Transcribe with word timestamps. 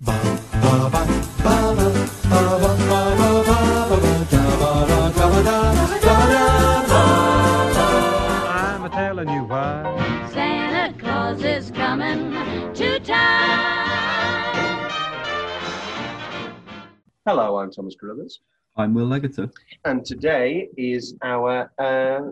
I'm 0.00 0.14
telling 8.92 9.28
you 9.28 9.42
why. 9.42 10.28
Santa 10.32 10.96
Claus 11.00 11.42
is 11.42 11.72
coming 11.72 12.30
to 12.74 13.00
town. 13.00 14.90
Hello, 17.26 17.58
I'm 17.58 17.72
Thomas 17.72 17.96
Carruthers, 18.00 18.38
I'm 18.76 18.94
Will 18.94 19.08
Leggetter. 19.08 19.50
and 19.84 20.04
today 20.04 20.68
is 20.76 21.16
our. 21.22 21.72
Uh, 21.76 22.30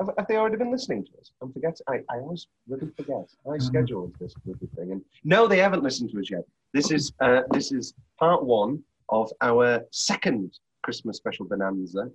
have, 0.00 0.10
have 0.18 0.26
they 0.26 0.34
already 0.36 0.56
been 0.56 0.72
listening 0.72 1.04
to 1.04 1.12
us? 1.20 1.30
I'm 1.40 1.52
forgetting. 1.52 1.86
I, 1.88 1.98
I 2.12 2.18
always 2.18 2.48
really 2.66 2.90
forget. 2.96 3.30
I 3.48 3.58
scheduled 3.58 4.12
this 4.18 4.34
bloody 4.44 4.66
thing, 4.74 4.90
and 4.90 5.02
no, 5.22 5.46
they 5.46 5.58
haven't 5.58 5.84
listened 5.84 6.10
to 6.10 6.18
us 6.18 6.28
yet. 6.32 6.42
This 6.74 6.90
is 6.90 7.12
uh, 7.20 7.42
this 7.52 7.70
is 7.70 7.94
part 8.18 8.44
one 8.44 8.82
of 9.08 9.32
our 9.40 9.80
second 9.92 10.58
Christmas 10.82 11.16
special 11.18 11.46
bonanza. 11.46 12.10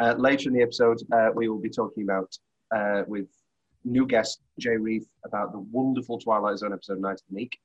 Uh, 0.00 0.14
later 0.18 0.48
in 0.48 0.56
the 0.56 0.62
episode, 0.62 0.98
uh, 1.12 1.28
we 1.32 1.48
will 1.48 1.60
be 1.60 1.70
talking 1.70 2.02
about 2.02 2.36
uh, 2.74 3.04
with 3.06 3.28
new 3.84 4.04
guest 4.04 4.40
Jay 4.58 4.76
Reef 4.76 5.04
about 5.24 5.52
the 5.52 5.60
wonderful 5.60 6.18
Twilight 6.18 6.58
Zone 6.58 6.72
episode 6.72 7.00
Night 7.00 7.12
of 7.12 7.22
the 7.28 7.36
Meek, 7.36 7.56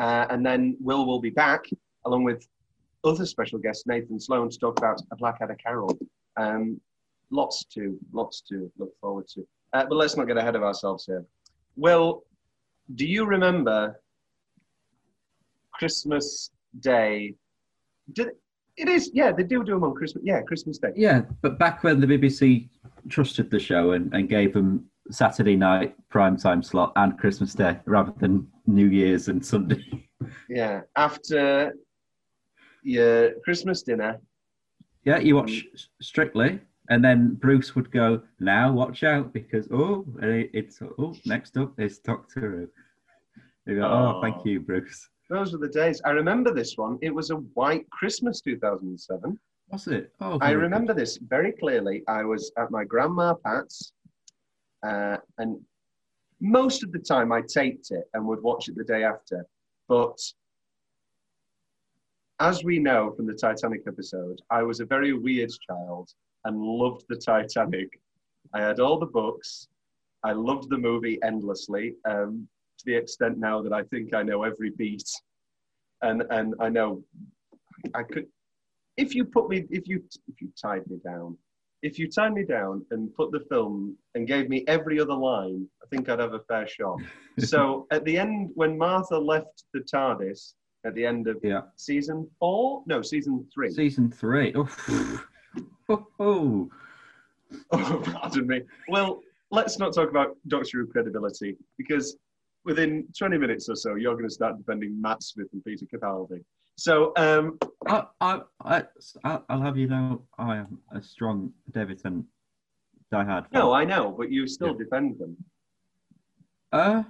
uh, 0.00 0.26
and 0.28 0.44
then 0.44 0.76
Will 0.80 1.06
will 1.06 1.20
be 1.20 1.30
back 1.30 1.66
along 2.04 2.24
with 2.24 2.48
other 3.04 3.24
special 3.24 3.60
guest 3.60 3.86
Nathan 3.86 4.18
Sloane 4.18 4.50
to 4.50 4.58
talk 4.58 4.78
about 4.78 5.00
a 5.12 5.16
Blackadder 5.16 5.56
Carol. 5.64 5.96
Um, 6.36 6.80
lots 7.30 7.64
to 7.74 7.96
lots 8.12 8.40
to 8.48 8.72
look 8.76 8.90
forward 9.00 9.28
to. 9.34 9.46
Uh, 9.72 9.86
but 9.88 9.94
let's 9.94 10.16
not 10.16 10.26
get 10.26 10.36
ahead 10.36 10.56
of 10.56 10.64
ourselves 10.64 11.06
here. 11.06 11.24
Will, 11.76 12.24
do 12.96 13.06
you 13.06 13.24
remember 13.24 14.01
Christmas 15.86 16.50
Day? 16.78 17.34
Did 18.12 18.28
it 18.76 18.88
is 18.88 19.10
yeah 19.12 19.32
they 19.32 19.42
do 19.42 19.64
do 19.64 19.72
them 19.72 19.82
on 19.84 19.94
Christmas 19.94 20.22
yeah 20.24 20.40
Christmas 20.42 20.78
Day. 20.78 20.92
Yeah, 20.94 21.22
but 21.42 21.58
back 21.58 21.82
when 21.82 21.98
the 22.00 22.06
BBC 22.06 22.68
trusted 23.08 23.50
the 23.50 23.58
show 23.58 23.90
and, 23.92 24.14
and 24.14 24.28
gave 24.28 24.54
them 24.54 24.84
Saturday 25.10 25.56
night 25.56 25.96
prime 26.08 26.36
time 26.36 26.62
slot 26.62 26.92
and 26.94 27.18
Christmas 27.18 27.52
Day 27.54 27.80
rather 27.86 28.12
than 28.18 28.46
New 28.68 28.86
Year's 28.86 29.26
and 29.28 29.44
Sunday. 29.44 29.82
Yeah, 30.48 30.82
after 30.94 31.74
your 32.84 33.32
Christmas 33.44 33.82
dinner. 33.82 34.20
yeah, 35.04 35.18
you 35.18 35.34
watch 35.34 35.64
Strictly, 36.00 36.60
and 36.90 37.04
then 37.04 37.34
Bruce 37.34 37.74
would 37.74 37.90
go, 37.90 38.22
"Now 38.38 38.70
watch 38.72 39.02
out 39.02 39.32
because 39.32 39.66
oh, 39.72 40.06
eh, 40.22 40.44
it's 40.54 40.80
oh 40.80 41.16
next 41.26 41.56
up 41.56 41.78
is 41.80 41.98
Doctor 41.98 42.70
Who." 43.66 43.74
Go, 43.74 43.82
oh, 43.82 44.14
Oh. 44.16 44.22
thank 44.22 44.44
you, 44.46 44.60
Bruce. 44.60 45.08
Those 45.32 45.52
were 45.52 45.58
the 45.58 45.68
days. 45.68 46.02
I 46.04 46.10
remember 46.10 46.52
this 46.52 46.76
one. 46.76 46.98
It 47.00 47.14
was 47.14 47.30
a 47.30 47.36
white 47.36 47.88
Christmas 47.88 48.42
2007. 48.42 49.38
Was 49.70 49.86
it? 49.86 50.12
Oh, 50.20 50.36
I 50.42 50.50
remember 50.50 50.92
this 50.92 51.16
very 51.16 51.52
clearly. 51.52 52.02
I 52.06 52.22
was 52.22 52.52
at 52.58 52.70
my 52.70 52.84
grandma 52.84 53.32
Pat's, 53.32 53.94
uh, 54.86 55.16
and 55.38 55.58
most 56.40 56.82
of 56.82 56.92
the 56.92 56.98
time 56.98 57.32
I 57.32 57.40
taped 57.40 57.92
it 57.92 58.04
and 58.12 58.26
would 58.26 58.42
watch 58.42 58.68
it 58.68 58.76
the 58.76 58.84
day 58.84 59.04
after. 59.04 59.46
But 59.88 60.18
as 62.38 62.62
we 62.62 62.78
know 62.78 63.12
from 63.12 63.26
the 63.26 63.32
Titanic 63.32 63.84
episode, 63.86 64.42
I 64.50 64.62
was 64.62 64.80
a 64.80 64.84
very 64.84 65.14
weird 65.14 65.50
child 65.66 66.10
and 66.44 66.60
loved 66.60 67.06
the 67.08 67.16
Titanic. 67.16 67.88
I 68.52 68.60
had 68.60 68.80
all 68.80 68.98
the 68.98 69.06
books. 69.06 69.68
I 70.24 70.32
loved 70.32 70.68
the 70.68 70.76
movie 70.76 71.18
endlessly, 71.22 71.94
um, 72.04 72.46
to 72.82 72.90
the 72.90 72.96
extent 72.96 73.38
now 73.38 73.62
that 73.62 73.72
I 73.72 73.82
think 73.84 74.14
I 74.14 74.22
know 74.22 74.42
every 74.42 74.70
beat, 74.70 75.08
and 76.02 76.22
and 76.30 76.54
I 76.60 76.68
know 76.68 77.02
I 77.94 78.02
could 78.02 78.26
if 78.96 79.14
you 79.14 79.24
put 79.24 79.48
me 79.48 79.64
if 79.70 79.88
you 79.88 80.02
if 80.28 80.40
you 80.40 80.48
tied 80.60 80.86
me 80.88 80.98
down 81.04 81.36
if 81.82 81.98
you 81.98 82.08
tied 82.08 82.32
me 82.32 82.44
down 82.44 82.84
and 82.90 83.12
put 83.14 83.32
the 83.32 83.40
film 83.50 83.96
and 84.14 84.26
gave 84.28 84.48
me 84.48 84.64
every 84.68 85.00
other 85.00 85.14
line 85.14 85.66
i 85.82 85.86
think 85.90 86.08
i'd 86.08 86.18
have 86.20 86.34
a 86.34 86.40
fair 86.40 86.66
shot 86.68 86.98
so 87.38 87.86
at 87.90 88.04
the 88.04 88.18
end 88.18 88.50
when 88.54 88.76
martha 88.76 89.18
left 89.18 89.64
the 89.72 89.80
tardis 89.80 90.52
at 90.84 90.94
the 90.94 91.04
end 91.04 91.26
of 91.26 91.38
Yeah. 91.42 91.62
season 91.76 92.28
four 92.38 92.82
no 92.86 93.00
season 93.02 93.46
three 93.52 93.70
Season 93.70 94.10
three. 94.12 94.52
Oh, 94.54 94.68
oh, 95.88 96.06
oh. 96.20 96.70
oh 97.72 98.02
pardon 98.04 98.46
me 98.46 98.60
well 98.88 99.20
let's 99.50 99.78
not 99.78 99.94
talk 99.94 100.10
about 100.10 100.36
doctor 100.48 100.78
who 100.80 100.86
credibility 100.86 101.56
because 101.78 102.16
within 102.64 103.06
20 103.18 103.38
minutes 103.38 103.68
or 103.68 103.76
so 103.76 103.94
you're 103.96 104.14
going 104.14 104.28
to 104.28 104.34
start 104.34 104.56
defending 104.58 105.00
matt 105.00 105.22
smith 105.22 105.48
and 105.52 105.64
peter 105.64 105.86
capaldi 105.92 106.42
so 106.76 107.12
um 107.16 107.58
I, 107.88 108.06
I, 108.20 108.40
I, 108.64 109.40
I'll 109.48 109.60
have 109.60 109.76
you 109.76 109.88
know, 109.88 110.22
I 110.38 110.56
am 110.58 110.78
a 110.92 111.02
strong 111.02 111.52
Davidson 111.72 112.24
diehard. 113.12 113.42
fan. 113.42 113.52
no 113.52 113.72
i 113.72 113.84
know 113.84 114.14
but 114.16 114.30
you 114.30 114.46
still 114.46 114.68
Yeah. 114.72 114.84
defend 114.84 115.18
them 115.18 115.36
Uh, 116.72 117.02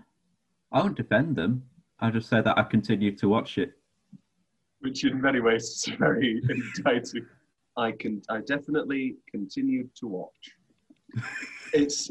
I 0.72 0.80
won't 0.80 0.96
defend 0.96 1.36
them. 1.36 1.62
I 2.00 2.10
just 2.10 2.28
say 2.28 2.40
that 2.42 2.58
I 2.58 2.64
continue 2.64 3.12
to 3.22 3.28
watch 3.28 3.58
it. 3.58 3.70
which 4.80 5.04
in 5.04 5.20
many 5.20 5.40
ways 5.40 5.62
is 5.62 5.84
very 5.98 6.42
enticing. 6.50 7.24
I 7.76 7.92
can, 7.92 8.20
I 8.28 8.38
definitely 8.54 9.04
continued 9.30 9.88
to 10.00 10.04
watch. 10.08 10.42
It's, 11.80 12.10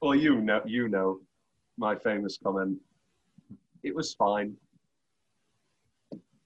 well, 0.00 0.14
you 0.26 0.40
know, 0.40 0.60
you 0.66 0.88
know, 0.88 1.20
my 1.78 1.94
famous 1.96 2.38
comment. 2.42 2.78
It 3.82 3.94
was 3.94 4.14
fine. 4.14 4.54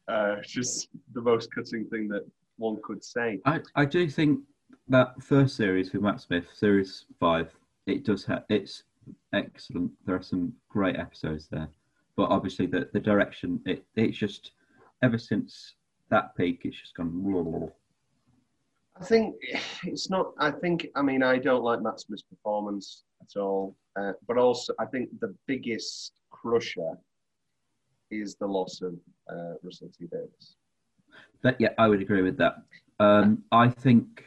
Uh, 0.08 0.36
just 0.42 0.88
the 1.14 1.20
most 1.20 1.52
cutting 1.54 1.84
thing 1.86 2.08
that 2.08 2.24
one 2.58 2.78
could 2.82 3.02
say. 3.04 3.40
I, 3.44 3.60
I 3.74 3.84
do 3.84 4.08
think 4.08 4.40
that 4.88 5.20
first 5.22 5.56
series 5.56 5.92
with 5.92 6.02
Matt 6.02 6.20
Smith, 6.20 6.46
series 6.54 7.06
five, 7.18 7.52
it 7.86 8.04
does 8.04 8.24
have 8.26 8.44
it's 8.48 8.84
excellent. 9.32 9.90
There 10.06 10.14
are 10.14 10.22
some 10.22 10.52
great 10.68 10.96
episodes 10.96 11.48
there, 11.50 11.68
but 12.16 12.30
obviously 12.30 12.66
the 12.66 12.88
the 12.92 13.00
direction 13.00 13.60
it 13.66 13.84
it's 13.96 14.16
just 14.16 14.52
ever 15.02 15.18
since 15.18 15.74
that 16.10 16.36
peak, 16.36 16.60
it's 16.64 16.80
just 16.80 16.94
gone. 16.94 17.70
I 19.00 19.04
think 19.04 19.34
it's 19.84 20.08
not. 20.10 20.32
I 20.38 20.50
think. 20.50 20.88
I 20.94 21.02
mean, 21.02 21.22
I 21.22 21.38
don't 21.38 21.62
like 21.62 21.82
Matt 21.82 22.00
Smith's 22.00 22.22
performance 22.22 23.04
at 23.20 23.38
all. 23.38 23.76
Uh, 23.98 24.12
but 24.26 24.38
also, 24.38 24.72
I 24.78 24.86
think 24.86 25.08
the 25.20 25.34
biggest 25.46 26.12
crusher 26.30 26.92
is 28.10 28.36
the 28.36 28.46
loss 28.46 28.80
of 28.82 28.94
uh, 29.30 29.54
Russell 29.62 29.90
T 29.98 30.06
Davies. 30.10 30.56
But 31.42 31.60
yeah, 31.60 31.70
I 31.78 31.88
would 31.88 32.00
agree 32.00 32.22
with 32.22 32.36
that. 32.38 32.56
Um, 33.00 33.42
I 33.52 33.68
think, 33.68 34.24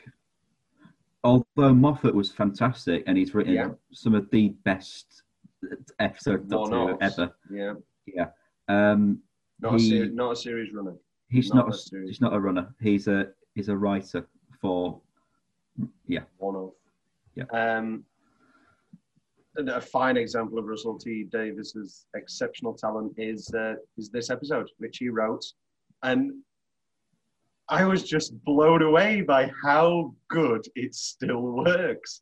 although 1.23 1.73
Moffat 1.73 2.13
was 2.13 2.31
fantastic 2.31 3.03
and 3.07 3.17
he's 3.17 3.33
written 3.33 3.53
Yeah. 3.53 3.69
some 3.91 4.13
of 4.15 4.29
the 4.31 4.49
best 4.63 5.23
episode 5.99 6.47
Doctor 6.49 6.97
ever, 7.01 7.31
Yeah, 7.51 7.73
yeah. 8.05 8.27
Um, 8.67 9.19
not 9.59 9.75
a 9.75 9.77
He- 9.77 9.89
ser- 9.89 10.11
not 10.11 10.31
a 10.31 10.35
series 10.35 10.71
runner. 10.73 10.95
he's 11.29 11.49
Not 11.53 11.65
not, 11.65 11.73
a 11.73 11.75
a, 11.75 11.77
series. 11.77 12.09
he's 12.09 12.21
not 12.21 12.33
a 12.33 12.39
runner. 12.39 12.73
He's 12.79 13.07
a 13.07 13.31
he's 13.55 13.69
a 13.69 13.75
writer 13.77 14.27
for 14.61 15.01
yeah. 16.07 16.21
One 16.37 16.55
of. 16.55 16.71
Yeah. 17.35 17.45
Um, 17.53 18.03
a 19.57 19.81
fine 19.81 20.17
example 20.17 20.57
of 20.57 20.65
Russell 20.65 20.97
T 20.97 21.25
Davies's 21.31 22.05
exceptional 22.15 22.73
talent 22.73 23.13
is 23.17 23.51
uh, 23.53 23.75
is 23.97 24.09
this 24.09 24.29
episode, 24.29 24.69
which 24.77 24.97
he 24.97 25.09
wrote, 25.09 25.45
and 26.03 26.31
I 27.67 27.85
was 27.85 28.03
just 28.03 28.33
blown 28.45 28.81
away 28.81 29.21
by 29.21 29.51
how 29.63 30.13
good 30.29 30.65
it 30.75 30.95
still 30.95 31.41
works. 31.41 32.21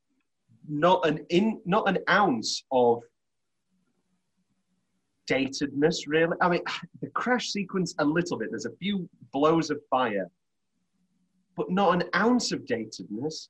Not 0.68 1.08
an 1.08 1.26
in, 1.30 1.62
not 1.66 1.88
an 1.88 2.00
ounce 2.10 2.64
of 2.72 3.04
datedness, 5.30 6.08
really. 6.08 6.36
I 6.42 6.50
mean, 6.50 6.62
the 7.02 7.10
crash 7.10 7.50
sequence 7.50 7.94
a 8.00 8.06
little 8.06 8.38
bit. 8.38 8.50
There's 8.52 8.66
a 8.66 8.76
few 8.80 9.08
blows 9.32 9.70
of 9.70 9.80
fire, 9.90 10.30
but 11.58 11.72
not 11.72 11.96
an 11.96 12.04
ounce 12.16 12.52
of 12.52 12.62
datedness, 12.66 13.50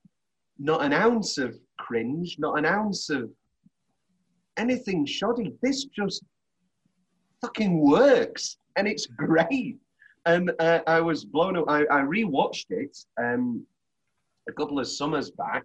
not 0.57 0.83
an 0.83 0.93
ounce 0.93 1.37
of 1.37 1.59
cringe, 1.77 2.37
not 2.39 2.57
an 2.57 2.65
ounce 2.65 3.09
of 3.09 3.29
anything 4.55 5.05
shoddy. 5.05 5.53
This 5.61 5.85
just 5.85 6.23
fucking 7.41 7.79
works, 7.79 8.57
and 8.77 8.87
it's 8.87 9.05
great. 9.05 9.77
And 10.25 10.51
uh, 10.59 10.79
I 10.87 11.01
was 11.01 11.25
blown 11.25 11.57
away. 11.57 11.85
I, 11.89 11.99
I 11.99 12.01
rewatched 12.01 12.71
it 12.71 12.97
um, 13.21 13.65
a 14.49 14.53
couple 14.53 14.79
of 14.79 14.87
summers 14.87 15.29
back 15.31 15.63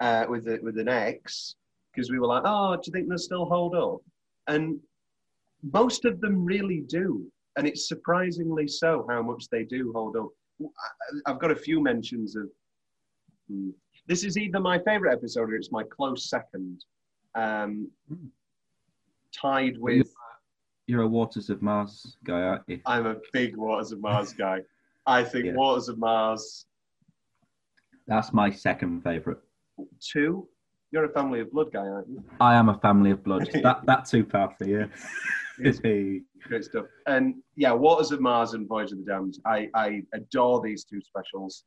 uh, 0.00 0.26
with 0.28 0.46
a, 0.48 0.58
with 0.62 0.78
an 0.78 0.88
ex 0.88 1.56
because 1.92 2.10
we 2.10 2.18
were 2.18 2.26
like, 2.26 2.42
"Oh, 2.44 2.76
do 2.76 2.82
you 2.86 2.92
think 2.92 3.08
they'll 3.08 3.18
still 3.18 3.44
hold 3.44 3.74
up?" 3.74 4.00
And 4.46 4.80
most 5.62 6.04
of 6.04 6.20
them 6.20 6.44
really 6.44 6.82
do, 6.88 7.26
and 7.56 7.66
it's 7.66 7.88
surprisingly 7.88 8.66
so 8.66 9.06
how 9.08 9.22
much 9.22 9.48
they 9.50 9.64
do 9.64 9.92
hold 9.94 10.16
up. 10.16 10.30
I've 11.26 11.38
got 11.38 11.50
a 11.50 11.56
few 11.56 11.80
mentions 11.82 12.36
of. 12.36 12.48
hmm, 13.48 13.70
This 14.06 14.24
is 14.24 14.36
either 14.36 14.60
my 14.60 14.78
favorite 14.80 15.12
episode 15.12 15.50
or 15.50 15.54
it's 15.56 15.70
my 15.72 15.84
close 15.84 16.28
second, 16.28 16.84
um, 17.34 17.88
Hmm. 18.08 18.26
tied 19.34 19.78
with 19.78 20.12
you're 20.88 21.02
a 21.02 21.08
Waters 21.08 21.48
of 21.48 21.62
Mars 21.62 22.16
guy, 22.24 22.40
aren't 22.42 22.64
you? 22.68 22.80
I'm 22.86 23.06
a 23.06 23.16
big 23.32 23.56
Waters 23.56 23.92
of 23.92 24.00
Mars 24.00 24.32
guy. 24.44 24.60
I 25.06 25.22
think 25.24 25.46
Yeah. 25.46 25.52
Waters 25.54 25.88
of 25.88 25.98
Mars 25.98 26.66
That's 28.08 28.32
my 28.32 28.50
second 28.50 29.02
favourite. 29.02 29.38
two. 30.00 30.48
You're 30.90 31.04
a 31.04 31.08
Family 31.12 31.40
of 31.40 31.50
Blood 31.52 31.72
guy, 31.72 31.86
aren't 31.86 32.08
you? 32.08 32.22
I 32.40 32.54
am 32.54 32.68
a 32.68 32.78
family 32.78 33.12
of 33.12 33.22
blood. 33.24 33.48
that 33.62 33.86
that 33.86 34.04
too 34.04 34.24
powerful, 34.24 34.66
yeah. 34.66 34.86
Hey. 35.62 36.22
Great 36.44 36.64
stuff. 36.64 36.86
And 37.06 37.36
yeah, 37.56 37.72
Waters 37.72 38.10
of 38.10 38.20
Mars 38.20 38.54
and 38.54 38.66
Voyage 38.66 38.92
of 38.92 38.98
the 38.98 39.04
Damned. 39.04 39.38
I, 39.46 39.68
I 39.74 40.02
adore 40.12 40.60
these 40.60 40.84
two 40.84 41.00
specials. 41.00 41.64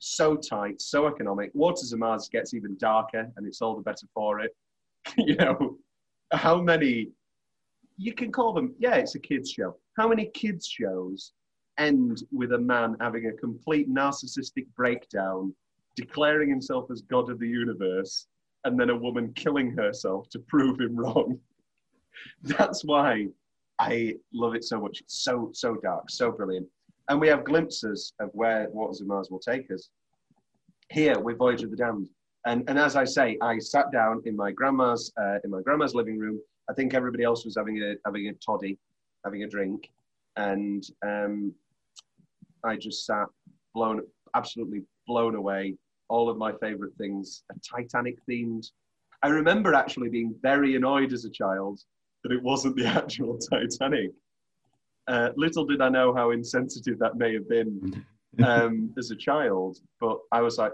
So 0.00 0.36
tight, 0.36 0.80
so 0.80 1.06
economic. 1.06 1.50
Waters 1.54 1.92
of 1.92 1.98
Mars 1.98 2.28
gets 2.30 2.54
even 2.54 2.76
darker, 2.78 3.30
and 3.36 3.46
it's 3.46 3.60
all 3.60 3.74
the 3.74 3.82
better 3.82 4.06
for 4.14 4.40
it. 4.40 4.54
you 5.16 5.34
know, 5.36 5.78
how 6.32 6.60
many? 6.60 7.08
You 7.96 8.12
can 8.12 8.30
call 8.30 8.52
them. 8.52 8.74
Yeah, 8.78 8.94
it's 8.96 9.14
a 9.16 9.18
kids 9.18 9.50
show. 9.50 9.76
How 9.96 10.08
many 10.08 10.26
kids 10.34 10.66
shows 10.66 11.32
end 11.78 12.22
with 12.32 12.52
a 12.52 12.58
man 12.58 12.96
having 13.00 13.26
a 13.26 13.32
complete 13.32 13.92
narcissistic 13.92 14.66
breakdown, 14.76 15.54
declaring 15.96 16.48
himself 16.48 16.90
as 16.90 17.02
god 17.02 17.30
of 17.30 17.40
the 17.40 17.48
universe, 17.48 18.26
and 18.64 18.78
then 18.78 18.90
a 18.90 18.96
woman 18.96 19.32
killing 19.34 19.70
herself 19.72 20.28
to 20.30 20.38
prove 20.40 20.80
him 20.80 20.94
wrong? 20.96 21.40
That's 22.42 22.84
why 22.84 23.28
I 23.78 24.14
love 24.32 24.54
it 24.54 24.64
so 24.64 24.80
much. 24.80 25.00
It's 25.00 25.22
so 25.22 25.50
so 25.52 25.76
dark, 25.76 26.10
so 26.10 26.30
brilliant, 26.30 26.66
and 27.08 27.20
we 27.20 27.28
have 27.28 27.44
glimpses 27.44 28.12
of 28.20 28.30
where 28.32 28.68
Waters 28.70 29.00
of 29.00 29.06
Mars 29.06 29.30
will 29.30 29.38
take 29.38 29.70
us. 29.70 29.90
Here 30.90 31.18
with 31.18 31.38
Voyage 31.38 31.62
of 31.62 31.70
the 31.70 31.76
Damned, 31.76 32.08
and 32.46 32.64
and 32.68 32.78
as 32.78 32.96
I 32.96 33.04
say, 33.04 33.38
I 33.40 33.58
sat 33.58 33.92
down 33.92 34.22
in 34.24 34.34
my 34.36 34.50
grandma's 34.50 35.12
uh, 35.20 35.38
in 35.44 35.50
my 35.50 35.60
grandma's 35.62 35.94
living 35.94 36.18
room. 36.18 36.40
I 36.68 36.74
think 36.74 36.94
everybody 36.94 37.24
else 37.24 37.44
was 37.44 37.56
having 37.56 37.82
a 37.82 37.94
having 38.04 38.28
a 38.28 38.32
toddy, 38.34 38.78
having 39.24 39.44
a 39.44 39.48
drink, 39.48 39.90
and 40.36 40.84
um, 41.06 41.54
I 42.64 42.76
just 42.76 43.06
sat 43.06 43.26
blown 43.74 44.00
absolutely 44.34 44.82
blown 45.06 45.36
away. 45.36 45.74
All 46.08 46.28
of 46.28 46.36
my 46.36 46.52
favourite 46.60 46.94
things 46.96 47.44
are 47.50 47.56
Titanic 47.62 48.18
themed. 48.28 48.70
I 49.22 49.28
remember 49.28 49.74
actually 49.74 50.08
being 50.08 50.34
very 50.42 50.74
annoyed 50.74 51.12
as 51.12 51.24
a 51.24 51.30
child 51.30 51.80
that 52.22 52.32
it 52.32 52.42
wasn't 52.42 52.76
the 52.76 52.86
actual 53.00 53.38
Titanic. 53.38 54.10
Uh, 55.06 55.30
little 55.36 55.64
did 55.64 55.80
I 55.80 55.88
know 55.88 56.14
how 56.14 56.30
insensitive 56.32 56.98
that 56.98 57.16
may 57.16 57.32
have 57.32 57.48
been 57.48 58.04
um, 58.44 58.94
as 58.98 59.10
a 59.10 59.16
child, 59.16 59.78
but 60.00 60.18
I 60.32 60.40
was 60.40 60.58
like, 60.58 60.72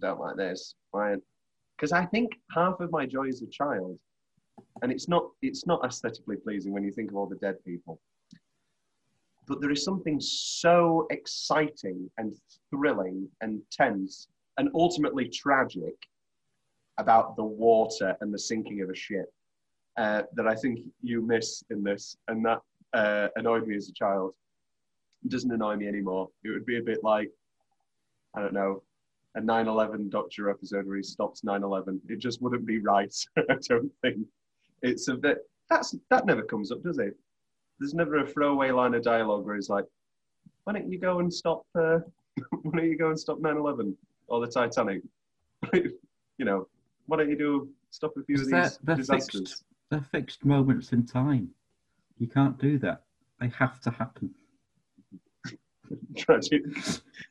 don't 0.00 0.20
like 0.20 0.36
this. 0.36 0.74
Because 0.92 1.92
I 1.92 2.04
think 2.06 2.32
half 2.50 2.80
of 2.80 2.90
my 2.90 3.06
joy 3.06 3.28
as 3.28 3.42
a 3.42 3.46
child, 3.46 3.98
and 4.82 4.90
it's 4.90 5.08
not 5.08 5.28
it's 5.42 5.66
not 5.66 5.84
aesthetically 5.84 6.36
pleasing 6.36 6.72
when 6.72 6.82
you 6.82 6.90
think 6.90 7.10
of 7.10 7.16
all 7.16 7.26
the 7.26 7.36
dead 7.36 7.56
people, 7.64 8.00
but 9.46 9.60
there 9.60 9.70
is 9.70 9.84
something 9.84 10.18
so 10.20 11.06
exciting 11.10 12.10
and 12.18 12.34
thrilling 12.70 13.28
and 13.40 13.60
tense 13.70 14.28
and 14.58 14.68
ultimately 14.74 15.28
tragic 15.28 15.94
about 16.98 17.36
the 17.36 17.44
water 17.44 18.16
and 18.20 18.34
the 18.34 18.38
sinking 18.38 18.82
of 18.82 18.90
a 18.90 18.94
ship 18.94 19.32
uh, 19.98 20.22
that 20.34 20.46
I 20.46 20.54
think 20.54 20.78
you 21.02 21.20
miss 21.20 21.64
in 21.70 21.82
this, 21.82 22.16
and 22.28 22.44
that 22.46 22.60
uh, 22.94 23.28
annoyed 23.36 23.66
me 23.66 23.76
as 23.76 23.88
a 23.88 23.92
child. 23.92 24.32
It 25.24 25.30
doesn't 25.30 25.50
annoy 25.50 25.74
me 25.76 25.88
anymore. 25.88 26.28
It 26.44 26.50
would 26.50 26.64
be 26.64 26.78
a 26.78 26.82
bit 26.82 27.02
like, 27.02 27.30
I 28.34 28.40
don't 28.40 28.52
know, 28.52 28.82
a 29.34 29.40
9/11 29.40 30.08
Doctor 30.08 30.50
episode 30.50 30.86
where 30.86 30.96
he 30.96 31.02
stops 31.02 31.42
9/11. 31.42 32.00
It 32.08 32.20
just 32.20 32.40
wouldn't 32.40 32.64
be 32.64 32.78
right. 32.78 33.12
I 33.36 33.56
don't 33.68 33.92
think 34.00 34.18
it's 34.82 35.08
a 35.08 35.14
bit. 35.14 35.38
That's 35.68 35.96
that 36.10 36.26
never 36.26 36.42
comes 36.42 36.70
up, 36.70 36.82
does 36.82 36.98
it? 36.98 37.16
There's 37.80 37.94
never 37.94 38.18
a 38.18 38.26
throwaway 38.26 38.70
line 38.70 38.94
of 38.94 39.02
dialogue 39.02 39.44
where 39.44 39.56
he's 39.56 39.68
like, 39.68 39.84
"Why 40.62 40.74
don't 40.74 40.90
you 40.90 41.00
go 41.00 41.18
and 41.18 41.32
stop? 41.32 41.66
Uh, 41.74 41.98
why 42.62 42.78
don't 42.78 42.88
you 42.88 42.96
go 42.96 43.08
and 43.08 43.18
stop 43.18 43.40
9/11 43.40 43.94
or 44.28 44.40
the 44.40 44.46
Titanic? 44.46 45.02
you 45.72 46.44
know, 46.44 46.68
why 47.06 47.16
don't 47.16 47.30
you 47.30 47.36
do 47.36 47.68
stop 47.90 48.16
a 48.16 48.22
few 48.22 48.36
of 48.36 48.48
these 48.48 48.78
disasters?" 48.96 49.34
fixed. 49.40 49.64
They're 49.90 50.06
fixed 50.12 50.44
moments 50.44 50.92
in 50.92 51.06
time. 51.06 51.50
You 52.18 52.26
can't 52.26 52.58
do 52.58 52.78
that. 52.80 53.02
They 53.40 53.48
have 53.48 53.80
to 53.82 53.90
happen. 53.90 54.34
tragic. 56.16 56.62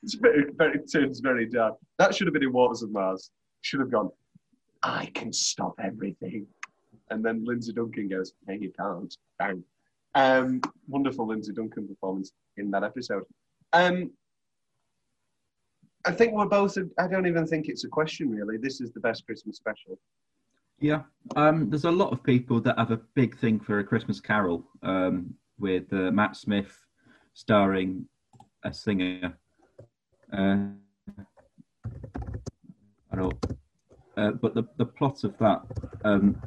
It's 0.03 0.15
very, 0.15 0.45
very, 0.55 0.79
very 1.21 1.45
dark. 1.47 1.75
That 1.99 2.15
should 2.15 2.27
have 2.27 2.33
been 2.33 2.43
in 2.43 2.53
Waters 2.53 2.83
of 2.83 2.91
Mars. 2.91 3.31
Should 3.61 3.79
have 3.79 3.91
gone, 3.91 4.09
I 4.83 5.07
can 5.13 5.33
stop 5.33 5.73
everything. 5.83 6.47
And 7.09 7.23
then 7.23 7.43
Lindsay 7.45 7.73
Duncan 7.73 8.07
goes, 8.07 8.33
No, 8.47 8.53
you 8.53 8.71
can't. 8.77 9.15
Bang. 9.39 9.63
Um, 10.15 10.61
wonderful 10.87 11.27
Lindsay 11.27 11.53
Duncan 11.53 11.87
performance 11.87 12.31
in 12.57 12.71
that 12.71 12.83
episode. 12.83 13.23
Um, 13.73 14.11
I 16.05 16.11
think 16.11 16.33
we're 16.33 16.45
both, 16.45 16.77
I 16.97 17.07
don't 17.07 17.27
even 17.27 17.45
think 17.45 17.67
it's 17.67 17.83
a 17.83 17.89
question 17.89 18.29
really. 18.29 18.57
This 18.57 18.79
is 18.81 18.91
the 18.91 18.99
best 18.99 19.25
Christmas 19.25 19.57
special. 19.57 19.99
Yeah. 20.79 21.01
Um, 21.35 21.69
there's 21.69 21.85
a 21.85 21.91
lot 21.91 22.11
of 22.11 22.23
people 22.23 22.61
that 22.61 22.77
have 22.77 22.91
a 22.91 23.01
big 23.15 23.37
thing 23.37 23.59
for 23.59 23.79
a 23.79 23.83
Christmas 23.83 24.19
Carol 24.21 24.63
um, 24.83 25.33
with 25.59 25.91
uh, 25.91 26.11
Matt 26.11 26.35
Smith 26.35 26.85
starring 27.33 28.05
a 28.63 28.73
singer. 28.73 29.37
Uh, 30.31 30.57
I 33.11 33.15
don't. 33.15 33.45
Uh, 34.15 34.31
but 34.31 34.53
the, 34.53 34.63
the 34.77 34.85
plot 34.85 35.23
of 35.23 35.37
that 35.37 35.61
um, 36.03 36.39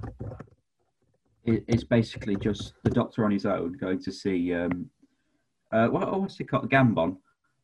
is 1.44 1.84
basically 1.84 2.36
just 2.36 2.74
the 2.84 2.90
Doctor 2.90 3.24
on 3.24 3.30
his 3.30 3.46
own 3.46 3.72
going 3.72 4.02
to 4.02 4.12
see 4.12 4.52
um, 4.54 4.90
uh, 5.72 5.86
what, 5.88 6.20
what's 6.20 6.36
he 6.36 6.44
called 6.44 6.70
Gambon, 6.70 7.16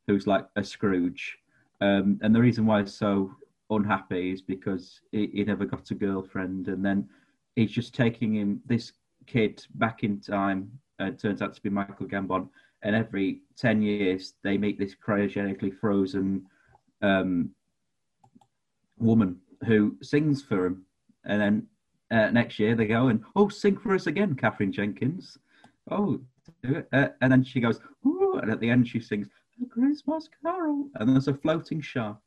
who's 0.06 0.26
like 0.26 0.46
a 0.56 0.62
Scrooge, 0.62 1.38
um, 1.80 2.18
and 2.22 2.34
the 2.34 2.40
reason 2.40 2.66
why 2.66 2.84
so 2.84 3.32
unhappy 3.70 4.32
is 4.32 4.42
because 4.42 5.00
he, 5.12 5.28
he 5.32 5.44
never 5.44 5.64
got 5.64 5.90
a 5.90 5.94
girlfriend, 5.94 6.68
and 6.68 6.84
then 6.84 7.08
he's 7.54 7.70
just 7.70 7.94
taking 7.94 8.34
him 8.34 8.60
this 8.66 8.92
kid 9.26 9.64
back 9.74 10.04
in 10.04 10.20
time. 10.20 10.70
Uh, 10.98 11.10
turns 11.10 11.42
out 11.42 11.54
to 11.54 11.62
be 11.62 11.68
Michael 11.68 12.06
Gambon, 12.06 12.48
and 12.82 12.96
every 12.96 13.40
ten 13.56 13.82
years 13.82 14.34
they 14.42 14.56
meet 14.56 14.78
this 14.78 14.94
cryogenically 14.94 15.76
frozen 15.78 16.46
um, 17.02 17.50
woman 18.98 19.38
who 19.66 19.96
sings 20.02 20.42
for 20.42 20.66
him, 20.66 20.84
and 21.24 21.40
then 21.40 21.66
uh, 22.10 22.30
next 22.30 22.58
year 22.58 22.74
they 22.74 22.86
go 22.86 23.08
and 23.08 23.22
oh, 23.34 23.48
sing 23.48 23.76
for 23.76 23.94
us 23.94 24.06
again, 24.06 24.34
Katherine 24.34 24.72
Jenkins. 24.72 25.38
Oh, 25.90 26.20
do 26.62 26.76
it. 26.76 26.88
Uh, 26.92 27.08
and 27.20 27.32
then 27.32 27.44
she 27.44 27.60
goes, 27.60 27.80
and 28.04 28.50
at 28.50 28.60
the 28.60 28.70
end 28.70 28.88
she 28.88 29.00
sings 29.00 29.28
a 29.62 29.66
Christmas 29.66 30.28
Carol, 30.42 30.88
and 30.94 31.10
there's 31.10 31.28
a 31.28 31.34
floating 31.34 31.80
shark 31.80 32.18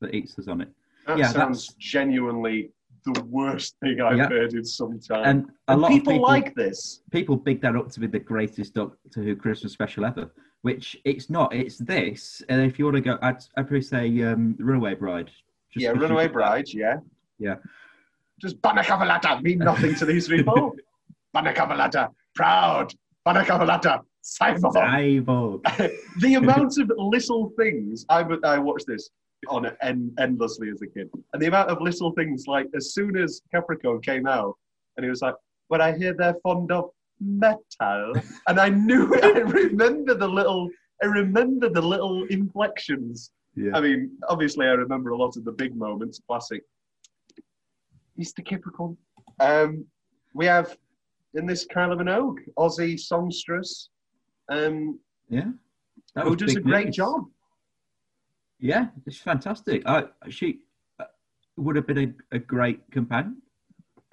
that 0.00 0.14
eats 0.14 0.38
us 0.38 0.48
on 0.48 0.60
it. 0.60 0.68
That 1.06 1.18
Yeah, 1.18 1.28
sounds 1.28 1.68
that's- 1.68 1.74
genuinely 1.78 2.70
the 3.06 3.22
worst 3.24 3.76
thing 3.80 4.00
I've 4.00 4.18
Yeah. 4.18 4.28
heard 4.28 4.52
in 4.52 4.64
some 4.64 4.98
time. 5.00 5.24
And 5.24 5.44
a 5.68 5.72
And 5.72 5.80
lot 5.80 5.90
people, 5.90 6.12
of 6.12 6.16
people 6.16 6.28
like 6.28 6.54
this. 6.54 7.02
people 7.10 7.36
big 7.36 7.62
that 7.62 7.74
up 7.76 7.90
to 7.92 8.00
be 8.00 8.06
the 8.06 8.18
greatest 8.18 8.74
Doctor 8.74 9.22
Who 9.22 9.34
Christmas 9.36 9.72
special 9.72 10.04
ever, 10.04 10.30
which 10.62 10.96
it's 11.04 11.30
not. 11.30 11.54
It's 11.54 11.78
this. 11.78 12.42
And 12.50 12.60
if 12.60 12.78
you 12.78 12.84
want 12.84 12.96
to 12.96 13.00
go, 13.00 13.18
I'd, 13.22 13.36
I'd 13.56 13.66
probably 13.68 13.80
say 13.82 14.22
um, 14.22 14.54
Runaway 14.58 14.94
Bride. 14.96 15.30
Just 15.72 15.82
yeah, 15.84 15.90
Runaway 15.92 16.28
Bride, 16.28 16.68
yeah. 16.72 16.98
Yeah. 17.38 17.56
Just 18.38 18.60
Bannakaffalatta 18.60 19.42
mean 19.42 19.58
nothing 19.60 19.94
to 19.94 20.04
these 20.04 20.28
people. 20.28 20.74
Bannakaffalatta, 21.34 22.10
proud. 22.34 22.92
Bannakaffalatta, 23.26 24.02
cyborg. 24.22 24.74
Cyborg. 24.74 25.90
the 26.20 26.34
amount 26.34 26.76
of 26.78 26.90
little 26.98 27.50
things 27.56 28.04
I 28.10 28.20
I 28.44 28.58
watched 28.58 28.86
this 28.86 29.08
on 29.48 29.64
it 29.64 29.76
en- 29.82 30.12
endlessly 30.18 30.70
as 30.70 30.82
a 30.82 30.86
kid, 30.86 31.10
and 31.32 31.40
the 31.42 31.46
amount 31.46 31.70
of 31.70 31.80
little 31.80 32.12
things 32.12 32.46
like 32.46 32.66
as 32.74 32.92
soon 32.92 33.16
as 33.16 33.40
Capricorn 33.52 34.00
came 34.02 34.26
out, 34.26 34.56
and 34.96 35.04
he 35.04 35.10
was 35.10 35.22
like, 35.22 35.34
"When 35.68 35.80
I 35.80 35.96
hear 35.96 36.12
they're 36.14 36.36
fond 36.42 36.70
of 36.72 36.90
metal," 37.20 38.12
and 38.48 38.60
I 38.60 38.68
knew 38.68 39.10
I 39.22 39.38
remember 39.40 40.14
the 40.14 40.28
little 40.28 40.68
I 41.02 41.06
remember 41.06 41.68
the 41.70 41.80
little 41.80 42.24
inflections. 42.24 43.32
Yeah. 43.56 43.72
I 43.74 43.80
mean, 43.80 44.10
obviously, 44.28 44.66
I 44.66 44.72
remember 44.72 45.10
a 45.10 45.16
lot 45.16 45.36
of 45.36 45.44
the 45.44 45.52
big 45.52 45.74
moments. 45.74 46.20
Classic, 46.26 46.62
Mr. 48.18 48.44
Capricorn. 48.44 48.96
Um, 49.40 49.86
we 50.34 50.44
have 50.46 50.76
in 51.34 51.46
this 51.46 51.66
Kylie 51.66 51.96
Minogue, 52.00 52.38
Aussie 52.58 52.98
songstress. 52.98 53.88
Um, 54.50 54.98
Yeah. 55.28 55.50
That 56.14 56.24
who 56.26 56.34
does 56.36 56.56
a 56.56 56.60
great 56.60 56.86
news. 56.86 56.96
job. 56.96 57.24
Yeah, 58.60 58.88
it's 59.06 59.18
fantastic. 59.18 59.82
I, 59.86 60.04
she 60.28 60.60
uh, 60.98 61.04
would 61.56 61.76
have 61.76 61.86
been 61.86 62.16
a, 62.30 62.36
a 62.36 62.38
great 62.38 62.80
companion. 62.90 63.40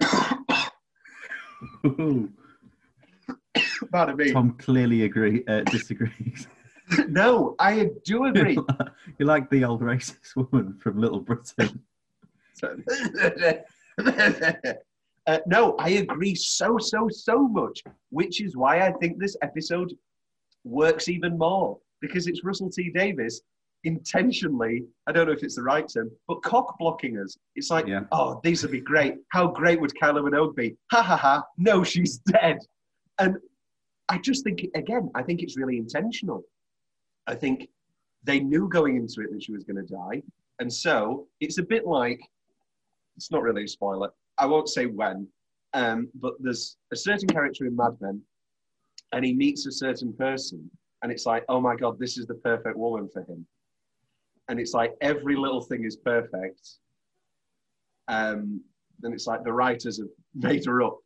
Pardon 3.92 4.16
me. 4.16 4.32
Tom 4.32 4.52
clearly 4.58 5.04
agree 5.04 5.44
uh, 5.46 5.60
disagrees. 5.62 6.48
No, 7.06 7.54
I 7.58 7.90
do 8.02 8.24
agree. 8.24 8.56
you 9.18 9.26
like 9.26 9.50
the 9.50 9.62
old 9.62 9.82
racist 9.82 10.34
woman 10.34 10.78
from 10.78 10.98
Little 10.98 11.20
Britain. 11.20 11.82
Uh, 15.26 15.38
no, 15.46 15.76
I 15.78 15.90
agree 15.90 16.34
so, 16.34 16.78
so, 16.78 17.06
so 17.10 17.46
much, 17.46 17.82
which 18.08 18.40
is 18.40 18.56
why 18.56 18.80
I 18.86 18.92
think 18.92 19.18
this 19.18 19.36
episode 19.42 19.92
works 20.64 21.06
even 21.10 21.36
more 21.36 21.78
because 22.00 22.26
it's 22.26 22.42
Russell 22.44 22.70
T 22.70 22.90
Davies 22.94 23.42
intentionally, 23.84 24.84
I 25.06 25.12
don't 25.12 25.26
know 25.26 25.32
if 25.32 25.42
it's 25.42 25.56
the 25.56 25.62
right 25.62 25.86
term, 25.88 26.10
but 26.26 26.42
cock 26.42 26.78
blocking 26.78 27.18
us. 27.18 27.36
It's 27.54 27.70
like, 27.70 27.86
Yeah. 27.86 28.04
oh, 28.12 28.40
these 28.42 28.62
would 28.62 28.72
be 28.72 28.80
great. 28.80 29.14
How 29.30 29.46
great 29.48 29.80
would 29.80 29.92
Kylie 29.94 30.22
Minogue 30.28 30.56
be? 30.56 30.76
Ha 30.90 31.02
ha 31.02 31.16
ha. 31.16 31.44
No, 31.56 31.84
she's 31.84 32.18
dead. 32.18 32.58
And 33.18 33.36
I 34.08 34.18
just 34.18 34.44
think, 34.44 34.66
again, 34.74 35.10
I 35.14 35.22
think 35.22 35.42
it's 35.42 35.56
really 35.56 35.76
intentional. 35.78 36.42
I 37.26 37.34
think 37.34 37.68
they 38.24 38.40
knew 38.40 38.68
going 38.68 38.96
into 38.96 39.20
it 39.20 39.32
that 39.32 39.42
she 39.42 39.52
was 39.52 39.64
going 39.64 39.84
to 39.84 39.94
die. 39.94 40.22
And 40.60 40.72
so 40.72 41.28
it's 41.40 41.58
a 41.58 41.62
bit 41.62 41.86
like, 41.86 42.20
it's 43.16 43.30
not 43.30 43.42
really 43.42 43.64
a 43.64 43.68
spoiler. 43.68 44.10
I 44.38 44.46
won't 44.46 44.68
say 44.68 44.86
when, 44.86 45.26
um, 45.74 46.08
but 46.14 46.34
there's 46.40 46.76
a 46.92 46.96
certain 46.96 47.28
character 47.28 47.66
in 47.66 47.76
Mad 47.76 47.96
Men 48.00 48.20
and 49.12 49.24
he 49.24 49.34
meets 49.34 49.66
a 49.66 49.72
certain 49.72 50.12
person 50.12 50.68
and 51.02 51.12
it's 51.12 51.26
like, 51.26 51.44
oh 51.48 51.60
my 51.60 51.76
God, 51.76 51.98
this 51.98 52.18
is 52.18 52.26
the 52.26 52.34
perfect 52.34 52.76
woman 52.76 53.08
for 53.12 53.22
him. 53.22 53.46
And 54.48 54.58
it's 54.58 54.72
like 54.72 54.94
every 55.00 55.36
little 55.36 55.60
thing 55.60 55.84
is 55.84 55.96
perfect. 55.96 56.66
Um, 58.08 58.62
and 59.02 59.12
it's 59.14 59.26
like 59.26 59.44
the 59.44 59.52
writers 59.52 59.98
have 59.98 60.08
made 60.34 60.64
her 60.66 60.82
up. 60.82 60.98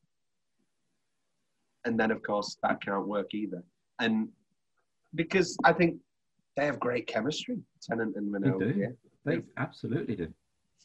And 1.84 1.98
then, 1.98 2.10
of 2.12 2.22
course, 2.22 2.56
that 2.62 2.80
can't 2.82 3.08
work 3.08 3.34
either. 3.34 3.62
And 3.98 4.28
because 5.14 5.56
I 5.64 5.72
think 5.72 5.96
they 6.56 6.64
have 6.66 6.78
great 6.78 7.06
chemistry, 7.08 7.58
Tennant 7.82 8.14
and 8.16 8.32
Minogue. 8.32 8.60
do. 8.60 8.78
Yeah. 8.78 8.86
They 9.24 9.40
absolutely 9.56 10.14
do. 10.16 10.32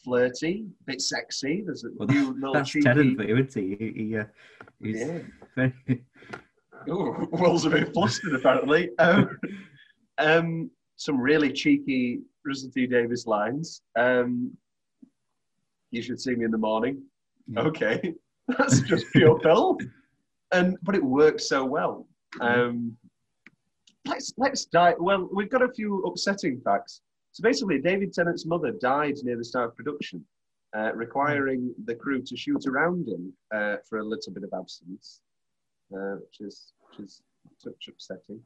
Flirty, 0.04 0.66
a 0.82 0.84
bit 0.92 1.02
sexy. 1.02 1.64
There's 1.66 1.84
a 1.84 1.90
Well, 1.96 2.08
few 2.08 2.34
little 2.34 2.54
That's 2.54 2.70
cheeky. 2.70 2.84
Tennant 2.86 3.20
you, 3.28 3.38
isn't 3.38 3.54
he? 3.54 3.76
he, 3.76 4.04
he 4.08 4.18
uh, 4.18 4.26
he's 4.82 5.00
Yeah. 5.00 5.20
very, 5.56 5.74
Ooh, 6.90 7.28
a 7.34 7.70
bit 7.70 7.94
flustered, 7.94 8.36
apparently. 8.36 8.90
Um, 8.98 9.38
um, 10.18 10.72
some 10.96 11.20
really 11.20 11.52
cheeky 11.52 12.22
Russell 12.48 12.72
T 12.72 12.88
Davies 12.88 13.28
lines. 13.28 13.82
Um, 13.98 14.56
you 15.92 16.02
should 16.02 16.20
see 16.20 16.36
me 16.36 16.46
in 16.46 16.52
the 16.52 16.58
morning. 16.58 17.04
Yeah. 17.48 17.62
Okay, 17.62 18.14
that's 18.48 18.82
just 18.82 19.12
pure 19.12 19.40
pill, 19.44 19.78
and 20.52 20.78
but 20.84 20.96
it 20.96 21.04
works 21.04 21.48
so 21.48 21.66
well. 21.66 22.08
Um, 22.42 22.98
let's 24.06 24.34
let's 24.38 24.66
dive. 24.66 24.96
Well, 25.00 25.30
we've 25.32 25.50
got 25.50 25.62
a 25.62 25.72
few 25.72 26.04
upsetting 26.04 26.62
facts. 26.62 27.02
So 27.34 27.44
basically, 27.44 27.80
David 27.80 28.14
Tennant's 28.14 28.46
mother 28.46 28.72
died 28.72 29.16
near 29.24 29.38
the 29.38 29.46
start 29.46 29.70
of 29.70 29.76
production, 29.76 30.26
uh, 30.76 30.92
requiring 30.94 31.74
the 31.86 31.96
crew 31.96 32.22
to 32.22 32.36
shoot 32.36 32.66
around 32.66 33.08
him 33.08 33.34
uh, 33.54 33.76
for 33.88 34.00
a 34.00 34.04
little 34.04 34.34
bit 34.34 34.44
of 34.44 34.50
absence, 34.58 35.22
uh, 35.94 36.16
which 36.16 36.42
is 36.42 36.74
which 36.90 37.06
is 37.06 37.22
touch 37.64 37.88
upsetting. 37.90 38.42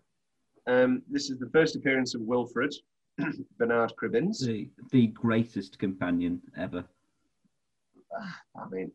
Um, 0.67 1.01
this 1.09 1.29
is 1.29 1.39
the 1.39 1.49
first 1.49 1.75
appearance 1.75 2.13
of 2.13 2.21
Wilfred 2.21 2.73
Bernard 3.57 3.93
Cribbins. 4.01 4.45
the, 4.45 4.69
the 4.91 5.07
greatest 5.07 5.79
companion 5.79 6.41
ever. 6.57 6.83
I 8.57 8.69
mean, 8.69 8.91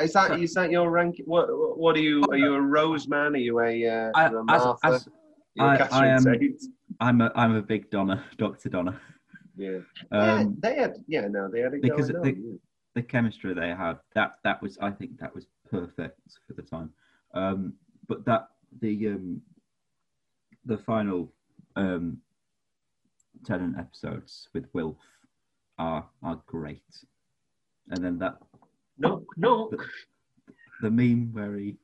is 0.00 0.12
that 0.12 0.38
is 0.40 0.54
that 0.54 0.70
your 0.70 0.90
rank? 0.90 1.20
What 1.24 1.46
what 1.78 1.96
are 1.96 2.00
you? 2.00 2.22
Are 2.30 2.36
you 2.36 2.54
a 2.54 2.60
Rose 2.60 3.08
man? 3.08 3.34
Are 3.34 3.38
you 3.38 3.60
a, 3.60 3.88
uh, 3.88 4.10
I, 4.14 4.26
a 4.26 4.44
as, 4.50 4.76
as, 4.84 5.08
You're 5.54 5.66
a 5.66 5.92
I- 5.92 6.04
I 6.04 6.06
am- 6.08 6.24
Tate? 6.24 6.62
I'm 7.00 7.20
a 7.20 7.32
I'm 7.34 7.54
a 7.56 7.62
big 7.62 7.90
Donna, 7.90 8.24
Doctor 8.36 8.68
Donna. 8.68 9.00
Yeah. 9.56 9.78
Um, 10.10 10.20
yeah, 10.20 10.44
they 10.58 10.76
had. 10.76 10.96
Yeah, 11.06 11.28
no, 11.28 11.48
they 11.48 11.60
had 11.60 11.74
it 11.74 11.82
because 11.82 12.10
on, 12.10 12.24
yeah. 12.24 12.52
the 12.94 13.02
chemistry 13.02 13.54
they 13.54 13.68
had 13.68 13.98
that 14.14 14.34
that 14.44 14.62
was 14.62 14.78
I 14.80 14.90
think 14.90 15.18
that 15.18 15.34
was 15.34 15.46
perfect 15.70 16.20
for 16.46 16.54
the 16.54 16.62
time. 16.62 16.90
Um, 17.34 17.74
but 18.08 18.24
that 18.26 18.48
the 18.80 19.08
um, 19.08 19.40
the 20.64 20.78
final 20.78 21.32
um, 21.76 22.18
Tennant 23.44 23.76
episodes 23.78 24.48
with 24.52 24.66
Wilf 24.72 24.96
are 25.78 26.06
are 26.22 26.40
great, 26.46 27.04
and 27.90 28.04
then 28.04 28.18
that 28.18 28.38
No, 28.98 29.24
no. 29.36 29.70
the 30.80 30.90
meme 30.90 31.30
where 31.32 31.56
he 31.56 31.76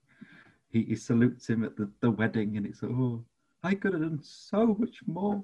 he, 0.71 0.83
he 0.83 0.97
salutes 0.97 1.49
him 1.49 1.65
at 1.65 1.77
the, 1.77 1.91
the 2.01 2.11
wedding 2.11 2.57
and 2.57 2.67
it's 2.67 2.83
oh 2.83 3.25
I 3.63 3.75
could 3.75 3.93
have 3.93 4.03
done 4.03 4.21
so 4.23 4.77
much 4.79 4.97
more. 5.07 5.43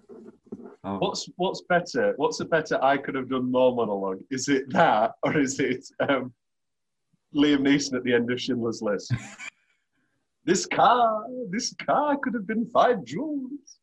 Oh, 0.85 0.99
What's 0.99 1.29
what's 1.37 1.63
better? 1.63 2.15
What's 2.17 2.39
a 2.41 2.45
better? 2.45 2.83
I 2.83 2.97
could 2.97 3.15
have 3.17 3.29
done 3.29 3.51
more 3.51 3.75
monologue. 3.75 4.21
Is 4.31 4.49
it 4.49 4.71
that, 4.71 5.13
or 5.25 5.39
is 5.39 5.59
it 5.59 5.85
um, 6.09 6.33
Liam 7.35 7.61
Neeson 7.61 7.95
at 7.97 8.05
the 8.05 8.15
end 8.15 8.31
of 8.31 8.41
Schindler's 8.41 8.83
List? 8.83 9.13
this 10.45 10.65
car, 10.67 11.25
this 11.51 11.75
car 11.85 12.17
could 12.17 12.35
have 12.35 12.47
been 12.47 12.67
five 12.67 13.05
jewels. 13.05 13.81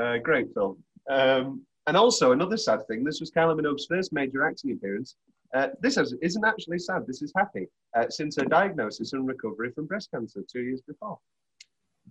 Uh, 0.00 0.18
great 0.18 0.52
film. 0.54 0.82
Um, 1.10 1.62
and 1.86 1.96
also 1.96 2.32
another 2.32 2.56
sad 2.56 2.86
thing. 2.88 3.04
This 3.04 3.20
was 3.20 3.30
Kylie 3.30 3.58
Minogue's 3.58 3.86
first 3.86 4.12
major 4.12 4.44
acting 4.44 4.72
appearance. 4.72 5.16
Uh, 5.54 5.68
this 5.80 5.96
is, 5.96 6.14
isn't 6.20 6.44
actually 6.44 6.78
sad. 6.78 7.06
This 7.06 7.22
is 7.22 7.32
happy 7.36 7.68
uh, 7.96 8.06
since 8.10 8.36
her 8.36 8.44
diagnosis 8.44 9.12
and 9.12 9.26
recovery 9.26 9.70
from 9.72 9.86
breast 9.86 10.10
cancer 10.10 10.40
two 10.50 10.62
years 10.62 10.82
before. 10.86 11.18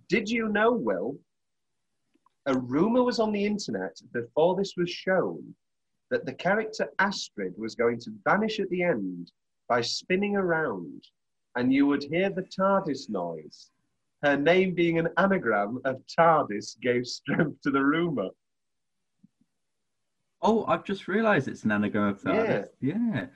Did 0.08 0.28
you 0.30 0.48
know, 0.48 0.72
Will? 0.72 1.18
A 2.46 2.56
rumor 2.56 3.02
was 3.02 3.18
on 3.18 3.32
the 3.32 3.44
internet 3.44 3.96
before 4.12 4.56
this 4.56 4.74
was 4.76 4.90
shown 4.90 5.54
that 6.10 6.24
the 6.24 6.32
character 6.32 6.88
Astrid 6.98 7.54
was 7.58 7.74
going 7.74 7.98
to 8.00 8.12
vanish 8.24 8.60
at 8.60 8.70
the 8.70 8.82
end 8.82 9.32
by 9.68 9.80
spinning 9.80 10.36
around, 10.36 11.02
and 11.56 11.72
you 11.72 11.86
would 11.86 12.04
hear 12.04 12.30
the 12.30 12.46
TARDIS 12.58 13.10
noise. 13.10 13.70
Her 14.22 14.36
name 14.36 14.74
being 14.74 14.98
an 14.98 15.08
anagram 15.18 15.80
of 15.84 16.02
TARDIS 16.18 16.80
gave 16.80 17.06
strength 17.06 17.60
to 17.62 17.70
the 17.70 17.84
rumor. 17.84 18.28
Oh 20.42 20.64
I've 20.66 20.84
just 20.84 21.08
realised 21.08 21.48
it's 21.48 21.64
an 21.64 21.72
anagram 21.72 22.08
of 22.08 22.22
that. 22.22 22.70
Yeah. 22.80 23.26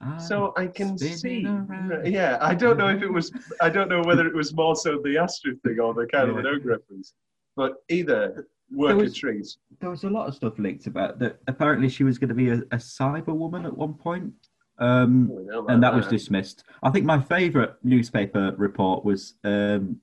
Ah, 0.00 0.16
So 0.18 0.52
I 0.56 0.66
can 0.68 0.96
see. 0.96 1.44
around. 1.44 2.06
Yeah, 2.06 2.38
I 2.40 2.54
don't 2.54 2.76
know 2.78 2.88
if 2.88 3.02
it 3.02 3.12
was. 3.12 3.32
I 3.60 3.68
don't 3.68 3.88
know 3.88 4.02
whether 4.02 4.26
it 4.26 4.34
was 4.34 4.54
more 4.54 4.76
so 4.76 5.00
the 5.02 5.18
Astrid 5.18 5.60
thing 5.62 5.80
or 5.80 5.92
the 5.92 6.06
Kylie 6.06 6.42
Yeah. 6.44 6.70
Reference, 6.72 7.14
but 7.56 7.74
either 7.88 8.46
work 8.70 8.96
was- 8.96 9.12
a 9.12 9.14
treat. 9.14 9.46
there 9.80 9.90
was 9.90 10.04
a 10.04 10.10
lot 10.10 10.28
of 10.28 10.34
stuff 10.34 10.58
leaked 10.58 10.86
about 10.86 11.18
that. 11.18 11.38
Apparently, 11.48 11.88
she 11.88 12.04
was 12.04 12.16
going 12.18 12.28
to 12.28 12.34
be 12.34 12.50
a, 12.50 12.58
a 12.70 12.76
cyber 12.76 13.34
woman 13.34 13.66
at 13.66 13.76
one 13.76 13.94
point, 13.94 14.32
um, 14.78 15.30
Oh, 15.52 15.66
and 15.66 15.82
that 15.82 15.92
was 15.94 16.06
dismissed. 16.06 16.62
I 16.84 16.90
think 16.90 17.04
my 17.04 17.20
favourite 17.20 17.70
newspaper 17.82 18.54
report 18.56 19.04
was 19.04 19.34
um, 19.42 19.96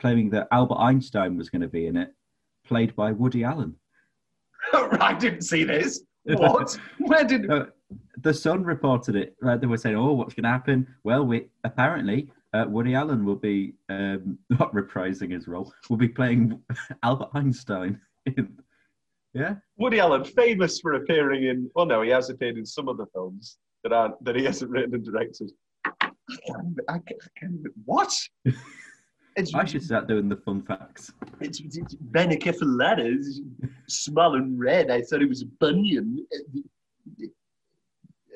claiming 0.00 0.30
that 0.30 0.48
Albert 0.50 0.78
Einstein 0.78 1.36
was 1.36 1.50
going 1.50 1.62
to 1.62 1.68
be 1.68 1.86
in 1.86 1.96
it, 1.96 2.12
played 2.66 2.96
by 2.96 3.12
Woody 3.12 3.44
Allen. 3.44 3.76
I 5.00 5.14
didn't 5.14 5.42
see 5.42 5.64
this. 5.64 6.02
What? 6.24 6.78
Where 6.98 7.24
did? 7.24 7.50
Uh, 7.50 7.66
the 8.22 8.34
Sun 8.34 8.64
reported 8.64 9.16
it. 9.16 9.36
Right? 9.40 9.60
They 9.60 9.66
were 9.66 9.76
saying, 9.76 9.96
"Oh, 9.96 10.12
what's 10.12 10.34
going 10.34 10.44
to 10.44 10.50
happen?" 10.50 10.86
Well, 11.04 11.24
we 11.24 11.48
apparently 11.64 12.30
uh, 12.52 12.64
Woody 12.68 12.94
Allen 12.94 13.24
will 13.24 13.36
be 13.36 13.74
um, 13.88 14.38
not 14.50 14.72
reprising 14.74 15.32
his 15.32 15.48
role. 15.48 15.72
Will 15.88 15.96
be 15.96 16.08
playing 16.08 16.60
Albert 17.02 17.28
Einstein. 17.34 18.00
In, 18.26 18.58
yeah, 19.34 19.56
Woody 19.76 20.00
Allen, 20.00 20.24
famous 20.24 20.80
for 20.80 20.94
appearing 20.94 21.44
in. 21.44 21.70
Well, 21.74 21.86
no, 21.86 22.02
he 22.02 22.10
has 22.10 22.30
appeared 22.30 22.56
in 22.56 22.66
some 22.66 22.88
other 22.88 23.06
films 23.12 23.58
that 23.82 23.92
aren't 23.92 24.22
that 24.24 24.36
he 24.36 24.44
hasn't 24.44 24.70
written 24.70 24.94
and 24.94 25.04
directed. 25.04 25.50
I 25.84 25.90
can't. 26.00 26.78
I 26.88 26.92
can't, 26.92 27.22
I 27.22 27.40
can't 27.40 27.60
what? 27.84 28.12
It's, 29.36 29.54
I 29.54 29.64
should 29.66 29.82
start 29.82 30.08
doing 30.08 30.30
the 30.30 30.36
fun 30.36 30.62
facts. 30.62 31.12
It's, 31.40 31.60
it's 31.60 31.94
Bannakaffalatta, 32.10 33.22
small 33.86 34.34
and 34.34 34.58
red. 34.58 34.90
I 34.90 35.02
thought 35.02 35.20
it 35.20 35.28
was 35.28 35.42
a 35.42 35.46
bunion. 35.60 36.26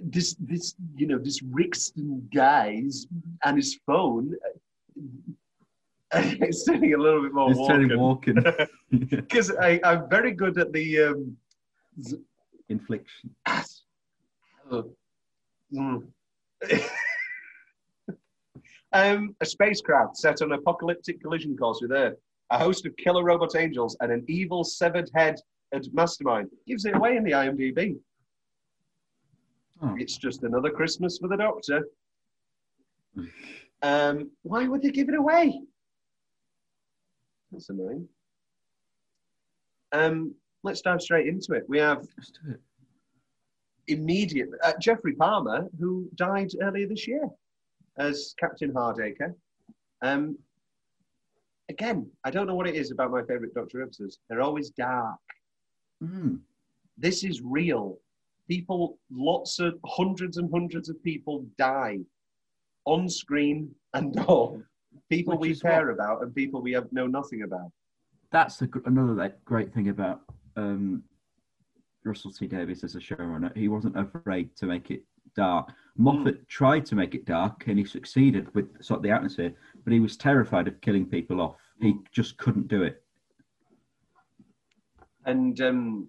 This, 0.02 0.37
this, 0.38 0.75
you 0.95 1.07
know, 1.07 1.19
this 1.19 1.40
Rickston 1.42 2.28
guy's 2.35 3.07
on 3.45 3.57
his 3.57 3.78
phone. 3.87 4.35
It's 6.12 6.64
turning 6.64 6.95
a 6.95 6.99
little 6.99 7.23
bit 7.23 7.33
more 7.33 7.52
It's 7.52 7.69
turning 7.69 7.97
walking 7.97 8.42
walking 8.42 8.66
because 9.11 9.52
I'm 9.61 10.09
very 10.11 10.33
good 10.33 10.59
at 10.59 10.73
the 10.73 11.04
um, 11.04 11.37
infliction. 12.69 13.30
Oh. 14.73 14.90
Mm. 15.73 16.09
Um, 18.92 19.37
a 19.40 19.47
spacecraft 19.47 20.16
set 20.16 20.42
on 20.42 20.52
an 20.52 20.59
apocalyptic 20.59 21.20
collision 21.23 21.56
course 21.56 21.78
with 21.80 21.92
Earth, 21.92 22.16
a 22.50 22.59
host 22.59 22.87
of 22.87 22.97
killer 22.97 23.23
robot 23.23 23.54
angels, 23.54 23.97
and 24.00 24.11
an 24.11 24.25
evil 24.28 24.64
severed 24.64 25.09
head 25.14 25.37
and 25.73 25.87
mastermind 25.92 26.49
gives 26.66 26.85
it 26.85 26.97
away 26.97 27.16
in 27.16 27.23
the 27.23 27.30
IMDb. 27.30 27.97
Oh. 29.82 29.94
It's 29.99 30.16
just 30.16 30.42
another 30.42 30.70
Christmas 30.70 31.18
for 31.18 31.28
the 31.28 31.37
Doctor. 31.37 31.85
Um, 33.82 34.30
why 34.42 34.66
would 34.66 34.82
they 34.82 34.90
give 34.90 35.09
it 35.09 35.14
away? 35.14 35.61
That's 37.52 37.70
annoying. 37.70 38.09
Um, 39.92 40.35
let's 40.62 40.82
dive 40.82 41.00
straight 41.00 41.26
into 41.28 41.52
it. 41.52 41.64
We 41.68 41.78
have 41.78 42.06
Let's 42.16 42.30
do 42.30 42.50
it. 42.52 42.61
immediately. 43.87 44.59
Uh, 44.62 44.73
Geoffrey 44.80 45.14
Palmer, 45.14 45.68
who 45.78 46.09
died 46.16 46.50
earlier 46.61 46.87
this 46.87 47.09
year 47.09 47.28
as 48.00 48.35
Captain 48.40 48.73
Hardacre. 48.73 49.35
Um, 50.02 50.37
again, 51.69 52.11
I 52.25 52.30
don't 52.30 52.47
know 52.47 52.54
what 52.54 52.66
it 52.66 52.75
is 52.75 52.90
about 52.90 53.11
my 53.11 53.23
favourite 53.23 53.54
Doctor 53.54 53.83
episodes. 53.83 54.19
They're 54.28 54.40
always 54.40 54.71
dark. 54.71 55.21
Mm. 56.02 56.40
This 56.97 57.23
is 57.23 57.42
real. 57.42 57.99
People, 58.49 58.99
lots 59.12 59.61
of 59.61 59.78
hundreds 59.87 60.38
and 60.38 60.50
hundreds 60.50 60.88
of 60.88 61.02
people 61.04 61.45
die 61.59 61.99
on 62.87 63.09
screen 63.09 63.71
and 63.95 64.19
off. 64.26 64.57
People 65.09 65.38
Which 65.38 65.50
we 65.50 65.61
care 65.61 65.90
about 65.90 66.23
and 66.23 66.35
people 66.35 66.62
we 66.62 66.73
have 66.73 66.90
know 66.92 67.07
nothing 67.07 67.42
about. 67.42 67.71
That's 68.33 68.57
the, 68.57 68.69
another 68.87 69.35
great 69.45 69.73
thing 69.73 69.88
about 69.88 70.23
um, 70.57 71.02
Russell 72.04 72.33
T 72.33 72.47
Davies 72.47 72.83
as 72.83 72.95
a 72.97 72.99
showrunner. 72.99 73.54
He 73.57 73.69
wasn't 73.69 73.97
afraid 73.99 74.57
to 74.57 74.66
make 74.66 74.90
it 74.90 75.02
dark. 75.37 75.71
Moffat 76.00 76.49
tried 76.49 76.87
to 76.87 76.95
make 76.95 77.14
it 77.14 77.26
dark, 77.26 77.64
and 77.66 77.78
he 77.78 77.85
succeeded 77.85 78.52
with 78.54 78.83
sort 78.83 78.99
of 78.99 79.02
the 79.02 79.11
atmosphere, 79.11 79.52
but 79.85 79.92
he 79.92 80.00
was 80.00 80.16
terrified 80.16 80.66
of 80.66 80.80
killing 80.80 81.04
people 81.04 81.42
off. 81.42 81.57
He 81.83 81.97
just 82.11 82.38
couldn't 82.38 82.69
do 82.69 82.83
it. 82.83 83.02
And 85.26 85.61
um, 85.61 86.09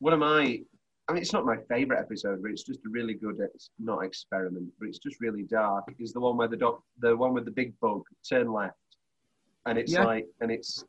one 0.00 0.12
of 0.12 0.18
my, 0.18 0.60
I 1.08 1.12
mean, 1.12 1.22
it's 1.22 1.32
not 1.32 1.46
my 1.46 1.56
favorite 1.70 1.98
episode, 1.98 2.42
but 2.42 2.50
it's 2.50 2.62
just 2.62 2.80
a 2.84 2.90
really 2.90 3.14
good, 3.14 3.38
it's 3.40 3.70
not 3.78 4.04
experiment, 4.04 4.68
but 4.78 4.88
it's 4.88 4.98
just 4.98 5.16
really 5.20 5.44
dark. 5.44 5.84
Is 5.98 6.12
the 6.12 6.20
one 6.20 6.36
where 6.36 6.48
the 6.48 6.58
doc, 6.58 6.82
the 7.00 7.16
one 7.16 7.32
with 7.32 7.46
the 7.46 7.50
big 7.50 7.72
bug, 7.80 8.02
turn 8.28 8.52
left, 8.52 8.74
and 9.64 9.78
it's 9.78 9.92
Yeah. 9.92 10.04
like, 10.04 10.26
and 10.42 10.50
it's, 10.50 10.84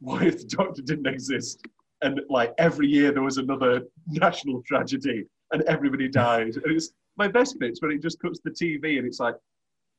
what 0.00 0.26
if 0.26 0.38
the 0.38 0.56
doctor 0.56 0.80
didn't 0.80 1.06
exist? 1.06 1.66
And 2.00 2.20
like 2.30 2.54
every 2.56 2.86
year 2.86 3.12
there 3.12 3.22
was 3.22 3.36
another 3.36 3.82
national 4.06 4.62
tragedy, 4.62 5.26
and 5.52 5.62
everybody 5.64 6.08
dies. 6.08 6.56
And 6.56 6.66
it's 6.66 6.90
my 7.16 7.28
best 7.28 7.58
bits 7.58 7.80
when 7.82 7.90
it 7.92 8.02
just 8.02 8.20
cuts 8.20 8.40
the 8.44 8.50
TV, 8.50 8.98
and 8.98 9.06
it's 9.06 9.20
like. 9.20 9.34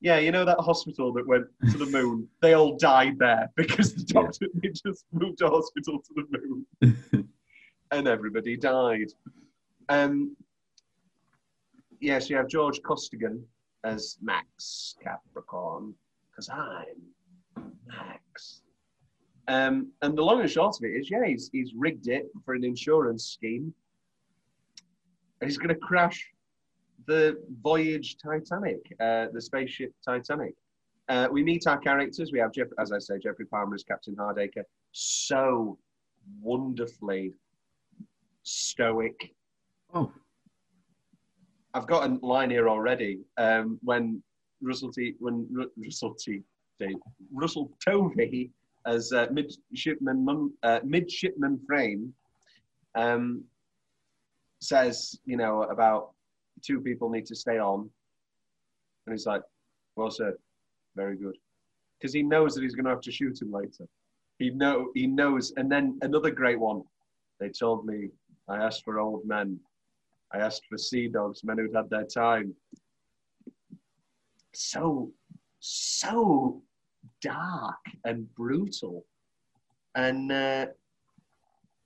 Yeah, 0.02 0.18
you 0.18 0.32
know 0.32 0.46
that 0.46 0.56
hospital 0.60 1.12
that 1.12 1.26
went 1.26 1.44
to 1.72 1.76
the 1.76 1.84
moon? 1.84 2.26
They 2.40 2.54
all 2.54 2.78
died 2.78 3.18
there 3.18 3.50
because 3.54 3.92
the 3.94 4.02
Yeah. 4.08 4.22
doctor 4.22 4.46
they 4.54 4.70
just 4.70 5.04
moved 5.12 5.42
a 5.42 5.50
hospital 5.50 5.98
to 6.00 6.14
the 6.16 6.38
moon 6.80 7.28
and 7.90 8.08
everybody 8.08 8.56
died. 8.56 9.08
Um, 9.90 10.34
yes, 12.00 12.30
you 12.30 12.36
have 12.36 12.48
George 12.48 12.80
Costigan 12.80 13.44
as 13.84 14.16
Max 14.22 14.94
Capricorn, 15.04 15.92
because 16.30 16.48
I'm 16.48 16.96
Max. 17.86 18.62
Um, 19.48 19.92
and 20.00 20.16
the 20.16 20.22
long 20.22 20.40
and 20.40 20.50
short 20.50 20.76
of 20.78 20.84
it 20.84 20.96
is, 20.96 21.10
yeah, 21.10 21.26
he's, 21.26 21.50
he's 21.52 21.74
rigged 21.76 22.08
it 22.08 22.30
for 22.46 22.54
an 22.54 22.64
insurance 22.64 23.24
scheme. 23.26 23.74
And 25.40 25.48
he's 25.48 25.58
going 25.58 25.74
to 25.74 25.80
crash 25.80 26.26
the 27.06 27.42
Voyage 27.62 28.16
Titanic, 28.22 28.80
uh, 29.00 29.26
the 29.32 29.40
spaceship 29.40 29.92
Titanic. 30.04 30.54
Uh, 31.08 31.28
we 31.32 31.42
meet 31.42 31.66
our 31.66 31.78
characters. 31.78 32.30
We 32.32 32.38
have, 32.38 32.52
Jeff, 32.52 32.68
as 32.78 32.92
I 32.92 32.98
say, 32.98 33.18
Geoffrey 33.18 33.46
Palmer 33.46 33.74
as 33.74 33.82
Captain 33.82 34.14
Hardacre. 34.14 34.62
So 34.92 35.78
wonderfully 36.40 37.32
stoic. 38.42 39.34
Oh, 39.92 40.12
I've 41.74 41.86
got 41.86 42.08
a 42.08 42.26
line 42.26 42.50
here 42.50 42.68
already. 42.68 43.20
Um, 43.38 43.78
when 43.82 44.22
Russell 44.60 44.92
T, 44.92 45.14
when 45.18 45.48
Ru- 45.50 45.70
Russell 45.76 46.14
T, 46.14 46.42
Russell 47.32 47.70
Tovey 47.84 48.50
as 48.86 49.12
uh, 49.12 49.26
midshipman 49.30 50.52
uh, 50.62 50.80
midshipman 50.84 51.60
Frame 51.66 52.14
um, 52.94 53.44
says, 54.60 55.18
you 55.24 55.36
know, 55.36 55.62
about 55.64 56.10
two 56.62 56.80
people 56.80 57.10
need 57.10 57.26
to 57.26 57.34
stay 57.34 57.58
on, 57.58 57.90
and 59.06 59.14
he's 59.14 59.26
like, 59.26 59.42
"Well 59.96 60.10
said, 60.10 60.34
very 60.96 61.16
good," 61.16 61.36
because 61.98 62.12
he 62.12 62.22
knows 62.22 62.54
that 62.54 62.62
he's 62.62 62.74
going 62.74 62.84
to 62.84 62.90
have 62.90 63.00
to 63.02 63.12
shoot 63.12 63.40
him 63.40 63.50
later. 63.50 63.86
He 64.38 64.50
know 64.50 64.90
he 64.94 65.06
knows, 65.06 65.52
and 65.56 65.70
then 65.70 65.98
another 66.02 66.30
great 66.30 66.58
one. 66.58 66.82
They 67.38 67.48
told 67.48 67.86
me 67.86 68.10
I 68.48 68.58
asked 68.58 68.84
for 68.84 68.98
old 68.98 69.26
men. 69.26 69.58
I 70.32 70.38
asked 70.38 70.66
for 70.68 70.78
sea 70.78 71.08
dogs, 71.08 71.42
men 71.42 71.58
who'd 71.58 71.74
had 71.74 71.90
their 71.90 72.04
time. 72.04 72.54
So, 74.52 75.12
so 75.60 76.62
dark 77.22 77.78
and 78.04 78.32
brutal, 78.34 79.04
and 79.94 80.30
uh, 80.30 80.66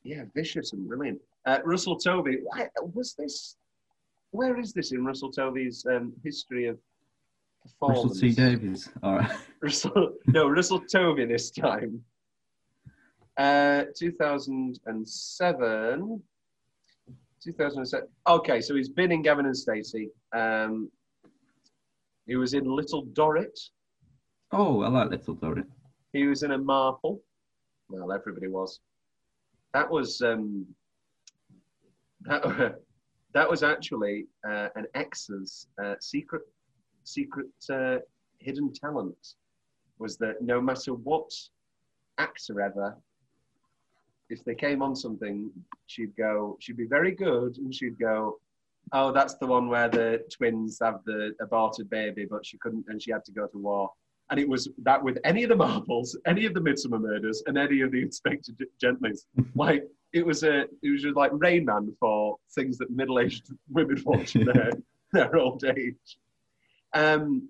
yeah, 0.02 0.24
vicious 0.34 0.72
and 0.72 0.86
brilliant. 0.86 1.20
Uh, 1.46 1.58
Russell 1.64 1.96
Tovey, 1.96 2.38
why- 2.42 2.68
was 2.94 3.14
this? 3.14 3.56
Where 4.30 4.58
is 4.58 4.72
this 4.72 4.92
in 4.92 5.04
Russell 5.04 5.30
Tovey's 5.30 5.84
um, 5.86 6.12
history 6.24 6.66
of 6.66 6.78
Russell 7.80 8.08
performance? 8.08 8.20
T 8.20 8.32
Davies. 8.32 8.88
All 9.02 9.16
right. 9.18 9.30
Russell, 9.62 10.14
no, 10.26 10.48
Russell 10.48 10.80
Tovey 10.80 11.26
this 11.26 11.50
time. 11.50 12.02
Uh, 13.36 13.84
2007. 13.96 16.22
2007. 17.42 18.08
Okay, 18.26 18.60
so 18.60 18.74
he's 18.74 18.88
been 18.88 19.12
in 19.12 19.22
Gavin 19.22 19.46
and 19.46 19.56
Stacey. 19.56 20.08
Um, 20.34 20.90
he 22.26 22.36
was 22.36 22.54
in 22.54 22.64
Little 22.64 23.04
Dorrit. 23.06 23.58
Oh, 24.50 24.82
I 24.82 24.88
like 24.88 25.10
Little 25.10 25.34
Dorrit. 25.34 25.66
He 26.12 26.26
was 26.26 26.42
in 26.42 26.52
a 26.52 26.58
Marple. 26.58 27.20
Well, 27.88 28.12
everybody 28.12 28.48
was. 28.48 28.80
That 29.74 29.90
was 29.90 30.22
um, 30.22 30.64
that, 32.24 32.76
that 33.34 33.50
was 33.50 33.62
actually 33.62 34.26
uh, 34.48 34.68
an 34.76 34.86
ex's 34.94 35.68
uh, 35.82 35.94
secret 36.00 36.42
secret 37.04 37.48
uh, 37.70 37.98
hidden 38.38 38.72
talent. 38.72 39.34
Was 39.98 40.16
that 40.18 40.42
no 40.42 40.60
matter 40.60 40.94
what 40.94 41.30
actor 42.18 42.60
ever, 42.60 42.96
if 44.30 44.44
they 44.44 44.54
came 44.54 44.82
on 44.82 44.96
something, 44.96 45.50
she'd 45.86 46.16
go. 46.16 46.56
She'd 46.60 46.76
be 46.76 46.86
very 46.86 47.12
good, 47.12 47.58
and 47.58 47.74
she'd 47.74 47.98
go. 47.98 48.38
Oh, 48.92 49.12
that's 49.12 49.34
the 49.34 49.46
one 49.46 49.68
where 49.68 49.88
the 49.88 50.22
twins 50.30 50.78
have 50.82 51.00
the 51.06 51.34
aborted 51.40 51.88
baby, 51.88 52.26
but 52.26 52.44
she 52.44 52.58
couldn't, 52.58 52.84
and 52.88 53.02
she 53.02 53.10
had 53.10 53.24
to 53.24 53.32
go 53.32 53.46
to 53.46 53.58
war 53.58 53.90
and 54.30 54.40
it 54.40 54.48
was 54.48 54.68
that 54.82 55.02
with 55.02 55.18
any 55.24 55.42
of 55.42 55.50
the 55.50 55.56
marbles, 55.56 56.16
any 56.26 56.46
of 56.46 56.54
the 56.54 56.60
Midsomer 56.60 57.00
Murders, 57.00 57.42
and 57.46 57.58
any 57.58 57.82
of 57.82 57.92
the 57.92 58.02
Inspector 58.02 58.52
Gentleys. 58.80 59.26
like 59.54 59.84
it 60.12 60.24
was 60.24 60.44
a, 60.44 60.62
it 60.82 60.90
was 60.90 61.02
just 61.02 61.16
like 61.16 61.30
Rain 61.34 61.64
Man 61.64 61.94
for 62.00 62.36
things 62.54 62.78
that 62.78 62.90
middle-aged 62.90 63.48
women 63.70 64.02
watch 64.04 64.36
in 64.36 64.46
their 64.46 64.70
their 65.12 65.36
old 65.36 65.64
age. 65.64 66.18
Um, 66.94 67.48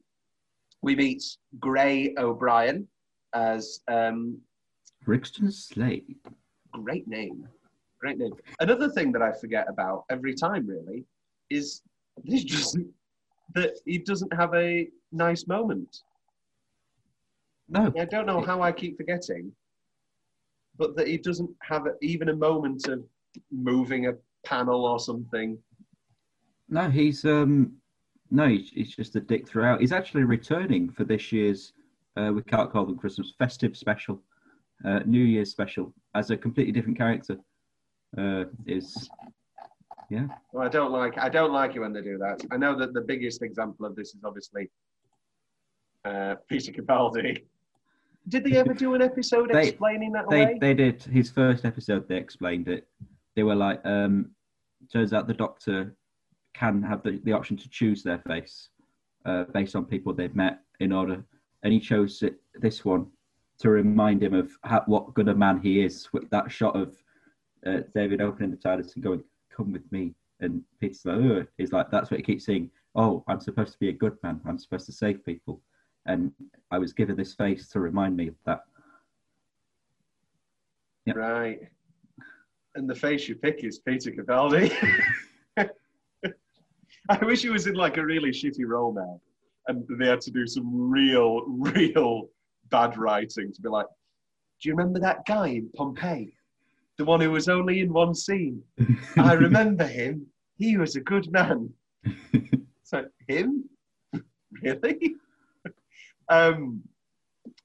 we 0.82 0.96
meet 0.96 1.22
Gray 1.60 2.14
O'Brien 2.18 2.88
as 3.34 3.80
um, 3.88 4.38
Rickston 5.06 5.50
Slade. 5.50 6.16
great 6.72 7.06
name, 7.06 7.46
great 8.00 8.18
name. 8.18 8.32
Another 8.60 8.88
thing 8.90 9.12
that 9.12 9.22
I 9.22 9.32
forget 9.32 9.66
about 9.68 10.04
every 10.10 10.34
time 10.34 10.66
really 10.66 11.04
is 11.50 11.82
this 12.24 12.44
just 12.44 12.78
that 13.54 13.74
he 13.84 13.98
doesn't 13.98 14.32
have 14.32 14.54
a 14.54 14.88
nice 15.12 15.46
moment. 15.46 16.02
No, 17.68 17.92
I 17.98 18.04
don't 18.04 18.26
know 18.26 18.40
how 18.40 18.62
I 18.62 18.72
keep 18.72 18.96
forgetting, 18.96 19.52
but 20.76 20.96
that 20.96 21.08
he 21.08 21.16
doesn't 21.16 21.50
have 21.62 21.86
even 22.02 22.28
a 22.28 22.36
moment 22.36 22.86
of 22.88 23.04
moving 23.50 24.06
a 24.08 24.12
panel 24.44 24.84
or 24.84 24.98
something. 24.98 25.58
no, 26.68 26.90
he's 26.90 27.24
um, 27.24 27.72
no, 28.30 28.48
he's, 28.48 28.70
he's 28.70 28.94
just 28.94 29.16
a 29.16 29.20
dick 29.20 29.48
throughout. 29.48 29.80
He's 29.80 29.92
actually 29.92 30.24
returning 30.24 30.90
for 30.90 31.04
this 31.04 31.32
year's. 31.32 31.72
Uh, 32.16 32.32
we 32.32 32.42
can't 32.42 32.70
call 32.70 32.86
them 32.86 32.96
Christmas 32.96 33.32
festive 33.38 33.76
special, 33.76 34.22
uh, 34.84 35.00
New 35.04 35.24
Year's 35.24 35.50
special 35.50 35.92
as 36.14 36.30
a 36.30 36.36
completely 36.36 36.72
different 36.72 36.98
character. 36.98 37.38
Uh, 38.16 38.44
is 38.66 39.08
yeah, 40.10 40.26
Well, 40.52 40.64
I 40.64 40.68
don't 40.68 40.92
like 40.92 41.18
I 41.18 41.28
don't 41.28 41.52
like 41.52 41.74
it 41.74 41.80
when 41.80 41.92
they 41.92 42.02
do 42.02 42.18
that. 42.18 42.44
I 42.50 42.56
know 42.56 42.78
that 42.78 42.92
the 42.92 43.00
biggest 43.00 43.42
example 43.42 43.86
of 43.86 43.96
this 43.96 44.14
is 44.14 44.22
obviously 44.24 44.70
uh, 46.04 46.36
Peter 46.48 46.72
Capaldi. 46.72 47.42
Did 48.28 48.44
they 48.44 48.56
ever 48.56 48.72
do 48.74 48.94
an 48.94 49.02
episode 49.02 49.50
They- 49.52 49.68
explaining 49.68 50.12
that 50.12 50.28
they 50.30 50.42
away? 50.44 50.58
they 50.60 50.74
did 50.74 51.02
his 51.02 51.30
first 51.30 51.64
episode. 51.64 52.08
They 52.08 52.16
explained 52.16 52.68
it. 52.68 52.88
They 53.36 53.42
were 53.42 53.54
like, 53.54 53.80
um, 53.84 54.30
turns 54.92 55.12
out 55.12 55.26
the 55.26 55.34
doctor 55.34 55.94
can 56.54 56.82
have 56.82 57.02
the, 57.02 57.20
the 57.24 57.32
option 57.32 57.56
to 57.56 57.68
choose 57.68 58.02
their 58.02 58.18
face 58.18 58.68
uh, 59.24 59.44
based 59.44 59.74
on 59.76 59.84
people 59.84 60.12
they've 60.12 60.36
met 60.36 60.60
in 60.80 60.92
order, 60.92 61.24
and 61.62 61.72
he 61.72 61.80
chose 61.80 62.22
it, 62.22 62.36
this 62.54 62.84
one 62.84 63.06
to 63.58 63.70
remind 63.70 64.22
him 64.22 64.34
of 64.34 64.52
how, 64.64 64.82
what 64.86 65.14
good 65.14 65.28
a 65.28 65.34
man 65.34 65.60
he 65.60 65.82
is. 65.84 66.12
With 66.12 66.28
that 66.30 66.50
shot 66.50 66.76
of 66.76 66.96
uh, 67.66 67.80
David 67.94 68.20
opening 68.20 68.50
the 68.50 68.56
TARDIS 68.56 68.94
and 68.94 69.04
going, 69.04 69.24
"Come 69.54 69.72
with 69.72 69.90
me," 69.92 70.14
and 70.40 70.62
Peter's 70.80 71.04
like, 71.04 71.18
Ugh. 71.18 71.46
he's 71.58 71.72
like, 71.72 71.90
that's 71.90 72.10
what 72.10 72.18
he 72.18 72.24
keeps 72.24 72.44
saying. 72.46 72.70
Oh, 72.94 73.24
I'm 73.26 73.40
supposed 73.40 73.72
to 73.72 73.78
be 73.78 73.88
a 73.88 73.92
good 73.92 74.16
man. 74.22 74.40
I'm 74.46 74.58
supposed 74.58 74.86
to 74.86 74.92
save 74.92 75.24
people, 75.24 75.60
and 76.06 76.32
I 76.70 76.78
was 76.78 76.92
given 76.92 77.16
this 77.16 77.34
face 77.34 77.68
to 77.70 77.80
remind 77.80 78.16
me 78.16 78.28
of 78.28 78.34
that. 78.46 78.60
Right. 81.14 81.60
And 82.74 82.88
the 82.88 82.94
face 82.94 83.28
you 83.28 83.36
pick 83.36 83.62
is 83.62 83.78
Peter 83.78 84.10
Capaldi. 84.10 84.72
I 87.08 87.22
wish 87.22 87.42
he 87.42 87.50
was 87.50 87.66
in 87.66 87.74
like 87.74 87.98
a 87.98 88.04
really 88.04 88.30
shitty 88.30 88.66
role 88.66 88.92
now, 88.94 89.20
and 89.68 89.84
they 89.98 90.08
had 90.08 90.22
to 90.22 90.30
do 90.30 90.46
some 90.46 90.90
real, 90.90 91.42
real 91.46 92.28
bad 92.70 92.96
writing 92.96 93.52
to 93.52 93.60
be 93.60 93.68
like, 93.68 93.86
"Do 94.60 94.68
you 94.68 94.74
remember 94.74 94.98
that 95.00 95.26
guy 95.26 95.48
in 95.48 95.68
Pompeii, 95.76 96.34
the 96.96 97.04
one 97.04 97.20
who 97.20 97.30
was 97.30 97.48
only 97.48 97.80
in 97.80 97.92
one 97.92 98.14
scene? 98.14 98.62
I 99.18 99.34
remember 99.34 99.86
him. 99.86 100.26
He 100.56 100.78
was 100.78 100.96
a 100.96 101.00
good 101.00 101.30
man." 101.30 101.70
So 102.84 103.04
him, 103.28 103.64
really? 104.62 105.16
Um, 106.28 106.82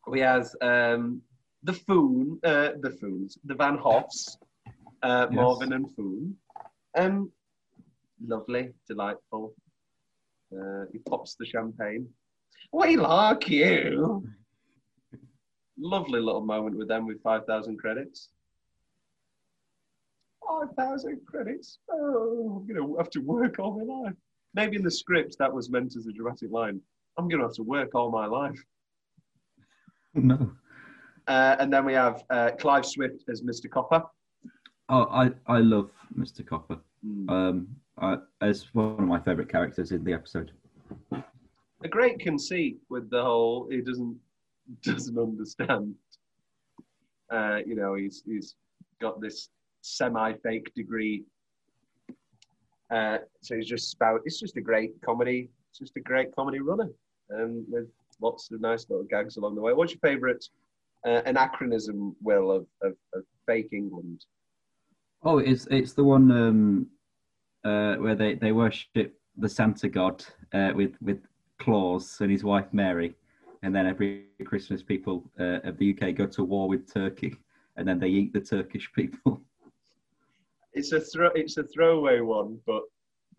we 0.07 0.19
has 0.19 0.55
um, 0.61 1.21
the 1.63 1.73
Foon, 1.73 2.39
uh, 2.43 2.71
the 2.81 2.89
Foons, 3.01 3.37
the 3.45 3.55
Van 3.55 3.77
Hoffs, 3.77 4.37
uh, 5.03 5.27
Yes. 5.31 5.39
Morvin 5.39 5.73
and 5.75 5.93
Foon. 5.95 6.35
Um, 6.97 7.31
lovely, 8.25 8.69
delightful. 8.87 9.53
Uh, 10.53 10.85
he 10.91 10.99
pops 10.99 11.35
the 11.35 11.45
champagne. 11.45 12.07
We 12.73 12.97
like 12.97 13.47
you. 13.49 14.23
Lovely 15.77 16.19
little 16.19 16.45
moment 16.45 16.75
with 16.75 16.87
them 16.87 17.05
with 17.05 17.21
5,000 17.21 17.77
credits. 17.77 18.29
5,000 20.45 21.21
credits? 21.25 21.77
Oh, 21.91 22.57
I'm 22.57 22.67
going 22.67 22.87
to 22.87 22.97
have 22.97 23.09
to 23.11 23.19
work 23.19 23.59
all 23.59 23.77
my 23.79 23.83
life. 24.07 24.15
Maybe 24.55 24.75
in 24.75 24.83
the 24.83 24.91
script 24.91 25.37
that 25.39 25.53
was 25.53 25.69
meant 25.69 25.95
as 25.95 26.07
a 26.07 26.11
dramatic 26.11 26.51
line. 26.51 26.81
I'm 27.19 27.27
going 27.27 27.41
to 27.41 27.47
have 27.47 27.55
to 27.55 27.63
work 27.63 27.95
all 27.95 28.10
my 28.10 28.25
life. 28.25 28.63
no. 30.13 30.51
Uh, 31.27 31.58
and 31.60 31.71
then 31.71 31.84
we 31.84 31.93
have 31.93 32.23
uh, 32.29 32.51
Clive 32.58 32.86
Swift 32.86 33.25
as 33.29 33.41
Mr. 33.41 33.69
Copper. 33.69 34.03
Oh, 34.88 35.05
I, 35.12 35.32
I 35.47 35.60
love 35.60 35.91
Mr. 36.17 36.47
Copper. 36.47 36.79
Mm. 37.05 37.29
Um, 37.29 37.67
I, 37.97 38.17
as 38.41 38.73
one 38.73 38.93
of 38.93 39.08
my 39.08 39.19
favourite 39.19 39.49
characters 39.49 39.91
in 39.91 40.03
the 40.05 40.13
episode. 40.13 40.51
A 41.12 41.88
great 41.89 42.19
conceit 42.19 42.77
with 42.89 43.10
the 43.10 43.21
whole 43.21 43.67
he 43.69 43.82
doesn't 43.82 44.17
doesn't 44.84 45.17
understand. 45.17 45.93
Uh, 47.29 47.60
you 47.65 47.75
know, 47.75 47.95
he's 47.95 48.23
he's 48.25 48.55
got 49.01 49.19
this 49.21 49.49
semi-fake 49.82 50.73
degree. 50.73 51.23
Uh, 52.89 53.17
so 53.41 53.55
he's 53.55 53.67
just 53.67 53.91
spout. 53.91 54.21
It's 54.25 54.39
just 54.39 54.58
a 54.58 54.62
great 54.62 54.93
comedy. 55.05 55.49
It's 55.69 55.79
just 55.79 55.95
a 55.95 56.01
great 56.01 56.36
comedy 56.36 56.60
runner, 56.60 56.89
um, 57.35 57.65
with 57.69 57.87
lots 58.21 58.51
of 58.51 58.61
nice 58.61 58.85
little 58.89 59.05
gags 59.05 59.37
along 59.37 59.55
the 59.55 59.61
way. 59.61 59.73
What's 59.73 59.93
your 59.93 59.99
favourite 59.99 60.43
uh, 61.05 61.21
anachronism, 61.25 62.15
Will, 62.21 62.51
of, 62.51 62.65
of, 62.81 62.93
of 63.13 63.23
fake 63.45 63.69
England? 63.71 64.25
Oh, 65.23 65.39
it's 65.39 65.67
it's 65.69 65.93
the 65.93 66.03
one 66.03 66.31
um, 66.31 66.87
uh, 67.63 67.95
where 67.95 68.15
they, 68.15 68.35
they 68.35 68.51
worship 68.51 69.13
the 69.37 69.49
Santa 69.49 69.89
God 69.89 70.23
uh, 70.53 70.71
with 70.73 70.95
with 71.01 71.19
Claus 71.59 72.17
and 72.21 72.31
his 72.31 72.43
wife 72.43 72.67
Mary, 72.71 73.15
and 73.63 73.75
then 73.75 73.85
every 73.85 74.25
Christmas 74.45 74.81
people 74.81 75.23
uh, 75.39 75.59
of 75.63 75.77
the 75.77 75.93
UK 75.93 76.15
go 76.15 76.25
to 76.27 76.43
war 76.43 76.69
with 76.69 76.91
Turkey, 76.91 77.35
and 77.75 77.87
then 77.87 77.99
they 77.99 78.07
eat 78.07 78.33
the 78.33 78.41
Turkish 78.41 78.91
people. 78.93 79.41
It's 80.71 80.91
a 80.91 81.01
throw. 81.01 81.29
It's 81.33 81.57
a 81.57 81.63
throwaway 81.63 82.19
one, 82.19 82.59
but 82.67 82.83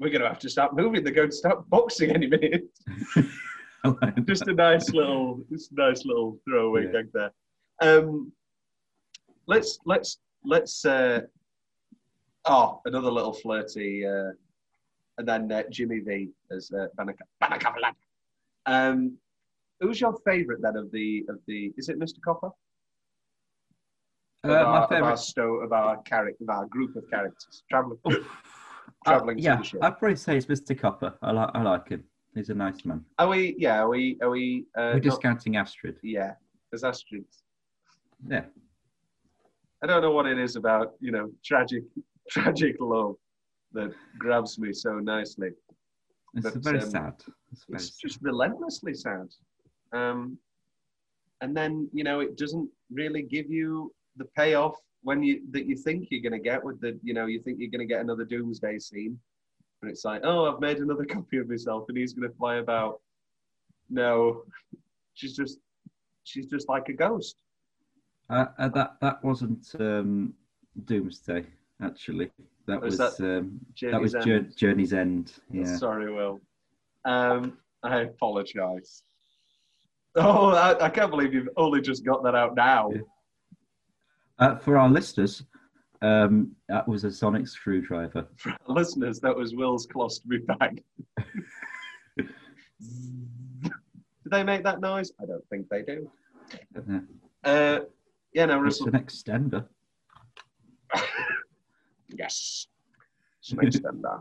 we're 0.00 0.10
going 0.10 0.20
to 0.20 0.28
have 0.28 0.40
to 0.40 0.50
start 0.50 0.74
moving. 0.74 1.04
They're 1.04 1.12
going 1.12 1.30
to 1.30 1.36
start 1.36 1.70
boxing 1.70 2.10
any 2.10 2.26
minute. 2.26 2.68
just 4.26 4.46
a 4.48 4.54
nice 4.54 4.90
little, 4.90 5.42
just 5.50 5.72
a 5.72 5.74
nice 5.74 6.04
little 6.04 6.38
throwaway 6.44 6.84
Yeah. 6.86 6.92
gag 6.92 7.08
there. 7.12 7.30
Um, 7.80 8.32
let's 9.46 9.78
let's 9.86 10.18
let's. 10.44 10.84
Uh, 10.84 11.22
oh, 12.44 12.80
another 12.84 13.10
little 13.10 13.32
flirty, 13.32 14.06
uh, 14.06 14.30
and 15.18 15.26
then 15.26 15.50
uh, 15.50 15.62
Jimmy 15.70 16.00
V 16.00 16.28
as 16.50 16.70
uh, 16.72 16.86
Banaka 16.98 17.92
Um, 18.66 19.16
who's 19.80 20.00
your 20.00 20.16
favourite 20.26 20.60
then 20.62 20.76
of 20.76 20.90
the 20.92 21.24
of 21.28 21.38
the? 21.46 21.72
Is 21.76 21.88
it 21.88 21.98
Mr. 21.98 22.20
Copper? 22.24 22.50
Uh, 24.42 24.48
of, 24.48 24.52
our, 24.52 24.64
my 24.64 24.76
of 24.76 24.82
our 24.82 24.88
favourite. 24.88 25.18
sto 25.18 25.54
of 25.56 25.72
our 25.72 26.02
character, 26.02 26.44
of 26.44 26.48
our 26.50 26.66
group 26.66 26.96
of 26.96 27.08
characters, 27.10 27.62
traveling. 27.70 27.98
Uh, 29.06 29.10
travelling 29.12 29.36
to 29.38 29.42
yeah. 29.42 29.62
I'd 29.80 29.98
probably 29.98 30.16
say 30.16 30.36
it's 30.36 30.46
Mr. 30.46 30.78
Copper. 30.78 31.14
I 31.22 31.30
like 31.32 31.50
I 31.54 31.62
like 31.62 31.88
him. 31.88 32.04
He's 32.34 32.48
a 32.50 32.54
nice 32.54 32.84
man. 32.84 33.04
Are 33.18 33.28
we? 33.28 33.54
Yeah. 33.58 33.82
Are 33.82 33.88
we? 33.88 34.16
Are 34.22 34.30
we? 34.30 34.66
Uh, 34.76 34.80
We're 34.80 34.92
not- 34.94 35.02
discounting 35.02 35.56
Astrid. 35.56 35.96
yeah. 36.02 36.34
As 36.72 36.84
Astrid. 36.84 37.24
Yeah. 38.28 38.44
I 39.82 39.86
don't 39.86 40.02
know 40.02 40.12
what 40.12 40.26
it 40.26 40.38
is 40.38 40.56
about 40.56 40.94
you 41.00 41.10
know 41.10 41.30
tragic, 41.44 41.84
tragic 42.30 42.76
love 42.80 43.16
that 43.72 43.92
grabs 44.18 44.58
me 44.58 44.72
so 44.72 44.98
nicely. 44.98 45.50
It's 46.34 46.44
But, 46.44 46.62
very 46.62 46.80
um, 46.80 46.90
sad. 46.90 47.14
It's 47.50 47.64
very 47.68 47.76
It's 47.76 47.90
just 47.96 48.18
relentlessly 48.22 48.94
sad. 48.94 49.28
Um, 49.92 50.38
and 51.40 51.56
then 51.56 51.88
you 51.92 52.04
know 52.04 52.20
it 52.20 52.36
doesn't 52.36 52.68
really 52.92 53.22
give 53.22 53.50
you 53.50 53.92
the 54.16 54.26
payoff 54.36 54.76
when 55.02 55.22
you 55.22 55.40
that 55.50 55.66
you 55.66 55.74
think 55.76 56.08
you're 56.10 56.20
going 56.22 56.40
to 56.40 56.48
get 56.50 56.62
with 56.62 56.80
the 56.80 56.98
you 57.02 57.14
know 57.14 57.26
you 57.26 57.40
think 57.40 57.58
you're 57.58 57.70
going 57.70 57.80
to 57.86 57.92
get 57.92 58.00
another 58.02 58.24
doomsday 58.24 58.78
scene, 58.78 59.18
and 59.82 59.90
it's 59.90 60.04
like 60.04 60.22
oh 60.24 60.52
I've 60.52 60.60
made 60.60 60.78
another 60.78 61.04
copy 61.08 61.38
of 61.38 61.48
myself 61.48 61.86
and 61.88 61.96
he's 61.96 62.12
going 62.12 62.28
to 62.28 62.36
fly 62.36 62.56
about. 62.56 63.00
No, 63.88 64.42
she's 65.14 65.34
just 65.34 65.58
she's 66.24 66.46
just 66.46 66.68
like 66.68 66.88
a 66.88 66.92
ghost. 66.92 67.36
Uh, 68.28 68.46
uh, 68.58 68.68
that 68.68 68.94
that 69.00 69.24
wasn't 69.24 69.66
um, 69.78 70.34
Doomsday 70.84 71.44
actually. 71.82 72.30
That 72.66 72.80
Was 72.80 72.98
was, 72.98 73.16
that 73.16 73.38
um, 73.38 73.60
that 73.80 74.00
was 74.00 74.14
End? 74.14 74.54
Journey's 74.56 74.92
End. 74.92 75.32
Yeah. 75.50 75.76
Sorry, 75.76 76.12
Will. 76.12 76.40
Um, 77.04 77.58
I 77.82 78.00
apologise. 78.00 79.02
Oh, 80.14 80.50
I, 80.50 80.86
I 80.86 80.90
can't 80.90 81.10
believe 81.10 81.32
you've 81.32 81.48
only 81.56 81.80
just 81.80 82.04
got 82.04 82.22
that 82.24 82.34
out 82.34 82.54
now. 82.54 82.90
Uh, 84.38 84.56
for 84.56 84.76
our 84.76 84.88
listeners, 84.88 85.44
um, 86.02 86.52
that 86.68 86.86
was 86.88 87.04
a 87.04 87.10
sonic 87.10 87.46
screwdriver. 87.48 88.26
For 88.36 88.50
our 88.68 88.74
listeners, 88.74 89.20
that 89.20 89.36
was 89.36 89.54
Will's 89.54 89.86
colostomy 89.86 90.44
bag. 90.46 90.82
do 92.18 92.26
they 94.26 94.42
make 94.44 94.64
that 94.64 94.80
noise? 94.80 95.12
I 95.20 95.26
don't 95.26 95.46
think 95.48 95.68
they 95.68 95.82
do. 95.82 96.10
Uh, 96.76 97.00
Uh, 97.44 97.80
yeah, 98.34 98.46
no, 98.46 98.56
it's 98.64 98.80
Russell. 98.80 98.88
an 98.88 99.02
extender. 99.04 99.66
Yes. 102.18 102.66
It's 103.38 103.52
an 103.52 103.58
extender. 103.58 104.20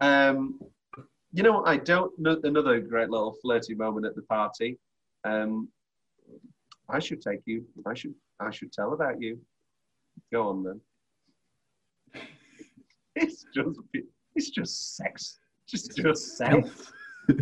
Um, 0.00 0.60
you 1.32 1.42
know, 1.42 1.64
I 1.64 1.76
don't. 1.76 2.16
no- 2.16 2.40
Another 2.44 2.78
great 2.80 3.10
little 3.10 3.32
flirty 3.42 3.74
moment 3.74 4.06
at 4.06 4.14
the 4.14 4.22
party. 4.22 4.78
Um, 5.24 5.68
I 6.88 7.00
should 7.00 7.20
take 7.20 7.40
you. 7.44 7.66
I 7.86 7.94
should. 7.94 8.14
I 8.38 8.50
should 8.50 8.72
tell 8.72 8.92
about 8.92 9.20
you. 9.20 9.38
Go 10.32 10.48
on 10.48 10.62
then. 10.62 10.80
It's 13.20 13.44
just. 13.54 13.78
It's 14.34 14.50
just 14.50 14.96
sex. 14.96 15.38
Just 15.68 15.96
just 15.96 16.36
sex. 16.36 16.92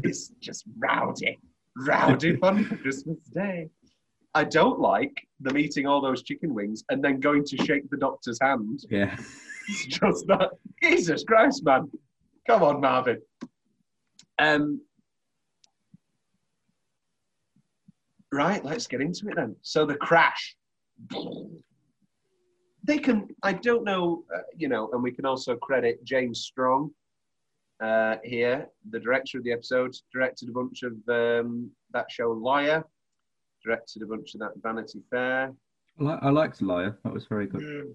It's 0.02 0.28
just 0.40 0.64
rowdy, 0.78 1.38
rowdy 1.86 2.36
fun 2.40 2.64
for 2.64 2.76
Christmas 2.76 3.18
Day. 3.32 3.68
I 4.34 4.44
don't 4.44 4.80
like 4.80 5.14
them 5.40 5.56
eating 5.56 5.86
all 5.86 6.00
those 6.00 6.22
chicken 6.22 6.52
wings 6.52 6.84
and 6.90 7.02
then 7.02 7.20
going 7.20 7.44
to 7.44 7.56
shake 7.64 7.88
the 7.90 7.96
doctor's 7.96 8.38
hand. 8.40 8.80
Yeah. 8.90 9.16
It's 9.68 9.86
just 9.86 10.26
that. 10.26 10.50
Jesus 10.82 11.24
Christ, 11.24 11.64
man. 11.64 11.90
Come 12.46 12.62
on, 12.62 12.80
Morvin. 12.80 13.18
Um, 14.38 14.80
right, 18.32 18.64
let's 18.64 18.86
get 18.86 19.00
into 19.00 19.28
it 19.28 19.36
then. 19.36 19.56
So 19.62 19.86
the 19.86 19.96
crash. 19.96 20.56
They 22.86 22.98
can, 22.98 23.28
I 23.42 23.52
don't 23.52 23.84
know, 23.84 24.24
uh, 24.34 24.42
you 24.56 24.68
know, 24.68 24.88
and 24.92 25.02
we 25.02 25.10
can 25.10 25.26
also 25.26 25.56
credit 25.56 26.04
James 26.04 26.40
Strong 26.40 26.92
uh, 27.80 28.16
here, 28.22 28.68
the 28.90 29.00
director 29.00 29.38
of 29.38 29.44
the 29.44 29.52
episode, 29.52 29.94
directed 30.12 30.48
a 30.48 30.52
bunch 30.52 30.84
of 30.84 30.92
um, 31.08 31.70
that 31.92 32.10
show 32.10 32.30
Liar, 32.30 32.84
directed 33.64 34.02
a 34.02 34.06
bunch 34.06 34.34
of 34.34 34.40
that 34.40 34.52
Vanity 34.62 35.02
Fair. 35.10 35.52
I, 36.00 36.30
liked 36.30 36.62
Liar. 36.62 36.96
That 37.02 37.12
was 37.12 37.26
very 37.26 37.46
good. 37.46 37.94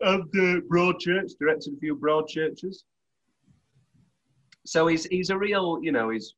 and 0.00 0.22
uh, 0.22 0.60
Broadchurch, 0.70 1.32
directed 1.38 1.74
a 1.74 1.78
few 1.78 1.96
Broadchurches. 1.96 2.82
So 4.66 4.86
he's 4.86 5.06
he's 5.06 5.30
a 5.30 5.38
real, 5.38 5.78
you 5.82 5.92
know, 5.92 6.10
he's 6.10 6.34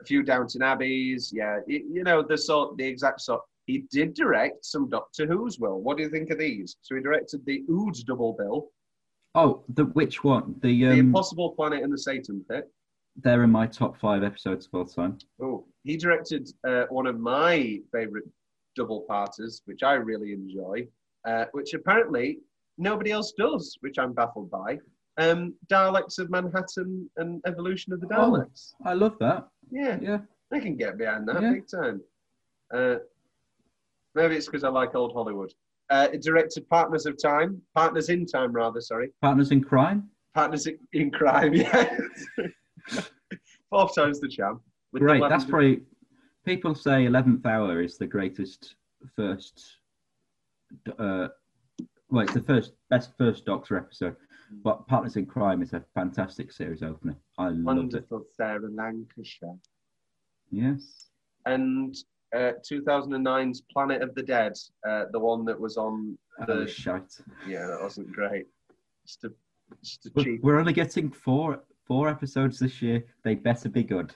a 0.00 0.04
few 0.04 0.22
Downton 0.22 0.60
Abbeys, 0.62 1.30
yeah, 1.32 1.58
you 1.66 2.04
know, 2.04 2.22
the 2.22 2.38
sort, 2.38 2.76
the 2.76 2.86
exact 2.86 3.20
sort. 3.20 3.42
He 3.66 3.84
did 3.90 4.14
direct 4.14 4.64
some 4.64 4.88
Doctor 4.90 5.26
Who's. 5.26 5.58
Will, 5.58 5.80
what 5.80 5.96
do 5.96 6.02
you 6.02 6.10
think 6.10 6.30
of 6.30 6.38
these? 6.38 6.76
So 6.82 6.94
he 6.94 7.00
directed 7.00 7.44
the 7.46 7.64
Ood 7.70 7.94
double 8.06 8.34
bill, 8.34 8.68
Oh, 9.36 9.64
the 9.74 9.86
which 9.86 10.22
one? 10.22 10.54
The 10.62 10.80
the 10.84 10.86
um, 10.92 10.98
Impossible 10.98 11.50
Planet 11.52 11.82
and 11.82 11.92
the 11.92 11.98
Satan 11.98 12.44
Pit. 12.48 12.70
they're 13.16 13.42
in 13.42 13.50
my 13.50 13.66
top 13.66 13.96
five 13.98 14.22
episodes 14.22 14.66
of 14.66 14.74
all 14.74 14.84
time. 14.84 15.18
Oh, 15.42 15.64
he 15.82 15.96
directed 15.96 16.48
uh, 16.66 16.84
one 16.90 17.06
of 17.06 17.18
my 17.18 17.80
favourite 17.92 18.26
double 18.76 19.02
parters, 19.08 19.62
which 19.64 19.82
I 19.82 19.94
really 19.94 20.32
enjoy, 20.32 20.86
uh, 21.26 21.46
which 21.52 21.74
apparently 21.74 22.38
nobody 22.78 23.10
else 23.12 23.32
does, 23.38 23.76
which 23.80 23.98
I'm 23.98 24.12
baffled 24.12 24.50
by. 24.50 24.78
Um, 25.16 25.54
Daleks 25.68 26.18
of 26.18 26.28
Manhattan 26.30 27.08
and 27.16 27.40
Evolution 27.46 27.92
of 27.92 28.00
the 28.00 28.08
Oh. 28.12 28.30
Daleks. 28.32 28.72
I 28.84 28.94
love 28.94 29.16
that. 29.20 29.48
Yeah, 29.70 29.98
Yeah. 30.00 30.20
I 30.52 30.60
can 30.60 30.76
get 30.76 30.96
behind 30.98 31.26
that 31.28 31.40
Yeah. 31.42 31.52
big 31.52 31.66
time. 31.68 32.00
Uh, 32.72 32.96
maybe 34.14 34.36
it's 34.36 34.46
because 34.46 34.64
I 34.64 34.68
like 34.68 34.94
old 34.94 35.12
Hollywood. 35.12 35.52
Uh, 35.90 36.08
it 36.12 36.22
directed 36.22 36.68
Partners 36.68 37.04
of 37.06 37.20
Time, 37.22 37.60
Partners 37.74 38.08
in 38.08 38.24
Time, 38.26 38.52
rather. 38.52 38.80
Sorry, 38.80 39.10
Partners 39.20 39.50
in 39.50 39.62
Crime. 39.62 40.08
Partners 40.34 40.66
in- 40.66 40.78
in 40.92 41.10
Crime. 41.10 41.52
Yes, 42.86 43.10
fourth 43.70 43.94
time's 43.94 44.20
the 44.20 44.28
charm. 44.28 44.60
With 44.92 45.00
the 45.02 45.06
Great. 45.08 45.22
That's 45.28 45.44
probably 45.44 45.80
people 46.44 46.74
say 46.74 47.06
Eleventh 47.06 47.44
Hour 47.46 47.82
is 47.82 47.96
the 47.98 48.06
greatest 48.06 48.76
first. 49.16 49.78
Uh, 50.98 51.28
well, 52.10 52.24
it's 52.24 52.34
the 52.34 52.42
first 52.42 52.72
best 52.90 53.10
first 53.16 53.44
Doctor 53.46 53.76
episode, 53.78 54.16
but 54.62 54.86
Partners 54.86 55.16
in 55.16 55.24
Crime 55.26 55.62
is 55.62 55.72
a 55.72 55.82
fantastic 55.94 56.52
series 56.52 56.82
opener. 56.82 57.16
I 57.38 57.48
loved 57.48 57.58
it. 57.60 57.64
wonderful 57.64 58.24
Sarah 58.36 58.68
Lancashire. 58.70 59.56
Yes. 60.50 61.08
and 61.46 61.96
uh, 62.34 62.52
2009's 62.68 63.62
Planet 63.72 64.02
of 64.02 64.14
the 64.14 64.22
Dead, 64.22 64.52
uh, 64.88 65.04
the 65.12 65.18
one 65.18 65.44
that 65.44 65.58
was 65.58 65.76
on 65.76 66.18
That 66.38 66.48
the 66.48 66.66
shite. 66.66 67.12
yeah, 67.46 67.66
that 67.66 67.80
wasn't 67.80 68.12
great. 68.12 68.46
Just 69.06 69.24
a, 69.24 69.32
just 69.82 70.06
a 70.06 70.10
We're- 70.14 70.24
cheap. 70.32 70.42
We're 70.42 70.58
only 70.58 70.72
getting 70.72 71.10
four 71.10 71.60
four 71.86 72.08
episodes 72.08 72.58
this 72.58 72.80
year. 72.80 73.04
They 73.24 73.34
better 73.34 73.68
be 73.68 73.84
good. 73.84 74.14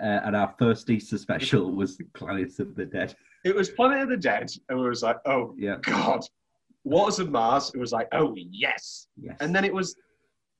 Uh, 0.00 0.20
and 0.24 0.36
our 0.36 0.54
first 0.58 0.88
Easter 0.88 1.18
special 1.18 1.72
was 1.80 2.00
Planet 2.14 2.58
of 2.60 2.76
the 2.76 2.86
Dead. 2.86 3.14
It 3.44 3.54
was 3.54 3.68
Planet 3.70 4.02
of 4.02 4.08
the 4.08 4.16
Dead, 4.16 4.48
and 4.68 4.78
we 4.80 4.88
was 4.88 5.02
like, 5.02 5.16
oh 5.26 5.54
Yeah. 5.58 5.76
god. 5.82 6.20
Waters 6.84 7.18
of 7.18 7.30
Mars. 7.30 7.72
It 7.74 7.78
was 7.78 7.92
like, 7.92 8.08
oh 8.12 8.34
yes. 8.36 9.08
Yes. 9.20 9.36
And 9.40 9.54
then 9.54 9.64
it 9.64 9.74
was 9.74 9.96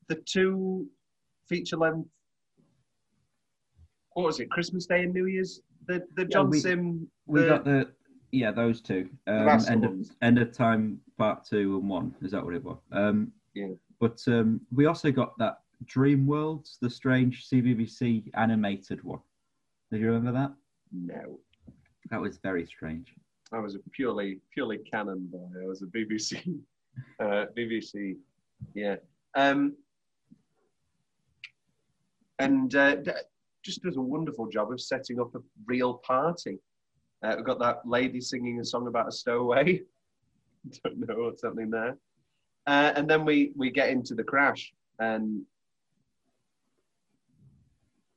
the 0.08 0.16
two 0.16 0.86
feature 1.48 1.76
length. 1.76 2.08
What 4.14 4.26
was 4.26 4.40
it? 4.40 4.50
Christmas 4.50 4.86
Day 4.86 5.02
and 5.04 5.14
New 5.14 5.26
Year's. 5.26 5.60
The 5.88 6.06
the 6.14 6.26
John 6.26 6.50
we- 6.50 6.60
Simm. 6.60 7.08
we 7.26 7.40
the- 7.40 7.46
got 7.48 7.64
the 7.64 7.90
yeah 8.30 8.52
those 8.52 8.80
two. 8.80 9.08
Um, 9.26 9.48
end 9.68 9.84
of 9.84 10.10
end 10.22 10.38
of 10.38 10.52
time 10.52 11.00
part 11.16 11.44
two 11.44 11.78
and 11.78 11.88
one. 11.88 12.14
Is 12.22 12.30
that 12.32 12.44
what 12.44 12.54
it 12.54 12.62
was? 12.62 12.78
Um, 12.92 13.32
Yeah. 13.54 13.72
But 13.98 14.22
um, 14.28 14.60
we 14.70 14.86
also 14.86 15.10
got 15.10 15.36
that 15.38 15.60
Dream 15.86 16.24
Worlds, 16.26 16.78
the 16.80 16.90
strange 16.90 17.48
CBBC 17.48 18.30
animated 18.34 19.02
one. 19.02 19.18
Did 19.90 20.00
you 20.02 20.06
remember 20.12 20.30
that? 20.32 20.52
No, 20.92 21.40
That 22.10 22.20
was 22.20 22.36
very 22.38 22.64
strange. 22.66 23.12
I 23.50 23.58
was 23.58 23.74
a 23.74 23.78
purely 23.90 24.40
purely 24.52 24.78
canon 24.78 25.26
boy. 25.32 25.48
I 25.62 25.66
was 25.66 25.80
a 25.82 25.86
BBC, 25.86 26.60
uh, 27.20 27.46
BBC, 27.56 28.18
yeah. 28.74 28.96
Um, 29.34 29.74
and 32.38 32.74
uh, 32.74 32.96
just 33.64 33.82
does 33.82 33.96
a 33.96 34.00
wonderful 34.00 34.48
job 34.48 34.72
of 34.72 34.80
setting 34.80 35.20
up 35.20 35.34
a 35.34 35.40
real 35.66 35.94
party. 35.94 36.58
Uh, 37.22 37.34
we've 37.36 37.44
got 37.44 37.58
that 37.58 37.80
lady 37.84 38.20
singing 38.20 38.60
a 38.60 38.64
song 38.64 38.86
about 38.86 39.08
a 39.08 39.12
stowaway. 39.12 39.82
Don't 40.84 40.98
know 40.98 41.14
what's 41.24 41.42
happening 41.42 41.70
there. 41.70 41.98
Uh, 42.66 42.92
and 42.96 43.08
then 43.08 43.24
we 43.24 43.52
we 43.56 43.70
get 43.70 43.88
into 43.88 44.14
the 44.14 44.22
crash, 44.22 44.72
and 44.98 45.42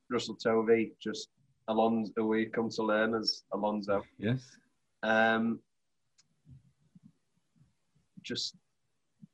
Russell 0.09 0.35
Tovey 0.35 0.91
just 1.01 1.29
Alonso, 1.67 2.11
who 2.15 2.27
we 2.27 2.45
come 2.45 2.69
to 2.69 2.83
learn 2.83 3.15
as 3.15 3.43
Alonso. 3.53 4.03
Yes. 4.19 4.57
Um, 5.03 5.59
just 8.23 8.55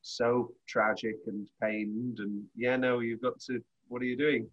so 0.02 0.52
tragic 0.68 1.16
and 1.26 1.48
pained, 1.62 2.20
and 2.20 2.44
yeah, 2.56 2.76
no, 2.78 3.00
you've 3.00 3.22
got 3.22 3.40
to. 3.48 3.62
What 3.88 4.02
are 4.02 4.06
you 4.06 4.18
doing? 4.18 4.48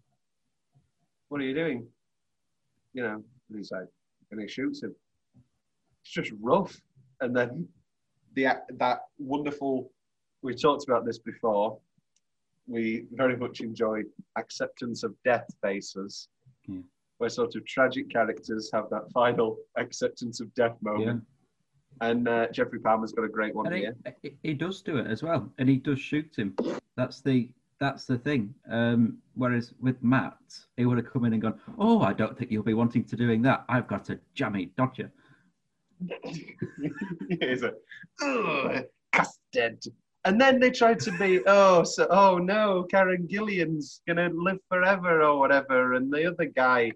What 1.29 1.41
are 1.41 1.43
you 1.43 1.53
doing? 1.53 1.87
You 2.93 3.03
know, 3.03 3.13
and 3.49 3.57
he's 3.57 3.71
like, 3.71 3.87
and 4.31 4.39
he 4.41 4.47
shoots 4.47 4.83
him. 4.83 4.95
It's 6.03 6.11
just 6.11 6.31
rough, 6.41 6.79
and 7.21 7.35
then 7.35 7.67
the 8.35 8.47
that 8.77 8.99
wonderful. 9.17 9.91
We 10.41 10.53
talked 10.53 10.83
about 10.87 11.05
this 11.05 11.17
before. 11.17 11.77
We 12.67 13.05
very 13.11 13.35
much 13.37 13.61
enjoy 13.61 14.03
acceptance 14.37 15.03
of 15.03 15.13
death 15.23 15.45
faces, 15.61 16.29
Yeah. 16.67 16.79
where 17.17 17.29
sort 17.29 17.55
of 17.55 17.65
tragic 17.65 18.09
characters 18.09 18.69
have 18.73 18.89
that 18.91 19.11
final 19.11 19.57
acceptance 19.77 20.39
of 20.39 20.53
death 20.55 20.75
moment. 20.81 21.23
Yeah. 22.01 22.07
And 22.09 22.27
uh, 22.27 22.47
Geoffrey 22.51 22.79
Palmer's 22.79 23.11
got 23.13 23.23
a 23.23 23.29
great 23.29 23.55
one 23.55 23.67
And 23.67 23.75
here. 23.75 23.95
he, 24.21 24.35
he 24.43 24.53
does 24.53 24.81
do 24.81 24.97
it 24.97 25.07
as 25.07 25.23
well, 25.23 25.51
and 25.57 25.69
he 25.69 25.77
does 25.77 25.99
shoot 25.99 26.35
him. 26.35 26.55
That's 26.97 27.21
the 27.21 27.49
that's 27.79 28.05
the 28.05 28.17
thing. 28.17 28.53
Um, 28.69 29.17
whereas 29.35 29.73
with 29.81 30.01
Matt, 30.03 30.37
he 30.77 30.85
would 30.85 30.97
have 30.97 31.11
come 31.11 31.25
in 31.25 31.33
and 31.33 31.41
gone, 31.41 31.59
"Oh, 31.77 32.01
I 32.01 32.13
don't 32.13 32.37
think 32.37 32.51
you'll 32.51 32.63
be 32.63 32.73
wanting 32.73 33.03
to 33.05 33.15
doing 33.15 33.41
that. 33.43 33.65
I've 33.69 33.87
got 33.87 34.09
a 34.09 34.19
jammy 34.33 34.71
dodger." 34.77 35.11
He's 37.39 37.63
"Ugh, 38.21 38.85
custard. 39.11 39.79
And 40.25 40.41
then 40.41 40.59
they 40.59 40.71
tried 40.71 40.99
to 41.01 41.11
be, 41.19 41.41
oh, 41.45 41.83
so, 41.83 42.07
oh 42.09 42.39
no, 42.39 42.83
Karen 42.89 43.27
Gillan's 43.27 44.01
gonna 44.07 44.29
live 44.33 44.57
forever 44.69 45.21
or 45.21 45.37
whatever, 45.39 45.93
and 45.93 46.11
the 46.11 46.25
other 46.25 46.45
guy 46.45 46.91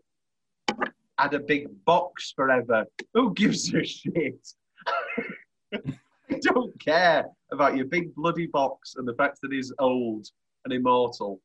had 1.19 1.33
a 1.33 1.39
big 1.39 1.67
box 1.85 2.33
forever. 2.35 2.85
Who 3.13 3.33
gives 3.33 3.73
a 3.73 3.83
shit? 3.83 4.47
I 5.73 6.39
don't 6.41 6.79
care 6.79 7.25
about 7.51 7.75
your 7.75 7.85
big 7.85 8.15
bloody 8.15 8.47
box 8.47 8.95
and 8.95 9.07
the 9.07 9.15
fact 9.15 9.39
that 9.41 9.51
he's 9.51 9.73
old 9.79 10.27
and 10.69 10.79
immortal. 10.79 11.41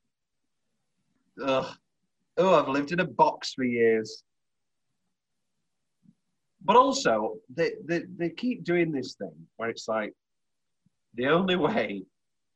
Ugh. 1.42 1.76
Oh, 2.36 2.54
I've 2.54 2.68
lived 2.68 2.92
in 2.92 3.00
a 3.00 3.04
box 3.04 3.54
for 3.54 3.64
years. 3.64 4.22
But 6.64 6.76
also, 6.76 7.36
they, 7.54 7.72
they, 7.84 8.02
they 8.16 8.30
keep 8.30 8.64
doing 8.64 8.90
this 8.90 9.14
thing 9.14 9.34
where 9.56 9.68
it's 9.68 9.86
like 9.86 10.12
the 11.14 11.26
only 11.26 11.56
way 11.56 12.02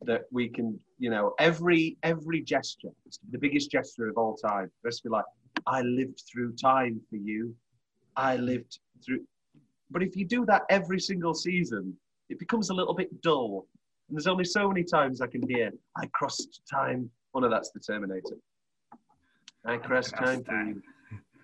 that 0.02 0.22
we 0.30 0.48
can, 0.48 0.78
you 0.98 1.10
know, 1.10 1.34
every 1.38 1.96
every 2.02 2.40
gesture, 2.40 2.88
it's 3.04 3.18
the 3.30 3.38
biggest 3.38 3.70
gesture 3.70 4.08
of 4.08 4.16
all 4.16 4.36
time. 4.36 4.70
Let's 4.84 5.00
be 5.00 5.10
like, 5.10 5.24
I 5.66 5.82
lived 5.82 6.22
through 6.30 6.54
time 6.54 7.00
for 7.10 7.16
you. 7.16 7.54
I 8.16 8.36
lived 8.36 8.78
through. 9.04 9.24
But 9.90 10.02
if 10.02 10.16
you 10.16 10.24
do 10.24 10.46
that 10.46 10.62
every 10.70 11.00
single 11.00 11.34
season, 11.34 11.94
it 12.28 12.38
becomes 12.38 12.70
a 12.70 12.74
little 12.74 12.94
bit 12.94 13.22
dull. 13.22 13.66
And 14.08 14.16
there's 14.16 14.26
only 14.26 14.44
so 14.44 14.68
many 14.68 14.84
times 14.84 15.20
I 15.20 15.26
can 15.26 15.46
hear, 15.48 15.70
I 15.96 16.06
crossed 16.06 16.62
time. 16.70 17.10
Oh 17.34 17.40
no, 17.40 17.50
that's 17.50 17.70
the 17.70 17.80
Terminator. 17.80 18.36
I 19.66 19.76
crossed 19.76 20.14
time 20.16 20.42
for 20.42 20.62
you. 20.62 20.82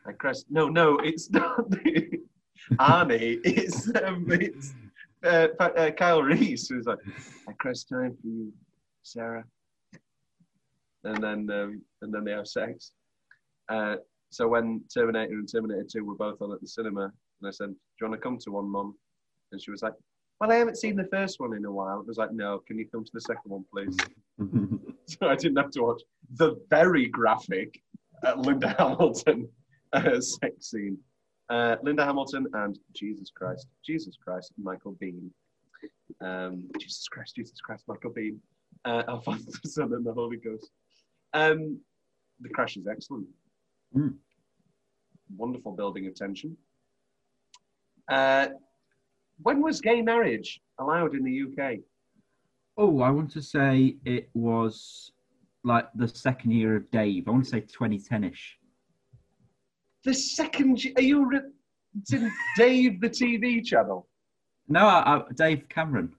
I 0.07 0.13
crossed. 0.13 0.47
No, 0.51 0.69
no, 0.69 0.99
it's 0.99 1.31
not. 1.31 1.69
Arnie, 2.79 3.41
it's 3.45 3.89
um, 4.03 4.27
it's 4.31 4.73
uh, 5.25 5.49
uh, 5.61 5.91
Kyle 5.91 6.23
Reese 6.23 6.69
who's 6.69 6.87
like, 6.87 6.99
I 7.49 7.53
crossed 7.53 7.89
time 7.89 8.17
for 8.21 8.27
you, 8.27 8.53
Sarah. 9.03 9.45
And 11.05 11.23
then 11.23 11.51
um, 11.51 11.83
and 12.01 12.15
then 12.15 12.25
they 12.25 12.33
have 12.33 12.49
sex. 12.49 12.93
Uh, 13.69 13.97
so 14.31 14.49
when 14.49 14.83
Terminator 14.93 15.35
and 15.35 15.51
Terminator 15.51 15.87
2 15.91 16.05
were 16.05 16.17
both 16.17 16.41
on 16.43 16.53
at 16.53 16.61
the 16.61 16.67
cinema, 16.67 17.05
and 17.05 17.49
I 17.49 17.51
said, 17.51 17.69
Do 17.69 17.77
you 18.01 18.09
want 18.09 18.21
to 18.21 18.25
come 18.25 18.39
to 18.39 18.51
one, 18.51 18.69
Mom? 18.69 18.95
And 19.53 19.63
she 19.63 19.71
was 19.71 19.83
like, 19.83 19.93
Well, 20.45 20.53
I 20.53 20.57
haven't 20.57 20.77
seen 20.77 20.95
the 20.95 21.09
first 21.11 21.41
one 21.41 21.57
in 21.57 21.65
a 21.65 21.73
while. 21.73 22.01
It 22.01 22.07
was 22.07 22.19
like, 22.19 22.31
No, 22.31 22.59
can 22.59 22.79
you 22.79 22.87
come 22.87 23.03
to 23.03 23.11
the 23.15 23.21
second 23.23 23.51
one, 23.51 23.65
please? 23.73 23.97
so 25.07 25.27
I 25.27 25.37
didn't 25.37 25.57
have 25.57 25.71
to 25.71 25.81
watch 25.81 26.03
the 26.35 26.63
very 26.69 27.07
graphic 27.07 27.81
uh, 28.27 28.35
Linda 28.37 28.77
Hamilton 28.79 29.49
uh, 29.95 30.21
sex 30.21 30.71
scene. 30.71 30.99
Uh, 31.49 31.77
Linda 31.83 32.05
Hamilton 32.05 32.47
and 32.53 32.79
Jesus 32.93 33.31
Christ, 33.35 33.69
Jesus 33.83 34.19
Christ, 34.23 34.53
Michael 34.63 34.95
Biehn. 35.03 35.31
Um, 36.21 36.65
Jesus 36.79 37.09
Christ, 37.09 37.37
Jesus 37.37 37.59
Christ, 37.63 37.85
Michael 37.89 38.11
Biehn. 38.11 38.37
Uh, 38.85 39.03
our 39.09 39.23
Father, 39.23 39.41
the 39.63 39.69
Son, 39.71 39.95
and 39.95 40.05
the 40.05 40.13
Holy 40.13 40.37
Ghost. 40.37 40.71
Um, 41.33 41.81
the 42.43 42.51
crash 42.51 42.77
is 42.77 42.87
excellent. 42.87 43.29
Mm. 43.97 44.17
Wonderful 45.39 45.73
building 45.73 46.07
of 46.07 46.15
tension. 46.15 46.55
Uh, 48.11 48.49
when 49.43 49.61
was 49.61 49.81
gay 49.81 50.03
marriage 50.03 50.61
allowed 50.79 51.15
in 51.15 51.25
the 51.25 51.43
UK? 51.43 51.79
Oh, 52.77 53.01
I 53.03 53.11
want 53.11 53.31
to 53.33 53.43
say 53.43 53.97
it 54.05 54.29
was 54.35 55.13
like 55.63 55.89
the 55.95 56.09
second 56.09 56.53
year 56.53 56.77
of 56.77 56.91
Dave. 56.91 57.29
I 57.29 57.31
want 57.31 57.45
to 57.45 57.51
say 57.51 57.61
2010ish. 57.63 58.39
The 60.05 60.15
second, 60.15 60.83
are 60.97 61.03
you 61.03 61.27
re- 61.27 62.21
Dave 62.57 63.01
the 63.01 63.09
TV 63.09 63.65
channel? 63.65 64.09
No, 64.69 64.87
I, 64.87 65.17
I, 65.17 65.23
Dave 65.35 65.69
Cameron. 65.69 66.15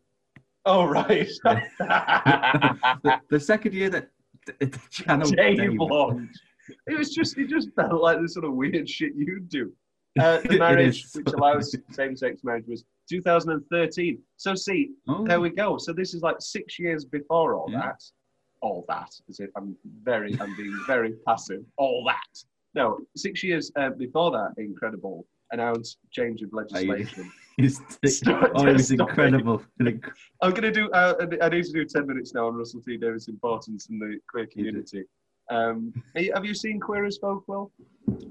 Oh 0.68 0.86
right, 0.86 1.30
the, 1.44 3.22
the 3.30 3.40
second 3.40 3.74
year 3.74 3.90
that 3.92 4.10
the, 4.48 4.66
the 4.66 4.80
channel 4.90 5.30
Dave 5.30 5.58
Dave- 5.58 5.78
launched. 5.80 6.40
It 6.88 6.98
was 6.98 7.14
just, 7.14 7.38
it 7.38 7.48
just 7.48 7.70
felt 7.76 8.02
like 8.02 8.20
the 8.20 8.28
sort 8.28 8.46
of 8.46 8.54
weird 8.54 8.90
shit 8.90 9.14
you 9.16 9.40
do. 9.40 9.72
Uh, 10.20 10.40
the 10.46 10.58
marriage 10.58 11.06
which 11.14 11.28
allows 11.34 11.76
same-sex 11.92 12.44
marriage 12.44 12.66
was 12.68 12.84
2013. 13.10 14.20
So 14.38 14.56
see, 14.56 14.92
Oh, 15.08 15.26
there 15.26 15.40
we 15.40 15.50
go. 15.50 15.78
So 15.78 15.94
this 15.94 16.14
is 16.14 16.22
like 16.22 16.38
six 16.40 16.80
years 16.80 17.06
before 17.06 17.56
all 17.56 17.70
Yeah. 17.72 17.80
that, 17.82 18.04
all 18.62 18.86
that, 18.90 19.12
as 19.30 19.40
if 19.40 19.50
I'm 19.58 19.76
very, 20.04 20.36
I'm 20.40 20.56
being 20.56 20.78
very 20.88 21.14
passive. 21.28 21.64
All 21.78 22.04
that. 22.08 22.44
No, 22.74 23.00
six 23.16 23.44
years 23.44 23.72
uh, 23.78 23.92
before 23.92 24.32
that, 24.32 24.54
incredible 24.58 25.26
announced 25.52 25.98
change 26.12 26.42
of 26.42 26.50
legislation. 26.54 27.32
It's, 27.58 27.80
oh, 28.28 28.68
it 28.68 28.74
was 28.74 28.92
incredible. 28.92 29.62
I'm 29.80 30.02
going 30.42 30.62
to 30.64 30.72
do. 30.74 30.92
Uh, 30.92 31.14
I 31.42 31.48
need 31.48 31.64
to 31.64 31.72
do 31.72 31.86
ten 31.86 32.06
minutes 32.06 32.34
now 32.34 32.48
on 32.48 32.56
Russell 32.56 32.82
T 32.82 32.98
Davies' 32.98 33.30
importance 33.30 33.88
in 33.90 33.98
the 33.98 34.20
queer 34.30 34.46
community. 34.46 35.06
Um, 35.50 35.94
have 36.34 36.44
you 36.44 36.54
seen 36.54 36.82
Queer 36.82 37.06
as 37.06 37.18
Folk? 37.18 37.46
Well, 37.48 37.72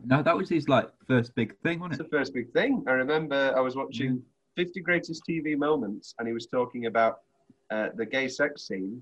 No, 0.05 0.23
that 0.23 0.37
was 0.37 0.51
his 0.51 0.69
like 0.69 0.91
first 1.09 1.35
big 1.37 1.57
thing, 1.63 1.79
wasn't 1.81 1.95
it's 1.95 2.01
it? 2.03 2.11
the 2.11 2.19
first 2.19 2.35
big 2.35 2.53
thing. 2.53 2.85
I 2.87 2.91
remember 2.91 3.55
I 3.57 3.61
was 3.63 3.77
watching 3.77 4.21
50 4.57 4.81
Greatest 4.81 5.23
TV 5.29 5.57
Moments, 5.57 6.15
and 6.19 6.29
he 6.29 6.35
was 6.35 6.47
talking 6.47 6.87
about 6.87 7.19
uh, 7.71 7.89
the 7.97 8.07
gay 8.07 8.29
sex 8.29 8.67
scene, 8.67 9.01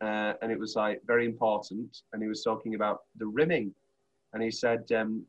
uh, 0.00 0.34
and 0.42 0.50
it 0.50 0.58
was 0.58 0.76
like 0.76 1.00
very 1.06 1.26
important. 1.26 1.98
And 2.12 2.22
he 2.22 2.28
was 2.28 2.42
talking 2.42 2.74
about 2.74 3.00
the 3.18 3.26
rimming, 3.26 3.74
and 4.32 4.42
he 4.42 4.50
said 4.50 4.90
um, 4.92 5.24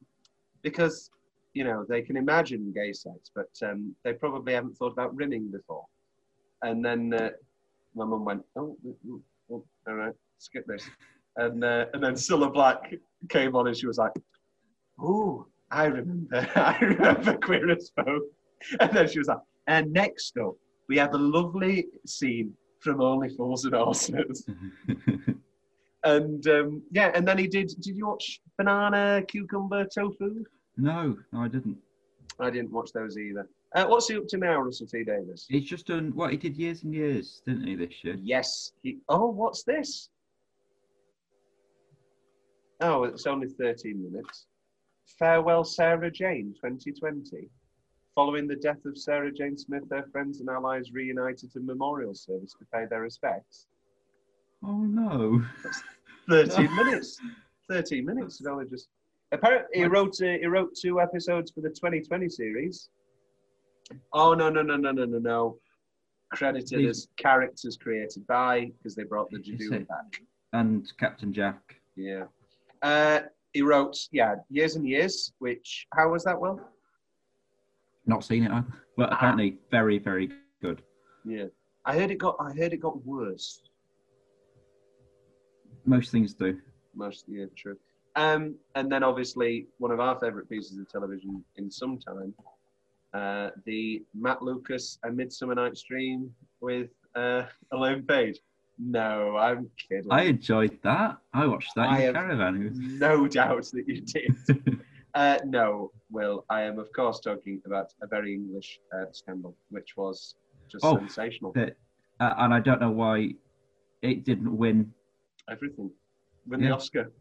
because 0.61 1.09
you 1.53 1.63
know 1.63 1.85
they 1.87 2.01
can 2.01 2.17
imagine 2.17 2.71
gay 2.73 2.93
sex, 2.93 3.31
but 3.35 3.49
um, 3.63 3.95
they 4.03 4.13
probably 4.13 4.53
haven't 4.53 4.77
thought 4.77 4.93
about 4.93 5.15
rimming 5.15 5.51
before. 5.51 5.85
And 6.61 6.83
then 6.83 7.13
uh, 7.13 7.29
my 7.95 8.05
mum 8.05 8.25
went, 8.25 8.43
"Oh, 8.55 8.77
oh, 8.87 9.21
oh, 9.51 9.63
all 9.87 9.95
right, 9.95 10.13
skip 10.37 10.65
this." 10.67 10.89
And 11.35 11.63
uh, 11.63 11.85
and 11.93 12.03
then 12.03 12.13
Cilla 12.13 12.51
Black 12.51 12.93
came 13.29 13.55
on, 13.55 13.67
and 13.67 13.75
she 13.75 13.87
was 13.87 13.97
like, 13.97 14.13
"Oh, 14.99 15.47
I 15.69 15.85
remember, 15.85 16.49
I 16.55 16.77
remember 16.79 17.37
Queer 17.37 17.71
as 17.71 17.91
Folk." 17.95 18.23
And 18.79 18.91
then 18.91 19.09
she 19.09 19.19
was 19.19 19.27
like, 19.27 19.39
"And 19.67 19.91
next 19.91 20.37
up, 20.37 20.55
we 20.89 20.97
have 20.97 21.13
a 21.13 21.17
lovely 21.17 21.87
scene 22.05 22.53
from 22.79 23.01
Only 23.01 23.29
Fools 23.29 23.65
and 23.65 23.75
Horses." 23.75 24.45
And 26.05 26.45
um, 26.47 26.83
yeah, 26.91 27.11
and 27.15 27.25
then 27.25 27.37
he 27.37 27.47
did. 27.47 27.69
Did 27.79 27.95
you 27.95 28.07
watch 28.07 28.41
Banana 28.57 29.23
Cucumber 29.25 29.85
Tofu? 29.85 30.43
no, 30.75 31.17
no, 31.31 31.39
I 31.39 31.47
didn't. 31.47 31.77
I 32.39 32.49
didn't 32.49 32.71
watch 32.71 32.91
those 32.93 33.17
either. 33.17 33.47
Uh, 33.75 33.85
what's 33.85 34.07
he 34.07 34.17
up 34.17 34.27
to 34.27 34.37
now, 34.37 34.59
Russell 34.59 34.85
T 34.85 35.03
Davies? 35.03 35.45
He's 35.47 35.63
just 35.63 35.87
done 35.87 36.11
what 36.13 36.31
he 36.31 36.37
did 36.37 36.57
years 36.57 36.83
and 36.83 36.93
years, 36.93 37.41
didn't 37.45 37.65
he? 37.65 37.75
This 37.75 38.03
year. 38.03 38.17
Yes. 38.21 38.73
He, 38.83 38.97
oh, 39.09 39.27
what's 39.27 39.63
this? 39.63 40.09
Oh, 42.81 43.03
it's 43.05 43.25
only 43.25 43.47
13 43.47 44.11
minutes. 44.11 44.45
Farewell, 45.17 45.63
Sarah 45.63 46.11
Jane, 46.11 46.53
2020. 46.61 47.49
Following 48.15 48.47
the 48.47 48.55
death 48.55 48.85
of 48.85 48.97
Sarah 48.97 49.31
Jane 49.31 49.57
Smith, 49.57 49.83
their 49.89 50.05
friends 50.11 50.39
and 50.39 50.49
allies 50.49 50.91
reunited 50.91 51.51
to 51.53 51.59
memorial 51.59 52.13
service 52.13 52.53
to 52.59 52.65
pay 52.71 52.85
their 52.89 53.01
respects. 53.01 53.65
Oh 54.63 54.81
no. 54.81 55.43
13 56.29 56.75
minutes. 56.75 57.19
13 57.69 58.05
minutes. 58.05 58.41
Only 58.47 58.65
just. 58.65 58.87
Apparently, 59.31 59.79
he 59.79 59.85
wrote, 59.85 60.15
uh, 60.21 60.37
he 60.39 60.45
wrote 60.45 60.75
two 60.79 61.01
episodes 61.01 61.51
for 61.51 61.61
the 61.61 61.69
2020 61.69 62.29
series. 62.29 62.89
Oh, 64.13 64.33
no, 64.33 64.49
no, 64.49 64.61
no, 64.61 64.77
no, 64.77 64.91
no, 64.91 65.05
no, 65.05 65.17
no. 65.17 65.57
Credited 66.31 66.79
He's- 66.81 66.89
as 66.89 67.07
characters 67.17 67.75
created 67.81 68.25
by, 68.27 68.71
because 68.77 68.95
they 68.95 69.03
brought 69.03 69.29
the 69.31 69.39
Judoon 69.39 69.87
back. 69.87 70.21
And 70.53 70.89
Captain 70.99 71.33
Jack. 71.33 71.81
Yeah. 71.95 72.25
Uh, 72.83 73.21
he 73.53 73.63
wrote, 73.63 73.97
yeah, 74.11 74.35
Years 74.49 74.75
and 74.75 74.87
Years, 74.87 75.33
which, 75.39 75.87
how 75.95 76.09
was 76.09 76.23
that, 76.25 76.39
Will? 76.39 76.59
Not 78.05 78.23
seen 78.23 78.43
it. 78.43 78.51
either. 78.51 78.65
Ah. 78.99 79.07
apparently 79.11 79.57
very, 79.71 79.97
very 79.97 80.29
good. 80.61 80.81
Yeah. 81.25 81.45
I 81.85 81.97
heard 81.97 82.11
it 82.11 82.17
got, 82.17 82.35
I 82.39 82.53
heard 82.53 82.73
it 82.73 82.77
got 82.77 83.05
worse. 83.05 83.61
Most 85.85 86.11
things 86.11 86.33
do. 86.33 86.59
Most, 86.95 87.25
yeah, 87.27 87.45
true. 87.55 87.77
Um, 88.15 88.55
and 88.75 88.91
then 88.91 89.03
obviously 89.03 89.67
one 89.79 89.91
of 89.91 89.99
our 89.99 90.17
favourite 90.19 90.49
pieces 90.49 90.77
of 90.77 90.87
television 90.89 91.43
in 91.57 91.69
some 91.69 91.97
time, 91.97 92.33
uh, 93.13 93.49
the 93.65 94.03
Matt 94.13 94.41
Lucas 94.41 94.99
A 95.03 95.11
Midsummer 95.11 95.55
Night's 95.55 95.81
Dream 95.83 96.31
with 96.61 96.89
uh, 97.15 97.43
Elaine 97.71 98.03
Paige. 98.03 98.39
No, 98.79 99.37
I'm 99.37 99.69
kidding. 99.77 100.11
I 100.11 100.23
enjoyed 100.23 100.79
that. 100.83 101.17
I 101.33 101.45
watched 101.45 101.71
that 101.75 101.89
I 101.89 102.01
in 102.01 102.07
the 102.07 102.13
caravan. 102.13 102.97
no 102.99 103.27
doubt 103.27 103.65
that 103.73 103.87
you 103.87 104.01
did. 104.01 104.35
Uh, 105.15 105.37
no, 105.45 105.91
Will, 106.09 106.43
I 106.49 106.61
am 106.63 106.79
of 106.79 106.91
course 106.91 107.19
talking 107.19 107.61
about 107.65 107.93
a 108.01 108.07
very 108.07 108.33
English 108.33 108.79
uh, 108.95 109.05
scandal, 109.11 109.55
which 109.69 109.95
was 109.95 110.35
just 110.71 110.83
Oh. 110.83 110.97
sensational. 110.97 111.51
that, 111.53 111.77
uh, 112.19 112.33
and 112.37 112.53
I 112.53 112.59
don't 112.59 112.81
know 112.81 112.91
why 112.91 113.35
it 114.01 114.23
didn't 114.25 114.55
win. 114.57 114.91
Everything. 115.49 115.91
Win 116.47 116.61
Yeah. 116.61 116.69
the 116.69 116.75
Oscar. 116.75 117.11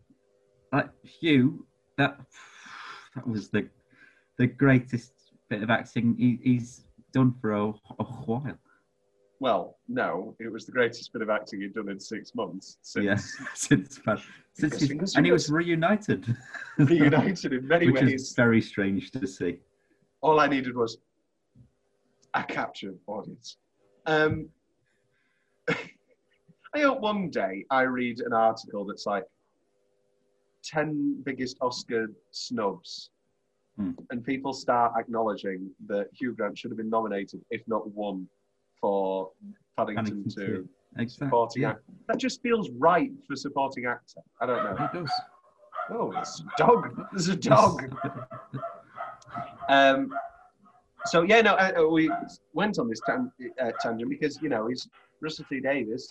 Like 0.73 0.91
Hugh, 1.05 1.67
that 1.99 2.19
that 3.15 3.27
was 3.29 3.51
the 3.51 3.69
the 4.39 4.47
greatest 4.47 5.13
bit 5.51 5.63
of 5.63 5.69
acting 5.69 6.17
he, 6.17 6.39
he's 6.43 6.87
done 7.13 7.35
for 7.41 7.53
a, 7.53 7.67
a 7.99 8.05
while. 8.05 8.59
Well, 9.43 9.77
no, 9.89 10.37
it 10.39 10.53
was 10.53 10.67
the 10.67 10.71
greatest 10.71 11.13
bit 11.13 11.21
of 11.21 11.29
acting 11.29 11.63
he'd 11.63 11.75
done 11.75 11.89
in 11.89 11.99
six 11.99 12.33
months 12.37 12.79
since 12.83 13.05
Yeah, 13.05 13.17
since, 13.55 13.99
since 14.53 14.87
fingers, 14.87 15.17
and 15.17 15.27
he 15.27 15.33
was 15.33 15.51
reunited, 15.51 16.37
reunited 16.79 17.53
in 17.53 17.67
many 17.67 17.91
which 17.91 18.03
ways. 18.03 18.23
is 18.23 18.35
very 18.37 18.61
strange 18.63 19.11
to 19.11 19.27
see. 19.27 19.59
All 20.21 20.39
I 20.39 20.47
needed 20.47 20.77
was 20.77 20.99
a 22.35 22.45
captured 22.45 22.97
audience. 23.09 23.57
Um, 24.07 24.49
I 25.69 25.75
hope 26.77 27.01
one 27.01 27.29
day 27.29 27.65
I 27.69 27.81
read 27.83 28.21
an 28.21 28.33
article 28.33 28.85
that's 28.85 29.07
like 29.07 29.25
10 30.63 31.21
biggest 31.25 31.57
Oscar 31.61 32.07
snubs, 32.31 33.11
Hmm. 33.77 33.93
and 34.11 34.23
people 34.23 34.53
start 34.53 34.93
acknowledging 34.97 35.69
that 35.89 36.07
Hugh 36.13 36.33
Grant 36.35 36.57
should 36.57 36.71
have 36.71 36.79
been 36.79 36.91
nominated, 36.91 37.41
if 37.51 37.67
not 37.67 37.91
won, 37.91 38.29
for 38.83 39.31
Paddington, 39.79 40.05
Paddington 40.05 40.31
2. 40.31 40.47
two. 40.47 40.69
Exactly. 40.99 41.27
Supporting 41.27 41.63
Yeah, 41.63 41.71
actor. 41.71 41.83
That 42.09 42.19
just 42.19 42.43
feels 42.43 42.69
right 42.73 43.11
for 43.27 43.35
supporting 43.35 43.87
actor. 43.87 44.21
I 44.43 44.47
don't 44.47 44.63
know. 44.63 44.85
it 44.85 44.93
does. 44.93 45.11
Oh, 45.91 46.13
there's 46.13 46.43
a 46.47 46.59
dog. 46.59 47.03
There's 47.13 47.29
a 47.29 47.37
dog. 47.37 47.97
Um, 49.69 50.13
so 51.07 51.23
yeah, 51.23 51.41
no, 51.41 51.55
uh, 51.55 51.73
uh, 51.81 51.89
we 51.89 52.11
went 52.53 52.79
on 52.79 52.87
this 52.89 53.01
tan- 53.07 53.33
uh, 53.61 53.71
tangent 53.81 54.11
because 54.11 54.39
you 54.43 54.51
know 54.51 54.67
he's 54.67 54.87
Russell 55.23 55.47
T 55.49 55.59
Davies, 55.61 56.07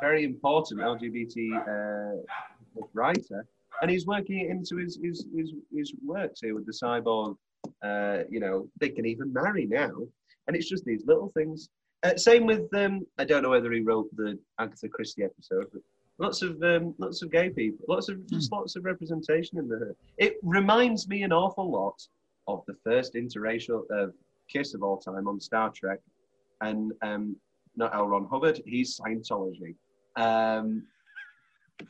very 0.00 0.24
important 0.24 0.80
LGBT 0.80 1.36
uh, 1.68 2.80
writer, 2.94 3.44
and 3.82 3.90
he's 3.90 4.06
working 4.06 4.38
it 4.40 4.50
into 4.50 4.76
his 4.76 4.98
his 5.02 5.26
his, 5.36 5.52
his 5.74 5.92
works 6.04 6.40
here 6.40 6.54
with 6.54 6.64
the 6.64 6.72
cyborg. 6.72 7.36
Uh, 7.84 8.24
you 8.30 8.40
know, 8.40 8.66
they 8.80 8.88
can 8.88 9.04
even 9.04 9.30
marry 9.32 9.66
now, 9.66 9.92
and 10.46 10.56
it's 10.56 10.68
just 10.68 10.84
these 10.86 11.02
little 11.06 11.30
things. 11.36 11.68
Uh, 12.02 12.16
same 12.16 12.46
with 12.46 12.72
um, 12.74 13.06
I 13.18 13.24
don't 13.24 13.42
know 13.42 13.50
whether 13.50 13.72
he 13.72 13.80
wrote 13.80 14.14
the 14.16 14.38
Agatha 14.58 14.88
Christie 14.88 15.24
episode, 15.24 15.66
but 15.72 15.82
lots 16.18 16.42
of 16.42 16.62
um, 16.62 16.94
lots 16.98 17.22
of 17.22 17.30
gay 17.30 17.50
people, 17.50 17.84
lots 17.88 18.08
of 18.08 18.26
just 18.28 18.50
lots 18.50 18.76
of 18.76 18.84
representation 18.84 19.58
in 19.58 19.68
the. 19.68 19.94
It 20.18 20.36
reminds 20.42 21.08
me 21.08 21.22
an 21.22 21.32
awful 21.32 21.70
lot 21.70 22.00
of 22.48 22.62
the 22.66 22.74
first 22.84 23.14
interracial 23.14 23.82
uh, 23.94 24.08
kiss 24.48 24.74
of 24.74 24.82
all 24.82 24.98
time 24.98 25.28
on 25.28 25.40
Star 25.40 25.70
Trek, 25.70 26.00
and 26.60 26.92
um, 27.02 27.36
not 27.76 27.94
L. 27.94 28.08
Ron 28.08 28.26
Hubbard, 28.30 28.60
he's 28.66 28.98
Scientology. 28.98 29.74
Um, 30.16 30.84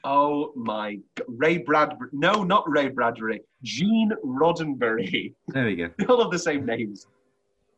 oh 0.04 0.52
my, 0.54 0.98
God. 1.16 1.26
Ray 1.28 1.58
Bradbury, 1.58 2.10
no, 2.12 2.44
not 2.44 2.68
Ray 2.68 2.88
Bradbury, 2.88 3.40
Gene 3.62 4.12
Roddenberry. 4.24 5.34
There 5.48 5.66
we 5.66 5.76
go. 5.76 5.90
They 5.98 6.04
all 6.08 6.22
have 6.22 6.30
the 6.30 6.38
same 6.38 6.64
names. 6.64 7.06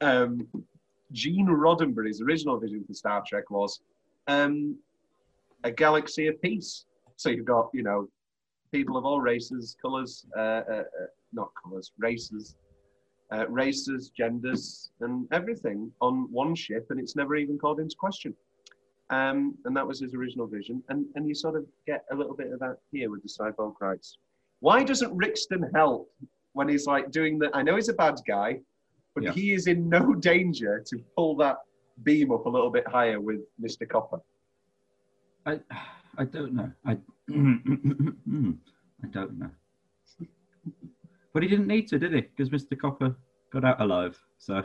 Um, 0.00 0.46
Gene 1.12 1.46
Roddenberry's 1.46 2.20
original 2.20 2.58
vision 2.58 2.84
for 2.86 2.94
Star 2.94 3.22
Trek 3.26 3.50
was 3.50 3.80
um, 4.26 4.76
a 5.64 5.70
galaxy 5.70 6.26
of 6.26 6.40
peace. 6.42 6.86
So 7.16 7.30
you've 7.30 7.44
got, 7.44 7.70
you 7.72 7.82
know, 7.82 8.08
people 8.72 8.96
of 8.96 9.04
all 9.04 9.20
races, 9.20 9.76
colours, 9.80 10.26
uh, 10.36 10.40
uh, 10.40 10.72
uh, 10.72 11.06
not 11.32 11.50
colours, 11.62 11.92
races, 11.98 12.56
uh, 13.32 13.46
races, 13.48 14.10
genders, 14.16 14.90
and 15.00 15.28
everything 15.32 15.90
on 16.00 16.30
one 16.32 16.54
ship, 16.54 16.86
and 16.90 16.98
it's 16.98 17.16
never 17.16 17.36
even 17.36 17.58
called 17.58 17.80
into 17.80 17.96
question. 17.96 18.34
Um, 19.10 19.54
and 19.64 19.76
that 19.76 19.86
was 19.86 20.00
his 20.00 20.14
original 20.14 20.46
vision. 20.46 20.82
And, 20.88 21.06
and 21.14 21.28
you 21.28 21.34
sort 21.34 21.56
of 21.56 21.66
get 21.86 22.04
a 22.10 22.16
little 22.16 22.34
bit 22.34 22.52
of 22.52 22.58
that 22.60 22.78
here 22.90 23.10
with 23.10 23.22
the 23.22 23.28
cyborg 23.28 23.74
rights. 23.80 24.18
Why 24.60 24.82
doesn't 24.82 25.14
Rickston 25.14 25.70
help 25.74 26.10
when 26.54 26.68
he's 26.68 26.86
like 26.86 27.10
doing 27.10 27.38
the? 27.38 27.50
I 27.54 27.62
know 27.62 27.76
he's 27.76 27.90
a 27.90 27.94
bad 27.94 28.16
guy, 28.26 28.60
but 29.14 29.24
Yeah. 29.24 29.32
he 29.32 29.52
is 29.52 29.66
in 29.66 29.88
no 29.88 30.14
danger 30.30 30.82
to 30.86 30.98
pull 31.16 31.36
that 31.36 31.58
beam 32.02 32.32
up 32.32 32.46
a 32.46 32.48
little 32.48 32.70
bit 32.70 32.86
higher 32.88 33.20
with 33.20 33.40
Mr. 33.60 33.88
Copper. 33.88 34.20
I 35.46 35.60
I 36.18 36.24
don't 36.24 36.54
know. 36.54 36.70
I 36.86 36.92
I 37.30 39.06
don't 39.10 39.38
know. 39.38 39.50
But 41.32 41.42
he 41.42 41.48
didn't 41.48 41.66
need 41.66 41.88
to, 41.88 41.98
did 41.98 42.14
he? 42.14 42.20
Because 42.20 42.50
Mr. 42.50 42.78
Copper 42.78 43.16
got 43.52 43.64
out 43.64 43.80
alive. 43.80 44.16
So 44.38 44.62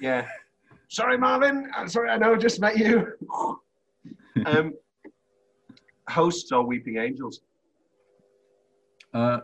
Yeah. 0.00 0.26
Sorry, 0.90 1.18
Morvin. 1.18 1.66
I'm 1.76 1.86
sorry, 1.86 2.08
I 2.08 2.16
know 2.16 2.32
I 2.32 2.38
just 2.38 2.60
met 2.60 2.78
you. 2.78 3.12
um, 4.46 4.72
Hosts 6.08 6.50
or 6.50 6.64
Weeping 6.66 6.96
Angels? 6.96 7.42
Uh, 9.12 9.40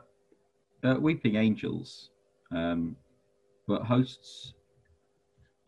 uh, 0.82 0.95
Weeping 0.99 1.36
Angels, 1.36 2.09
um, 2.51 2.97
but 3.67 3.83
hosts, 3.83 4.55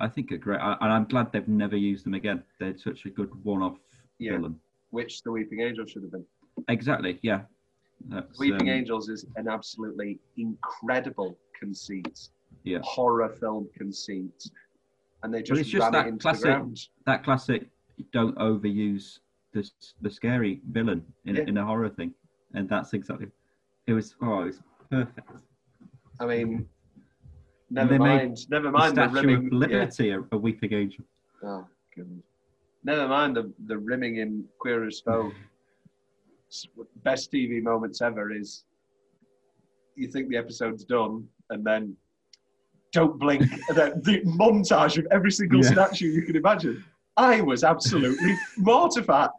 I 0.01 0.09
think 0.09 0.33
are 0.33 0.37
great, 0.37 0.59
I, 0.61 0.77
and 0.81 0.93
I'm 0.93 1.05
glad 1.07 1.33
they've 1.33 1.47
never 1.49 1.77
used 1.77 2.05
them 2.05 2.15
again. 2.15 2.43
They're 2.61 2.77
such 2.77 3.05
a 3.07 3.11
good 3.11 3.31
one-off 3.45 3.79
Yeah. 4.19 4.33
villain. 4.33 4.61
Which 4.91 5.23
the 5.23 5.31
Weeping 5.33 5.61
Angels 5.61 5.91
should 5.91 6.03
have 6.03 6.13
been. 6.13 6.25
Exactly. 6.69 7.19
Yeah. 7.23 7.43
That's, 8.09 8.39
Weeping 8.39 8.69
um, 8.69 8.75
Angels 8.77 9.09
is 9.09 9.25
an 9.37 9.49
absolutely 9.49 10.19
incredible 10.37 11.39
conceit. 11.59 12.29
Yeah. 12.65 12.79
Horror 12.83 13.29
film 13.29 13.69
conceit. 13.77 14.51
And 15.23 15.33
they 15.33 15.43
just, 15.43 15.61
it's 15.61 15.71
just 15.71 15.83
ran 15.83 15.93
that 15.93 16.07
it 16.07 16.11
into 16.11 16.23
classic- 16.23 16.43
the 16.43 16.49
ground. 16.49 16.89
That 17.07 17.25
classic. 17.25 17.69
Don't 18.13 18.37
overuse 18.37 19.21
the 19.55 19.69
the 20.03 20.11
scary 20.11 20.61
villain 20.71 21.03
in, 21.25 21.37
Yeah. 21.37 21.45
in 21.47 21.57
a 21.57 21.65
horror 21.65 21.89
thing, 21.89 22.13
and 22.53 22.69
that's 22.69 22.93
exactly. 22.93 23.29
It 23.87 23.95
was. 23.95 24.15
Oh, 24.21 24.43
it 24.43 24.47
was 24.47 24.61
perfect. 24.91 25.31
I 26.21 26.27
mean, 26.27 26.69
never 27.71 27.99
mind. 27.99 28.39
Never 28.51 28.67
The 28.67 28.73
mind 28.73 28.97
the, 28.97 29.09
Statue 29.09 29.15
rimming. 29.29 29.37
of 29.47 29.53
yeah. 29.53 29.59
Liberty, 29.79 30.11
a, 30.11 30.21
a 30.33 30.37
weeping 30.39 30.73
angel. 30.73 31.05
Oh, 31.43 31.67
God. 31.97 32.23
Never 32.85 33.09
mind 33.09 33.37
the, 33.37 33.53
the 33.67 33.77
rimming 33.79 34.19
in 34.19 34.45
Queer 34.59 34.87
as 34.87 35.01
Folk. 35.01 35.33
Best 37.03 37.33
TV 37.33 37.63
moments 37.63 38.01
ever 38.01 38.33
is 38.33 38.65
you 39.97 40.09
think 40.09 40.29
the 40.29 40.37
episode's 40.37 40.85
done 40.85 41.27
and 41.51 41.65
then 41.65 41.97
don't 42.93 43.19
blink. 43.19 43.43
and 43.69 43.77
then 43.77 44.03
the 44.03 44.21
montage 44.23 44.99
of 44.99 45.07
every 45.11 45.31
single 45.33 45.63
Yeah. 45.65 45.71
statue 45.73 46.07
you 46.07 46.23
can 46.23 46.37
imagine. 46.37 46.85
I 47.17 47.41
was 47.41 47.65
absolutely 47.65 48.35
mortified. 48.59 49.31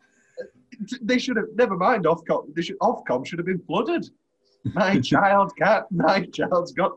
They 1.02 1.18
should 1.18 1.38
have, 1.38 1.46
never 1.56 1.76
mind 1.78 2.06
Ofcom, 2.06 2.54
they 2.54 2.62
should, 2.62 2.78
Ofcom 2.80 3.26
should 3.26 3.40
have 3.40 3.46
been 3.46 3.60
flooded. 3.60 4.10
My 4.74 5.00
child 5.00 5.54
can't, 5.58 5.86
my 5.92 6.26
child's 6.26 6.74
got 6.74 6.92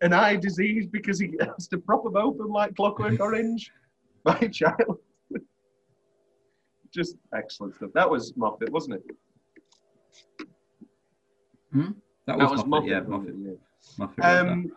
an 0.00 0.12
eye 0.12 0.36
disease 0.36 0.86
because 0.86 1.18
he 1.18 1.34
has 1.40 1.68
to 1.68 1.78
prop 1.78 2.04
them 2.04 2.16
open 2.16 2.48
like 2.48 2.74
Clockwork 2.76 3.20
Orange. 3.20 3.70
My 4.24 4.38
child. 4.48 4.98
Just 6.92 7.16
excellent 7.34 7.74
stuff. 7.74 7.90
That 7.94 8.08
was 8.08 8.34
Moffat, 8.36 8.70
wasn't 8.70 8.96
it? 8.96 9.02
That 11.72 11.94
That 12.26 12.38
was, 12.38 12.50
was 12.50 12.66
Moffat, 12.66 12.88
yeah, 12.88 13.00
Moffat. 13.00 13.34
Moffat. 13.36 13.58
Moffat 13.98 14.14
Yeah. 14.18 14.24
wrote 14.24 14.46
that. 14.46 14.48
Um, 14.52 14.72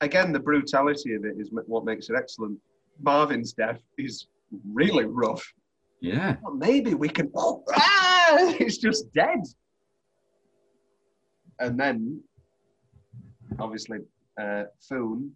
again, 0.00 0.32
the 0.32 0.40
brutality 0.40 1.14
of 1.14 1.24
it 1.24 1.36
is 1.38 1.50
what 1.66 1.84
makes 1.84 2.10
it 2.10 2.16
excellent. 2.16 2.58
Morvin's 3.00 3.52
death 3.52 3.80
is 3.98 4.26
really 4.72 5.04
rough. 5.04 5.42
yeah. 6.00 6.36
Well, 6.42 6.54
maybe 6.54 6.94
we 6.94 7.08
can. 7.08 7.30
Oh, 7.34 7.64
ah, 7.74 8.54
it's 8.58 8.78
just 8.78 9.12
dead. 9.14 9.40
And 11.60 11.78
then, 11.78 12.20
obviously, 13.60 13.98
uh, 14.40 14.64
Foon, 14.88 15.32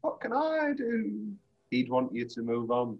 what 0.00 0.20
can 0.20 0.32
I 0.32 0.72
do? 0.76 1.32
He'd 1.70 1.88
want 1.88 2.14
you 2.14 2.26
to 2.26 2.42
move 2.42 2.70
on. 2.70 2.98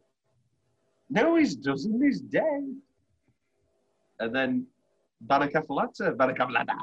No, 1.08 1.36
he 1.36 1.54
doesn't. 1.56 2.02
He's 2.02 2.20
dead. 2.20 2.76
And 4.20 4.34
then, 4.34 4.66
Bannakaffalatta, 5.26 6.14
Bannakaffalatta, 6.16 6.78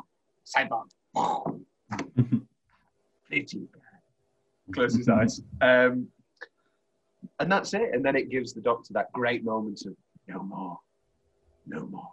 Cyborg. 0.45 0.89
Pretty 3.27 3.59
bad. 3.59 4.73
Close 4.73 4.95
his 4.95 5.07
eyes. 5.07 5.41
Um, 5.61 6.07
and 7.39 7.51
that's 7.51 7.73
it. 7.73 7.89
And 7.93 8.03
then 8.03 8.15
it 8.15 8.29
gives 8.29 8.53
the 8.53 8.61
doctor 8.61 8.93
that 8.93 9.11
great 9.13 9.43
moment 9.43 9.81
of 9.85 9.95
no 10.27 10.43
more, 10.43 10.77
no 11.65 11.85
more. 11.85 12.11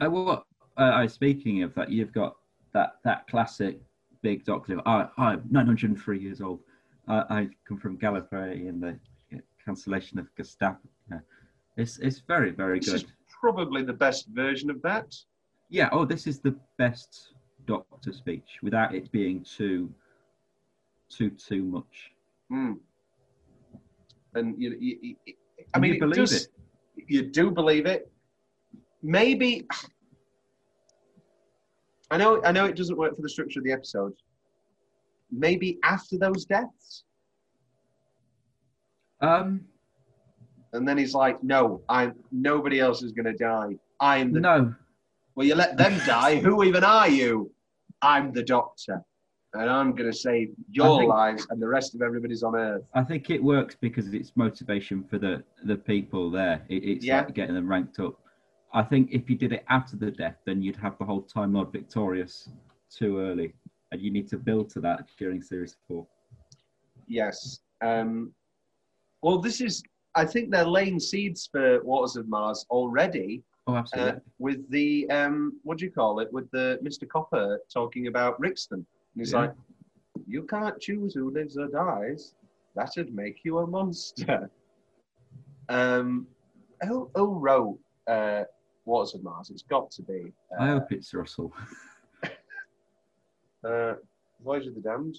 Uh, 0.00 0.10
well, 0.10 0.46
uh, 0.76 1.06
speaking 1.06 1.62
of 1.62 1.74
that, 1.74 1.90
you've 1.90 2.12
got 2.12 2.36
that 2.72 2.96
that 3.04 3.26
classic 3.28 3.80
big 4.22 4.44
doctor. 4.44 4.80
I, 4.86 5.08
I'm 5.18 5.42
903 5.50 6.18
years 6.18 6.40
old. 6.40 6.60
I, 7.08 7.16
I 7.30 7.48
come 7.68 7.78
from 7.78 7.98
Gallifrey 7.98 8.66
in 8.68 8.80
the 8.80 8.98
cancellation 9.64 10.18
of 10.18 10.26
Gestapo. 10.36 10.88
Yeah. 11.10 11.18
It's 11.76 11.98
it's 11.98 12.20
very 12.20 12.50
very 12.50 12.78
This 12.78 12.88
good. 12.90 12.94
is 12.96 13.04
probably 13.40 13.82
the 13.82 13.92
best 13.92 14.28
version 14.28 14.70
of 14.70 14.80
that. 14.82 15.14
Yeah. 15.70 15.88
Oh, 15.92 16.04
this 16.04 16.26
is 16.26 16.40
the 16.40 16.54
best 16.78 17.34
Doctor 17.66 18.12
speech 18.12 18.58
without 18.62 18.94
it 18.94 19.10
being 19.12 19.44
too 19.44 19.92
too 21.08 21.30
too 21.30 21.62
much. 21.62 22.10
Mm. 22.52 22.78
And 24.34 24.60
you, 24.60 24.76
you, 24.80 24.98
you- 25.02 25.16
I 25.26 25.34
And 25.74 25.82
mean, 25.82 25.94
you 25.94 26.00
believe 26.00 26.16
does, 26.16 26.32
it. 26.32 26.48
You 27.06 27.22
do 27.22 27.50
believe 27.50 27.86
it. 27.86 28.10
Maybe. 29.02 29.66
I 32.12 32.18
know. 32.18 32.42
I 32.44 32.52
know 32.52 32.66
it 32.66 32.76
doesn't 32.76 32.96
work 32.98 33.16
for 33.16 33.22
the 33.22 33.28
structure 33.28 33.58
of 33.58 33.64
the 33.64 33.72
episode. 33.72 34.12
Maybe 35.30 35.78
after 35.82 36.18
those 36.18 36.44
deaths, 36.44 37.04
Um, 39.22 39.64
and 40.74 40.86
then 40.86 40.98
he's 40.98 41.14
like, 41.14 41.42
"No, 41.42 41.80
I'm. 41.88 42.14
Nobody 42.30 42.80
else 42.80 43.02
is 43.02 43.12
going 43.12 43.24
to 43.26 43.32
die. 43.32 43.78
I'm 43.98 44.32
the. 44.32 44.40
no, 44.40 44.74
Well, 45.34 45.46
you 45.46 45.54
let 45.54 45.78
them 45.78 45.98
die. 46.06 46.36
Who 46.36 46.62
even 46.64 46.84
are 46.84 47.08
you? 47.08 47.50
I'm 48.02 48.32
the 48.32 48.42
Doctor, 48.42 49.02
and 49.54 49.70
I'm 49.70 49.92
going 49.94 50.10
to 50.10 50.16
save 50.16 50.52
your 50.70 50.98
think- 50.98 51.08
lives 51.08 51.46
and 51.48 51.62
the 51.62 51.68
rest 51.68 51.94
of 51.94 52.02
everybody's 52.02 52.42
on 52.42 52.54
Earth." 52.56 52.82
I 52.92 53.04
think 53.04 53.30
it 53.30 53.42
works 53.42 53.74
because 53.74 54.12
it's 54.12 54.36
motivation 54.36 55.02
for 55.04 55.18
the 55.18 55.42
the 55.64 55.76
people 55.76 56.30
there. 56.30 56.62
It, 56.68 56.84
it's 56.84 57.04
Yeah. 57.06 57.22
like 57.22 57.32
getting 57.34 57.54
them 57.54 57.68
ranked 57.68 57.98
up. 58.00 58.18
I 58.74 58.82
think 58.82 59.10
if 59.12 59.28
you 59.28 59.36
did 59.36 59.52
it 59.52 59.64
after 59.68 59.96
the 59.96 60.10
death, 60.10 60.36
then 60.46 60.62
you'd 60.62 60.76
have 60.76 60.96
the 60.98 61.04
whole 61.04 61.22
Time 61.22 61.52
Lord 61.52 61.70
victorious 61.72 62.48
too 62.90 63.18
early, 63.18 63.52
and 63.90 64.00
you 64.00 64.10
need 64.10 64.28
to 64.28 64.38
build 64.38 64.70
to 64.70 64.80
that 64.80 65.08
during 65.18 65.42
series 65.42 65.76
four. 65.86 66.06
Yes. 67.06 67.60
Um, 67.82 68.32
well, 69.22 69.38
this 69.38 69.60
is. 69.60 69.82
I 70.14 70.24
think 70.26 70.50
they're 70.50 70.66
laying 70.66 71.00
seeds 71.00 71.48
for 71.50 71.82
Waters 71.84 72.16
of 72.16 72.28
Mars 72.28 72.66
already 72.70 73.42
Oh, 73.66 73.74
uh, 73.74 73.78
absolutely. 73.78 74.20
with 74.38 74.68
the 74.70 75.08
um, 75.10 75.58
what 75.62 75.78
do 75.78 75.84
you 75.84 75.90
call 75.90 76.18
it? 76.20 76.32
With 76.32 76.50
the 76.50 76.78
Mr. 76.82 77.08
Copper 77.08 77.60
talking 77.72 78.08
about 78.08 78.38
Rickston. 78.40 78.78
And 78.80 78.86
he's 79.16 79.32
Yeah. 79.32 79.40
like, 79.40 79.52
"You 80.26 80.42
can't 80.44 80.78
choose 80.80 81.14
who 81.14 81.30
lives 81.30 81.56
or 81.56 81.68
dies. 81.68 82.34
That'd 82.74 83.14
make 83.14 83.44
you 83.44 83.58
a 83.58 83.66
monster." 83.66 84.50
um, 85.68 86.26
who, 86.82 87.08
who 87.14 87.38
wrote 87.38 87.78
uh, 88.08 88.44
Waters 88.84 89.14
of 89.14 89.22
Mars? 89.22 89.50
It's 89.50 89.62
got 89.62 89.90
to 89.92 90.02
be. 90.02 90.32
I 90.58 90.68
Uh, 90.70 90.78
hope 90.80 90.92
it's 90.92 91.14
Russell. 91.14 91.52
uh, 93.64 93.94
Voyage 94.44 94.66
of 94.66 94.74
the 94.74 94.80
Damned. 94.80 95.18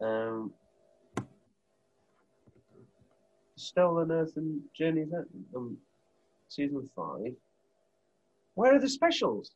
Um, 0.00 0.52
Stolen 3.56 4.10
Earth 4.10 4.36
and 4.36 4.60
Journeys 4.76 5.12
Out, 5.14 5.26
um, 5.54 5.76
season 6.48 6.88
five. 6.96 7.32
Where 8.54 8.74
are 8.74 8.78
the 8.80 8.88
specials? 8.88 9.52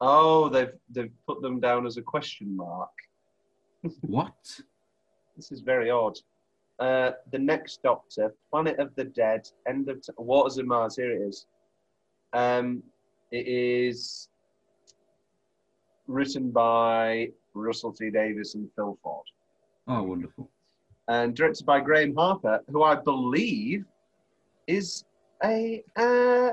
Oh, 0.00 0.48
they've 0.48 0.72
they've 0.90 1.12
put 1.26 1.42
them 1.42 1.60
down 1.60 1.86
as 1.86 1.96
a 1.98 2.02
question 2.02 2.56
mark. 2.56 2.90
what? 4.02 4.34
This 5.36 5.52
is 5.52 5.60
very 5.60 5.90
odd. 5.90 6.18
Uh, 6.78 7.10
the 7.32 7.38
Next 7.38 7.82
Doctor, 7.82 8.34
Planet 8.50 8.78
of 8.78 8.94
the 8.94 9.04
Dead, 9.04 9.48
End 9.68 9.88
of 9.88 10.00
T- 10.00 10.12
Waters 10.16 10.58
of 10.58 10.66
Mars. 10.66 10.96
Here 10.96 11.10
it 11.12 11.20
is. 11.28 11.46
Um, 12.32 12.82
it 13.30 13.46
is 13.46 14.28
written 16.06 16.50
by 16.50 17.30
Russell 17.54 17.92
T 17.92 18.10
Davies 18.10 18.54
and 18.54 18.68
Phil 18.74 18.98
Ford, 19.02 19.26
Oh, 19.86 20.02
wonderful. 20.02 20.50
and 21.08 21.34
directed 21.34 21.64
by 21.66 21.80
Graeme 21.80 22.14
Harper, 22.14 22.60
who 22.70 22.82
I 22.82 22.94
believe 22.96 23.84
is 24.66 25.04
a 25.44 25.82
uh, 25.96 26.50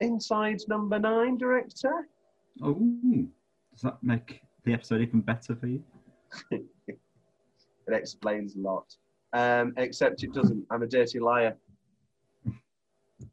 Inside 0.00 0.60
Number 0.68 0.98
Nine 0.98 1.36
director. 1.36 2.08
Oh, 2.62 2.74
does 3.72 3.82
that 3.82 4.02
make 4.02 4.40
the 4.64 4.72
episode 4.74 5.00
even 5.00 5.20
better 5.20 5.54
for 5.56 5.66
you? 5.66 5.82
It 7.88 7.94
explains 7.94 8.54
a 8.54 8.60
lot. 8.60 8.96
Um, 9.32 9.74
except 9.76 10.22
it 10.22 10.32
doesn't. 10.32 10.64
I'm 10.70 10.82
a 10.84 10.86
dirty 10.86 11.18
liar. 11.18 11.56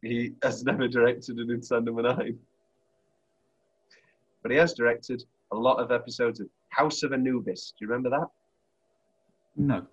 He 0.02 0.34
has 0.44 0.64
never 0.64 0.88
directed 0.88 1.38
an 1.38 1.50
Inside 1.52 1.86
Number 1.86 2.02
Nine. 2.02 2.38
But 4.42 4.52
he 4.52 4.58
has 4.58 4.74
directed 4.74 5.24
a 5.52 5.56
lot 5.56 5.78
of 5.80 5.92
episodes 5.92 6.40
of 6.40 6.48
House 6.70 7.04
of 7.04 7.12
Anubis. 7.14 7.74
Do 7.78 7.86
you 7.86 7.90
remember 7.92 8.10
that? 8.12 8.28
No. 9.56 9.86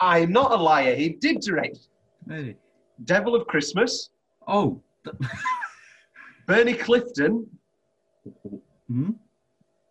I'm 0.00 0.30
not 0.32 0.52
a 0.52 0.56
liar. 0.56 0.94
He 0.94 1.10
did 1.10 1.40
direct 1.40 1.78
Hey. 2.28 2.56
Devil 3.04 3.34
of 3.34 3.46
Christmas, 3.46 4.10
Oh. 4.46 4.82
Bernie 6.46 6.74
Clifton, 6.74 7.46
Hmm? 8.88 9.10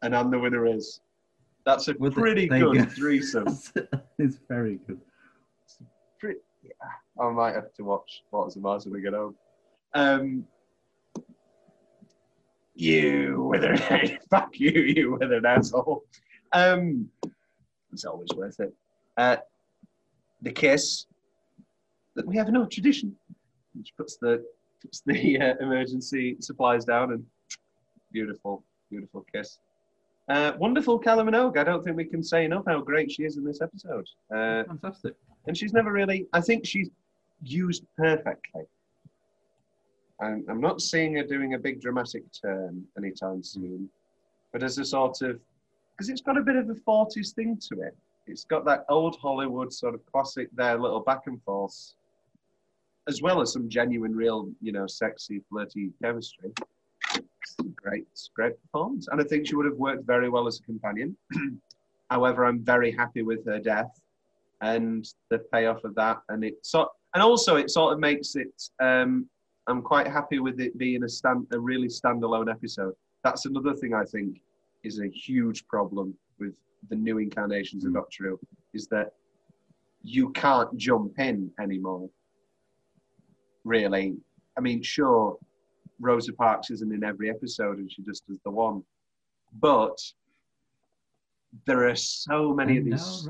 And 0.01 0.15
I'm 0.15 0.29
the 0.31 0.39
Winner 0.39 0.65
Is. 0.65 1.01
That's 1.65 1.87
a 1.87 1.93
Well, 1.99 2.09
th- 2.11 2.19
pretty 2.19 2.47
good 2.47 2.75
go. 2.77 2.85
threesome. 2.85 3.47
it's 4.19 4.37
very 4.47 4.79
good. 4.87 4.99
Pretty, 6.19 6.39
I 7.19 7.29
might 7.29 7.55
have 7.55 7.73
to 7.73 7.83
watch 7.83 8.23
Waters 8.31 8.55
of 8.55 8.61
Mars 8.61 8.85
when 8.85 8.99
I 8.99 9.03
get 9.03 9.13
home. 9.13 9.35
Um, 9.93 10.47
You 12.75 13.47
withered, 13.49 13.79
fuck 14.29 14.59
you, 14.59 14.69
you 14.69 15.17
withered 15.19 15.45
asshole. 15.45 16.03
Um, 16.53 17.09
it's 17.91 18.05
always 18.05 18.29
worth 18.35 18.59
it. 18.59 18.73
Uh, 19.17 19.37
the 20.43 20.51
kiss. 20.51 21.07
That 22.15 22.27
we 22.27 22.35
have 22.37 22.49
no 22.49 22.65
tradition, 22.65 23.15
which 23.75 23.93
puts 23.97 24.17
the 24.17 24.43
puts 24.81 25.01
the 25.05 25.39
uh, 25.39 25.53
emergency 25.59 26.37
supplies 26.39 26.85
down 26.85 27.11
and 27.13 27.23
beautiful, 28.11 28.63
beautiful 28.89 29.25
kiss. 29.33 29.59
Uh, 30.29 30.53
wonderful 30.59 30.99
Kylie 30.99 31.27
Minogue. 31.27 31.57
I 31.57 31.63
don't 31.63 31.83
think 31.83 31.95
we 31.95 32.05
can 32.05 32.23
say 32.23 32.45
enough 32.45 32.65
how 32.67 32.81
great 32.81 33.11
she 33.11 33.23
is 33.23 33.37
in 33.37 33.43
this 33.43 33.61
episode. 33.61 34.07
Uh, 34.31 34.63
Fantastic. 34.65 35.15
And 35.47 35.57
she's 35.57 35.73
never 35.73 35.91
really 35.91 36.27
i 36.33 36.41
think 36.41 36.65
she's 36.65 36.89
used 37.43 37.83
perfectly. 37.97 38.63
I'm, 40.19 40.43
I'm 40.49 40.59
not 40.59 40.81
seeing 40.81 41.15
her 41.17 41.23
doing 41.23 41.53
a 41.53 41.59
big 41.59 41.79
dramatic 41.79 42.23
turn 42.31 42.83
anytime 42.97 43.43
soon 43.43 43.89
but 44.51 44.63
as 44.63 44.77
a 44.77 44.85
sort 44.85 45.21
of 45.21 45.39
because 45.95 46.09
it's 46.09 46.21
got 46.21 46.37
a 46.37 46.41
bit 46.41 46.55
of 46.55 46.69
a 46.69 46.75
40s 46.75 47.33
thing 47.33 47.59
to 47.69 47.81
it. 47.81 47.95
It's 48.27 48.43
got 48.43 48.65
that 48.65 48.85
old 48.89 49.17
hollywood 49.21 49.71
sort 49.71 49.93
of 49.93 50.05
classic 50.11 50.49
there 50.55 50.79
little 50.79 50.99
back 50.99 51.21
and 51.27 51.41
forth 51.43 51.93
as 53.07 53.21
well 53.21 53.41
as 53.41 53.53
some 53.53 53.69
genuine 53.69 54.15
real 54.15 54.49
you 54.61 54.71
know 54.71 54.87
sexy 54.87 55.41
flirty 55.49 55.91
chemistry. 56.01 56.51
Great 57.75 58.07
great 58.35 58.61
performance 58.63 59.07
and 59.11 59.21
i 59.21 59.23
think 59.23 59.47
she 59.47 59.55
would 59.55 59.65
have 59.65 59.77
worked 59.77 60.05
very 60.05 60.29
well 60.29 60.47
as 60.47 60.59
a 60.59 60.63
companion. 60.63 61.15
However 62.09 62.45
i'm 62.45 62.59
very 62.59 62.91
happy 62.91 63.21
with 63.21 63.45
her 63.45 63.59
death 63.59 64.01
and 64.61 65.07
the 65.29 65.39
payoff 65.51 65.83
of 65.83 65.95
that. 65.95 66.17
And 66.29 66.43
it 66.43 66.55
so 66.61 66.89
and 67.13 67.23
also 67.23 67.55
it 67.55 67.71
sort 67.71 67.93
of 67.93 67.99
makes 67.99 68.35
it 68.35 68.69
um 68.79 69.27
i'm 69.67 69.81
quite 69.81 70.07
happy 70.07 70.39
with 70.39 70.59
it 70.59 70.77
being 70.77 71.03
a 71.03 71.09
stand 71.09 71.47
a 71.51 71.59
really 71.59 71.87
standalone 71.87 72.49
episode. 72.49 72.93
That's 73.23 73.45
another 73.45 73.73
thing 73.73 73.93
i 73.93 74.05
think 74.05 74.41
is 74.83 74.99
a 74.99 75.07
huge 75.07 75.67
problem 75.67 76.13
with 76.39 76.55
the 76.89 76.95
new 76.95 77.17
incarnations 77.17 77.85
of 77.85 77.93
doctor 77.93 78.25
who 78.25 78.39
is 78.73 78.87
that 78.87 79.13
you 80.03 80.29
can't 80.33 80.77
jump 80.77 81.17
in 81.17 81.51
anymore. 81.59 82.07
Really. 83.65 84.15
I 84.57 84.61
mean 84.61 84.81
sure 84.81 85.37
rosa 85.99 86.33
parks 86.33 86.69
isn't 86.69 86.93
in 86.93 87.03
every 87.03 87.29
episode 87.29 87.79
and 87.79 87.91
she 87.91 88.03
just 88.03 88.27
does 88.27 88.39
the 88.45 88.51
one 88.51 88.83
but 89.59 89.97
there 91.65 91.87
are 91.87 91.95
so 91.95 92.53
many 92.53 92.77
of 92.77 92.85
these 92.85 93.27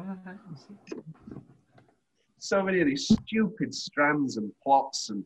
so 2.39 2.63
many 2.63 2.79
of 2.81 2.87
these 2.87 3.07
stupid 3.07 3.73
strands 3.73 4.37
and 4.37 4.51
plots 4.63 5.09
and 5.09 5.23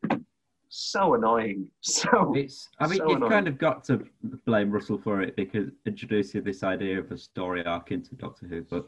so 0.70 1.16
annoying. 1.16 1.68
So 1.82 2.34
It's. 2.36 2.70
I 2.80 2.88
mean, 2.88 2.97
So 2.99 3.08
you've 3.10 3.18
annoying. 3.18 3.32
kind 3.32 3.47
of 3.47 3.58
got 3.58 3.84
to 3.86 4.06
blame 4.45 4.72
Russell 4.72 4.97
for 4.97 5.22
it 5.22 5.36
because 5.36 5.70
introducing 5.86 6.43
this 6.43 6.64
idea 6.64 6.99
of 6.99 7.12
a 7.12 7.18
story 7.18 7.66
arc 7.66 7.91
into 7.91 8.16
Doctor 8.16 8.47
Who, 8.47 8.62
but 8.70 8.86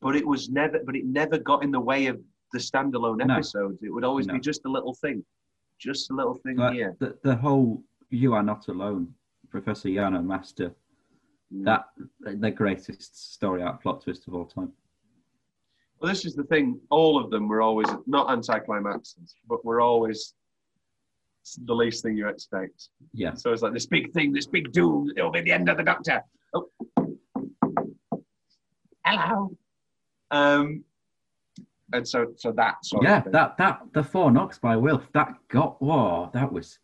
but 0.00 0.16
it 0.16 0.26
was 0.26 0.48
never 0.48 0.80
but 0.84 0.96
it 0.96 1.04
never 1.04 1.38
got 1.38 1.62
in 1.62 1.70
the 1.70 1.80
way 1.80 2.06
of 2.06 2.18
the 2.52 2.58
standalone 2.58 3.18
No. 3.24 3.34
episodes. 3.34 3.82
It 3.82 3.90
would 3.90 4.04
always 4.04 4.26
No. 4.26 4.34
be 4.34 4.40
just 4.40 4.64
a 4.64 4.68
little 4.70 4.94
thing. 4.94 5.24
Just 5.78 6.10
a 6.10 6.14
little 6.14 6.34
thing 6.36 6.56
like, 6.56 6.74
here. 6.74 6.96
the 7.00 7.18
the 7.22 7.36
whole 7.36 7.82
"You 8.10 8.32
Are 8.34 8.42
Not 8.42 8.68
Alone," 8.68 9.14
Professor 9.50 9.88
Yana 9.88 10.24
Master. 10.24 10.74
That 11.62 11.86
the 12.20 12.50
greatest 12.50 13.34
story 13.34 13.62
arc 13.62 13.82
plot 13.82 14.02
twist 14.02 14.26
of 14.26 14.34
all 14.34 14.44
time. 14.44 14.72
Well 16.00 16.10
this 16.10 16.24
is 16.24 16.34
the 16.34 16.44
thing, 16.44 16.80
all 16.90 17.22
of 17.22 17.30
them 17.30 17.48
were 17.48 17.62
always 17.62 17.88
not 18.06 18.28
anticlimaxes, 18.28 19.34
but 19.48 19.64
were 19.64 19.80
always 19.80 20.34
the 21.64 21.74
least 21.74 22.02
thing 22.02 22.16
you 22.16 22.28
expect. 22.28 22.88
Yeah, 23.12 23.34
So 23.34 23.52
it's 23.52 23.62
like 23.62 23.72
this 23.72 23.86
big 23.86 24.12
thing, 24.12 24.32
this 24.32 24.46
big 24.46 24.72
doom, 24.72 25.10
it'll 25.16 25.30
be 25.30 25.42
the 25.42 25.52
end 25.52 25.68
of 25.68 25.76
the 25.76 25.84
doctor. 25.84 26.22
Oh. 26.54 26.68
Hello. 29.06 29.56
Um 30.30 30.84
and 31.92 32.06
so 32.08 32.32
so 32.36 32.50
that 32.52 32.84
sort 32.84 33.04
yeah. 33.04 33.22
That 33.26 33.56
that 33.58 33.80
the 33.92 34.02
four 34.02 34.30
knocks 34.32 34.58
by 34.58 34.76
Wilf 34.76 35.06
that 35.12 35.34
got 35.48 35.80
whoa 35.80 36.30
that 36.34 36.50
was 36.50 36.78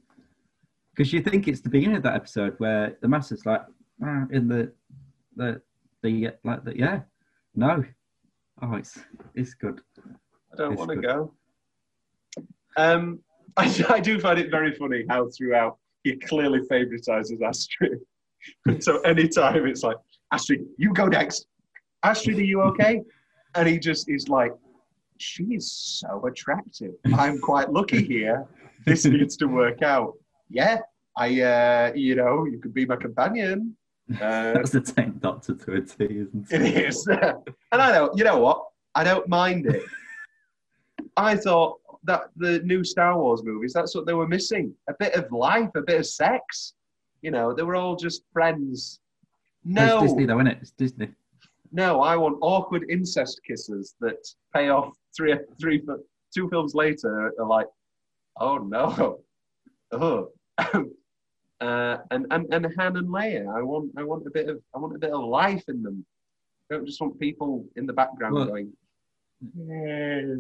because 0.94 1.12
you 1.12 1.22
think 1.22 1.48
it's 1.48 1.60
the 1.60 1.70
beginning 1.70 1.96
of 1.96 2.02
that 2.02 2.14
episode 2.14 2.54
where 2.58 2.96
the 3.00 3.08
master's 3.08 3.46
like 3.46 3.62
ah, 4.02 4.26
in 4.30 4.48
the 4.48 4.72
the 5.36 5.60
the 6.02 6.32
like 6.44 6.64
the 6.64 6.76
yeah 6.78 7.00
no 7.54 7.84
oh 8.62 8.74
it's 8.74 8.98
it's 9.34 9.54
good 9.54 9.80
I 10.52 10.56
don't 10.56 10.76
want 10.76 10.90
to 10.90 10.96
go. 10.96 11.32
Um, 12.76 13.20
I, 13.56 13.84
I 13.88 14.00
do 14.00 14.18
find 14.20 14.38
it 14.38 14.50
very 14.50 14.72
funny 14.74 15.04
how 15.08 15.28
throughout 15.36 15.78
he 16.04 16.16
clearly 16.16 16.60
favoritizes 16.70 17.42
Astrid. 17.42 18.00
so 18.80 19.00
anytime 19.00 19.66
it's 19.66 19.82
like, 19.82 19.96
Astrid, 20.32 20.64
you 20.78 20.92
go 20.92 21.06
next. 21.06 21.46
Astrid, 22.02 22.38
are 22.38 22.44
you 22.44 22.62
okay? 22.62 23.02
And 23.54 23.68
he 23.68 23.78
just 23.78 24.08
is 24.08 24.28
like, 24.28 24.52
she 25.18 25.44
is 25.44 25.70
so 25.70 26.24
attractive. 26.26 26.92
I'm 27.14 27.38
quite 27.40 27.70
lucky 27.70 28.02
here. 28.02 28.46
This 28.86 29.04
needs 29.04 29.36
to 29.38 29.46
work 29.46 29.82
out. 29.82 30.14
Yeah, 30.48 30.78
I, 31.16 31.40
uh, 31.42 31.92
you 31.94 32.14
know, 32.14 32.46
you 32.46 32.58
could 32.58 32.72
be 32.72 32.86
my 32.86 32.96
companion. 32.96 33.76
Uh, 34.14 34.52
that's 34.54 34.70
the 34.70 34.80
tenth 34.80 35.20
Doctor 35.20 35.54
to 35.54 35.72
a 35.74 35.80
T 35.80 36.04
isn't 36.04 36.52
it 36.52 36.62
it 36.62 36.84
is. 36.88 37.06
and 37.08 37.42
I 37.72 37.92
don't, 37.92 38.16
you 38.16 38.24
know 38.24 38.38
what? 38.38 38.64
I 38.94 39.04
don't 39.04 39.28
mind 39.28 39.66
it. 39.66 39.82
I 41.16 41.36
thought 41.36 41.78
that 42.04 42.30
the 42.36 42.60
new 42.60 42.82
Star 42.82 43.18
Wars 43.18 43.42
movies, 43.44 43.72
that's 43.72 43.94
what 43.94 44.06
they 44.06 44.14
were 44.14 44.26
missing. 44.26 44.74
A 44.88 44.94
bit 44.98 45.14
of 45.14 45.30
life, 45.30 45.70
a 45.76 45.82
bit 45.82 46.00
of 46.00 46.06
sex. 46.06 46.74
You 47.22 47.30
know, 47.30 47.52
they 47.52 47.62
were 47.62 47.76
all 47.76 47.94
just 47.94 48.22
friends. 48.32 49.00
No, 49.64 50.02
it's 50.02 50.12
Disney 50.12 50.24
though 50.24 50.38
isn't 50.38 50.46
it 50.46 50.58
it's 50.62 50.70
Disney 50.70 51.08
no, 51.72 52.00
I 52.02 52.16
want 52.16 52.38
awkward 52.40 52.86
incest 52.90 53.40
kisses 53.46 53.94
that 54.00 54.26
pay 54.54 54.70
off 54.70 54.92
three, 55.16 55.34
three, 55.60 55.82
two 56.34 56.48
films 56.48 56.74
later. 56.74 57.32
Are 57.38 57.46
like, 57.46 57.66
oh 58.40 58.58
no, 58.58 59.20
oh. 59.92 60.28
Uh, 61.60 61.98
and 62.10 62.26
and 62.30 62.46
and 62.54 62.66
Han 62.76 62.96
and 62.96 63.08
Leia. 63.08 63.44
I 63.54 63.62
want, 63.62 63.92
I 63.96 64.02
want 64.04 64.26
a 64.26 64.30
bit 64.30 64.48
of, 64.48 64.60
I 64.74 64.78
want 64.78 64.96
a 64.96 64.98
bit 64.98 65.12
of 65.12 65.22
life 65.24 65.64
in 65.68 65.82
them. 65.82 66.04
I 66.70 66.74
don't 66.74 66.86
just 66.86 67.00
want 67.00 67.18
people 67.20 67.64
in 67.76 67.86
the 67.86 67.92
background 67.92 68.34
Well- 68.34 68.46
going. 68.46 68.72
"Yeah." 69.56 70.34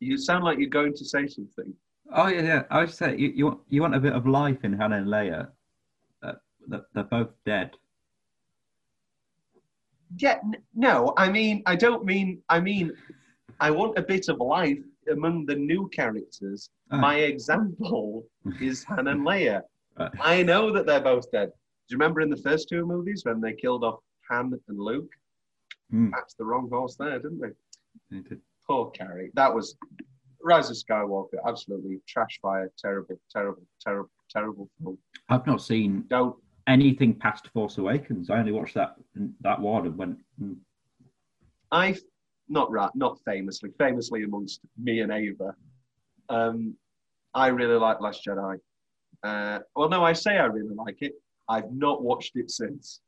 You 0.00 0.18
sound 0.18 0.44
like 0.44 0.58
you're 0.58 0.68
going 0.68 0.94
to 0.94 1.04
say 1.04 1.26
something. 1.26 1.72
oh 2.12 2.28
yeah 2.28 2.42
yeah 2.42 2.62
I 2.70 2.82
was 2.82 2.94
say 2.94 3.16
you 3.16 3.28
you 3.38 3.44
want 3.46 3.60
you 3.70 3.80
want 3.80 3.94
a 3.94 4.00
bit 4.00 4.12
of 4.12 4.26
life 4.26 4.60
in 4.64 4.72
Hannah 4.74 4.98
and 4.98 5.06
Leia 5.06 5.48
uh, 6.22 6.32
they're, 6.68 6.86
they're 6.92 7.04
both 7.18 7.30
dead 7.46 7.70
Yeah, 10.18 10.38
n- 10.44 10.62
no, 10.74 11.14
I 11.16 11.26
mean, 11.36 11.62
I 11.66 11.74
don't 11.84 12.04
mean, 12.04 12.28
I 12.56 12.58
mean, 12.60 12.86
I 13.66 13.68
want 13.78 13.98
a 13.98 14.02
bit 14.12 14.28
of 14.28 14.36
life 14.58 14.82
among 15.10 15.46
the 15.46 15.54
new 15.54 15.88
characters. 15.92 16.70
Oh. 16.90 16.98
My 16.98 17.16
example 17.16 18.24
is 18.60 18.84
Han 18.84 19.08
and 19.08 19.22
Leia. 19.26 19.62
Right. 19.98 20.10
I 20.20 20.42
know 20.42 20.72
that 20.72 20.86
they're 20.86 21.00
both 21.00 21.30
dead. 21.30 21.48
Do 21.48 21.92
you 21.94 21.98
remember 21.98 22.20
in 22.20 22.30
the 22.30 22.36
first 22.38 22.68
two 22.68 22.84
movies 22.86 23.22
when 23.24 23.40
they 23.40 23.52
killed 23.52 23.84
off 23.84 24.00
Han 24.30 24.52
and 24.68 24.78
Luke? 24.78 25.10
Hmm. 25.90 26.10
That's 26.10 26.34
the 26.34 26.44
wrong 26.44 26.68
horse 26.70 26.96
there, 26.96 27.18
didn't 27.18 27.40
they? 27.40 27.48
They 28.10 28.22
did. 28.28 28.40
Poor 28.66 28.90
Carrie. 28.90 29.30
That 29.34 29.54
was 29.54 29.76
Rise 30.42 30.70
of 30.70 30.76
Skywalker. 30.76 31.36
Absolutely 31.46 32.00
trash 32.08 32.38
fire. 32.40 32.70
Terrible, 32.78 33.20
terrible, 33.30 33.62
terrible, 33.80 34.10
terrible 34.30 34.68
film. 34.82 34.98
I've 35.28 35.46
not 35.46 35.60
seen 35.62 36.04
Don't. 36.08 36.34
anything 36.66 37.14
past 37.14 37.48
Force 37.48 37.76
Awakens. 37.78 38.30
I 38.30 38.38
only 38.38 38.52
watched 38.52 38.74
that 38.74 38.96
that 39.42 39.60
one 39.60 39.86
and 39.86 39.96
went. 39.96 40.18
mm, 40.42 40.56
I 41.70 41.96
not 42.48 42.70
right, 42.70 42.90
not 42.94 43.18
famously, 43.24 43.70
famously 43.78 44.24
amongst 44.24 44.60
me 44.78 45.00
and 45.00 45.12
Ava. 45.12 45.54
Um, 46.28 46.76
I 47.34 47.48
really 47.48 47.76
like 47.76 48.00
Last 48.00 48.24
Jedi. 48.26 48.58
Uh, 49.22 49.58
well, 49.74 49.88
no, 49.88 50.04
I 50.04 50.12
say 50.12 50.38
I 50.38 50.44
really 50.44 50.74
like 50.74 50.98
it. 51.00 51.12
I've 51.48 51.72
not 51.72 52.02
watched 52.02 52.32
it 52.36 52.50
since, 52.50 53.00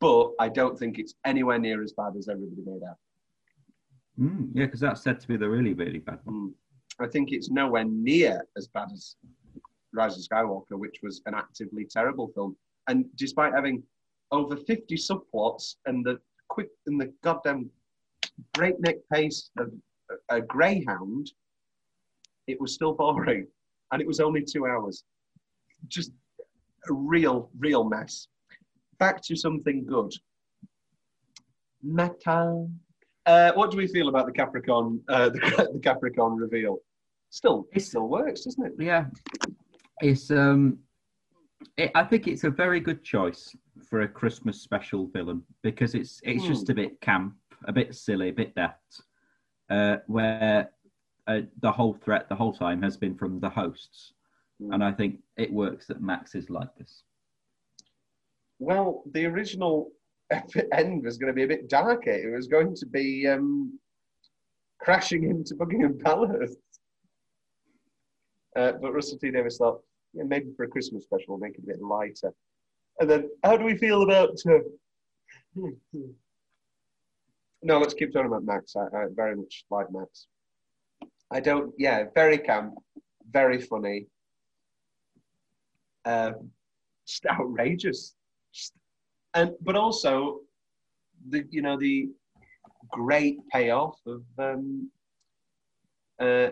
but 0.00 0.30
I 0.38 0.48
don't 0.48 0.78
think 0.78 0.98
it's 0.98 1.14
anywhere 1.24 1.58
near 1.58 1.82
as 1.82 1.92
bad 1.92 2.14
as 2.18 2.28
everybody 2.28 2.62
made 2.64 2.82
out. 2.88 2.96
Mm, 4.20 4.50
yeah, 4.54 4.66
because 4.66 4.80
that's 4.80 5.02
said 5.02 5.18
to 5.20 5.28
be 5.28 5.36
the 5.36 5.48
really 5.48 5.74
really 5.74 5.98
bad 5.98 6.20
one. 6.24 6.34
Mm. 6.34 6.52
I 7.00 7.08
think 7.08 7.32
it's 7.32 7.50
nowhere 7.50 7.84
near 7.84 8.46
as 8.56 8.68
bad 8.68 8.88
as 8.92 9.16
Rise 9.92 10.16
of 10.16 10.24
Skywalker, 10.24 10.78
which 10.78 11.00
was 11.02 11.22
an 11.26 11.34
actively 11.34 11.86
terrible 11.90 12.28
film. 12.28 12.56
And 12.86 13.06
despite 13.16 13.52
having 13.52 13.82
over 14.30 14.56
50 14.56 14.94
subplots 14.96 15.76
and 15.86 16.04
the 16.04 16.18
quick 16.54 16.68
and 16.86 17.00
the 17.00 17.12
goddamn 17.24 17.68
breakneck 18.52 18.98
pace 19.12 19.50
of 19.58 19.72
a, 20.30 20.36
a 20.36 20.40
greyhound, 20.40 21.32
it 22.46 22.60
was 22.60 22.72
still 22.72 22.92
boring. 22.94 23.48
And 23.90 24.00
it 24.00 24.06
was 24.06 24.20
only 24.20 24.42
two 24.42 24.66
hours. 24.66 25.02
Just 25.88 26.12
a 26.88 26.92
real, 26.92 27.50
real 27.58 27.82
mess. 27.84 28.28
Back 28.98 29.20
to 29.24 29.34
something 29.36 29.84
good. 29.84 30.12
Metal, 31.82 32.70
Uh, 33.26 33.52
what 33.54 33.70
do 33.70 33.76
we 33.76 33.88
feel 33.88 34.08
about 34.08 34.26
the 34.26 34.32
Capricorn? 34.32 35.00
Uh, 35.08 35.30
the, 35.30 35.40
the 35.74 35.80
Capricorn 35.82 36.36
reveal. 36.36 36.78
Still, 37.30 37.66
it 37.72 37.80
still 37.80 38.08
works, 38.08 38.44
doesn't 38.44 38.64
it? 38.64 38.72
Yeah, 38.78 39.06
it's 40.00 40.30
um, 40.30 40.78
it, 41.76 41.90
I 41.94 42.04
think 42.04 42.28
it's 42.28 42.44
a 42.44 42.50
very 42.50 42.78
good 42.78 43.02
choice 43.02 43.54
for 43.94 44.00
a 44.00 44.08
Christmas 44.08 44.60
special 44.60 45.06
villain 45.06 45.40
because 45.62 45.94
it's 45.94 46.18
it's 46.24 46.42
just 46.44 46.68
a 46.68 46.74
bit 46.74 47.00
camp, 47.00 47.36
a 47.66 47.72
bit 47.72 47.94
silly, 47.94 48.30
a 48.30 48.32
bit 48.32 48.52
daft. 48.56 49.02
Uh, 49.70 49.98
where 50.08 50.68
uh, 51.28 51.42
the 51.60 51.70
whole 51.70 51.94
threat 51.94 52.28
the 52.28 52.34
whole 52.34 52.52
time 52.52 52.82
has 52.82 52.96
been 52.96 53.14
from 53.14 53.38
the 53.38 53.48
hosts, 53.48 54.14
Mm. 54.60 54.74
and 54.74 54.84
I 54.84 54.90
think 54.90 55.20
it 55.36 55.52
works 55.52 55.86
that 55.86 56.00
Max 56.00 56.34
is 56.34 56.50
like 56.50 56.74
this. 56.76 57.04
Well, 58.58 59.04
the 59.12 59.26
original 59.26 59.92
end 60.72 61.04
was 61.04 61.16
going 61.16 61.32
to 61.32 61.36
be 61.36 61.44
a 61.44 61.54
bit 61.54 61.68
darker. 61.68 62.10
It 62.10 62.34
was 62.34 62.48
going 62.48 62.74
to 62.74 62.86
be 62.86 63.28
um, 63.28 63.78
crashing 64.80 65.22
into 65.22 65.54
Buckingham 65.54 65.98
Palace. 65.98 66.56
Uh, 68.56 68.72
but 68.80 68.92
Russell 68.92 69.18
T 69.18 69.30
Davies 69.30 69.56
thought, 69.58 69.80
yeah, 70.14 70.24
maybe 70.24 70.52
for 70.56 70.64
a 70.64 70.68
Christmas 70.68 71.04
special, 71.04 71.26
we'll 71.28 71.38
make 71.38 71.58
it 71.58 71.64
a 71.64 71.66
bit 71.66 71.82
lighter. 71.82 72.32
And 73.00 73.10
then, 73.10 73.30
how 73.42 73.56
do 73.56 73.64
we 73.64 73.76
feel 73.76 74.02
about? 74.02 74.38
Uh... 74.46 74.58
no, 77.62 77.78
let's 77.78 77.94
keep 77.94 78.12
talking 78.12 78.26
about 78.28 78.44
Max. 78.44 78.76
I, 78.76 78.84
I 78.96 79.06
very 79.14 79.36
much 79.36 79.64
like 79.70 79.90
Max. 79.90 80.26
I 81.30 81.40
don't. 81.40 81.72
Yeah, 81.78 82.04
very 82.14 82.38
camp, 82.38 82.74
very 83.30 83.60
funny. 83.60 84.06
Um, 86.04 86.50
just 87.06 87.26
outrageous 87.30 88.14
and 89.34 89.52
but 89.60 89.76
also 89.76 90.40
the 91.28 91.44
you 91.50 91.60
know 91.60 91.76
the 91.78 92.08
great 92.90 93.38
payoff 93.52 93.98
of 94.06 94.22
um 94.38 94.90
uh 96.20 96.48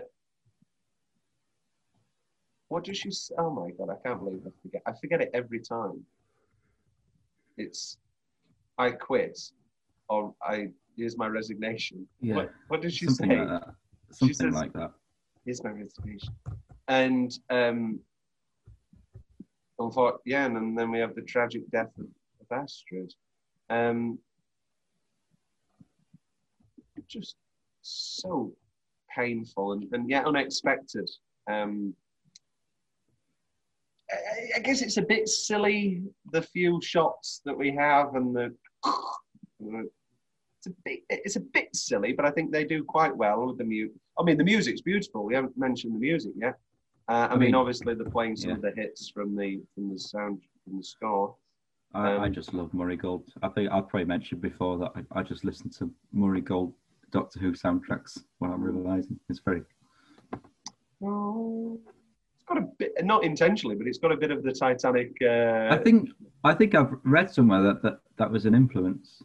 what 2.69 2.85
does 2.85 2.99
she 2.99 3.11
say? 3.11 3.35
oh 3.39 3.51
my 3.51 3.71
god 3.71 3.91
i 3.91 4.07
can't 4.07 4.23
believe 4.23 4.41
i 4.47 4.51
forget 4.63 4.83
i 4.87 4.93
forget 5.01 5.21
it 5.21 5.31
every 5.33 5.61
time 5.61 6.05
it's 7.57 7.99
i 8.79 8.91
quit 8.91 9.39
or 10.09 10.35
i 10.43 10.67
here's 10.97 11.17
my 11.17 11.27
resignation 11.27 12.07
Yeah. 12.21 12.35
what, 12.37 12.53
what 12.69 12.83
did 12.83 12.93
she 12.93 13.07
Something 13.07 13.31
say 13.31 13.39
like 13.39 13.49
that. 13.49 13.75
Something 14.11 14.35
says- 14.35 14.55
like 14.55 14.73
that. 14.75 14.91
here's 15.45 15.63
my 15.65 15.71
resignation. 15.71 16.35
And 16.89 17.33
um, 17.51 18.01
unfor- 19.81 20.19
yeah, 20.27 20.45
and, 20.47 20.55
then- 20.57 20.75
then 20.75 20.91
we 20.91 20.99
have 20.99 21.15
the 21.15 21.23
tragic 21.23 21.63
death 21.71 21.91
of, 21.99 22.05
of 22.43 22.63
Astrid. 22.63 23.13
Um, 23.71 24.19
just 27.09 27.37
so 27.83 28.53
painful 29.17 29.73
and, 29.73 29.85
and 29.93 30.09
yet 30.09 30.27
unexpected. 30.27 31.09
Um, 31.51 31.95
I, 34.13 34.51
I 34.57 34.59
guess 34.61 34.83
it's 34.83 34.97
a 34.97 35.03
bit 35.03 35.29
silly, 35.29 36.03
the 36.33 36.43
few 36.43 36.81
shots 36.83 37.41
that 37.45 37.57
we 37.57 37.71
have 37.75 38.15
and 38.15 38.35
the. 38.35 38.55
It's 39.65 40.67
a 40.67 40.71
bit, 40.85 41.01
it's 41.09 41.37
a 41.37 41.41
bit 41.41 41.75
silly, 41.75 42.13
but 42.13 42.25
I 42.25 42.31
think 42.31 42.53
they 42.53 42.65
do 42.65 42.85
quite 42.85 43.17
well 43.17 43.47
with 43.47 43.59
the 43.59 43.65
music. 43.65 43.97
I 44.19 44.23
mean, 44.23 44.37
the 44.39 44.45
music's 44.45 44.81
beautiful. 44.81 45.25
We 45.25 45.35
haven't 45.35 45.57
mentioned 45.59 45.95
the 45.95 45.99
music 45.99 46.33
yet. 46.37 46.55
Uh, 47.09 47.13
I, 47.13 47.27
I 47.27 47.31
mean, 47.31 47.41
mean, 47.41 47.55
obviously 47.57 47.95
they're 47.95 48.09
playing 48.11 48.37
some 48.37 48.51
yeah. 48.51 48.57
of 48.57 48.63
the 48.63 48.73
hits 48.77 49.09
from 49.09 49.35
the 49.37 49.61
from 49.75 49.91
the 49.93 49.99
sound 49.99 50.41
from 50.65 50.77
the 50.77 50.85
score. 50.85 51.35
I, 51.95 52.11
I 52.13 52.27
Um, 52.27 52.33
just 52.33 52.55
love 52.55 52.73
Murray 52.73 52.97
Gold. 52.97 53.25
I 53.43 53.49
think 53.49 53.71
I've 53.73 53.89
probably 53.89 54.05
mentioned 54.07 54.41
before 54.41 54.79
that 54.79 54.93
I, 54.95 55.21
I 55.21 55.23
just 55.25 55.45
listen 55.45 55.69
to 55.79 55.91
Murray 56.13 56.41
Gold 56.41 56.75
Doctor 57.11 57.41
Who 57.41 57.53
soundtracks 57.53 58.23
when 58.39 58.53
I'm 58.53 58.63
revising. 58.63 59.19
It's 59.29 59.41
very 59.45 59.63
Oh, 61.05 61.81
it's 62.43 62.49
got 62.49 62.59
a 62.59 62.67
bit, 62.79 62.93
not 63.05 63.25
intentionally, 63.25 63.77
but 63.77 63.87
it's 63.87 63.99
got 63.99 64.13
a 64.13 64.17
bit 64.17 64.31
of 64.31 64.43
the 64.43 64.53
Titanic. 64.53 65.13
Uh, 65.23 65.69
I 65.71 65.79
think 65.79 66.11
I 66.45 66.55
think 66.55 66.75
I've 66.75 66.93
read 67.05 67.31
somewhere 67.31 67.63
that 67.63 67.83
that, 67.83 67.99
that 68.19 68.31
was 68.31 68.47
an 68.47 68.55
influence. 68.55 69.23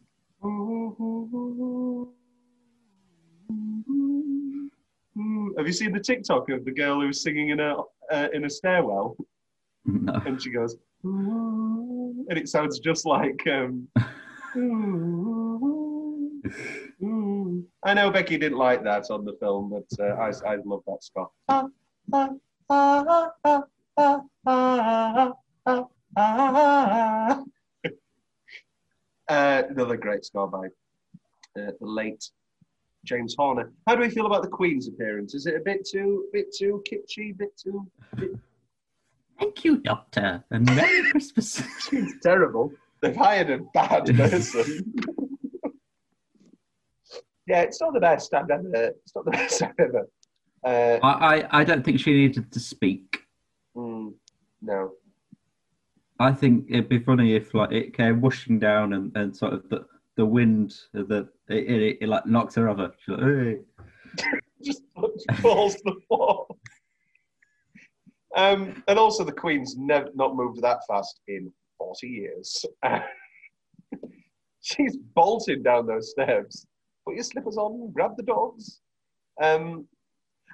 Have 5.58 5.66
you 5.66 5.74
seen 5.74 5.92
the 5.92 6.00
TikTok 6.00 6.50
of 6.50 6.64
the 6.66 6.72
girl 6.72 7.02
who's 7.02 7.24
singing 7.24 7.50
in 7.50 7.60
a 7.60 7.76
uh, 8.12 8.28
in 8.34 8.46
a 8.46 8.50
stairwell, 8.50 9.18
No. 9.86 10.14
and 10.26 10.42
she 10.42 10.52
goes, 10.52 10.76
and 11.04 12.38
it 12.38 12.48
sounds 12.48 12.80
just 12.80 13.06
like. 13.06 13.42
Um, 13.48 13.88
I 17.84 17.94
know 17.94 18.10
Becky 18.12 18.38
didn't 18.38 18.58
like 18.58 18.84
that 18.84 19.10
on 19.10 19.26
the 19.26 19.34
film, 19.40 19.70
but 19.72 19.88
uh, 20.00 20.14
I 20.16 20.30
I 20.54 20.58
love 20.64 20.84
that 20.88 22.38
Uh, 22.70 23.28
another 29.30 29.98
great 29.98 30.26
score 30.26 30.48
by 30.48 30.68
uh, 31.62 31.72
the 31.80 31.80
late 31.80 32.30
James 33.06 33.36
Horner. 33.38 33.72
How 33.88 33.96
do 33.96 34.02
we 34.02 34.10
feel 34.10 34.26
about 34.26 34.42
the 34.42 34.50
Queen's 34.50 34.88
appearance? 34.88 35.34
Is 35.34 35.46
it 35.46 35.56
a 35.56 35.60
bit 35.60 35.88
too, 35.88 36.26
bit 36.34 36.54
too 36.54 36.84
kitschy, 36.90 37.38
bit 37.38 37.58
too? 37.58 37.88
Thank 39.40 39.64
you, 39.64 39.78
Doctor, 39.78 40.44
and 40.52 40.66
Merry 40.76 41.12
Christmas. 41.12 41.62
She's 41.90 42.16
terrible. 42.22 42.72
They've 43.02 43.16
hired 43.16 43.50
a 43.50 43.60
bad 43.74 44.14
person. 44.16 44.94
yeah, 47.48 47.62
it's 47.62 47.80
not 47.80 47.94
the 47.94 48.00
best 48.00 48.34
I've 48.34 48.50
ever. 48.50 48.72
It's 48.74 49.16
not 49.16 49.26
the 49.26 49.32
best 49.32 49.62
I've 49.62 49.80
ever. 49.80 50.08
Uh, 50.64 50.98
I, 51.04 51.48
I 51.52 51.64
don't 51.64 51.84
think 51.84 52.00
she 52.00 52.14
needed 52.14 52.52
to 52.52 52.60
speak. 52.60 53.24
mm, 53.76 54.14
no. 54.62 54.92
I 56.20 56.32
think 56.32 56.66
it'd 56.70 56.90
be 56.90 57.00
funny 57.00 57.36
if 57.36 57.54
like 57.54 57.72
it 57.72 57.96
came 57.96 58.22
whooshing 58.22 58.58
down 58.58 58.94
and, 58.94 59.16
and 59.16 59.36
sort 59.36 59.54
of 59.54 59.70
the 59.70 59.86
the 60.16 60.26
wind 60.26 60.76
the 60.94 61.30
it, 61.48 61.70
it, 61.70 61.98
it 62.02 62.10
like 62.10 62.26
knocks 62.26 62.56
her 62.56 62.68
over. 62.70 62.92
She's 63.00 63.16
like, 63.16 63.24
hey. 63.24 63.60
just 64.64 64.82
falls 65.42 65.76
to 65.76 65.82
the 65.86 65.96
floor. 66.08 66.48
Um, 68.36 68.84
and 68.88 69.00
also, 69.00 69.24
the 69.24 69.32
Queen's 69.32 69.76
never 69.78 70.10
not 70.14 70.36
moved 70.36 70.62
that 70.62 70.80
fast 70.88 71.22
in 71.28 71.52
40 71.78 72.08
years. 72.08 72.66
She's 74.62 74.98
bolted 75.16 75.64
down 75.64 75.88
those 75.88 76.12
steps. 76.12 76.66
Put 77.06 77.16
your 77.16 77.24
slippers 77.24 77.58
on, 77.58 77.92
grab 77.94 78.12
the 78.18 78.24
dogs. 78.24 78.82
Um, 79.42 79.88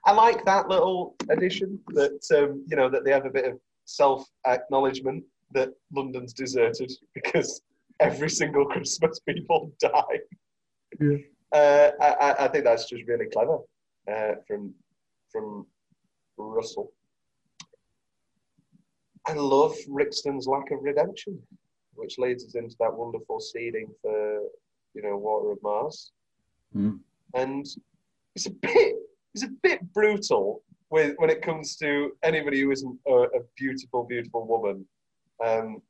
I 0.05 0.11
like 0.11 0.43
that 0.45 0.67
little 0.67 1.15
addition 1.29 1.79
that 1.89 2.19
um, 2.37 2.63
you 2.67 2.75
know 2.75 2.89
that 2.89 3.03
they 3.05 3.11
have 3.11 3.25
a 3.25 3.29
bit 3.29 3.45
of 3.45 3.59
self-acknowledgement 3.85 5.23
that 5.53 5.69
London's 5.93 6.33
deserted 6.33 6.91
because 7.13 7.61
every 7.99 8.29
single 8.29 8.65
Christmas 8.65 9.19
people 9.19 9.71
die. 9.79 10.19
Yeah. 10.99 11.17
Uh, 11.51 11.91
I, 12.01 12.07
I- 12.27 12.45
I 12.45 12.47
think 12.47 12.63
that's 12.65 12.89
just 12.89 13.03
really 13.07 13.27
clever 13.31 13.59
uh, 14.11 14.35
from 14.47 14.73
from 15.31 15.65
Russell. 16.37 16.91
I 19.27 19.33
love 19.33 19.73
Rickston's 19.87 20.47
lack 20.47 20.71
of 20.71 20.79
redemption, 20.81 21.39
which 21.95 22.17
leads 22.17 22.43
us 22.45 22.55
into 22.55 22.75
that 22.79 22.93
wonderful 22.93 23.39
seeding 23.39 23.87
for 24.01 24.41
you 24.93 25.01
know 25.01 25.17
Water 25.17 25.51
of 25.51 25.59
Mars, 25.63 26.11
Mm. 26.75 26.99
and 27.35 27.65
it's 28.35 28.47
a 28.47 28.51
bit 28.51 28.95
it's 29.33 29.43
a 29.43 29.49
bit 29.61 29.93
brutal 29.93 30.63
with 30.89 31.15
when 31.17 31.29
it 31.29 31.41
comes 31.41 31.75
to 31.77 32.11
anybody 32.23 32.61
who 32.61 32.71
isn't 32.71 32.99
a, 33.07 33.11
a 33.11 33.39
beautiful 33.57 34.03
beautiful 34.03 34.45
woman. 34.45 34.85
Um, 35.43 35.81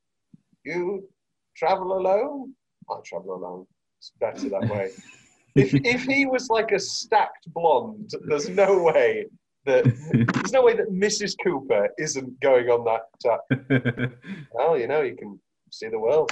you 0.64 1.08
travel 1.56 1.98
alone. 1.98 2.54
I 2.90 2.96
travel 3.06 3.36
alone. 3.36 3.68
It's 4.00 4.12
better 4.20 4.50
that 4.50 4.70
way. 4.70 4.92
if 5.56 5.74
if 5.74 6.04
he 6.04 6.26
was 6.26 6.50
like 6.50 6.72
a 6.72 6.80
stacked 6.80 7.54
blonde, 7.54 8.12
there's 8.28 8.50
no 8.50 8.82
way 8.82 9.26
that 9.66 9.84
there's 9.86 10.52
no 10.52 10.64
way 10.64 10.76
that 10.76 10.92
Mrs. 10.92 11.36
Cooper 11.44 11.90
isn't 11.98 12.40
going 12.42 12.70
on 12.70 12.84
that. 12.86 13.02
Well, 14.52 14.78
you 14.78 14.88
know, 14.88 15.02
you 15.02 15.16
can 15.16 15.40
see 15.72 15.90
the 15.90 16.00
world, 16.00 16.32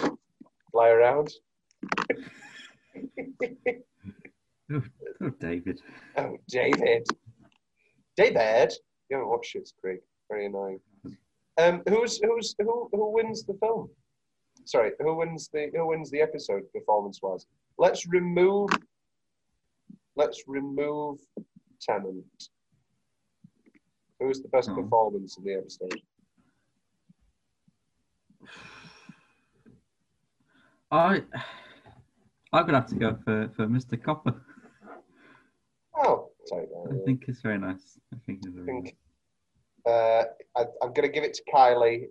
fly 0.71 0.89
around. 0.89 1.33
oh, 4.73 5.29
David. 5.39 5.79
Oh, 6.17 6.37
David. 6.47 7.05
David. 8.17 8.71
You 9.09 9.17
haven't 9.17 9.29
watched 9.29 9.55
Schitt's 9.55 9.73
Creek. 9.81 9.99
Very 10.29 10.45
annoying. 10.45 10.79
Um, 11.57 11.81
who's 11.89 12.19
who's 12.23 12.55
who 12.59 12.89
who 12.91 13.11
wins 13.11 13.43
the 13.43 13.53
film? 13.55 13.89
Sorry, 14.65 14.91
who 14.99 15.15
wins 15.15 15.49
the 15.53 15.69
who 15.75 15.87
wins 15.87 16.09
the 16.11 16.21
episode 16.21 16.63
performance 16.73 17.19
wise? 17.21 17.45
Let's 17.77 18.07
remove. 18.07 18.69
Let's 20.15 20.43
remove 20.47 21.19
Tennant. 21.81 22.25
Who's 24.19 24.41
the 24.41 24.49
best 24.49 24.69
Oh. 24.69 24.75
performance 24.75 25.37
in 25.37 25.43
the 25.43 25.53
episode? 25.55 25.99
I 30.91 31.23
I'm 32.53 32.65
gonna 32.65 32.79
have 32.81 32.89
to 32.89 32.95
go 32.95 33.17
for, 33.23 33.49
for 33.55 33.65
Mr. 33.67 34.01
Copper. 34.01 34.35
Take 36.49 36.69
I 36.91 37.05
think 37.05 37.25
it's 37.27 37.41
very 37.41 37.57
nice. 37.59 37.99
I 38.13 38.17
think 38.25 38.39
it's 38.45 38.55
very 38.55 38.63
I 38.63 38.65
think 38.65 38.95
nice. 39.85 39.93
uh, 39.93 40.23
I, 40.57 40.61
I'm 40.81 40.93
going 40.93 41.07
to 41.07 41.13
give 41.13 41.23
it 41.23 41.33
to 41.35 41.43
Kylie 41.53 42.05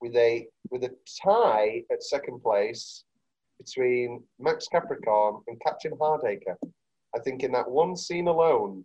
with 0.00 0.14
a 0.16 0.46
with 0.70 0.84
a 0.84 0.90
tie 1.24 1.82
at 1.90 2.02
second 2.02 2.42
place 2.42 3.04
between 3.58 4.22
Max 4.38 4.66
Capricorn 4.68 5.42
and 5.48 5.60
Captain 5.66 5.92
Hardaker. 5.92 6.56
I 7.14 7.20
think 7.20 7.42
in 7.42 7.52
that 7.52 7.70
one 7.70 7.96
scene 7.96 8.28
alone, 8.28 8.84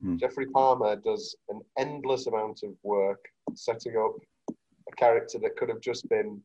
Hmm. 0.00 0.16
Geoffrey 0.16 0.46
Palmer 0.46 0.94
does 0.94 1.34
an 1.48 1.60
endless 1.76 2.28
amount 2.28 2.60
of 2.62 2.70
work 2.84 3.18
setting 3.54 3.96
up 3.96 4.14
a 4.88 4.94
character 4.94 5.40
that 5.40 5.56
could 5.56 5.68
have 5.68 5.80
just 5.80 6.08
been. 6.08 6.40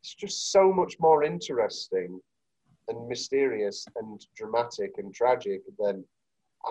It's 0.00 0.14
just 0.14 0.50
so 0.50 0.72
much 0.72 0.96
more 0.98 1.24
interesting 1.24 2.20
and 2.88 3.08
mysterious 3.08 3.86
and 3.96 4.24
dramatic 4.36 4.92
and 4.98 5.14
tragic 5.14 5.62
then 5.78 6.04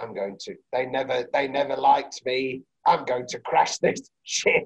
I'm 0.02 0.14
going 0.14 0.38
to. 0.42 0.56
They 0.74 0.86
never, 0.86 1.26
they 1.34 1.48
never 1.48 1.76
liked 1.76 2.22
me. 2.26 2.64
I'm 2.86 3.06
going 3.06 3.28
to 3.28 3.40
crash 3.40 3.78
this 3.82 4.10
ship. 4.24 4.66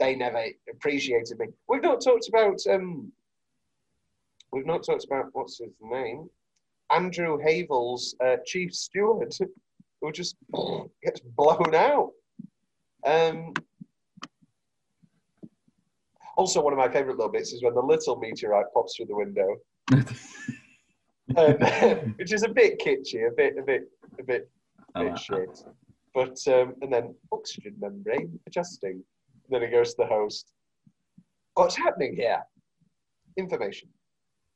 They 0.00 0.14
never 0.14 0.44
appreciated 0.70 1.38
me. 1.38 1.46
We've 1.68 1.82
not 1.82 2.02
talked 2.02 2.28
about. 2.28 2.60
Um, 2.68 3.12
we've 4.52 4.66
not 4.66 4.84
talked 4.84 5.04
about 5.04 5.26
what's 5.32 5.58
his 5.58 5.72
name, 5.80 6.28
Andrew 6.90 7.38
Havill's 7.38 8.14
uh, 8.24 8.36
chief 8.46 8.74
steward, 8.74 9.32
who 10.00 10.12
just 10.12 10.36
gets 11.02 11.20
blown 11.20 11.74
out. 11.74 12.10
Um, 13.06 13.52
also, 16.36 16.62
one 16.62 16.72
of 16.72 16.78
my 16.78 16.88
favourite 16.88 17.16
little 17.16 17.30
bits 17.30 17.52
is 17.52 17.62
when 17.62 17.74
the 17.74 17.80
little 17.80 18.16
meteorite 18.18 18.66
pops 18.74 18.96
through 18.96 19.06
the 19.06 19.14
window, 19.14 19.56
um, 19.92 20.04
which 22.18 22.32
is 22.32 22.42
a 22.42 22.48
bit 22.48 22.80
kitschy, 22.80 23.28
a 23.28 23.32
bit, 23.32 23.56
a 23.58 23.62
bit, 23.62 23.88
a 24.18 24.22
bit 24.22 24.50
I 24.94 25.04
bit 25.04 25.12
that. 25.12 25.18
shit. 25.20 25.64
But 26.14 26.38
um, 26.48 26.74
and 26.82 26.92
then 26.92 27.14
oxygen 27.32 27.74
membrane 27.80 28.38
adjusting. 28.46 28.92
And 28.92 29.50
then 29.50 29.62
it 29.62 29.70
goes 29.72 29.90
to 29.94 30.02
the 30.02 30.06
host. 30.06 30.52
What's 31.54 31.76
happening 31.76 32.14
here? 32.16 32.42
Information. 33.36 33.88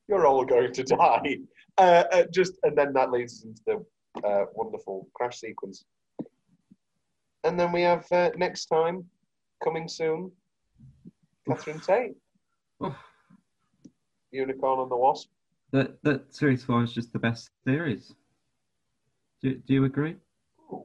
You're 0.09 0.27
all 0.27 0.45
going 0.45 0.73
to 0.73 0.83
die. 0.85 1.39
Uh, 1.77 2.05
uh, 2.13 2.25
just 2.33 2.55
and 2.63 2.77
then 2.77 2.93
that 2.95 3.11
leads 3.11 3.35
us 3.35 3.45
into 3.45 3.63
the 3.67 4.27
uh, 4.27 4.45
wonderful 4.55 5.09
crash 5.15 5.39
sequence. 5.39 5.85
And 7.45 7.59
then 7.59 7.73
we 7.73 7.83
have 7.83 8.07
uh, 8.11 8.31
next 8.37 8.67
time 8.67 9.05
coming 9.63 9.89
soon. 9.89 10.33
Catherine 11.49 11.81
Tate, 11.81 12.15
Oh, 12.81 12.97
Unicorn 14.33 14.81
and 14.81 14.91
the 14.91 14.97
Wasp. 14.97 15.29
that 15.73 16.03
that 16.03 16.35
series 16.35 16.65
four 16.65 16.83
is 16.83 16.93
just 16.93 17.13
the 17.13 17.19
best 17.19 17.51
series. 17.65 18.15
Do, 19.43 19.55
do 19.55 19.75
you 19.75 19.85
agree? 19.85 20.17
Ooh. 20.73 20.85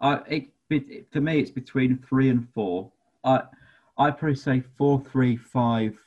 I 0.00 0.14
it, 0.28 0.48
it, 0.70 1.06
for 1.12 1.20
me 1.20 1.40
it's 1.40 1.50
between 1.50 1.98
three 1.98 2.28
and 2.30 2.48
four. 2.54 2.90
I 3.24 3.42
I 3.98 4.10
probably 4.10 4.36
say 4.36 4.62
four, 4.78 5.00
three, 5.12 5.36
five, 5.36 5.98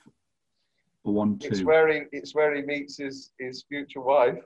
one, 1.04 1.38
It's 1.42 1.60
two. 1.60 1.66
where 1.66 1.88
he 1.92 2.02
it's 2.12 2.34
where 2.34 2.56
he 2.56 2.62
meets 2.64 2.98
his 2.98 3.32
his 3.40 3.64
future 3.70 4.02
wife 4.02 4.40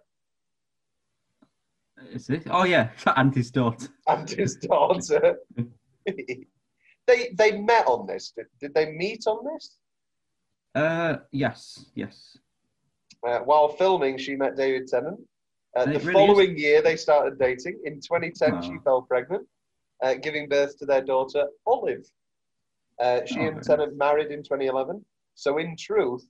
Is 2.12 2.30
it? 2.30 2.44
Oh 2.50 2.66
yeah, 2.66 2.90
and 3.16 3.34
his 3.34 3.52
daughter. 3.52 3.88
and 4.08 4.30
his 4.30 4.56
daughter. 4.58 5.38
they 7.08 7.30
they 7.34 7.52
met 7.62 7.88
on 7.88 8.06
this. 8.08 8.32
Did, 8.36 8.48
did 8.60 8.74
they 8.74 8.92
meet 8.92 9.26
on 9.28 9.46
this? 9.46 9.78
Uh, 10.78 11.18
yes, 11.32 11.86
yes. 11.96 12.38
Uh, 13.28 13.40
while 13.40 13.70
filming, 13.70 14.18
she 14.18 14.36
met 14.36 14.56
David 14.56 14.88
Tennant. 14.88 15.20
Uh, 15.76 15.86
the 15.86 16.00
really 16.00 16.14
following 16.14 16.58
year, 16.58 16.82
they 16.82 16.96
started 16.96 17.40
dating. 17.40 17.80
In 17.84 18.00
2010, 18.00 18.62
she 18.62 18.78
fell 18.84 19.02
pregnant, 19.02 19.46
uh, 20.04 20.14
giving 20.16 20.48
birth 20.48 20.78
to 20.80 20.86
their 20.86 21.02
daughter, 21.02 21.48
Olive. 21.66 22.06
Uh, 23.00 23.22
she 23.26 23.40
Oh, 23.40 23.48
and 23.48 23.64
Tennant 23.64 23.98
married 23.98 24.32
in 24.32 24.44
2011. 24.44 25.04
So, 25.36 25.58
in 25.58 25.76
truth, 25.78 26.28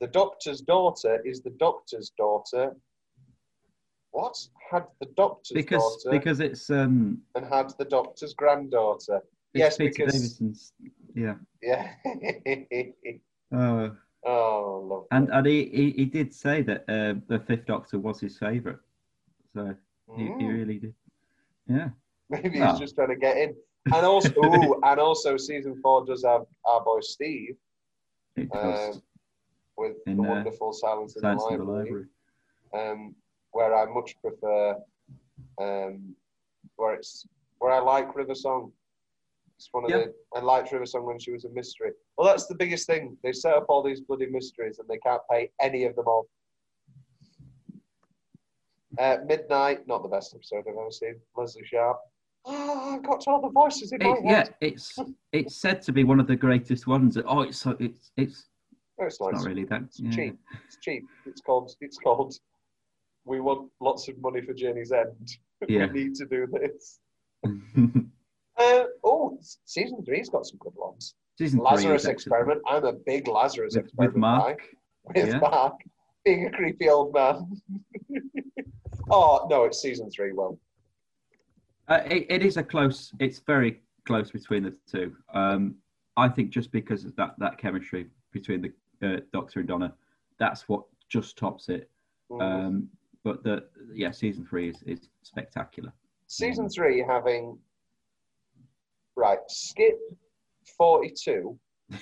the 0.00 0.06
doctor's 0.08 0.60
daughter 0.60 1.20
is 1.24 1.40
the 1.40 1.50
doctor's 1.50 2.10
daughter. 2.18 2.74
What? 4.10 4.36
Had 4.70 4.86
the 5.00 5.06
doctor's 5.16 5.54
Because 5.54 6.02
daughter 6.04 6.18
because 6.18 6.40
it's 6.40 6.70
um 6.70 7.22
and 7.34 7.44
had 7.46 7.72
the 7.78 7.84
doctor's 7.84 8.34
granddaughter. 8.34 9.20
Yes, 9.54 9.76
Peter 9.76 9.90
because- 9.90 10.12
Davidson's. 10.12 10.72
Yeah. 11.14 11.34
Yeah. 11.62 11.92
Oh, 13.52 13.96
oh, 14.26 14.80
lovely. 14.90 15.06
and 15.10 15.28
and 15.30 15.46
he, 15.46 15.64
he, 15.66 15.90
he 15.92 16.04
did 16.04 16.32
say 16.34 16.62
that 16.62 16.82
uh, 16.88 17.14
the 17.28 17.40
Fifth 17.46 17.66
Doctor 17.66 17.98
was 17.98 18.20
his 18.20 18.38
favourite. 18.38 18.78
So 19.54 19.74
he, 20.16 20.24
he 20.38 20.44
Mm. 20.44 20.52
really 20.58 20.78
did. 20.78 20.94
Yeah. 21.66 21.88
Maybe 22.30 22.58
No. 22.58 22.66
he's 22.66 22.78
just 22.78 22.94
trying 22.94 23.08
to 23.08 23.16
get 23.16 23.36
in. 23.36 23.54
And 23.92 24.04
also, 24.04 24.30
ooh, 24.40 24.80
and 24.84 25.00
also, 25.00 25.36
season 25.36 25.80
four 25.82 26.04
does 26.04 26.24
have 26.24 26.42
our 26.66 26.82
boy 26.84 27.00
Steve 27.00 27.56
um, 28.52 29.02
with 29.76 29.96
In, 30.06 30.16
the 30.16 30.22
uh, 30.22 30.26
wonderful 30.26 30.72
Silence 30.72 31.16
in 31.16 31.22
the 31.22 31.28
in 31.28 31.36
the 31.36 31.42
Library, 31.44 31.78
library. 31.78 32.06
um, 32.74 33.14
where 33.52 33.74
I 33.74 33.86
much 33.86 34.16
prefer, 34.20 34.76
um, 35.60 36.14
where 36.76 36.94
it's 36.94 37.26
where 37.58 37.72
I 37.72 37.80
like 37.80 38.14
River 38.14 38.34
Song. 38.34 38.72
It's 39.58 39.68
one 39.72 39.84
of 39.84 39.90
Yeah. 39.90 39.98
the 40.04 40.14
and 40.36 40.46
liked 40.46 40.70
River 40.70 40.86
Song 40.86 41.04
when 41.04 41.18
she 41.18 41.32
was 41.32 41.44
a 41.44 41.48
mystery. 41.50 41.90
Well, 42.16 42.26
that's 42.28 42.46
the 42.46 42.54
biggest 42.54 42.86
thing. 42.86 43.18
They 43.24 43.32
set 43.32 43.54
up 43.54 43.66
all 43.68 43.82
these 43.82 44.00
bloody 44.00 44.26
mysteries 44.26 44.78
and 44.78 44.86
they 44.88 44.98
can't 44.98 45.22
pay 45.30 45.50
any 45.60 45.84
of 45.84 45.96
them 45.96 46.06
off. 46.06 46.26
Uh, 48.98 49.18
Midnight, 49.26 49.86
not 49.88 50.02
the 50.02 50.08
best 50.08 50.34
episode 50.34 50.64
I've 50.68 50.76
ever 50.78 50.90
seen. 50.90 51.16
Lesley 51.36 51.64
Sharp. 51.64 51.98
Ah, 52.46 52.94
I 52.94 52.98
got 52.98 53.26
all 53.26 53.40
the 53.40 53.50
voices 53.50 53.90
in 53.92 53.98
my 54.00 54.10
It, 54.10 54.18
yeah, 54.24 54.44
it's 54.60 54.96
it's 55.32 55.56
said 55.56 55.82
to 55.82 55.92
be 55.92 56.04
one 56.04 56.20
of 56.20 56.26
the 56.28 56.36
greatest 56.36 56.86
ones. 56.86 57.18
Oh, 57.26 57.42
it's 57.42 57.58
so 57.58 57.76
it's 57.80 58.12
it's, 58.16 58.48
No, 58.98 59.06
it's 59.06 59.16
it's 59.16 59.20
nice. 59.20 59.42
not 59.42 59.44
really 59.48 59.64
that. 59.64 59.82
It's 59.82 60.00
yeah. 60.00 60.10
cheap. 60.10 60.38
It's 60.66 60.76
cheap. 60.80 61.04
It's 61.26 61.40
called. 61.40 61.74
It's 61.80 61.98
called. 61.98 62.34
We 63.24 63.40
want 63.40 63.70
lots 63.80 64.08
of 64.08 64.18
money 64.22 64.40
for 64.40 64.54
Journey's 64.54 64.92
End. 64.92 65.28
Yeah. 65.68 65.86
we 65.92 66.04
need 66.04 66.14
to 66.14 66.26
do 66.26 66.46
this. 66.46 67.00
Uh, 68.58 68.84
oh, 69.04 69.38
season 69.64 70.04
three's 70.04 70.28
got 70.28 70.46
some 70.46 70.58
good 70.58 70.72
ones. 70.76 71.14
Season 71.36 71.60
three 71.60 71.66
Lazarus. 71.66 72.06
Experiment. 72.06 72.60
I'm 72.66 72.84
a 72.84 72.92
big 72.92 73.28
Lazarus 73.28 73.74
with, 73.76 73.84
Experiment 73.84 74.14
with 74.14 74.20
Mark. 74.20 74.58
guy. 74.58 74.64
With 75.22 75.28
yeah. 75.28 75.38
Mark 75.38 75.74
being 76.24 76.46
a 76.46 76.50
creepy 76.50 76.88
old 76.88 77.14
man. 77.14 77.60
oh 79.10 79.46
no, 79.48 79.64
it's 79.64 79.80
season 79.80 80.10
three. 80.10 80.32
Well, 80.32 80.58
Uh, 81.88 82.02
it, 82.06 82.26
it 82.28 82.44
is 82.44 82.56
a 82.56 82.62
close. 82.62 83.12
It's 83.20 83.38
very 83.38 83.80
close 84.04 84.30
between 84.32 84.64
the 84.64 84.74
two. 84.90 85.14
Um, 85.32 85.76
I 86.16 86.28
think 86.28 86.50
just 86.50 86.72
because 86.72 87.04
of 87.04 87.14
that 87.16 87.34
that 87.38 87.58
chemistry 87.58 88.06
between 88.32 88.60
the 89.00 89.06
uh, 89.08 89.20
Doctor 89.32 89.60
and 89.60 89.68
Donna, 89.68 89.94
that's 90.38 90.68
what 90.68 90.82
just 91.08 91.38
tops 91.38 91.68
it. 91.68 91.88
mm. 92.30 92.42
Um, 92.42 92.88
but 93.24 93.42
the 93.44 93.64
yeah, 93.94 94.10
season 94.10 94.44
three 94.44 94.68
is, 94.68 94.82
is 94.86 95.08
spectacular. 95.22 95.92
season 96.26 96.68
three 96.68 97.04
having 97.06 97.58
right 99.18 99.38
skip 99.48 99.98
forty-two. 100.78 101.58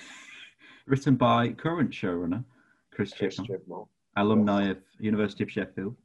Written 0.87 1.15
by 1.15 1.49
current 1.49 1.91
showrunner 1.91 2.43
Chris 2.93 3.11
Chris 3.13 3.37
Chibnall, 3.39 3.47
Chibnall. 3.49 3.87
alumni 4.15 4.69
of 4.69 4.77
University 4.99 5.43
of 5.43 5.51
Sheffield. 5.51 5.95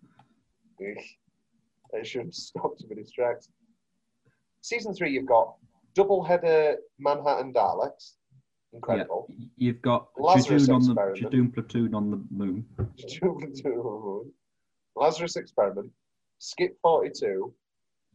They 0.80 2.02
should 2.02 2.34
stop 2.48 2.76
to 2.78 2.86
be 2.86 2.96
distracted. 2.96 3.52
Season 4.62 4.94
three, 4.94 5.12
you've 5.12 5.26
got 5.26 5.54
double 5.94 6.22
header 6.24 6.76
Manhattan 6.98 7.52
Daleks. 7.52 8.14
Incredible. 8.72 9.26
Yeah, 9.28 9.46
you've 9.58 9.82
got 9.82 10.08
Lazarus 10.18 10.66
Judoon 10.66 10.74
on 10.74 10.82
the 10.82 10.90
Experiment. 10.92 11.32
Judoon 11.32 11.54
platoon 11.54 11.94
on 11.94 12.10
the 12.10 12.24
moon. 12.30 12.64
Lazarus 14.96 15.36
Experiment. 15.36 15.90
Skip 16.38 16.76
42. 16.82 17.52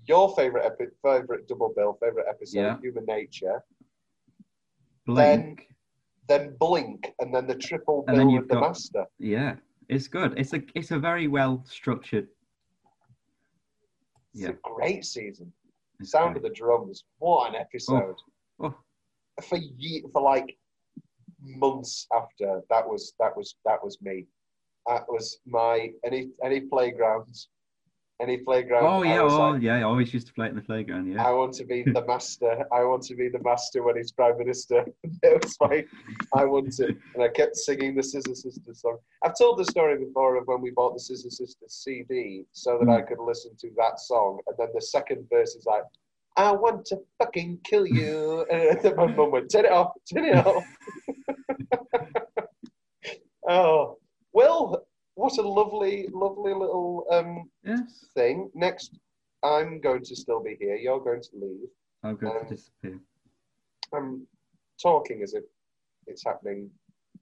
Your 0.06 0.34
favourite 0.36 0.66
epi- 0.66 0.92
favourite 1.04 1.48
double 1.48 1.74
bill, 1.76 1.98
favourite 2.02 2.28
episode, 2.30 2.60
Yeah. 2.60 2.80
Human 2.80 3.06
Nature. 3.06 3.64
Blink. 5.06 5.68
Then 6.28 6.56
Blink, 6.60 7.14
and 7.20 7.34
then 7.34 7.48
the 7.48 7.56
triple 7.56 8.04
And 8.08 8.08
bill 8.08 8.16
then 8.18 8.28
with 8.28 8.34
you've 8.36 8.48
the 8.50 8.56
got- 8.56 8.62
Master. 8.70 9.06
Yeah, 9.18 9.56
it's 9.88 10.08
good. 10.08 10.38
It's 10.38 10.54
a 10.54 10.62
it's 10.76 10.92
a 10.92 11.00
very 11.00 11.28
well 11.28 11.64
structured. 11.66 12.28
It's 14.34 14.44
Yeah. 14.44 14.50
a 14.50 14.54
great 14.64 15.06
season. 15.06 15.54
it's 16.00 16.12
Sound 16.12 16.34
great. 16.34 16.38
of 16.38 16.44
the 16.44 16.56
drums. 16.56 17.06
What 17.20 17.50
an 17.50 17.56
episode. 17.56 18.16
Oh, 18.60 18.68
oh, 18.68 19.42
for 19.42 19.58
ye- 19.58 20.04
for 20.14 20.22
like 20.22 20.58
months 21.40 22.06
after 22.14 22.62
that 22.70 22.88
was 22.88 23.14
that 23.20 23.36
was 23.36 23.56
that 23.66 23.82
was 23.84 24.02
me. 24.02 24.28
That 24.86 25.08
was 25.10 25.40
my 25.46 25.92
any 26.04 26.32
any 26.44 26.62
playgrounds 26.62 27.50
Any 28.20 28.38
playground. 28.38 28.84
Oh 28.84 29.04
yeah, 29.04 29.22
oh 29.22 29.52
like, 29.52 29.62
yeah. 29.62 29.76
I 29.76 29.84
always 29.84 30.12
used 30.12 30.26
to 30.26 30.34
play 30.34 30.48
it 30.48 30.50
in 30.50 30.56
the 30.56 30.62
playground. 30.64 31.12
Yeah. 31.12 31.24
I 31.24 31.32
want 31.34 31.54
to 31.54 31.66
be 31.66 31.84
the 31.84 32.04
master. 32.08 32.66
I 32.74 32.84
want 32.84 33.04
to 33.04 33.16
be 33.16 33.30
the 33.30 33.42
master 33.44 33.84
when 33.84 33.96
he's 33.96 34.12
prime 34.12 34.40
minister. 34.40 34.86
it 35.04 35.44
was 35.44 35.56
like 35.62 35.88
I 36.36 36.44
want 36.46 36.74
to, 36.78 36.88
and 36.88 37.24
I 37.24 37.28
kept 37.28 37.56
singing 37.58 37.96
the 37.96 38.02
Scissor 38.02 38.34
Sisters 38.34 38.82
song. 38.82 38.98
I've 39.24 39.38
told 39.38 39.60
the 39.60 39.66
story 39.66 40.04
before 40.04 40.36
of 40.36 40.48
when 40.48 40.62
we 40.62 40.72
bought 40.72 40.96
the 40.96 41.00
Scissor 41.00 41.30
Sisters 41.30 41.74
CD 41.74 42.46
so 42.54 42.80
that 42.80 42.90
I 42.90 43.02
hmm. 43.02 43.08
could 43.08 43.20
listen 43.20 43.52
to 43.62 43.70
that 43.78 44.00
song, 44.00 44.40
and 44.48 44.56
then 44.58 44.70
the 44.74 44.82
second 44.82 45.28
verse 45.30 45.54
is 45.54 45.68
like, 45.68 45.84
"I 46.38 46.52
want 46.54 46.86
to 46.88 46.98
fucking 47.20 47.60
kill 47.66 47.86
you," 47.86 48.48
and 48.52 48.82
then 48.82 48.96
my 48.96 49.06
mum 49.06 49.30
went, 49.30 49.52
"Turn 49.52 49.66
it 49.66 49.72
off, 49.72 49.92
turn 50.12 50.26
it 50.26 50.44
off." 50.44 50.66
oh 53.48 54.00
well, 54.34 54.87
what 55.18 55.36
a 55.40 55.42
lovely, 55.42 56.08
lovely 56.14 56.54
little 56.54 57.06
um, 57.12 57.50
Yes. 57.64 58.06
thing. 58.14 58.52
Next, 58.54 59.00
I'm 59.44 59.82
going 59.82 60.04
to 60.04 60.16
still 60.16 60.42
be 60.44 60.56
here. 60.60 60.76
You're 60.76 61.00
going 61.00 61.22
to 61.24 61.30
leave. 61.34 61.70
I'm 62.04 62.16
going 62.18 62.38
Um, 62.38 62.44
to 62.48 62.56
disappear. 62.56 63.00
I'm 63.94 64.28
talking 64.82 65.24
as 65.24 65.34
if 65.34 65.44
it's 66.06 66.24
happening 66.24 66.70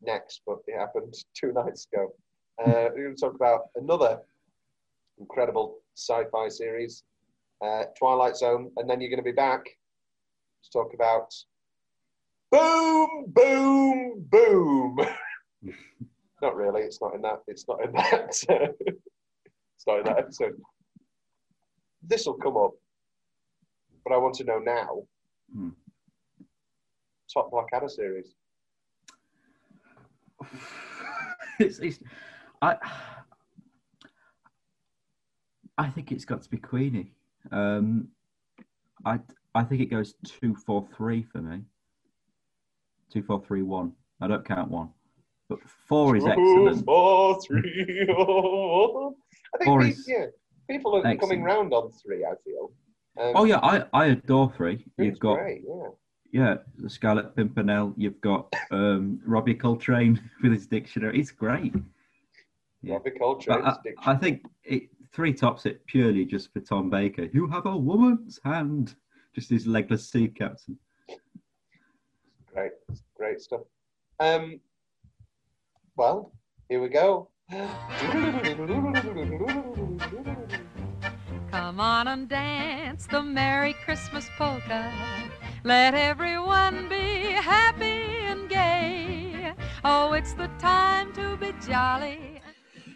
next, 0.02 0.42
but 0.46 0.58
it 0.68 0.78
happened 0.78 1.14
two 1.34 1.54
nights 1.62 1.88
ago. 1.92 2.14
Uh, 2.62 2.90
we're 2.94 3.06
going 3.06 3.16
to 3.16 3.22
talk 3.22 3.36
about 3.36 3.70
another 3.76 4.22
incredible 5.18 5.78
sci-fi 5.96 6.50
series, 6.50 7.04
uh, 7.62 7.84
Twilight 7.98 8.36
Zone, 8.36 8.72
and 8.76 8.90
then 8.90 9.00
you're 9.00 9.10
going 9.10 9.24
to 9.24 9.24
be 9.24 9.32
back 9.32 9.64
to 10.64 10.70
talk 10.72 10.94
about 10.94 11.34
Boom, 12.52 13.26
Boom, 13.28 14.26
Boom. 14.30 14.98
not 16.42 16.56
really. 16.56 16.82
It's 16.82 17.02
not 17.02 17.16
in 17.16 17.22
that. 17.22 17.42
It's 17.48 17.68
not 17.68 17.84
in 17.84 17.92
that. 17.94 18.30
it's 18.30 19.88
not 19.88 20.00
in 20.00 20.06
that 20.06 20.20
episode. 20.20 20.62
This 22.04 22.26
will 22.26 22.36
come 22.36 22.58
up, 22.58 22.72
but 24.04 24.14
I 24.14 24.18
want 24.18 24.36
to 24.36 24.44
know 24.44 24.60
now. 24.60 25.04
Hmm. 25.54 25.70
Top 27.34 27.50
Blackadder 27.52 27.90
series. 27.90 28.36
it's, 31.60 31.80
it's, 31.80 32.00
I, 32.62 32.78
I 35.78 35.90
think 35.90 36.12
it's 36.12 36.26
got 36.26 36.42
to 36.44 36.50
be 36.50 36.58
Queenie. 36.58 37.12
Um, 37.52 38.10
I, 39.06 39.20
I 39.54 39.64
think 39.64 39.82
it 39.82 39.88
goes 39.88 40.16
two, 40.26 40.56
four, 40.56 40.88
three 40.96 41.24
for 41.24 41.42
me. 41.42 41.62
Two, 43.12 43.24
four, 43.24 43.44
three, 43.46 43.62
one. 43.62 43.94
I 44.22 44.28
don't 44.28 44.46
count 44.46 44.70
one, 44.70 44.90
but 45.50 45.60
four 45.88 46.16
is 46.16 46.26
excellent. 46.26 46.86
four, 46.86 47.42
three, 47.42 48.08
oh. 48.18 49.16
I 49.54 49.58
think 49.58 49.68
Four 49.68 49.86
is 49.86 50.06
yeah, 50.08 50.26
people 50.70 50.96
are 50.96 51.16
coming 51.18 51.44
round 51.44 51.74
on 51.74 51.92
three. 51.92 52.26
I 52.26 52.34
feel. 52.44 52.72
Um, 53.18 53.32
Oh 53.36 53.46
yeah, 53.46 53.60
I, 53.64 53.86
I 53.94 54.08
adore 54.08 54.52
three. 54.56 54.86
You've 54.98 55.20
got 55.20 55.36
great. 55.36 55.62
Yeah. 55.66 55.88
yeah, 56.32 56.56
the 56.78 56.90
Scarlet 56.90 57.36
Pimpernel. 57.36 57.94
You've 57.96 58.20
got 58.22 58.54
um, 58.72 59.22
Robbie 59.26 59.54
Coltrane 59.56 60.20
with 60.44 60.52
his 60.52 60.68
dictionary. 60.68 61.20
It's 61.20 61.32
great. 61.32 61.74
Yeah. 62.82 62.96
Robbie 62.96 63.12
Coltrane's 63.12 63.66
I, 63.66 63.78
diction. 63.84 64.04
I 64.06 64.16
think 64.16 64.46
it 64.64 64.90
three 65.14 65.34
tops 65.34 65.66
it 65.66 65.86
purely 65.86 66.26
just 66.26 66.52
for 66.52 66.60
Tom 66.60 66.90
Baker. 66.90 67.30
You 67.32 67.48
have 67.48 67.66
a 67.66 67.78
woman's 67.78 68.40
hand. 68.44 68.96
Just 69.34 69.50
his 69.50 69.68
legless 69.68 70.10
sea 70.10 70.28
captain. 70.30 70.78
Great, 72.54 72.72
great 73.16 73.42
stuff. 73.42 73.62
Um, 74.22 74.62
well, 75.96 76.32
here 76.70 76.82
we 76.82 76.90
go. 76.90 77.30
Come 81.52 81.80
on 81.80 82.08
and 82.08 82.28
dance 82.28 83.08
the 83.08 83.22
Merry 83.22 83.74
Christmas 83.86 84.28
polka. 84.38 84.92
Let 85.64 85.94
everyone 85.94 86.90
be 86.90 87.32
happy 87.32 88.04
and 88.28 88.50
gay. 88.50 89.54
Oh, 89.84 90.14
it's 90.14 90.34
the 90.34 90.50
time 90.60 91.14
to 91.14 91.38
be 91.38 91.54
jolly. 91.66 92.42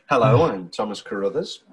Hello, 0.10 0.43
I'm 0.43 0.70
Thomas 0.70 1.02
Carruthers. 1.02 1.64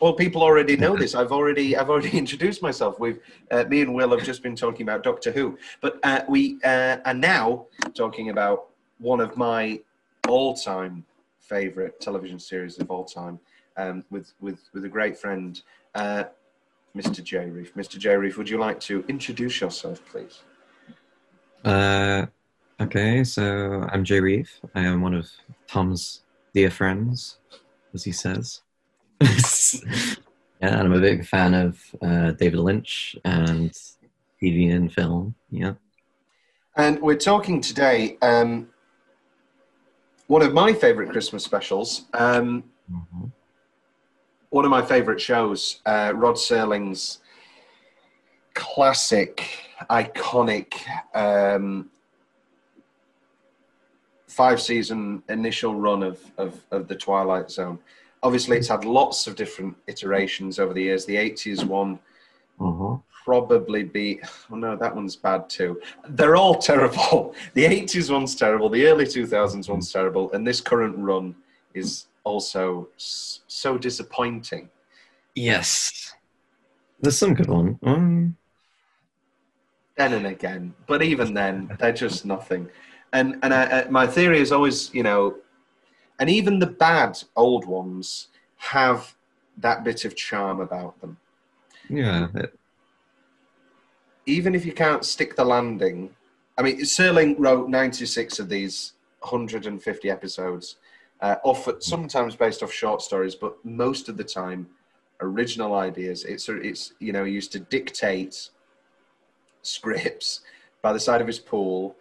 Well, 0.00 0.12
people 0.12 0.42
already 0.42 0.76
know 0.76 0.94
this. 0.94 1.14
I've 1.14 1.32
already, 1.32 1.74
I've 1.74 1.88
already 1.88 2.18
introduced 2.18 2.60
myself. 2.60 3.00
We've, 3.00 3.18
uh, 3.50 3.64
me 3.64 3.80
and 3.80 3.94
Will 3.94 4.10
have 4.10 4.26
just 4.26 4.42
been 4.42 4.56
talking 4.56 4.82
about 4.82 5.02
Doctor 5.02 5.32
Who, 5.32 5.56
but 5.80 5.98
uh, 6.02 6.22
we 6.28 6.58
uh, 6.64 6.98
are 7.06 7.14
now 7.14 7.66
talking 7.94 8.28
about 8.28 8.66
one 8.98 9.20
of 9.20 9.36
my 9.36 9.80
all-time 10.26 11.04
favorite 11.38 12.00
television 12.00 12.38
series 12.38 12.78
of 12.78 12.90
all 12.90 13.04
time, 13.04 13.38
um, 13.76 14.04
with 14.10 14.32
with 14.40 14.60
with 14.72 14.84
a 14.84 14.88
great 14.88 15.16
friend, 15.16 15.62
uh, 15.94 16.24
Mr. 16.96 17.22
J. 17.22 17.50
Reef. 17.50 17.74
Mr. 17.74 17.98
J. 17.98 18.16
Reef, 18.16 18.36
would 18.38 18.48
you 18.48 18.58
like 18.58 18.80
to 18.80 19.04
introduce 19.08 19.60
yourself, 19.60 20.00
please? 20.06 20.42
Uh, 21.64 22.26
okay, 22.80 23.22
so 23.24 23.86
I'm 23.92 24.04
Jay 24.04 24.20
Reeve. 24.20 24.50
I 24.74 24.82
am 24.82 25.02
one 25.02 25.14
of 25.14 25.28
Tom's 25.66 26.22
dear 26.54 26.70
friends, 26.70 27.38
as 27.92 28.04
he 28.04 28.12
says. 28.12 28.62
yeah, 29.20 29.28
and 30.60 30.76
I'm 30.76 30.92
a 30.92 31.00
big 31.00 31.26
fan 31.26 31.54
of 31.54 31.78
uh, 32.02 32.32
David 32.32 32.60
Lynch 32.60 33.16
and 33.24 33.72
TV 34.42 34.74
and 34.74 34.92
film. 34.92 35.34
Yeah. 35.50 35.74
And 36.76 37.00
we're 37.00 37.16
talking 37.16 37.60
today. 37.60 38.18
Um, 38.20 38.68
one 40.26 40.42
of 40.42 40.52
my 40.52 40.72
favorite 40.72 41.10
Christmas 41.10 41.44
specials. 41.44 42.06
Um, 42.14 42.64
Mhm. 42.90 43.32
one 44.50 44.64
of 44.64 44.70
my 44.70 44.82
favorite 44.82 45.20
shows, 45.20 45.80
uh, 45.86 46.12
Rod 46.14 46.36
Serling's 46.36 47.18
classic, 48.54 49.42
iconic 49.90 50.74
um, 51.14 51.90
five 54.28 54.60
season 54.60 55.22
initial 55.28 55.74
run 55.74 56.02
of, 56.02 56.20
of, 56.38 56.60
of 56.70 56.88
the 56.88 56.94
Twilight 56.94 57.50
Zone. 57.50 57.78
Obviously, 58.22 58.56
it's 58.56 58.68
had 58.68 58.84
lots 58.84 59.26
of 59.26 59.36
different 59.36 59.76
iterations 59.86 60.58
over 60.58 60.72
the 60.72 60.82
years. 60.82 61.04
The 61.04 61.16
80s 61.16 61.64
one. 61.64 61.98
Probably 63.26 63.82
be, 63.82 64.20
oh 64.50 64.56
no, 64.56 64.76
that 64.76 64.94
one's 64.94 65.16
bad 65.16 65.50
too. 65.50 65.78
They're 66.08 66.36
all 66.36 66.54
terrible. 66.54 67.34
The 67.54 67.64
80s 67.64 68.10
one's 68.10 68.34
terrible, 68.34 68.68
the 68.70 68.86
early 68.86 69.04
2000s 69.04 69.68
one's 69.68 69.92
terrible, 69.92 70.30
and 70.32 70.46
this 70.46 70.60
current 70.60 70.96
run 70.96 71.34
is 71.74 72.06
also 72.24 72.88
so 72.96 73.78
disappointing. 73.78 74.68
Yes. 75.34 76.14
There's 77.00 77.18
some 77.18 77.34
good 77.34 77.48
one. 77.48 77.78
Um, 77.82 78.36
then 79.96 80.12
and 80.14 80.26
again. 80.26 80.74
But 80.86 81.02
even 81.02 81.34
then, 81.34 81.76
they're 81.78 81.92
just 81.92 82.24
nothing. 82.24 82.68
And 83.12 83.38
and 83.42 83.52
I, 83.52 83.62
I, 83.64 83.88
my 83.88 84.06
theory 84.06 84.40
is 84.40 84.52
always, 84.52 84.92
you 84.94 85.02
know, 85.02 85.36
and 86.18 86.28
even 86.30 86.58
the 86.58 86.66
bad 86.66 87.22
old 87.34 87.64
ones 87.66 88.28
have 88.56 89.14
that 89.58 89.84
bit 89.84 90.04
of 90.04 90.16
charm 90.16 90.60
about 90.60 91.00
them. 91.00 91.16
yeah. 91.88 92.28
It, 92.34 92.58
Even 94.26 94.54
if 94.54 94.66
you 94.66 94.72
can't 94.72 95.04
stick 95.04 95.36
the 95.36 95.44
landing, 95.44 96.10
I 96.58 96.62
mean, 96.62 96.80
Serling 96.80 97.36
wrote 97.38 97.68
96 97.68 98.38
of 98.38 98.48
these 98.48 98.92
150 99.20 100.10
episodes, 100.10 100.76
uh, 101.20 101.36
off 101.44 101.68
sometimes 101.80 102.36
based 102.36 102.62
off 102.62 102.72
short 102.72 103.00
stories, 103.00 103.34
but 103.34 103.56
most 103.64 104.08
of 104.08 104.16
the 104.16 104.24
time 104.24 104.66
original 105.20 105.74
ideas. 105.74 106.24
It's 106.24 106.48
it's 106.48 106.92
you 106.98 107.12
know 107.12 107.24
he 107.24 107.32
used 107.32 107.52
to 107.52 107.60
dictate 107.60 108.50
scripts 109.62 110.40
by 110.82 110.92
the 110.92 111.00
side 111.00 111.20
of 111.20 111.26
his 111.26 111.38
pool, 111.38 111.96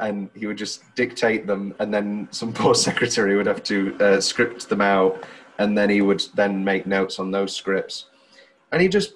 and 0.00 0.30
he 0.34 0.46
would 0.46 0.58
just 0.58 0.82
dictate 0.94 1.46
them, 1.46 1.74
and 1.78 1.92
then 1.92 2.28
some 2.30 2.52
poor 2.60 2.74
secretary 2.74 3.36
would 3.36 3.46
have 3.46 3.62
to 3.64 3.96
uh, 4.00 4.20
script 4.20 4.68
them 4.68 4.80
out, 4.80 5.24
and 5.58 5.76
then 5.76 5.90
he 5.90 6.02
would 6.02 6.22
then 6.34 6.62
make 6.64 6.86
notes 6.86 7.18
on 7.18 7.30
those 7.30 7.54
scripts, 7.54 8.06
and 8.72 8.82
he 8.82 8.88
just 8.88 9.14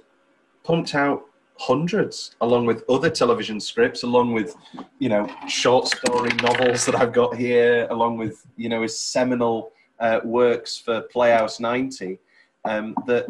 pumped 0.65 0.95
out 0.95 1.25
hundreds 1.63 2.35
along 2.41 2.67
with 2.67 2.83
other 2.89 3.09
television 3.09 3.61
scripts 3.61 4.03
along 4.03 4.33
with 4.33 4.57
you 4.99 5.09
know 5.09 5.29
short 5.47 5.87
story 5.87 6.31
novels 6.43 6.85
that 6.85 6.97
i've 6.97 7.13
got 7.13 7.37
here 7.37 7.87
along 7.91 8.17
with 8.17 8.45
you 8.57 8.69
know 8.69 8.83
his 8.83 8.99
seminal 8.99 9.71
uh, 10.01 10.19
works 10.25 10.77
for 10.77 11.03
playhouse 11.03 11.61
90 11.61 12.19
um, 12.65 12.97
that 13.07 13.27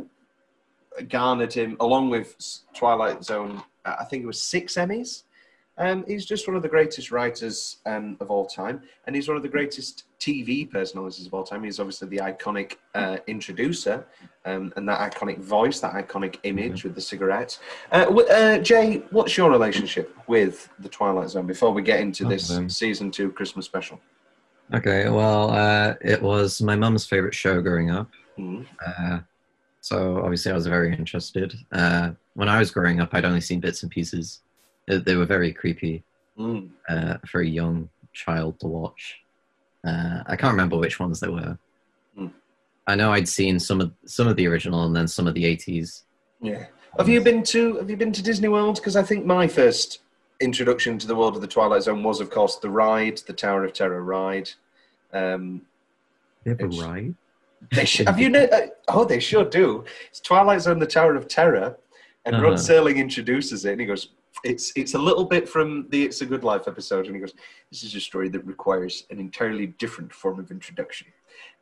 garnered 1.11 1.53
him 1.53 1.77
along 1.81 2.09
with 2.09 2.35
twilight 2.75 3.23
zone 3.23 3.63
uh, 3.85 3.97
i 4.01 4.05
think 4.05 4.23
it 4.23 4.27
was 4.27 4.41
six 4.41 4.77
emmys. 4.77 5.25
Um, 5.79 6.05
he's 6.07 6.27
just 6.27 6.47
one 6.47 6.57
of 6.57 6.63
the 6.63 6.69
greatest 6.69 7.11
writers 7.11 7.79
um, 7.87 8.19
of 8.21 8.31
all 8.31 8.47
time, 8.47 8.83
and 9.07 9.17
he's 9.17 9.27
one 9.27 9.39
of 9.39 9.43
the 9.43 9.49
greatest 9.49 10.05
TV 10.27 10.71
personalities 10.71 11.27
of 11.27 11.35
all 11.35 11.43
time. 11.43 11.65
He's 11.65 11.81
obviously 11.81 12.07
the 12.09 12.19
iconic 12.19 12.77
uh, 12.95 13.17
introducer 13.27 14.07
um, 14.45 14.73
and 14.77 14.89
that 14.89 15.01
iconic 15.13 15.39
voice, 15.41 15.81
that 15.81 15.95
iconic 15.95 16.37
image 16.45 16.85
with 16.85 16.95
the 16.95 17.01
cigarette. 17.01 17.59
Uh, 17.91 18.05
w- 18.05 18.29
uh, 18.29 18.59
Jay, 18.59 19.03
what's 19.11 19.37
your 19.37 19.51
relationship 19.51 20.17
with 20.29 20.69
the 20.79 20.89
Twilight 20.89 21.29
Zone 21.31 21.47
before 21.47 21.73
we 21.73 21.83
get 21.83 21.99
into 21.99 22.25
this 22.25 22.51
Um, 22.53 22.69
season 22.69 23.11
two 23.11 23.33
Christmas 23.33 23.67
special? 23.67 24.01
okay, 24.73 25.09
well, 25.09 25.51
uh, 25.51 25.95
it 26.01 26.23
was 26.23 26.63
my 26.63 26.77
mum's 26.77 27.05
favorite 27.05 27.35
show 27.35 27.61
growing 27.61 27.91
up. 27.91 28.09
Mm. 28.39 28.65
Uh, 28.87 29.19
so 29.81 30.19
obviously 30.23 30.53
I 30.53 30.55
was 30.55 30.69
very 30.69 30.93
interested. 30.97 31.53
Uh, 31.73 32.13
when 32.35 32.49
I 32.49 32.61
was 32.61 32.71
growing 32.71 33.01
up, 33.01 33.11
I'd 33.13 33.25
only 33.25 33.41
seen 33.41 33.59
bits 33.59 33.83
and 33.83 33.91
pieces. 33.91 34.41
They, 34.87 35.17
were 35.17 35.27
very 35.27 35.53
creepy 35.53 36.05
Mm. 36.39 36.71
uh, 36.89 37.19
for 37.27 37.41
a 37.41 37.47
young 37.47 37.89
child 38.15 38.59
to 38.61 38.67
watch. 38.69 39.19
Uh, 39.85 40.23
I 40.27 40.37
can't 40.37 40.53
remember 40.53 40.77
which 40.77 41.01
ones 41.01 41.21
they 41.21 41.29
were. 41.29 41.59
Hmm. 42.17 42.29
I 42.87 42.95
know 42.95 43.13
I'd 43.13 43.29
seen 43.29 43.59
some 43.59 43.81
of 43.81 43.93
some 44.07 44.29
of 44.29 44.37
the 44.37 44.47
original 44.47 44.85
and 44.85 44.95
then 44.95 45.09
some 45.09 45.27
of 45.27 45.35
the 45.35 45.45
80s. 45.45 46.03
Yeah. 46.41 46.67
Have 46.99 47.09
you 47.09 47.21
been 47.21 47.43
to 47.45 47.77
Have 47.79 47.91
you 47.91 47.97
been 47.97 48.13
to 48.13 48.23
Disney 48.23 48.49
World? 48.49 48.77
Because 48.77 48.97
I 48.97 49.03
think 49.03 49.25
my 49.25 49.49
first 49.49 50.01
introduction 50.41 50.99
to 50.99 51.07
the 51.07 51.15
world 51.15 51.35
of 51.37 51.41
the 51.41 51.47
Twilight 51.49 51.83
Zone 51.85 52.03
was, 52.03 52.21
of 52.21 52.31
course, 52.31 52.57
the 52.57 52.69
ride, 52.71 53.19
the 53.27 53.33
Tower 53.33 53.65
of 53.65 53.73
Terror 53.73 54.03
ride. 54.03 54.51
Um, 55.13 55.63
They 56.45 56.51
have 56.51 56.61
a 56.61 56.67
ride? 56.69 57.15
they 57.71 57.85
sh- 57.85 57.99
have 58.07 58.19
you? 58.19 58.29
Know, 58.29 58.45
uh, 58.45 58.67
oh, 58.89 59.05
they 59.05 59.21
sure 59.21 59.45
do. 59.45 59.85
It's 60.11 60.21
Twilight 60.21 60.63
Zone, 60.63 60.81
the 60.81 60.87
Tower 60.87 61.15
of 61.15 61.29
Terror, 61.29 61.77
and 62.25 62.41
Rod 62.43 62.55
Uh-huh. 62.55 62.63
Serling 62.63 62.97
introduces 62.97 63.65
it, 63.65 63.73
and 63.73 63.81
he 63.81 63.87
goes, 63.87 64.09
"It's 64.45 64.73
it's 64.77 64.95
a 64.95 64.99
little 64.99 65.25
bit 65.25 65.49
from 65.49 65.89
the 65.91 66.05
It's 66.05 66.21
a 66.23 66.27
Good 66.27 66.45
Life 66.45 66.67
episode," 66.69 67.07
and 67.07 67.15
he 67.17 67.21
goes, 67.21 67.35
"This 67.71 67.83
is 67.83 67.95
a 67.95 68.01
story 68.01 68.29
that 68.31 68.45
requires 68.47 69.05
an 69.11 69.19
entirely 69.19 69.67
different 69.83 70.13
form 70.13 70.39
of 70.39 70.51
introduction," 70.51 71.09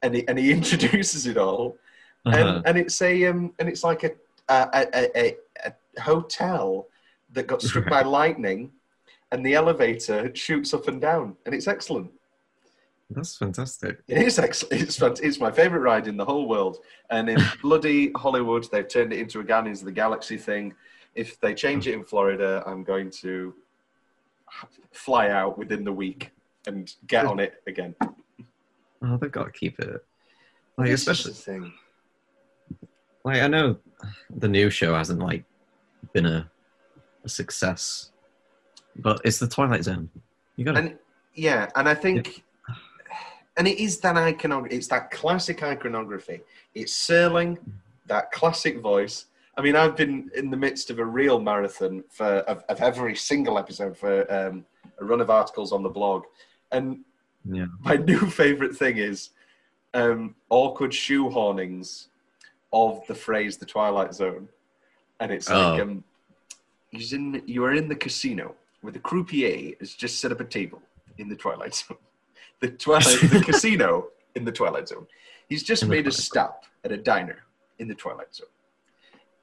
and 0.03 0.15
he 0.17 0.29
and 0.29 0.39
he 0.39 0.53
introduces 0.61 1.27
it 1.27 1.37
all, 1.37 1.79
Uh-huh. 2.27 2.37
and, 2.39 2.67
and 2.67 2.79
it's 2.79 3.01
a 3.03 3.13
um, 3.31 3.53
and 3.59 3.69
it's 3.69 3.85
like 3.85 4.03
a 4.05 4.13
a, 4.49 4.87
a, 5.01 5.03
a, 5.25 5.37
a 5.67 6.01
hotel 6.01 6.89
that 7.35 7.47
got 7.47 7.63
struck 7.63 7.89
by 7.89 8.03
lightning, 8.03 8.71
and 9.31 9.47
the 9.47 9.55
elevator 9.55 10.31
shoots 10.35 10.75
up 10.75 10.89
and 10.89 11.01
down, 11.01 11.37
and 11.47 11.55
it's 11.55 11.69
excellent. 11.69 12.11
That's 13.11 13.37
fantastic. 13.37 14.01
It 14.07 14.19
is 14.19 14.39
excellent. 14.39 14.83
It's 14.83 15.01
it's 15.01 15.41
my 15.41 15.51
favorite 15.51 15.81
ride 15.81 16.07
in 16.07 16.17
the 16.17 16.25
whole 16.25 16.47
world, 16.49 16.79
and 17.11 17.29
in 17.29 17.39
bloody 17.63 18.13
Hollywood, 18.17 18.69
they've 18.71 18.87
turned 18.87 19.13
it 19.13 19.19
into 19.19 19.41
a 19.41 19.45
Guardians 19.45 19.81
of 19.81 19.87
the 19.87 19.93
Galaxy 19.93 20.37
thing. 20.37 20.75
If 21.15 21.41
they 21.41 21.55
change 21.55 21.89
it 21.89 21.95
in 21.95 22.05
Florida, 22.05 22.63
I'm 22.67 22.85
going 22.85 23.11
to 23.23 23.55
fly 24.93 25.31
out 25.31 25.59
within 25.59 25.83
the 25.85 25.93
week 25.93 26.31
and 26.67 26.93
get 27.09 27.27
on 27.27 27.41
it 27.41 27.63
again. 27.67 27.95
Oh, 29.03 29.17
they've 29.17 29.33
got 29.33 29.45
to 29.45 29.51
keep 29.51 29.81
it. 29.81 30.05
Like, 30.77 30.89
This 30.89 31.07
especially 31.07 31.33
the 31.33 31.39
thing. 31.39 31.73
like 33.25 33.43
I 33.43 33.49
know 33.49 33.77
the 34.31 34.49
new 34.49 34.71
show 34.71 34.95
hasn't 34.95 35.21
like 35.21 35.45
been 36.13 36.27
a, 36.27 36.51
a 37.25 37.29
success, 37.29 38.13
but 38.97 39.21
it's 39.25 39.39
the 39.39 39.49
Twilight 39.49 39.85
Zone. 39.85 40.11
You 40.57 40.65
got 40.65 40.73
to 40.75 40.97
yeah, 41.35 41.71
and 41.77 41.89
I 41.89 41.95
think, 41.95 42.45
and 43.57 43.67
it 43.69 43.79
is 43.79 43.99
that 44.01 44.17
iconography. 44.17 44.77
It's 44.77 44.89
that 44.89 45.11
classic 45.11 45.63
iconography. 45.63 46.41
It's 46.75 46.93
Serling, 46.93 47.59
that 48.07 48.31
classic 48.33 48.81
voice. 48.81 49.27
I 49.57 49.63
mean, 49.63 49.77
I've 49.77 49.97
been 49.97 50.31
in 50.35 50.51
the 50.51 50.57
midst 50.57 50.91
of 50.91 50.99
a 50.99 51.05
real 51.05 51.41
marathon 51.41 52.05
for 52.11 52.25
of, 52.25 52.65
of 52.69 52.81
every 52.81 53.15
single 53.17 53.59
episode 53.59 53.97
for 53.97 54.33
um, 54.33 54.65
a 55.01 55.05
run 55.05 55.21
of 55.21 55.31
articles 55.31 55.73
on 55.73 55.83
the 55.83 55.89
blog, 55.89 56.25
and 56.73 57.01
yeah. 57.45 57.67
my 57.81 57.97
new 58.11 58.21
favorite 58.21 58.77
thing 58.77 58.97
is 58.99 59.31
um, 59.95 60.35
awkward 60.49 60.93
shoehornings 60.93 62.07
of 62.73 63.07
the 63.09 63.15
phrase 63.15 63.57
"the 63.59 63.67
Twilight 63.67 64.15
Zone," 64.15 64.49
and 65.19 65.33
it's 65.33 65.49
like 65.49 65.81
Oh. 65.81 65.83
um, 65.83 66.05
he's 66.91 67.13
in. 67.13 67.43
You 67.47 67.65
are 67.65 67.75
in 67.75 67.89
the 67.89 67.97
casino 67.97 68.55
where 68.81 68.93
the 68.93 69.01
croupier 69.01 69.75
has 69.81 69.93
just 69.95 70.21
set 70.21 70.33
up 70.33 70.41
a 70.41 70.45
table 70.45 70.81
in 71.19 71.29
the 71.29 71.37
Twilight 71.37 71.75
Zone. 71.75 71.99
The 72.61 72.69
Twilight, 72.69 73.21
the 73.31 73.43
casino 73.47 74.09
in 74.35 74.45
the 74.45 74.53
Twilight 74.53 74.89
Zone. 74.89 75.07
He's 75.49 75.63
just 75.63 75.87
made 75.87 76.07
a 76.07 76.13
stop 76.13 76.65
at 76.85 76.93
a 76.93 76.97
diner 76.97 77.39
in 77.79 77.89
the 77.89 77.95
Twilight 77.95 78.35
Zone, 78.35 78.47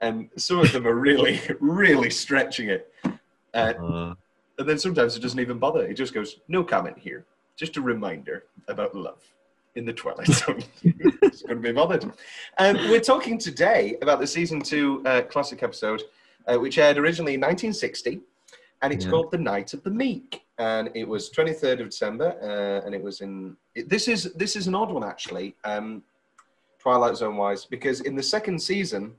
and 0.01 0.29
some 0.37 0.59
of 0.59 0.71
them 0.71 0.85
are 0.87 0.95
really, 0.95 1.39
really 1.59 2.09
stretching 2.09 2.69
it. 2.69 2.93
Uh, 3.03 3.57
Uh, 3.57 4.13
and 4.59 4.67
then 4.67 4.77
sometimes 4.79 5.15
it 5.15 5.21
doesn't 5.21 5.39
even 5.39 5.59
bother. 5.59 5.85
It 5.85 5.93
just 5.95 6.13
goes, 6.13 6.37
no 6.47 6.63
comment 6.63 6.97
here. 6.97 7.25
Just 7.55 7.77
a 7.77 7.81
reminder 7.81 8.45
about 8.67 8.95
love 8.95 9.21
in 9.75 9.85
the 9.85 9.93
Twilight 9.93 10.27
Zone. 10.41 10.63
it's 10.83 11.43
going 11.43 11.61
to 11.61 11.67
be 11.67 11.71
bothered. 11.71 12.03
Um, 12.57 12.75
we're 12.89 12.99
talking 12.99 13.37
today 13.37 13.97
about 14.01 14.19
the 14.19 14.25
season 14.27 14.59
two 14.61 15.03
uh, 15.05 15.21
classic 15.23 15.61
episode, 15.61 16.03
uh, 16.47 16.55
which 16.57 16.77
aired 16.79 16.97
originally 16.97 17.35
in 17.35 17.41
1960, 17.41 18.19
and 18.82 18.93
it's 18.93 19.05
Yeah. 19.05 19.11
called 19.11 19.32
The 19.32 19.38
Night 19.38 19.73
of 19.73 19.84
the 19.84 19.89
Meek. 19.89 20.43
And 20.59 20.89
it 20.95 21.07
was 21.07 21.30
23rd 21.30 21.82
of 21.82 21.89
December, 21.89 22.30
uh, 22.41 22.86
and 22.86 22.95
it 22.95 23.01
was 23.01 23.21
in. 23.21 23.55
It, 23.75 23.89
this 23.89 24.07
is 24.07 24.34
this 24.34 24.55
is 24.55 24.65
an 24.67 24.73
odd 24.75 24.91
one 24.91 25.03
actually, 25.03 25.55
um, 25.63 26.03
Twilight 26.80 27.15
Zone 27.15 27.38
wise, 27.38 27.65
because 27.65 28.01
in 28.01 28.15
the 28.15 28.23
second 28.23 28.59
season, 28.59 29.15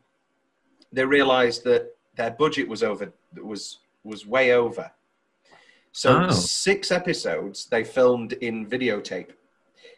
they 0.93 1.05
realised 1.05 1.63
that 1.65 1.95
their 2.17 2.31
budget 2.33 2.67
was 2.69 2.83
over 2.83 3.13
was 3.37 3.79
was 4.05 4.27
way 4.27 4.53
over. 4.53 4.91
So 5.93 6.25
Oh. 6.25 6.31
six 6.31 6.91
episodes 6.91 7.67
they 7.67 7.85
filmed 7.85 8.33
in 8.35 8.67
videotape 8.69 9.31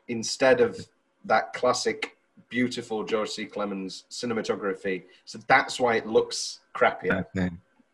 instead 0.08 0.60
of 0.60 0.88
that 1.24 1.52
classic 1.52 2.16
beautiful 2.48 3.04
George 3.04 3.30
C. 3.30 3.46
Clemens 3.46 4.04
cinematography. 4.10 5.04
So 5.24 5.38
that's 5.46 5.78
why 5.80 5.96
it 5.96 6.06
looks 6.06 6.60
crappier. 6.74 7.24
okay. 7.36 7.50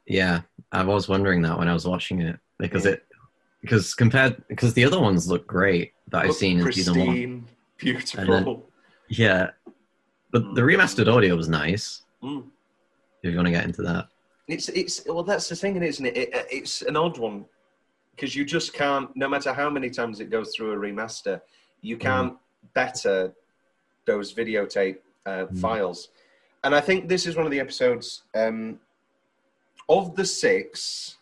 Yeah, 0.07 0.43
I 0.73 0.83
was 0.85 1.09
wondering 1.09 1.43
that 1.43 1.59
when 1.59 1.69
I 1.69 1.73
was 1.73 1.87
watching 1.87 2.21
it 2.21 2.39
because 2.59 2.85
Yeah. 2.85 2.93
it 2.93 3.03
because 3.61 3.95
compared 3.95 4.47
because 4.49 4.75
the 4.75 4.85
other 4.85 5.01
ones 5.01 5.29
look 5.29 5.47
great 5.47 5.93
that 6.09 6.23
I've 6.23 6.29
Look 6.29 6.37
seen 6.39 6.61
in 6.61 6.73
season 6.73 6.99
one. 6.99 7.07
pristine, 7.09 7.49
beautiful. 8.25 8.71
Yeah, 9.09 9.51
but 10.31 10.55
the 10.55 10.61
remastered 10.63 11.13
audio 11.13 11.35
was 11.35 11.49
nice. 11.49 12.03
Mm. 12.23 12.47
If 13.23 13.31
you 13.33 13.37
want 13.37 13.47
to 13.47 13.53
get 13.53 13.65
into 13.65 13.83
that, 13.83 14.09
It's 14.47 14.69
it's 14.69 15.05
well, 15.07 15.25
that's 15.25 15.49
the 15.49 15.57
thing, 15.57 15.83
isn't 15.83 16.07
it? 16.07 16.17
it 16.17 16.47
it's 16.51 16.83
an 16.83 16.97
odd 16.97 17.19
one 17.19 17.45
because 18.15 18.37
you 18.37 18.45
just 18.45 18.73
can't. 18.73 19.15
No 19.17 19.29
matter 19.29 19.53
how 19.53 19.69
many 19.69 19.91
times 19.91 20.21
it 20.21 20.31
goes 20.31 20.55
through 20.55 20.73
a 20.73 20.77
remaster, 20.77 21.41
you 21.81 21.97
can't 21.97 22.35
better 22.75 23.33
those 24.05 24.33
videotape 24.33 24.99
uh, 25.27 25.47
Mm. 25.47 25.59
files. 25.59 26.09
And 26.63 26.73
I 26.75 26.81
think 26.81 27.09
this 27.09 27.27
is 27.27 27.35
one 27.37 27.45
of 27.47 27.51
the 27.51 27.59
episodes 27.61 28.23
um, 28.35 28.79
of 29.89 30.15
the 30.17 30.25
six. 30.25 31.17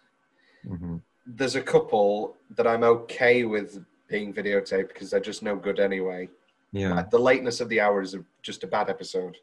Mhm. 0.66 1.00
There's 1.26 1.54
a 1.56 1.62
couple 1.62 2.36
that 2.56 2.66
I'm 2.66 2.84
okay 2.84 3.44
with 3.44 3.84
being 4.08 4.32
videotaped 4.32 4.88
because 4.88 5.10
they're 5.10 5.20
just 5.20 5.42
no 5.42 5.56
good 5.56 5.80
anyway. 5.80 6.28
yeah, 6.72 7.04
The 7.10 7.18
lateness 7.18 7.60
of 7.60 7.68
the 7.68 7.80
hour 7.80 8.02
is 8.02 8.14
a, 8.14 8.24
just 8.42 8.64
a 8.64 8.66
bad 8.66 8.90
episode. 8.90 9.36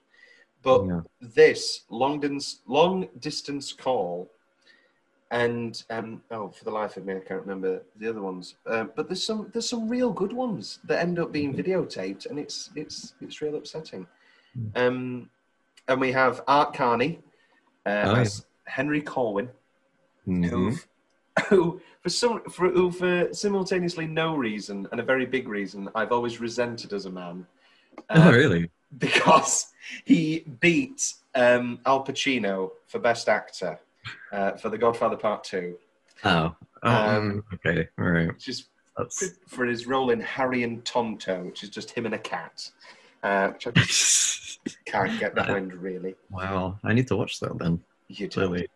But 0.63 0.85
yeah. 0.85 1.01
this 1.21 1.85
long 1.89 2.19
distance 2.19 2.61
long 2.67 3.07
distance 3.19 3.73
call 3.73 4.29
and 5.31 5.81
um, 5.89 6.21
oh 6.29 6.49
for 6.49 6.65
the 6.65 6.71
life 6.71 6.97
of 6.97 7.05
me 7.05 7.15
i 7.15 7.19
can't 7.19 7.39
remember 7.41 7.81
the 7.95 8.09
other 8.09 8.21
ones 8.21 8.55
uh, 8.67 8.83
but 8.95 9.07
there's 9.07 9.23
some 9.23 9.49
there's 9.53 9.67
some 9.69 9.87
real 9.87 10.11
good 10.11 10.33
ones 10.33 10.79
that 10.83 10.99
end 10.99 11.17
up 11.19 11.31
being 11.31 11.53
videotaped 11.55 12.25
and 12.29 12.37
it's 12.37 12.69
it's 12.75 13.13
it's 13.21 13.41
real 13.41 13.55
upsetting 13.55 14.05
um, 14.75 15.29
and 15.87 16.01
we 16.01 16.11
have 16.11 16.41
art 16.47 16.73
carney 16.73 17.19
uh, 17.85 18.03
Oh, 18.07 18.15
as 18.15 18.45
henry 18.65 19.01
corwin 19.01 19.49
Mhm. 20.27 20.49
who, 20.49 20.77
who 21.49 21.81
for 22.01 22.09
some 22.09 22.41
for 22.49 22.69
who 22.69 22.91
for 22.91 23.33
simultaneously 23.33 24.05
no 24.07 24.35
reason 24.35 24.87
and 24.91 24.99
a 24.99 25.03
very 25.03 25.25
big 25.25 25.47
reason 25.47 25.89
i've 25.95 26.11
always 26.11 26.39
resented 26.39 26.93
as 26.93 27.05
a 27.05 27.09
man 27.11 27.45
Oh, 28.09 28.29
Uh, 28.29 28.31
really? 28.31 28.69
because 28.97 29.67
he 30.05 30.45
beat 30.61 31.13
um, 31.35 31.79
Al 31.85 32.05
Pacino 32.05 32.71
for 32.87 32.99
Best 32.99 33.27
Actor 33.27 33.77
uh, 34.31 34.51
for 34.53 34.69
The 34.69 34.77
Godfather 34.77 35.17
Part 35.17 35.43
Two, 35.43 35.77
Oh, 36.23 36.55
oh 36.83 36.89
um, 36.89 37.43
okay, 37.53 37.89
all 37.99 38.05
right. 38.05 38.27
which 38.29 38.47
is 38.47 38.67
That's 38.97 39.31
for 39.47 39.65
his 39.65 39.87
role 39.87 40.11
in 40.11 40.21
Harry 40.21 40.63
and 40.63 40.83
Tonto, 40.85 41.43
which 41.43 41.63
is 41.63 41.69
just 41.69 41.91
him 41.91 42.05
and 42.05 42.15
a 42.15 42.19
cat, 42.19 42.69
uh, 43.23 43.49
which 43.49 43.67
I 43.67 43.71
just 43.75 44.59
can't 44.85 45.19
get 45.19 45.35
behind 45.35 45.73
really. 45.73 46.15
wow. 46.29 46.79
I 46.83 46.93
need 46.93 47.07
to 47.07 47.17
watch 47.17 47.41
that 47.41 47.57
then. 47.59 47.81
You 48.19 48.27
don't, 48.27 48.67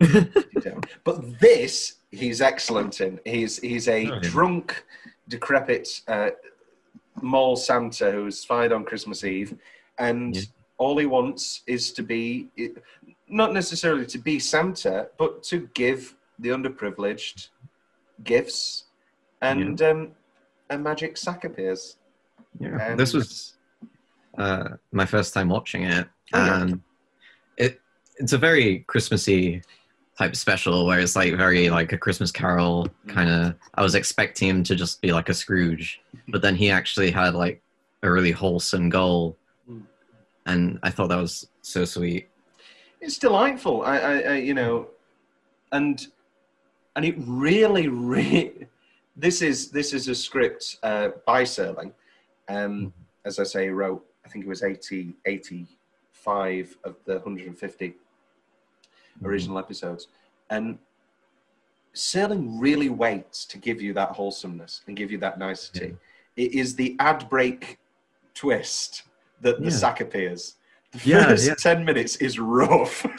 you 0.00 0.60
don't. 0.62 0.86
But 1.04 1.38
this 1.40 1.96
he's 2.10 2.40
excellent 2.40 3.00
in. 3.00 3.20
He's 3.24 3.58
he's 3.60 3.86
a 3.88 4.10
Oh, 4.10 4.14
yeah. 4.14 4.20
drunk, 4.30 4.84
decrepit 5.28 6.02
uh, 6.08 6.30
mall 7.20 7.56
Santa 7.56 8.10
who's 8.10 8.44
fired 8.44 8.72
on 8.72 8.84
Christmas 8.84 9.24
Eve, 9.24 9.56
and 9.98 10.34
Yeah. 10.36 10.42
all 10.78 10.96
he 10.98 11.06
wants 11.06 11.62
is 11.66 11.92
to 11.92 12.02
be, 12.02 12.48
not 13.28 13.52
necessarily 13.52 14.06
to 14.06 14.18
be 14.18 14.38
Santa, 14.38 15.08
but 15.18 15.42
to 15.50 15.68
give 15.74 16.14
the 16.38 16.48
underprivileged 16.50 17.48
gifts, 18.24 18.84
and 19.42 19.82
um, 19.82 20.12
a 20.70 20.78
magic 20.78 21.16
sack 21.16 21.44
appears. 21.44 21.96
Yeah, 22.60 22.78
And 22.80 22.98
this 22.98 23.12
was 23.12 23.54
uh, 24.38 24.70
my 24.92 25.04
first 25.04 25.34
time 25.34 25.48
watching 25.48 25.82
it, 25.84 26.08
Oh, 26.32 26.38
and 26.38 26.80
it's 28.18 28.32
a 28.32 28.38
very 28.38 28.80
Christmassy 28.80 29.62
type 30.18 30.34
special 30.34 30.84
where 30.84 30.98
it's 30.98 31.14
like 31.14 31.34
very 31.34 31.70
like 31.70 31.92
a 31.92 31.98
Christmas 31.98 32.32
Carol 32.32 32.88
kind 33.06 33.30
of. 33.30 33.54
I 33.74 33.82
was 33.82 33.94
expecting 33.94 34.48
him 34.48 34.64
to 34.64 34.74
just 34.74 35.00
be 35.00 35.12
like 35.12 35.28
a 35.28 35.34
Scrooge, 35.34 36.00
but 36.28 36.42
then 36.42 36.56
he 36.56 36.70
actually 36.70 37.10
had 37.10 37.34
like 37.34 37.62
a 38.02 38.10
really 38.10 38.32
wholesome 38.32 38.88
goal, 38.88 39.36
and 40.46 40.78
I 40.82 40.90
thought 40.90 41.08
that 41.08 41.20
was 41.20 41.46
so 41.62 41.84
sweet. 41.84 42.28
it's 43.00 43.18
delightful. 43.18 43.82
I, 43.82 43.98
I, 43.98 44.18
I 44.18 44.34
you 44.36 44.54
know, 44.54 44.88
and 45.72 46.04
and 46.96 47.04
it 47.04 47.14
really, 47.18 47.88
really. 47.88 48.66
This 49.16 49.42
is 49.42 49.70
this 49.70 49.92
is 49.92 50.08
a 50.08 50.14
script 50.14 50.78
uh, 50.82 51.10
by 51.26 51.42
Serling. 51.44 51.92
Um, 52.48 52.92
as 53.24 53.38
I 53.38 53.44
say, 53.44 53.64
he 53.64 53.70
wrote. 53.70 54.04
I 54.24 54.28
think 54.30 54.44
it 54.44 54.48
was 54.48 54.62
80, 54.62 55.14
85 55.24 56.76
of 56.84 56.96
the 57.06 57.14
150 57.14 57.94
original 59.24 59.58
episodes, 59.58 60.08
and 60.50 60.78
Serling 61.94 62.60
really 62.60 62.90
waits 62.90 63.44
to 63.46 63.58
give 63.58 63.80
you 63.82 63.92
that 63.94 64.10
wholesomeness 64.10 64.82
and 64.86 64.96
give 64.96 65.10
you 65.10 65.18
that 65.18 65.38
nicety. 65.38 65.96
It 66.36 66.52
is 66.54 66.76
the 66.76 66.94
ad 67.00 67.28
break 67.28 67.78
twist 68.34 69.02
that 69.40 69.58
the 69.58 69.64
Yeah. 69.70 69.70
sack 69.76 70.00
appears. 70.00 70.56
The 70.92 71.00
Yeah, 71.10 71.24
first 71.28 71.46
yeah. 71.48 71.54
ten 71.54 71.84
minutes 71.84 72.16
is 72.16 72.38
rough. 72.38 73.04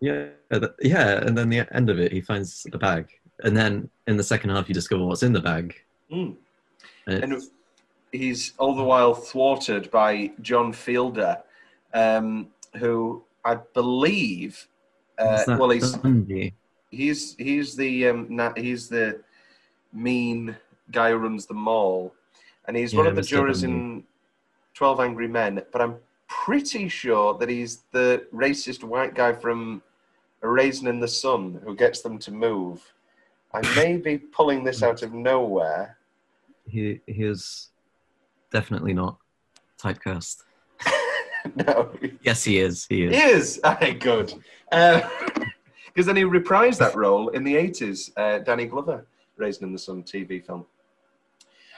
Yeah, 0.00 0.28
yeah, 0.80 1.24
and 1.26 1.36
then 1.36 1.48
the 1.48 1.66
end 1.74 1.90
of 1.90 1.98
it, 1.98 2.12
he 2.12 2.20
finds 2.20 2.64
a 2.72 2.78
bag, 2.78 3.08
and 3.42 3.56
then 3.56 3.90
in 4.06 4.16
the 4.16 4.22
second 4.22 4.50
half, 4.50 4.68
you 4.68 4.74
discover 4.76 5.04
what's 5.04 5.24
in 5.24 5.32
the 5.32 5.40
bag. 5.40 5.74
Mm. 6.08 6.36
And 7.08 7.24
And 7.24 7.42
he's 8.12 8.52
all 8.58 8.76
the 8.76 8.84
while 8.84 9.12
thwarted 9.12 9.90
by 9.90 10.30
John 10.40 10.72
Fiedler, 10.72 11.42
um, 11.94 12.46
who 12.76 13.24
I 13.44 13.56
believe, 13.56 14.68
uh, 15.18 15.44
well, 15.58 15.70
he's 15.70 15.96
he's 16.90 17.34
he's 17.36 17.76
the 17.76 18.08
um, 18.08 18.26
na- 18.28 18.54
he's 18.56 18.88
the 18.88 19.20
mean 19.92 20.56
guy 20.90 21.10
who 21.10 21.16
runs 21.16 21.46
the 21.46 21.54
mall, 21.54 22.14
and 22.66 22.76
he's 22.76 22.94
one 22.94 23.06
of 23.06 23.14
the 23.14 23.22
Mr. 23.22 23.28
jurors 23.28 23.62
in 23.62 24.04
Twelve 24.74 25.00
Angry 25.00 25.28
Men. 25.28 25.62
But 25.72 25.82
I'm 25.82 25.96
pretty 26.28 26.88
sure 26.88 27.36
that 27.38 27.48
he's 27.48 27.82
the 27.92 28.26
racist 28.32 28.84
white 28.84 29.14
guy 29.14 29.32
from 29.32 29.82
A 30.42 30.48
Raisin 30.48 30.86
in 30.86 31.00
the 31.00 31.08
Sun 31.08 31.60
who 31.64 31.74
gets 31.74 32.00
them 32.00 32.18
to 32.18 32.30
move. 32.30 32.92
I 33.54 33.60
may 33.74 33.96
be 33.96 34.16
pulling 34.18 34.64
this 34.64 34.82
out 34.82 35.02
of 35.02 35.12
nowhere. 35.12 35.98
He 36.66 37.00
he 37.06 37.24
is 37.24 37.68
definitely 38.50 38.94
not 38.94 39.18
typecast. 39.78 40.44
no, 41.66 41.90
Yes, 42.22 42.44
he 42.44 42.58
is. 42.58 42.86
He 42.88 43.04
is. 43.04 43.12
He 43.14 43.86
is. 43.86 43.96
Good. 43.98 44.34
Because 45.94 46.06
then 46.06 46.16
he 46.16 46.22
reprised 46.22 46.78
that 46.78 46.94
role 46.94 47.28
in 47.28 47.44
the 47.44 47.54
80s, 47.54 48.10
uh, 48.16 48.38
Danny 48.38 48.64
Glover, 48.64 49.04
Raisin 49.36 49.64
in 49.64 49.72
the 49.74 49.78
Sun 49.78 50.04
TV 50.04 50.42
film. 50.42 50.64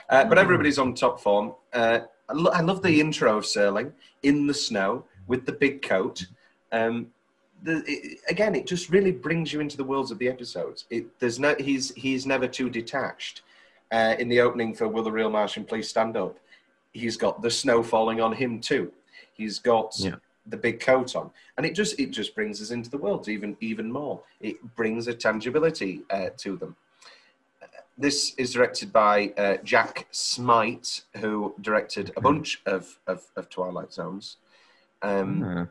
Uh, 0.09 0.23
but 0.23 0.37
everybody's 0.37 0.79
on 0.79 0.93
top 0.93 1.19
form. 1.19 1.53
Uh, 1.73 1.99
I, 2.29 2.33
lo- 2.33 2.51
I 2.53 2.61
love 2.61 2.81
the 2.81 3.01
intro 3.01 3.37
of 3.37 3.43
Serling 3.43 3.91
in 4.23 4.47
the 4.47 4.53
snow 4.53 5.03
with 5.27 5.45
the 5.45 5.51
big 5.51 5.81
coat. 5.81 6.25
Um, 6.71 7.07
the, 7.63 7.83
it, 7.87 8.19
again, 8.29 8.55
it 8.55 8.67
just 8.67 8.89
really 8.89 9.11
brings 9.11 9.51
you 9.51 9.59
into 9.59 9.75
the 9.75 9.83
worlds 9.83 10.11
of 10.11 10.19
the 10.19 10.29
episodes. 10.29 10.85
It, 10.89 11.07
there's 11.19 11.39
no, 11.39 11.53
he's, 11.59 11.93
he's 11.95 12.25
never 12.25 12.47
too 12.47 12.69
detached. 12.69 13.41
Uh, 13.91 14.15
in 14.17 14.29
the 14.29 14.39
opening 14.39 14.73
for 14.73 14.87
Will 14.87 15.03
the 15.03 15.11
Real 15.11 15.29
Martian 15.29 15.63
Please 15.63 15.89
Stand 15.89 16.17
Up, 16.17 16.37
he's 16.93 17.17
got 17.17 17.41
the 17.41 17.51
snow 17.51 17.83
falling 17.83 18.19
on 18.21 18.31
him 18.33 18.59
too. 18.59 18.91
He's 19.33 19.59
got 19.59 19.93
Yeah. 19.99 20.15
The 20.47 20.57
big 20.57 20.79
coat 20.79 21.15
on, 21.15 21.31
and 21.57 21.65
it 21.65 21.73
just 21.73 21.99
it 21.99 22.11
just 22.11 22.35
brings 22.35 22.61
us 22.61 22.69
into 22.69 22.89
the 22.89 22.99
world 22.99 23.27
even 23.27 23.57
even 23.61 23.91
more. 23.91 24.21
It 24.41 24.57
brings 24.75 25.07
a 25.07 25.13
tangibility 25.13 26.03
uh, 26.11 26.29
to 26.37 26.55
them. 26.55 26.75
Uh, 27.61 27.65
This 27.97 28.35
is 28.37 28.53
directed 28.53 28.93
by 28.93 29.33
uh, 29.37 29.57
Jack 29.63 30.07
Smight, 30.11 31.01
who 31.17 31.55
directed 31.61 32.11
a 32.15 32.21
bunch 32.21 32.61
of, 32.67 32.99
of, 33.07 33.23
of 33.35 33.49
Twilight 33.49 33.91
Zones. 33.91 34.37
Um, 35.01 35.43
Ah, 35.43 35.67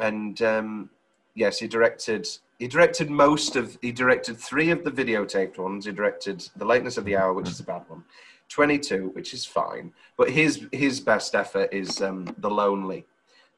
and 0.00 0.40
um, 0.42 0.90
yes, 1.34 1.58
he 1.60 1.68
directed. 1.68 2.26
He 2.58 2.66
directed 2.66 3.08
most 3.08 3.54
of. 3.56 3.78
He 3.82 3.92
directed 3.92 4.36
three 4.36 4.70
of 4.70 4.82
the 4.82 4.90
videotaped 4.90 5.58
ones. 5.58 5.86
He 5.86 5.92
directed 5.92 6.48
The 6.56 6.64
Lateness 6.64 6.96
of 6.98 7.04
the 7.04 7.16
Hour, 7.16 7.34
which 7.34 7.48
is 7.50 7.60
a 7.60 7.64
bad 7.64 7.84
one. 7.88 8.02
Twenty-two, 8.50 9.10
which 9.14 9.32
is 9.32 9.44
fine, 9.44 9.92
but 10.18 10.28
his 10.28 10.66
his 10.72 10.98
best 11.00 11.34
effort 11.36 11.68
is 11.72 12.02
um, 12.02 12.34
The 12.38 12.50
Lonely, 12.50 13.06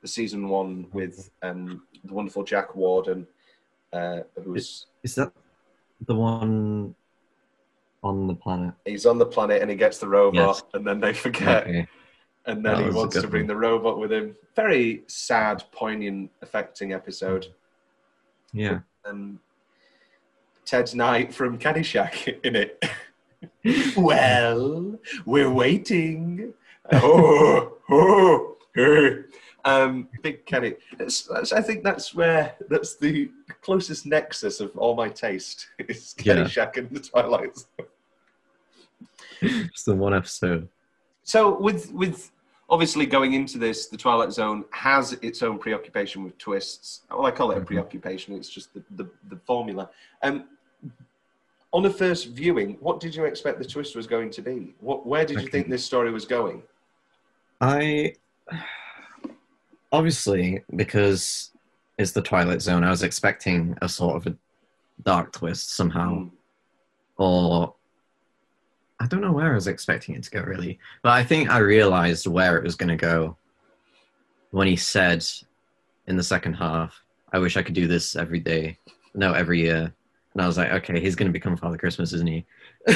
the 0.03 0.07
season 0.09 0.49
one 0.49 0.86
with 0.93 1.30
um, 1.43 1.82
the 2.05 2.12
wonderful 2.12 2.45
Jack 2.45 2.74
Warden, 2.76 3.26
uh, 3.95 4.20
who's 4.45 4.86
is 5.03 5.14
that 5.14 5.32
the 6.07 6.14
one 6.14 6.95
on 8.03 8.26
the 8.26 8.34
planet? 8.34 8.74
he's 8.84 9.07
on 9.07 9.16
the 9.16 9.24
planet 9.24 9.62
and 9.62 9.70
he 9.70 9.76
gets 9.76 9.97
the 9.99 10.07
robot, 10.09 10.57
Yes. 10.57 10.62
and 10.74 10.86
then 10.86 11.01
they 11.01 11.14
forget, 11.14 11.62
Okay. 11.66 11.88
and 12.45 12.62
then 12.64 12.74
That 12.76 12.84
he 12.84 12.90
wants 12.90 13.18
to 13.18 13.26
bring 13.26 13.45
one. 13.45 13.49
the 13.49 13.57
robot 13.57 13.99
with 13.99 14.12
him. 14.12 14.36
Very 14.55 15.05
sad, 15.07 15.64
poignant, 15.72 16.30
affecting 16.43 16.93
episode. 16.93 17.47
Yeah. 18.53 18.80
and 19.07 19.38
Ted's 20.66 20.95
Knight 20.95 21.32
from 21.32 21.59
Caddyshack 21.59 22.45
in 22.45 22.57
it. 22.57 22.84
well, 23.97 24.99
we're 25.26 25.51
waiting. 25.51 26.53
Oh, 26.93 27.72
oh, 27.90 28.57
oh. 28.76 29.22
Um, 29.64 30.09
big 30.22 30.45
Kenny. 30.45 30.74
That's, 30.99 31.22
that's, 31.22 31.53
I 31.53 31.62
think 31.62 31.84
that's 31.84 32.14
where 32.14 32.55
that's 32.68 32.97
the 32.97 33.30
closest 33.61 34.07
nexus 34.07 34.59
of 34.61 34.76
all 34.76 34.97
my 34.97 35.09
taste 35.09 35.68
is 35.78 36.14
Yeah. 36.18 36.34
Caddyshack 36.36 36.76
and 36.78 36.90
the 36.90 36.99
Twilight. 37.01 37.57
Zone. 37.59 37.86
Just 39.72 39.86
the 39.86 39.95
one 39.95 40.14
episode. 40.14 40.68
So 41.24 41.59
with 41.61 41.93
with 41.93 42.32
obviously 42.68 43.07
going 43.07 43.34
into 43.34 43.59
this, 43.59 43.86
the 43.86 43.97
Twilight 43.97 44.32
Zone 44.32 44.64
has 44.70 45.12
its 45.14 45.43
own 45.43 45.59
preoccupation 45.59 46.24
with 46.24 46.36
twists. 46.38 47.03
Well, 47.11 47.26
I 47.26 47.30
call 47.30 47.53
it 47.53 47.59
a 47.59 47.61
Mhm. 47.61 47.66
preoccupation. 47.66 48.34
It's 48.34 48.49
just 48.49 48.72
the, 48.74 48.82
the, 48.97 49.09
the 49.28 49.36
formula. 49.47 49.90
Um, 50.22 50.49
on 51.73 51.83
the 51.83 51.91
first 51.91 52.29
viewing, 52.29 52.77
what 52.81 53.01
did 53.01 53.14
you 53.14 53.25
expect 53.25 53.59
the 53.59 53.64
twist 53.64 53.97
was 53.97 54.07
going 54.07 54.31
to 54.31 54.43
be? 54.43 54.75
What 54.81 55.07
where 55.07 55.25
did 55.25 55.41
you 55.41 55.49
think 55.49 55.68
this 55.68 55.85
story 55.85 56.11
was 56.11 56.25
going? 56.25 56.62
I 57.61 58.14
obviously 59.93 60.62
because 60.77 61.51
it's 61.99 62.12
the 62.12 62.23
Twilight 62.23 62.62
Zone. 62.62 62.85
I 62.85 62.91
was 62.91 63.03
expecting 63.03 63.77
a 63.83 63.89
sort 63.89 64.16
of 64.16 64.27
a 64.33 64.37
dark 65.05 65.33
twist 65.33 65.75
somehow, 65.75 66.11
Mm. 66.14 66.31
or 67.18 67.75
I 69.01 69.07
don't 69.07 69.20
know 69.20 69.33
where 69.33 69.53
I 69.53 69.55
was 69.55 69.66
expecting 69.66 70.14
it 70.14 70.23
to 70.25 70.31
go 70.31 70.43
really. 70.43 70.79
But 71.03 71.12
I 71.12 71.25
think 71.25 71.51
I 71.51 71.59
realized 71.59 72.27
where 72.27 72.57
it 72.57 72.64
was 72.64 72.77
going 72.77 72.89
to 72.89 72.97
go 72.97 73.37
when 74.51 74.66
he 74.66 74.77
said 74.77 75.25
in 76.07 76.16
the 76.16 76.23
second 76.23 76.55
half, 76.55 77.03
"I 77.33 77.39
wish 77.39 77.57
I 77.57 77.62
could 77.62 77.75
do 77.75 77.87
this 77.87 78.16
every 78.16 78.41
day, 78.41 78.79
no, 79.14 79.33
every 79.33 79.61
year." 79.61 79.93
And 80.33 80.43
I 80.43 80.47
was 80.47 80.57
like, 80.57 80.70
"Okay, 80.72 81.01
he's 81.01 81.14
going 81.14 81.28
to 81.28 81.33
become 81.33 81.57
Father 81.57 81.76
Christmas, 81.76 82.12
isn't 82.12 82.28
he?" 82.28 82.47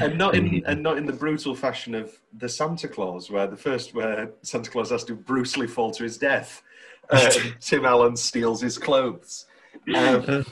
And 0.00 0.18
not 0.18 0.34
in 0.36 0.62
and 0.66 0.82
not 0.82 0.98
in 0.98 1.06
the 1.06 1.12
brutal 1.12 1.54
fashion 1.54 1.94
of 1.94 2.18
the 2.36 2.48
Santa 2.48 2.88
Claus, 2.88 3.30
where 3.30 3.46
the 3.46 3.56
first 3.56 3.94
where 3.94 4.30
Santa 4.42 4.70
Claus 4.70 4.90
has 4.90 5.04
to 5.04 5.14
brutally 5.14 5.66
fall 5.66 5.90
to 5.92 6.02
his 6.02 6.18
death. 6.18 6.62
Uh, 7.10 7.30
Tim 7.60 7.84
Allen 7.84 8.16
steals 8.16 8.60
his 8.60 8.78
clothes. 8.78 9.46
Um, 9.94 10.44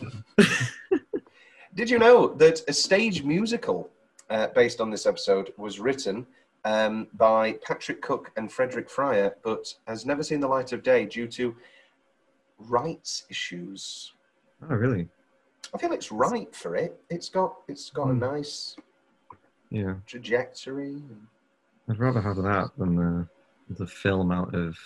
Did 1.75 1.91
you 1.91 1.99
know 1.99 2.29
that 2.35 2.63
a 2.69 2.73
stage 2.73 3.23
musical 3.23 3.91
uh, 4.31 4.47
based 4.49 4.81
on 4.81 4.91
this 4.91 5.05
episode 5.05 5.53
was 5.59 5.79
written 5.79 6.27
um, 6.65 7.09
by 7.15 7.53
Patrick 7.65 8.01
Cook 8.01 8.33
and 8.37 8.51
Frederick 8.51 8.89
Fryer, 8.89 9.37
but 9.43 9.73
has 9.87 10.07
never 10.07 10.23
seen 10.23 10.41
the 10.41 10.49
light 10.49 10.73
of 10.73 10.83
day 10.83 11.05
due 11.05 11.29
to 11.29 11.55
rights 12.59 13.25
issues? 13.29 14.15
oh, 14.63 14.75
really? 14.75 15.09
I 15.75 15.79
feel 15.79 15.93
it's 15.93 16.11
right 16.13 16.55
for 16.55 16.77
it. 16.77 16.99
It's 17.11 17.29
got 17.29 17.57
it's 17.69 17.91
got 17.91 18.11
a 18.11 18.13
Hmm. 18.13 18.19
nice 18.21 18.77
Yeah. 19.71 19.95
trajectory. 20.07 21.03
I'd 21.89 21.99
rather 21.99 22.21
have 22.21 22.37
that 22.37 22.71
than 22.79 22.97
the 22.97 23.29
the 23.79 23.87
film 23.87 24.31
out 24.31 24.55
of 24.55 24.77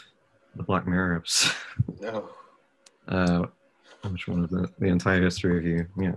the 0.57 0.63
Black 0.63 0.87
Mirror 0.87 1.17
episode. 1.17 1.55
Oh. 2.05 2.31
uh, 3.09 3.47
which 4.11 4.27
one 4.29 4.45
of 4.45 4.51
the 4.51 4.69
the 4.79 4.87
entire 4.87 5.23
history 5.23 5.53
review? 5.53 5.87
Yeah. 5.99 6.15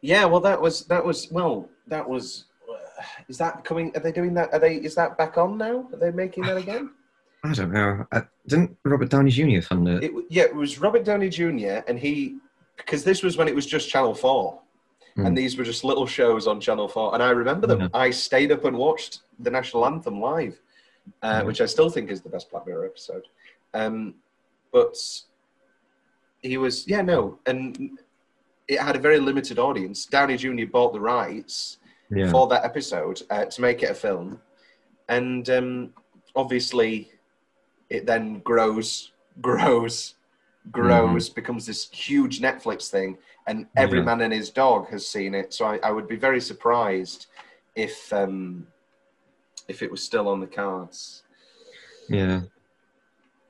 Yeah, 0.00 0.24
well, 0.26 0.40
that 0.40 0.60
was 0.60 0.84
that 0.86 1.04
was 1.04 1.30
well, 1.30 1.68
that 1.88 2.08
was. 2.08 2.44
uh, 2.68 3.02
Is 3.28 3.38
that 3.38 3.64
coming? 3.64 3.92
Are 3.96 4.00
they 4.00 4.12
doing 4.12 4.34
that? 4.34 4.52
Are 4.52 4.58
they? 4.60 4.76
Is 4.76 4.94
that 4.96 5.16
back 5.18 5.38
on 5.38 5.58
now? 5.58 5.88
Are 5.92 5.98
they 5.98 6.10
making 6.10 6.44
that 6.44 6.56
again? 6.56 6.90
I 7.44 7.52
don't 7.52 7.72
know. 7.72 8.04
I, 8.12 8.22
didn't 8.48 8.76
Robert 8.84 9.10
Downey 9.10 9.30
Jr. 9.30 9.60
fund 9.60 9.86
it? 9.88 10.04
It, 10.04 10.12
yeah, 10.28 10.44
it 10.44 10.54
was 10.54 10.78
Robert 10.80 11.04
Downey 11.04 11.28
Jr. 11.28 11.82
and 11.86 11.98
he 11.98 12.38
because 12.78 13.04
this 13.04 13.22
was 13.22 13.36
when 13.36 13.48
it 13.48 13.54
was 13.54 13.66
just 13.66 13.88
Channel 13.90 14.14
Four, 14.14 14.60
Hmm. 15.16 15.26
and 15.26 15.36
these 15.36 15.56
were 15.58 15.64
just 15.64 15.84
little 15.84 16.06
shows 16.06 16.46
on 16.46 16.60
Channel 16.60 16.88
Four, 16.88 17.12
and 17.14 17.22
I 17.22 17.30
remember 17.30 17.66
them. 17.66 17.80
Yeah. 17.82 17.88
I 17.92 18.10
stayed 18.10 18.50
up 18.52 18.64
and 18.64 18.76
watched 18.76 19.20
the 19.38 19.50
national 19.50 19.84
anthem 19.84 20.20
live, 20.20 20.58
uh, 21.22 21.40
Mhm. 21.42 21.46
which 21.46 21.60
I 21.60 21.66
still 21.66 21.90
think 21.90 22.10
is 22.10 22.22
the 22.22 22.28
best 22.28 22.50
Black 22.50 22.66
Mirror 22.66 22.86
episode. 22.86 23.26
Um, 23.74 24.14
but 24.72 24.96
he 26.40 26.56
was 26.56 26.86
yeah 26.86 27.02
no, 27.02 27.38
and 27.46 27.98
it 28.68 28.80
had 28.80 28.96
a 28.96 28.98
very 29.00 29.18
limited 29.18 29.58
audience. 29.58 30.06
Downey 30.06 30.36
Jr. 30.36 30.66
bought 30.66 30.92
the 30.92 31.00
rights 31.00 31.78
yeah. 32.10 32.30
for 32.30 32.46
that 32.48 32.64
episode 32.64 33.22
uh, 33.30 33.46
to 33.46 33.60
make 33.60 33.82
it 33.82 33.90
a 33.90 33.94
film, 33.94 34.40
and 35.08 35.48
um, 35.50 35.94
obviously 36.36 37.10
it 37.90 38.06
then 38.06 38.38
grows, 38.40 39.12
grows, 39.40 40.14
grows, 40.70 41.28
becomes 41.28 41.66
this 41.66 41.88
huge 41.90 42.40
Netflix 42.40 42.88
thing, 42.90 43.18
and 43.46 43.66
every 43.76 43.98
Yeah. 43.98 44.04
man 44.04 44.20
and 44.22 44.32
his 44.32 44.50
dog 44.50 44.88
has 44.90 45.06
seen 45.06 45.34
it. 45.34 45.52
So 45.54 45.64
I, 45.66 45.78
I 45.82 45.90
would 45.90 46.08
be 46.08 46.16
very 46.16 46.40
surprised 46.40 47.26
if 47.74 48.12
um, 48.12 48.66
if 49.68 49.82
it 49.82 49.90
was 49.90 50.02
still 50.02 50.28
on 50.28 50.40
the 50.40 50.46
cards. 50.46 51.22
Yeah. 52.08 52.42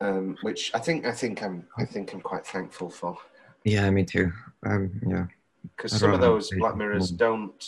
Um, 0.00 0.36
which 0.42 0.72
I 0.74 0.78
think 0.78 1.06
I 1.06 1.12
think 1.12 1.42
I'm 1.42 1.66
I 1.76 1.84
think 1.84 2.12
I'm 2.12 2.20
quite 2.20 2.46
thankful 2.46 2.90
for 2.90 3.16
Yeah, 3.64 3.90
me 3.90 4.04
too. 4.04 4.32
Um, 4.64 5.00
yeah. 5.06 5.26
because 5.76 5.92
some 5.98 6.12
of 6.12 6.20
those 6.20 6.50
Black 6.58 6.76
Mirrors 6.76 7.10
don't. 7.10 7.62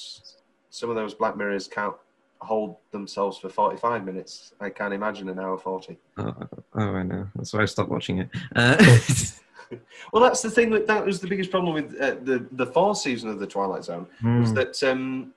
Some 0.71 0.89
of 0.91 0.97
those 0.97 1.15
Black 1.15 1.37
Mirrors 1.37 1.67
can't 1.67 1.97
hold 2.41 2.77
themselves 2.91 3.39
for 3.39 3.49
45 3.49 4.05
minutes. 4.05 4.53
I 4.61 4.71
can't 4.71 4.95
imagine 4.95 5.29
an 5.29 5.39
hour 5.39 5.59
40. 5.59 5.99
Oh, 6.19 6.35
oh, 6.75 6.81
I 6.81 7.03
know. 7.03 7.29
That's 7.35 7.53
why 7.53 7.63
I 7.63 7.65
stopped 7.67 7.91
watching 7.91 8.19
it. 8.19 8.31
Uh, 8.57 8.77
Well, 10.13 10.21
that's 10.25 10.43
the 10.43 10.51
thing. 10.51 10.71
that 10.71 10.89
that 10.89 11.07
was 11.07 11.21
the 11.21 11.29
biggest 11.29 11.53
problem 11.53 11.75
with 11.75 11.95
uh, 12.01 12.17
the 12.25 12.45
the 12.51 12.67
fourth 12.67 12.99
season 12.99 13.31
of 13.31 13.39
the 13.39 13.47
Twilight 13.47 13.85
Zone 13.85 14.09
was 14.21 14.49
hmm, 14.49 14.55
that 14.57 14.83
um, 14.83 15.33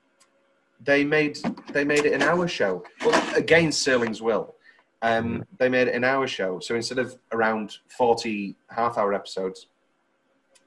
they 0.84 1.04
made 1.04 1.38
they 1.72 1.84
made 1.84 2.06
it 2.06 2.14
an 2.14 2.24
hour 2.24 2.48
show. 2.48 2.84
Well, 3.06 3.38
against 3.38 3.86
Serling's 3.88 4.24
will, 4.24 4.56
um, 5.04 5.44
they 5.60 5.70
made 5.70 5.88
it 5.88 5.94
an 5.94 6.04
hour 6.04 6.26
show. 6.26 6.60
So 6.60 6.74
instead 6.74 6.98
of 6.98 7.16
around 7.32 7.78
forty 7.96 8.56
half 8.72 8.98
hour 8.98 9.14
episodes, 9.14 9.68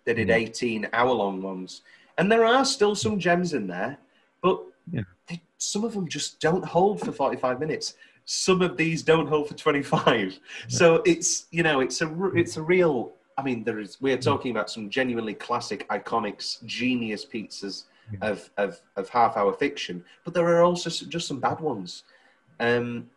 they 0.05 0.15
did 0.15 0.29
Mm. 0.29 0.35
eighteen 0.37 0.89
hour 0.93 1.11
long 1.11 1.43
ones. 1.43 1.83
And 2.19 2.31
there 2.31 2.45
are 2.45 2.65
still 2.65 2.95
some 2.95 3.19
gems 3.19 3.53
in 3.53 3.67
there, 3.67 3.99
but 4.43 4.63
Yeah. 4.93 5.03
They, 5.29 5.43
some 5.59 5.85
of 5.85 5.93
them 5.95 6.09
just 6.09 6.41
don't 6.41 6.65
hold 6.65 7.01
for 7.01 7.13
forty 7.13 7.37
five 7.37 7.61
minutes. 7.61 7.95
Some 8.25 8.61
of 8.63 8.77
these 8.77 9.03
don't 9.03 9.29
hold 9.29 9.49
for 9.49 9.55
twenty 9.55 9.83
five. 9.83 10.39
So 10.69 11.03
it's 11.05 11.47
you 11.51 11.63
know 11.63 11.81
it's 11.81 12.01
a, 12.03 12.27
it's 12.35 12.57
a 12.57 12.63
real. 12.63 13.13
I 13.39 13.43
mean, 13.43 13.65
there 13.65 13.79
is. 13.79 14.01
We're 14.01 14.17
talking 14.17 14.51
about 14.51 14.71
some 14.71 14.89
genuinely 14.89 15.35
classic, 15.35 15.87
iconics, 15.89 16.65
genius 16.65 17.27
pizzas 17.27 17.85
of, 18.23 18.49
of, 18.57 18.81
of 18.97 19.09
half 19.11 19.37
hour 19.37 19.53
fiction, 19.53 20.03
but 20.25 20.33
there 20.33 20.47
are 20.47 20.63
also 20.63 20.89
just 20.89 21.29
some 21.29 21.39
bad 21.41 21.61
ones. 21.61 22.05
Um, 22.61 23.11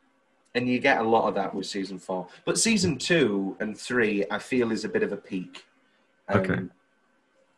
and 0.56 0.68
you 0.68 0.80
get 0.80 0.98
a 0.98 1.04
lot 1.04 1.28
of 1.28 1.36
that 1.36 1.54
with 1.54 1.68
season 1.68 2.00
four. 2.00 2.28
But 2.44 2.58
season 2.58 2.98
two 2.98 3.56
and 3.60 3.78
three, 3.78 4.26
I 4.30 4.40
feel, 4.40 4.72
is 4.72 4.84
a 4.84 4.90
bit 4.90 5.04
of 5.04 5.12
a 5.14 5.18
peak. 5.18 5.64
Um, 6.28 6.40
Okay. 6.40 6.60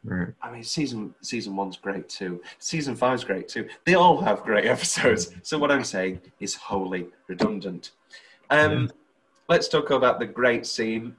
Right. 0.03 0.29
I 0.41 0.51
mean, 0.51 0.63
season 0.63 1.13
season 1.21 1.55
one's 1.55 1.77
great 1.77 2.09
too. 2.09 2.41
Season 2.59 2.95
five's 2.95 3.23
great 3.23 3.47
too. 3.47 3.67
They 3.85 3.95
all 3.95 4.21
have 4.21 4.43
great 4.43 4.65
episodes. 4.65 5.31
So 5.43 5.57
what 5.57 5.71
I'm 5.71 5.83
saying 5.83 6.21
is 6.39 6.55
wholly 6.55 7.07
redundant. 7.27 7.91
Um, 8.49 8.91
Let's 9.51 9.67
talk 9.67 9.89
about 9.89 10.19
the 10.19 10.25
great 10.25 10.65
scene 10.65 11.17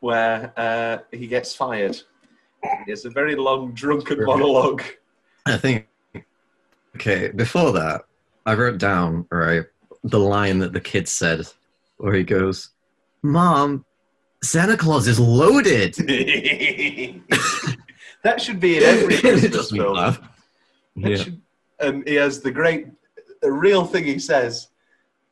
where 0.00 0.50
uh, 0.56 0.98
he 1.14 1.26
gets 1.26 1.54
fired. 1.54 2.00
It's 2.86 3.04
a 3.04 3.10
very 3.10 3.34
long 3.34 3.72
drunken 3.72 4.24
monologue. 4.24 4.82
I 5.44 5.58
think. 5.58 5.86
Okay, 6.96 7.28
before 7.28 7.72
that, 7.72 8.04
I 8.46 8.54
wrote 8.54 8.78
down 8.78 9.26
right 9.30 9.64
the 10.04 10.18
line 10.18 10.58
that 10.60 10.72
the 10.72 10.80
kid 10.80 11.06
said, 11.06 11.46
where 11.98 12.14
he 12.14 12.24
goes, 12.24 12.70
"Mom, 13.22 13.84
Santa 14.42 14.78
Claus 14.78 15.06
is 15.06 15.20
loaded." 15.20 15.96
that 18.22 18.40
should 18.40 18.60
be 18.60 18.76
in 18.78 18.82
every 18.82 19.16
Christmas 19.20 19.70
film. 19.70 20.16
Yeah. 20.96 21.16
should- 21.16 21.40
um, 21.80 22.02
he 22.06 22.14
has 22.16 22.40
the 22.40 22.50
great, 22.50 22.88
the 23.40 23.50
real 23.50 23.86
thing 23.86 24.04
he 24.04 24.18
says. 24.18 24.68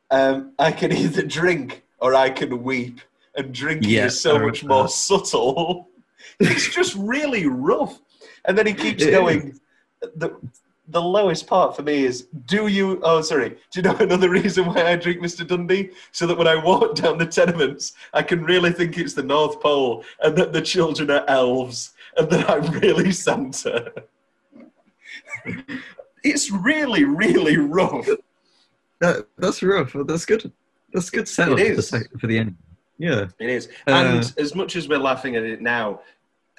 Um, 0.09 0.53
I 0.57 0.71
can 0.71 0.91
either 0.91 1.21
drink 1.21 1.83
or 1.99 2.15
I 2.15 2.31
can 2.31 2.63
weep, 2.63 3.01
and 3.35 3.53
drinking 3.53 3.91
Yeah, 3.91 4.05
is 4.05 4.19
so 4.19 4.37
I 4.37 4.39
much 4.39 4.63
more 4.63 4.83
that. 4.85 4.89
subtle. 4.89 5.89
it's 6.39 6.73
just 6.73 6.95
really 6.95 7.45
rough, 7.45 7.99
and 8.45 8.57
then 8.57 8.65
he 8.65 8.73
keeps 8.73 9.03
It 9.03 9.11
going. 9.11 9.59
The 10.15 10.35
the 10.87 10.99
lowest 11.01 11.45
part 11.45 11.75
for 11.75 11.83
me 11.83 12.03
is: 12.05 12.23
Do 12.47 12.65
you? 12.65 12.99
Oh, 13.03 13.21
sorry. 13.21 13.49
Do 13.49 13.55
you 13.75 13.81
know 13.83 13.95
another 13.97 14.29
reason 14.39 14.65
why 14.65 14.87
I 14.91 14.95
drink, 14.95 15.21
Mister 15.21 15.43
Dundee? 15.43 15.91
So 16.11 16.25
that 16.25 16.35
when 16.37 16.47
I 16.47 16.55
walk 16.55 16.95
down 16.95 17.19
the 17.19 17.27
tenements, 17.27 17.93
I 18.11 18.23
can 18.23 18.43
really 18.43 18.71
think 18.71 18.97
it's 18.97 19.13
the 19.13 19.21
North 19.21 19.61
Pole, 19.61 20.03
and 20.23 20.35
that 20.35 20.51
the 20.53 20.61
children 20.63 21.11
are 21.11 21.23
elves, 21.27 21.91
and 22.17 22.29
that 22.29 22.49
I'm 22.49 22.71
really 22.79 23.11
Santa. 23.11 23.91
it's 26.23 26.51
really, 26.51 27.03
really 27.03 27.57
rough. 27.57 28.07
That, 28.99 29.27
that's 29.37 29.63
rough, 29.63 29.93
but 29.93 30.07
that's 30.07 30.25
good. 30.25 30.51
That's 30.93 31.09
good 31.09 31.27
setup 31.27 31.59
It 31.59 31.75
for 31.75 31.81
the, 31.81 31.97
is. 31.97 32.07
for 32.19 32.27
the 32.27 32.37
end. 32.39 32.55
Yeah. 32.97 33.27
It 33.39 33.49
is. 33.49 33.67
Uh, 33.87 33.91
and 33.91 34.33
as 34.37 34.55
much 34.55 34.75
as 34.75 34.87
we're 34.89 34.99
laughing 34.99 35.35
at 35.35 35.43
it 35.43 35.61
now, 35.61 36.01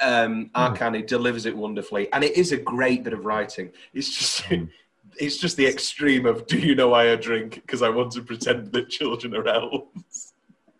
um, 0.01 0.51
Art 0.55 0.79
Carney 0.79 1.03
delivers 1.03 1.45
it 1.47 1.55
wonderfully, 1.57 2.11
and 2.13 2.25
it 2.25 2.37
is 2.37 2.53
a 2.53 2.57
great 2.57 3.05
bit 3.05 3.13
of 3.13 3.27
writing. 3.27 3.71
It's 3.93 4.09
just, 4.09 4.45
it's 5.19 5.37
just 5.37 5.57
the 5.57 5.67
extreme 5.67 6.25
of, 6.27 6.47
do 6.47 6.59
you 6.59 6.75
know 6.75 6.89
why 6.89 7.13
I 7.13 7.17
drink? 7.17 7.57
Because 7.57 7.83
I 7.83 7.91
want 7.91 8.13
to 8.13 8.23
pretend 8.23 8.73
that 8.73 8.89
children 8.89 9.37
are 9.37 9.47
elves. 9.47 10.33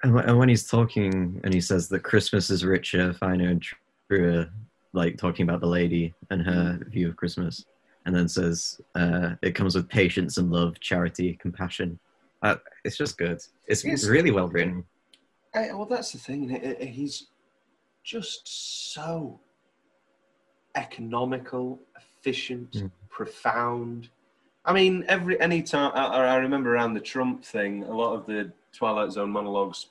And, 0.03 0.19
and 0.21 0.39
when 0.39 0.49
he's 0.49 0.67
talking 0.67 1.39
and 1.45 1.53
he 1.53 1.61
says 1.61 1.89
that 1.89 2.03
Christmas 2.03 2.49
is 2.49 2.65
richer, 2.65 3.13
finer, 3.13 3.49
and 3.49 3.63
truer, 4.15 4.51
like 4.93 5.17
talking 5.17 5.49
about 5.49 5.61
the 5.61 5.67
lady 5.67 6.13
and 6.31 6.43
her 6.43 6.79
view 6.89 7.09
of 7.09 7.17
Christmas, 7.17 7.65
and 8.07 8.15
then 8.15 8.29
says 8.29 8.81
uh, 8.97 9.31
it 9.43 9.55
comes 9.55 9.75
with 9.77 9.89
patience 9.89 10.37
and 10.39 10.51
love, 10.51 10.81
charity, 10.81 11.39
compassion. 11.41 11.99
Uh, 12.43 12.57
it's 12.85 12.97
just 12.97 13.17
good. 13.19 13.39
It's 13.69 13.85
Yes. 13.85 14.05
really 14.05 14.31
well 14.31 14.49
written. 14.49 14.85
Well, 15.55 15.87
that's 15.87 16.13
the 16.13 16.19
thing. 16.19 16.51
eh, 16.55 16.75
eh, 16.81 16.85
He's 16.87 17.27
just 18.03 18.93
so 18.93 19.41
economical, 20.75 21.81
efficient, 21.97 22.73
Mm. 22.73 22.91
profound. 23.09 24.09
I 24.65 24.73
mean, 24.73 25.05
every 25.09 25.41
any 25.41 25.63
time 25.63 25.93
I, 25.95 26.07
I 26.07 26.37
remember 26.37 26.75
around 26.75 26.95
the 26.95 27.01
Trump 27.01 27.45
thing, 27.45 27.85
a 27.85 27.93
lot 27.93 28.15
of 28.15 28.27
the 28.27 28.53
Twilight 28.73 29.11
Zone 29.13 29.31
monologues 29.31 29.87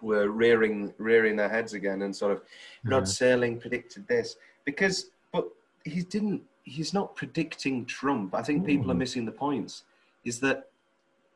were 0.00 0.28
rearing 0.28 0.92
rearing 0.98 1.36
their 1.36 1.48
heads 1.48 1.72
again 1.74 2.02
and 2.02 2.14
sort 2.14 2.32
of 2.32 2.42
Rod 2.84 3.04
Serling 3.04 3.60
predicted 3.60 4.06
this 4.06 4.36
because, 4.64 5.10
but 5.32 5.48
he 5.84 6.02
didn't. 6.02 6.42
He's 6.62 6.92
not 6.92 7.16
predicting 7.16 7.86
Trump. 7.86 8.34
I 8.34 8.42
think 8.42 8.66
people 8.66 8.90
are 8.90 8.94
Mm. 8.94 8.98
missing 8.98 9.24
the 9.24 9.32
points. 9.32 9.84
Is 10.24 10.38
that 10.40 10.70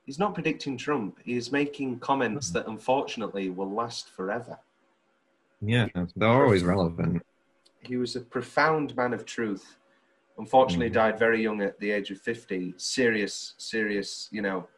he's 0.04 0.18
not 0.18 0.34
predicting 0.34 0.76
Trump. 0.76 1.18
He's 1.24 1.50
making 1.50 2.00
comments 2.00 2.50
that 2.50 2.66
unfortunately 2.66 3.48
will 3.48 3.70
last 3.70 4.10
forever. 4.10 4.58
Yeah, 5.62 5.88
they're 6.16 6.28
always 6.28 6.64
relevant. 6.64 7.22
He 7.80 7.96
was 7.96 8.14
a 8.16 8.20
profound 8.20 8.94
man 8.96 9.14
of 9.14 9.24
truth. 9.24 9.78
Unfortunately, 10.38 10.90
Mhm. 10.90 10.94
died 10.94 11.18
very 11.18 11.42
young 11.42 11.62
at 11.62 11.78
the 11.78 11.90
age 11.90 12.10
of 12.10 12.20
50. 12.20 12.74
Serious, 12.76 13.54
serious, 13.58 14.28
you 14.32 14.42
know, 14.42 14.68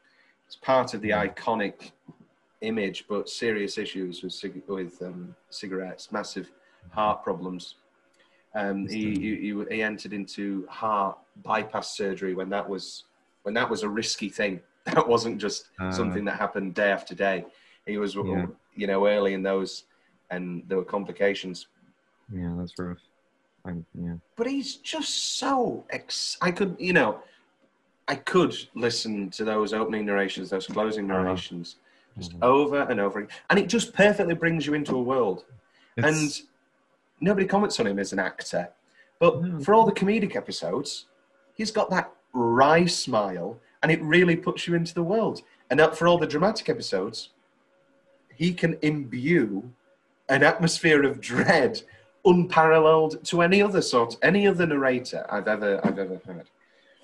it's 0.47 0.57
part 0.57 0.95
of 0.95 1.01
the 1.01 1.11
iconic 1.11 1.93
image, 2.69 3.05
but 3.09 3.29
serious 3.29 3.79
issues 3.79 4.23
with, 4.23 4.33
cig- 4.33 4.63
with 4.67 5.01
um, 5.03 5.35
cigarettes, 5.51 6.11
massive 6.11 6.51
heart 6.91 7.23
problems. 7.23 7.77
Um, 8.55 8.87
he, 8.89 9.11
he, 9.19 9.65
he, 9.71 9.83
entered 9.83 10.13
into 10.13 10.67
heart 10.69 11.19
bypass 11.43 11.97
surgery 11.97 12.35
when 12.35 12.49
that 12.51 12.69
was 12.69 13.05
when 13.43 13.53
that 13.55 13.69
was 13.69 13.83
a 13.83 13.89
risky 13.89 14.29
thing. 14.29 14.61
That 14.85 15.09
wasn't 15.09 15.39
just 15.41 15.71
Uh, 15.81 15.91
something 15.91 16.25
that 16.27 16.37
happened 16.39 16.75
day 16.75 16.91
after 16.93 17.15
day. 17.15 17.47
He 17.87 17.97
was, 17.97 18.15
Yeah. 18.15 18.47
you 18.77 18.87
know, 18.87 19.07
early 19.07 19.33
in 19.33 19.43
those, 19.43 19.85
and 20.31 20.63
there 20.69 20.77
were 20.77 20.85
complications 20.85 21.69
Yeah, 22.31 22.55
that's 22.59 22.79
rough. 22.79 22.99
I'm, 23.65 23.87
yeah. 23.95 24.17
but 24.37 24.47
he's 24.47 24.77
just 24.77 25.39
so 25.39 25.85
ex- 25.89 26.37
I 26.43 26.51
could, 26.51 26.77
you 26.79 26.93
know, 26.93 27.21
I 28.09 28.17
could 28.17 28.55
listen 28.75 29.31
to 29.31 29.43
those 29.45 29.73
opening 29.73 30.05
narrations, 30.05 30.51
those 30.51 30.67
closing 30.67 31.11
Uh-huh. 31.11 31.25
Just 32.19 32.33
Mhm. 32.33 32.43
over 32.43 32.81
and 32.83 33.01
over, 33.01 33.21
again. 33.21 33.31
and 33.51 33.59
it 33.59 33.69
just 33.69 33.93
perfectly 33.95 34.35
brings 34.35 34.67
you 34.67 34.75
into 34.75 34.97
a 34.97 35.03
world. 35.03 35.45
It's- 35.97 36.13
And 36.41 36.47
nobody 37.21 37.47
comments 37.47 37.79
on 37.81 37.87
him 37.87 37.99
as 37.99 38.13
an 38.13 38.19
actor, 38.19 38.71
but 39.19 39.43
No. 39.43 39.61
for 39.61 39.75
all 39.75 39.87
the 39.87 39.93
comedic 39.93 40.37
episodes, 40.37 41.07
he's 41.55 41.71
got 41.71 41.91
that 41.91 42.13
wry 42.33 42.87
smile, 42.87 43.61
and 43.83 43.91
it 43.93 44.03
really 44.03 44.37
puts 44.37 44.67
you 44.67 44.75
into 44.75 44.95
the 44.95 45.03
world. 45.03 45.43
And 45.71 45.81
for 45.95 46.07
all 46.09 46.19
the 46.19 46.27
dramatic 46.27 46.69
episodes, 46.69 47.31
he 48.35 48.53
can 48.55 48.79
imbue 48.83 49.73
an 50.29 50.43
atmosphere 50.43 51.03
of 51.05 51.21
dread 51.21 51.83
unparalleled 52.25 53.23
to 53.25 53.43
any 53.43 53.61
other 53.63 53.83
sort, 53.83 54.17
any 54.23 54.47
other 54.47 54.67
narrator 54.67 55.27
I've 55.29 55.47
ever 55.49 55.81
I've 55.85 55.99
ever 55.99 56.21
heard. 56.25 56.49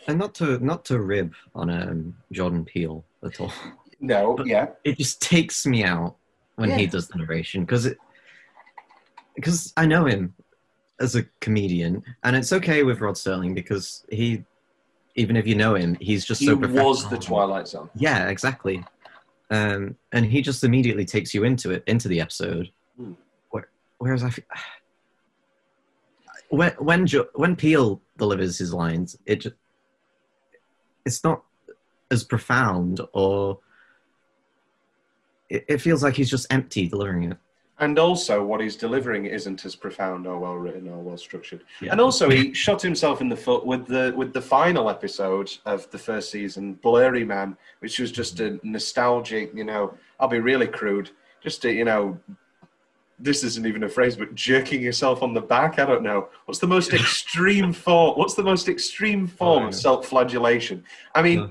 and 0.08 0.18
not 0.18 0.34
to 0.36 0.58
not 0.64 0.84
to 0.86 0.98
rib 1.00 1.34
on 1.54 1.68
um, 1.70 2.16
Jordan 2.32 2.64
Peele 2.64 3.04
at 3.22 3.38
all. 3.40 3.52
No, 4.00 4.34
But- 4.34 4.46
yeah, 4.46 4.68
it 4.84 4.98
just 4.98 5.20
takes 5.20 5.66
me 5.66 5.84
out 5.84 6.16
when 6.56 6.70
he 6.70 6.86
does 6.86 7.08
the 7.08 7.18
narration 7.18 7.64
because 7.64 7.86
it 7.86 7.98
because 9.34 9.72
I 9.76 9.86
know 9.86 10.06
him 10.06 10.34
as 10.98 11.16
a 11.16 11.24
comedian, 11.40 12.02
and 12.24 12.36
it's 12.36 12.52
okay 12.52 12.82
with 12.82 13.00
Rod 13.00 13.14
Serling 13.14 13.54
because 13.54 14.04
he, 14.10 14.44
even 15.14 15.36
if 15.36 15.46
you 15.46 15.54
know 15.54 15.74
him, 15.74 15.96
he's 16.00 16.24
just 16.26 16.40
he 16.40 16.46
so 16.46 16.56
was 16.56 17.08
the 17.08 17.16
Twilight 17.16 17.68
Zone. 17.68 17.88
Yeah, 17.94 18.28
exactly. 18.28 18.84
um, 19.50 19.96
and 20.12 20.26
he 20.26 20.42
just 20.42 20.62
immediately 20.64 21.04
takes 21.06 21.32
you 21.34 21.44
into 21.44 21.70
it, 21.70 21.82
into 21.86 22.08
the 22.08 22.20
episode. 22.20 22.70
Where, 23.50 23.68
whereas 23.98 24.22
I, 24.24 24.30
when 26.50 26.72
when 26.78 27.06
jo- 27.06 27.28
when 27.34 27.56
Peele 27.56 28.00
delivers 28.18 28.58
his 28.58 28.72
lines, 28.74 29.16
it 29.26 29.46
it's 31.06 31.22
not 31.24 31.42
as 32.10 32.24
profound, 32.24 33.00
or 33.12 33.58
it, 35.50 35.64
it 35.68 35.78
feels 35.80 36.02
like 36.02 36.14
he's 36.14 36.30
just 36.30 36.46
empty 36.50 36.88
delivering 36.88 37.32
it. 37.32 37.36
And 37.78 37.98
also, 37.98 38.44
what 38.44 38.60
he's 38.60 38.76
delivering 38.76 39.24
isn't 39.24 39.64
as 39.64 39.74
profound 39.74 40.26
or 40.26 40.38
well 40.38 40.54
written 40.54 40.86
or 40.86 40.98
well 40.98 41.16
structured. 41.16 41.64
Yeah. 41.80 41.92
And 41.92 42.00
also, 42.00 42.28
he 42.28 42.52
shot 42.52 42.82
himself 42.82 43.22
in 43.22 43.30
the 43.30 43.36
foot 43.36 43.64
with 43.64 43.86
the 43.86 44.12
with 44.14 44.34
the 44.34 44.40
final 44.42 44.90
episode 44.90 45.50
of 45.64 45.90
the 45.90 45.96
first 45.96 46.30
season, 46.30 46.74
Blurry 46.74 47.24
Man, 47.24 47.56
which 47.78 47.98
was 47.98 48.12
just 48.12 48.38
a 48.40 48.60
nostalgic. 48.62 49.52
You 49.54 49.64
know, 49.64 49.94
I'll 50.18 50.28
be 50.28 50.40
really 50.40 50.66
crude, 50.66 51.10
just 51.42 51.64
a, 51.64 51.72
you 51.72 51.86
know, 51.86 52.20
this 53.18 53.44
isn't 53.44 53.66
even 53.66 53.84
a 53.84 53.88
phrase, 53.88 54.14
but 54.14 54.34
jerking 54.34 54.82
yourself 54.82 55.22
on 55.22 55.32
the 55.32 55.40
back. 55.40 55.78
I 55.78 55.86
don't 55.86 56.02
know. 56.02 56.28
What's 56.44 56.60
the 56.60 56.66
most 56.66 56.92
extreme 57.00 57.72
form? 57.72 58.18
What's 58.18 58.34
the 58.34 58.42
most 58.42 58.68
extreme 58.68 59.26
form 59.26 59.64
Oh, 59.64 59.68
of 59.68 59.74
self-flagellation? 59.74 60.84
I 61.14 61.22
mean, 61.22 61.50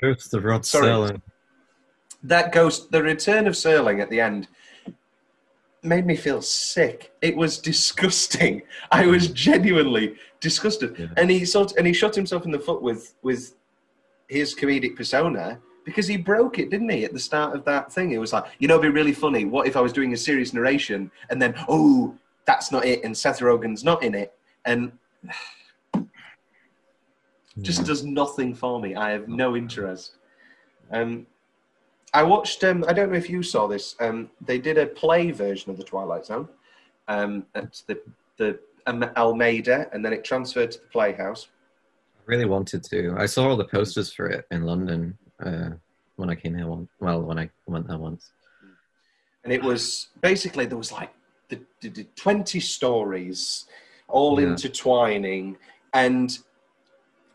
Ghost 0.00 0.32
of 0.34 0.44
Rod 0.44 0.64
Sorry. 0.64 0.86
Serling. 0.86 1.20
That 2.24 2.52
ghost, 2.52 2.90
the 2.90 3.02
return 3.02 3.46
of 3.46 3.54
Serling 3.54 4.00
at 4.00 4.10
the 4.10 4.20
end, 4.20 4.48
made 5.82 6.06
me 6.06 6.16
feel 6.16 6.40
sick. 6.40 7.12
It 7.20 7.36
was 7.36 7.58
disgusting. 7.58 8.62
I 8.90 9.06
was 9.06 9.28
genuinely 9.28 10.16
disgusted. 10.40 10.96
Yeah. 10.98 11.06
And 11.16 11.30
he 11.30 11.44
sort 11.44 11.72
and 11.76 11.86
he 11.86 11.92
shot 11.92 12.14
himself 12.14 12.44
in 12.44 12.50
the 12.50 12.58
foot 12.58 12.82
with 12.82 13.14
with 13.22 13.54
his 14.28 14.54
comedic 14.54 14.96
persona 14.96 15.60
because 15.84 16.06
he 16.06 16.16
broke 16.16 16.58
it, 16.58 16.70
didn't 16.70 16.88
he? 16.88 17.04
At 17.04 17.12
the 17.12 17.20
start 17.20 17.54
of 17.54 17.64
that 17.66 17.92
thing, 17.92 18.12
it 18.12 18.18
was 18.18 18.32
like, 18.32 18.44
you 18.58 18.66
know, 18.66 18.74
it'd 18.74 18.82
be 18.82 18.88
really 18.88 19.12
funny. 19.12 19.44
What 19.44 19.66
if 19.66 19.76
I 19.76 19.82
was 19.82 19.92
doing 19.92 20.14
a 20.14 20.16
serious 20.16 20.54
narration 20.54 21.10
and 21.28 21.40
then, 21.40 21.54
oh, 21.68 22.16
that's 22.46 22.72
not 22.72 22.86
it, 22.86 23.04
and 23.04 23.16
Seth 23.16 23.40
Rogen's 23.40 23.84
not 23.84 24.02
in 24.02 24.14
it, 24.14 24.34
and 24.64 24.92
just 27.62 27.84
does 27.84 28.02
nothing 28.04 28.54
for 28.54 28.80
me. 28.80 28.94
I 28.94 29.10
have 29.10 29.28
no 29.28 29.56
interest. 29.56 30.16
Um, 30.90 31.26
I 32.14 32.22
watched. 32.22 32.62
Um, 32.64 32.84
I 32.88 32.92
don't 32.92 33.10
know 33.10 33.18
if 33.18 33.28
you 33.28 33.42
saw 33.42 33.66
this. 33.66 33.96
Um, 34.00 34.30
they 34.40 34.58
did 34.58 34.78
a 34.78 34.86
play 34.86 35.30
version 35.32 35.70
of 35.70 35.76
the 35.76 35.84
Twilight 35.84 36.24
Zone 36.24 36.48
um, 37.08 37.44
at 37.54 37.82
the 37.88 38.00
the 38.36 38.58
um, 38.86 39.02
Almeida, 39.16 39.88
and 39.92 40.04
then 40.04 40.12
it 40.12 40.24
transferred 40.24 40.70
to 40.72 40.78
the 40.78 40.86
Playhouse. 40.86 41.48
I 42.16 42.22
really 42.26 42.44
wanted 42.46 42.84
to. 42.84 43.14
I 43.18 43.26
saw 43.26 43.48
all 43.48 43.56
the 43.56 43.64
posters 43.66 44.12
for 44.12 44.26
it 44.28 44.46
in 44.50 44.62
London 44.62 45.18
uh, 45.44 45.70
when 46.16 46.30
I 46.30 46.34
came 46.36 46.54
here 46.56 46.68
once. 46.68 46.88
Well, 47.00 47.20
when 47.22 47.38
I 47.38 47.50
went 47.66 47.88
there 47.88 47.98
once. 47.98 48.30
and 49.42 49.52
it 49.52 49.62
was 49.62 50.08
basically 50.22 50.66
there 50.66 50.78
was 50.78 50.92
like 50.92 51.12
the, 51.48 51.58
the, 51.80 51.88
the 51.88 52.04
20 52.16 52.60
stories 52.60 53.66
all 54.08 54.40
Yeah. 54.40 54.48
intertwining 54.48 55.56
and 55.92 56.38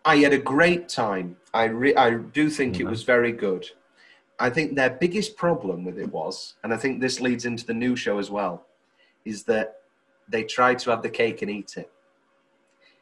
i 0.05 0.15
had 0.17 0.33
a 0.33 0.37
great 0.55 0.87
time 0.89 1.35
i 1.53 1.65
re- 1.65 1.95
i 1.95 2.09
do 2.39 2.49
think 2.49 2.79
it 2.79 2.85
was 2.85 3.03
very 3.03 3.31
good 3.31 3.65
i 4.39 4.49
think 4.49 4.75
their 4.75 4.89
biggest 4.89 5.35
problem 5.35 5.83
with 5.83 5.97
it 5.99 6.11
was 6.11 6.55
and 6.63 6.73
i 6.73 6.77
think 6.77 6.99
this 6.99 7.19
leads 7.19 7.45
into 7.45 7.65
the 7.65 7.73
new 7.73 7.95
show 7.95 8.17
as 8.19 8.29
well 8.29 8.65
is 9.25 9.43
that 9.43 9.81
they 10.29 10.43
tried 10.43 10.79
to 10.79 10.89
have 10.89 11.01
the 11.01 11.09
cake 11.09 11.41
and 11.41 11.51
eat 11.51 11.75
it 11.77 11.91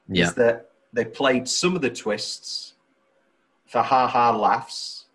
Yeah. 0.08 0.26
is 0.28 0.34
that 0.36 0.70
they 0.94 1.06
played 1.06 1.48
some 1.48 1.76
of 1.76 1.82
the 1.82 1.90
twists 1.90 2.74
for 3.66 3.82
ha 3.82 4.08
ha 4.08 4.32
laughs 4.36 5.06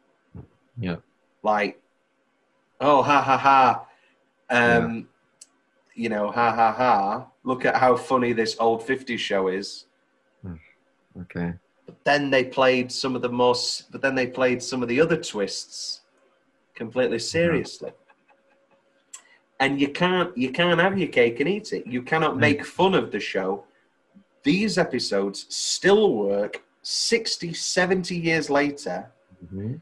Yeah. 0.78 0.96
like, 1.42 1.80
oh, 2.80 3.02
ha 3.02 3.20
ha 3.22 3.36
ha, 3.36 3.86
um, 4.50 5.08
you 5.94 6.08
know, 6.08 6.30
ha 6.30 6.52
ha 6.54 6.72
ha. 6.72 7.26
Look 7.44 7.64
at 7.64 7.76
how 7.76 7.96
funny 7.96 8.32
this 8.32 8.56
old 8.58 8.80
50s 8.86 9.18
show 9.18 9.48
is. 9.48 9.86
Okay. 11.22 11.52
But 11.86 12.04
then 12.04 12.30
they 12.30 12.44
played 12.44 12.90
some 12.92 13.16
of 13.16 13.22
the 13.22 13.28
most, 13.28 13.90
but 13.92 14.00
then 14.02 14.14
they 14.14 14.26
played 14.26 14.62
some 14.62 14.82
of 14.82 14.88
the 14.88 15.00
other 15.00 15.16
twists 15.16 16.01
completely 16.74 17.18
seriously. 17.18 17.92
And 19.60 19.80
you 19.80 19.88
can't, 19.88 20.36
you 20.36 20.50
can't 20.50 20.80
have 20.80 20.98
your 20.98 21.08
cake 21.08 21.38
and 21.40 21.48
eat 21.48 21.72
it. 21.72 21.86
You 21.86 22.02
cannot 22.02 22.38
make 22.38 22.64
fun 22.64 22.94
of 22.94 23.12
the 23.12 23.20
show. 23.20 23.64
These 24.42 24.76
episodes 24.76 25.46
still 25.48 26.14
work 26.14 26.62
60, 26.82 27.52
70 27.54 28.16
years 28.16 28.50
later 28.50 29.10
hmm 29.48 29.74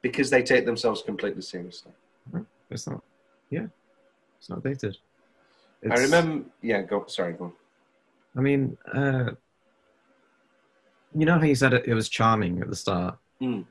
because 0.00 0.30
they 0.30 0.42
take 0.42 0.64
themselves 0.64 1.02
completely 1.02 1.42
seriously. 1.42 1.92
It's 2.70 2.86
not. 2.86 3.02
Yeah. 3.50 3.66
It's 4.38 4.48
not 4.48 4.62
dated. 4.62 4.96
I 5.90 5.96
remember, 5.96 6.44
yeah, 6.62 6.82
go, 6.82 7.04
sorry, 7.08 7.32
go 7.32 7.46
on. 7.46 7.52
I 8.36 8.40
mean, 8.40 8.76
uh, 8.92 9.30
you 11.14 11.26
know 11.26 11.38
how 11.38 11.44
you 11.44 11.54
said 11.54 11.72
it, 11.72 11.86
it 11.86 11.94
was 11.94 12.08
charming 12.08 12.60
at 12.60 12.68
the 12.68 12.76
start? 12.76 13.18
Mm. 13.40 13.64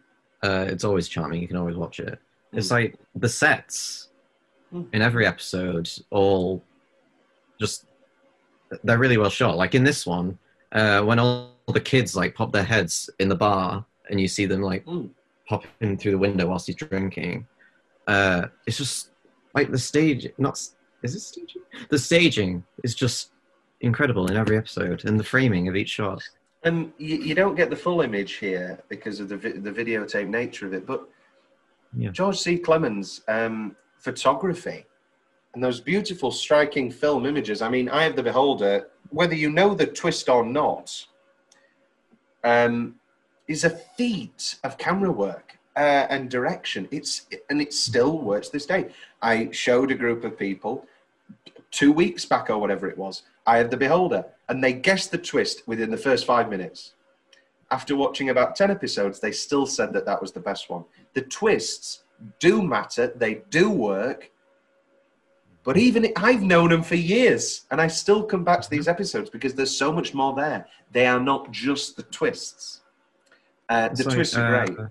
Uh, 0.43 0.65
it's 0.67 0.83
always 0.83 1.07
charming. 1.07 1.41
You 1.41 1.47
can 1.47 1.57
always 1.57 1.75
watch 1.75 1.99
it. 1.99 2.19
It's 2.53 2.67
Mm. 2.67 2.71
like 2.71 2.95
the 3.15 3.29
sets 3.29 4.09
Mm. 4.73 4.87
in 4.93 5.01
every 5.01 5.25
episode 5.25 5.89
all 6.09 6.61
just 7.59 7.85
they're 8.83 8.97
really 8.97 9.17
well 9.17 9.29
shot. 9.29 9.55
Like 9.55 9.73
in 9.75 9.83
this 9.85 10.05
one, 10.05 10.37
uh, 10.73 11.01
when 11.01 11.19
all 11.19 11.53
the 11.73 11.79
kids 11.79 12.15
like 12.15 12.35
pop 12.35 12.51
their 12.51 12.63
heads 12.65 13.09
in 13.19 13.29
the 13.29 13.35
bar 13.35 13.85
and 14.09 14.19
you 14.19 14.27
see 14.27 14.45
them 14.45 14.61
like 14.61 14.85
Mm. 14.85 15.09
popping 15.47 15.97
through 15.97 16.11
the 16.11 16.17
window 16.17 16.47
whilst 16.47 16.67
he's 16.67 16.75
drinking, 16.75 17.47
uh, 18.07 18.47
it's 18.65 18.77
just 18.77 19.11
like 19.55 19.71
the 19.71 19.77
stage. 19.79 20.27
Not 20.37 20.61
is 21.03 21.15
it 21.15 21.19
staging? 21.21 21.61
The 21.89 21.97
staging 21.99 22.63
is 22.83 22.93
just 22.95 23.31
incredible 23.81 24.27
in 24.29 24.35
every 24.35 24.57
episode, 24.57 25.05
and 25.05 25.17
the 25.19 25.23
framing 25.23 25.67
of 25.69 25.75
each 25.75 25.89
shot. 25.89 26.21
And 26.63 26.91
you, 26.97 27.17
you 27.17 27.35
don't 27.35 27.55
get 27.55 27.69
the 27.69 27.75
full 27.75 28.01
image 28.01 28.33
here 28.33 28.79
because 28.89 29.19
of 29.19 29.29
the, 29.29 29.37
vi- 29.37 29.59
the 29.59 29.71
videotape 29.71 30.27
nature 30.27 30.65
of 30.65 30.73
it, 30.73 30.85
but 30.85 31.07
Yeah. 31.95 32.09
George 32.11 32.37
C. 32.39 32.57
Clemens' 32.57 33.21
um, 33.27 33.75
photography 33.99 34.85
and 35.53 35.63
those 35.63 35.79
beautiful, 35.79 36.31
striking 36.31 36.91
film 36.91 37.25
images. 37.25 37.61
I 37.61 37.69
mean, 37.69 37.89
Eye 37.89 38.05
of 38.05 38.15
the 38.15 38.23
Beholder, 38.23 38.89
whether 39.09 39.35
you 39.35 39.49
know 39.49 39.73
the 39.73 39.87
twist 39.87 40.29
or 40.29 40.45
not, 40.45 41.05
um, 42.43 42.95
is 43.47 43.63
a 43.63 43.69
feat 43.69 44.55
of 44.63 44.77
camera 44.77 45.11
work 45.11 45.57
uh, 45.75 46.05
and 46.09 46.29
direction. 46.29 46.87
It's 46.91 47.27
and 47.49 47.61
it 47.61 47.73
still 47.73 48.19
works 48.19 48.49
this 48.49 48.65
day. 48.65 48.89
I 49.21 49.49
showed 49.51 49.89
a 49.91 49.95
group 49.95 50.23
of 50.23 50.37
people 50.37 50.85
two 51.71 51.91
weeks 51.91 52.25
back 52.25 52.49
or 52.49 52.57
whatever 52.57 52.87
it 52.89 52.97
was, 52.97 53.23
Eye 53.45 53.59
of 53.59 53.69
the 53.71 53.77
Beholder, 53.77 54.25
and 54.49 54.63
they 54.63 54.73
guessed 54.73 55.11
the 55.11 55.17
twist 55.17 55.67
within 55.67 55.91
the 55.91 55.97
first 55.97 56.25
five 56.25 56.49
minutes. 56.49 56.93
After 57.69 57.95
watching 57.95 58.29
about 58.29 58.55
10 58.55 58.71
episodes, 58.71 59.19
they 59.19 59.31
still 59.31 59.65
said 59.65 59.91
that 59.93 60.05
that 60.05 60.21
was 60.21 60.31
the 60.31 60.39
best 60.39 60.69
one. 60.69 60.85
The 61.13 61.21
twists 61.23 62.03
do 62.39 62.61
matter, 62.63 63.11
they 63.15 63.41
do 63.49 63.69
work, 63.69 64.31
but 65.63 65.75
even 65.75 66.13
I've 66.15 66.43
known 66.43 66.69
them 66.69 66.81
for 66.81 66.95
years, 66.95 67.65
and 67.71 67.81
I 67.81 67.87
still 67.87 68.23
come 68.23 68.45
back 68.45 68.61
to 68.61 68.69
these 68.69 68.87
episodes 68.87 69.29
because 69.29 69.53
there's 69.53 69.75
so 69.75 69.91
much 69.91 70.13
more 70.13 70.33
there. 70.33 70.65
They 70.93 71.05
are 71.07 71.19
not 71.19 71.51
just 71.51 71.97
the 71.97 72.03
twists. 72.03 72.81
Uh, 73.67 73.89
the 73.89 74.05
like, 74.05 74.15
twists 74.15 74.37
are 74.37 74.65
great. 74.65 74.79
uh, 74.79 74.87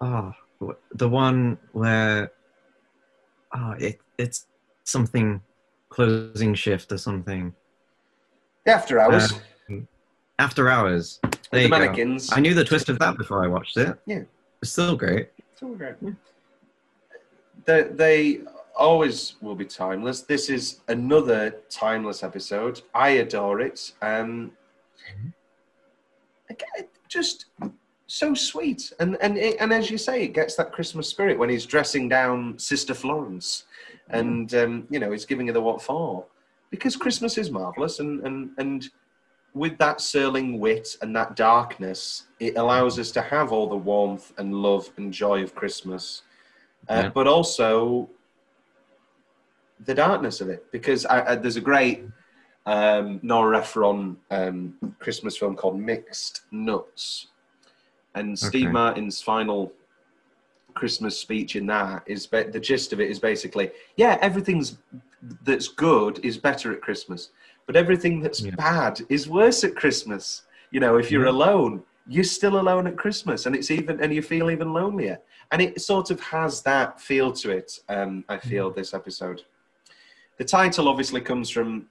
Ah, 0.00 0.34
w- 0.60 0.78
the 0.92 1.08
one 1.08 1.56
where 1.72 2.30
ah, 3.54 3.74
it 3.78 3.98
it's 4.18 4.46
something 4.84 5.40
closing 5.96 6.54
shift 6.54 6.92
or 6.92 6.98
something. 6.98 7.54
After 8.66 9.00
Hours, 9.00 9.32
Uh, 9.70 9.76
After 10.38 10.68
hours. 10.68 11.18
There 11.22 11.30
the 11.52 11.62
you 11.62 11.68
go. 11.70 11.78
mannequins. 11.78 12.30
I 12.32 12.40
knew 12.40 12.52
the 12.52 12.64
twist 12.64 12.90
of 12.90 12.98
that 12.98 13.16
before 13.16 13.42
I 13.42 13.48
watched 13.48 13.76
it. 13.78 13.96
Yeah. 14.04 14.22
It's 14.60 14.72
still 14.72 14.94
great. 14.96 15.30
It's 15.52 15.62
all 15.62 15.74
great. 15.74 15.94
They, 17.64 17.84
they 17.84 18.40
always 18.76 19.36
will 19.40 19.54
be 19.54 19.64
timeless. 19.64 20.20
This 20.20 20.50
is 20.50 20.80
another 20.88 21.56
timeless 21.70 22.22
episode. 22.22 22.82
I 22.94 23.08
adore 23.24 23.60
it. 23.62 23.92
Um, 24.02 24.52
again, 26.50 26.88
just 27.08 27.46
so 28.06 28.34
sweet, 28.34 28.92
and 29.00 29.16
and 29.22 29.36
it, 29.38 29.56
and 29.60 29.72
as 29.72 29.90
you 29.90 29.98
say, 29.98 30.22
it 30.24 30.32
gets 30.34 30.54
that 30.56 30.72
Christmas 30.72 31.08
spirit 31.08 31.38
when 31.38 31.48
he's 31.48 31.64
dressing 31.66 32.08
down 32.08 32.58
Sister 32.58 32.94
Florence, 32.94 33.64
and 34.10 34.54
um, 34.54 34.86
you 34.90 34.98
know 34.98 35.12
it's 35.12 35.24
giving 35.24 35.46
her 35.48 35.52
the 35.52 35.60
what 35.60 35.82
for, 35.82 36.24
because 36.70 36.96
Christmas 36.96 37.38
is 37.38 37.50
marvelous, 37.50 37.98
and 38.00 38.24
and 38.26 38.50
and 38.58 38.88
with 39.54 39.78
that 39.78 39.98
Serling 39.98 40.58
wit 40.58 40.96
and 41.00 41.16
that 41.16 41.34
darkness, 41.34 42.26
it 42.38 42.58
allows 42.58 42.98
us 42.98 43.10
to 43.12 43.22
have 43.22 43.52
all 43.52 43.66
the 43.66 43.76
warmth 43.76 44.32
and 44.36 44.54
love 44.54 44.92
and 44.98 45.10
joy 45.12 45.42
of 45.42 45.54
Christmas, 45.54 46.22
uh, 46.90 47.04
Yeah. 47.04 47.08
but 47.08 47.26
also 47.26 48.10
the 49.86 49.94
darkness 49.94 50.42
of 50.42 50.50
it. 50.50 50.70
Because 50.70 51.06
I, 51.06 51.32
I, 51.32 51.34
there's 51.36 51.56
a 51.56 51.62
great 51.62 52.04
um, 52.66 53.18
Nora 53.22 53.58
Ephron 53.58 54.18
um, 54.30 54.74
Christmas 54.98 55.38
film 55.38 55.56
called 55.56 55.78
Mixed 55.78 56.42
Nuts, 56.50 57.28
And 58.14 58.38
Steve 58.38 58.64
Okay. 58.64 58.72
Martin's 58.72 59.22
final 59.22 59.72
Christmas 60.76 61.18
speech 61.18 61.56
in 61.56 61.66
that 61.66 62.04
is 62.06 62.26
ba- 62.26 62.50
the 62.50 62.60
gist 62.60 62.92
of 62.92 63.00
it 63.00 63.10
is 63.10 63.18
basically, 63.18 63.70
yeah, 63.96 64.18
everything's 64.20 64.78
that's 65.42 65.66
good 65.68 66.24
is 66.24 66.36
better 66.38 66.72
at 66.72 66.80
Christmas, 66.80 67.30
but 67.66 67.74
everything 67.74 68.20
that's 68.20 68.42
Yeah. 68.42 68.54
bad 68.54 69.00
is 69.08 69.28
worse 69.28 69.64
at 69.64 69.74
Christmas. 69.74 70.42
You 70.70 70.78
know, 70.80 70.96
if 70.98 71.10
you're 71.10 71.24
Yeah. 71.24 71.30
alone, 71.32 71.82
you're 72.06 72.22
still 72.38 72.60
alone 72.60 72.86
at 72.86 72.96
Christmas, 72.96 73.46
and 73.46 73.56
it's 73.56 73.70
even 73.70 74.00
and 74.00 74.14
you 74.14 74.22
feel 74.22 74.50
even 74.50 74.72
lonelier. 74.72 75.18
And 75.50 75.60
it 75.62 75.80
sort 75.80 76.10
of 76.10 76.20
has 76.20 76.62
that 76.62 77.00
feel 77.00 77.32
to 77.32 77.50
it. 77.50 77.80
Um, 77.88 78.24
I 78.28 78.36
feel 78.38 78.70
this 78.70 78.92
episode. 78.94 79.42
The 80.38 80.44
title 80.44 80.88
obviously 80.88 81.20
comes 81.20 81.48
from 81.50 81.86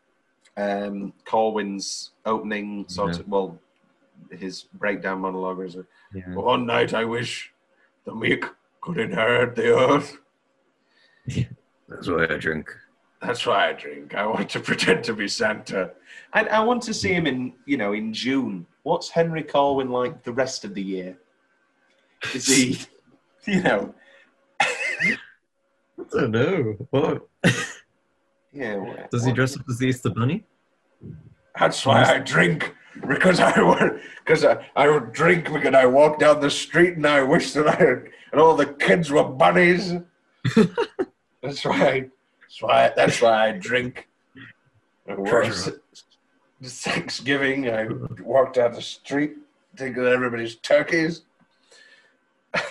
um, 0.58 1.12
Corwin's 1.26 2.12
opening 2.26 2.88
sort 2.88 3.14
Yeah. 3.16 3.20
of 3.22 3.28
well, 3.28 3.60
his 4.32 4.64
breakdown 4.76 5.20
monologue 5.20 5.62
is 5.62 5.76
Yeah. 6.14 6.34
one 6.36 6.66
night 6.66 6.94
I 6.94 7.04
wish 7.06 7.52
the 8.06 8.14
meek 8.16 8.46
could 8.86 9.00
inherit 9.00 9.56
the 9.56 9.76
earth. 9.76 10.18
That's 11.90 12.08
why 12.08 12.26
I 12.26 12.38
drink. 12.38 12.70
That's 13.22 13.46
why 13.46 13.70
I 13.70 13.74
drink. 13.74 14.14
I 14.14 14.26
want 14.28 14.50
to 14.52 14.60
pretend 14.70 15.04
to 15.06 15.14
be 15.14 15.28
Santa. 15.28 15.92
And 16.34 16.48
I 16.50 16.60
want 16.60 16.84
to 16.84 16.94
see 16.94 17.14
him 17.14 17.26
in, 17.26 17.54
you 17.66 17.78
know, 17.78 17.94
in 17.94 18.14
June. 18.14 18.68
What's 18.84 19.10
Henry 19.10 19.44
Corwin 19.44 19.90
like 19.90 20.24
the 20.24 20.32
rest 20.32 20.66
of 20.66 20.76
the 20.76 20.84
year? 20.84 21.18
Is 22.34 22.46
he, 22.48 22.80
you 23.52 23.64
know, 23.64 23.96
I 24.62 25.18
don't 26.12 26.32
know. 26.32 26.76
What? 26.92 27.28
yeah. 28.54 29.08
Does 29.10 29.26
he 29.26 29.32
dress 29.32 29.58
up 29.58 29.66
as 29.68 29.80
the 29.80 29.88
Easter 29.88 30.10
Bunny? 30.10 30.46
That's 31.58 31.86
why 31.86 32.04
I 32.04 32.20
drink 32.20 32.76
because 33.08 33.40
I 33.40 33.62
would 33.62 34.02
because 34.20 34.46
I, 34.46 34.66
I 34.76 34.90
would 34.90 35.12
drink 35.12 35.52
because 35.52 35.74
I 35.74 35.86
walk 35.86 36.20
down 36.20 36.42
the 36.42 36.50
street 36.50 36.96
and 36.96 37.06
I 37.06 37.24
wish 37.24 37.54
that 37.54 37.68
I 37.68 37.84
and 38.32 38.42
all 38.42 38.56
the 38.56 38.66
kids 38.66 39.12
were 39.12 39.24
bunnies. 39.24 39.94
that's 41.42 41.66
why. 41.66 42.10
That's 42.42 42.62
why. 42.62 42.94
That's 42.96 43.22
why 43.22 43.50
I 43.50 43.52
drink. 43.52 44.08
Treasure 45.28 45.82
Thanksgiving, 46.64 47.70
I 47.70 47.88
walk 48.22 48.54
down 48.54 48.74
the 48.74 48.82
street, 48.82 49.34
thinking 49.78 50.04
that 50.04 50.14
everybody's 50.14 50.56
turkeys. 50.56 51.24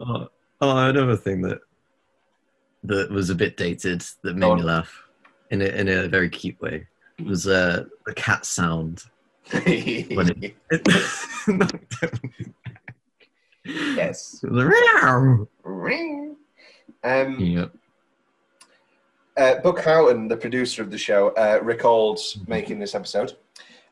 Oh, 0.00 0.28
oh, 0.60 0.76
another 0.76 1.16
thing 1.16 1.42
that 1.42 1.58
that 2.84 3.10
was 3.10 3.30
a 3.30 3.34
bit 3.34 3.56
dated 3.56 4.04
that 4.22 4.36
made 4.36 4.46
Go 4.46 4.54
me 4.54 4.62
laugh 4.62 5.02
in 5.50 5.60
a 5.60 5.64
in 5.64 5.88
a 5.88 6.06
very 6.06 6.28
cute 6.28 6.60
way 6.60 6.86
was 7.26 7.48
uh, 7.48 7.84
the 8.06 8.14
cat 8.14 8.46
sound. 8.46 9.02
Yes. 13.64 14.40
Ring. 14.42 16.36
Um, 17.04 17.38
yeah. 17.38 17.66
uh, 19.36 19.56
Buck 19.60 19.80
Houghton, 19.80 20.26
the 20.28 20.36
producer 20.36 20.82
of 20.82 20.90
the 20.90 20.98
show, 20.98 21.28
uh, 21.30 21.60
recalled 21.62 22.18
making 22.46 22.78
this 22.78 22.94
episode, 22.94 23.34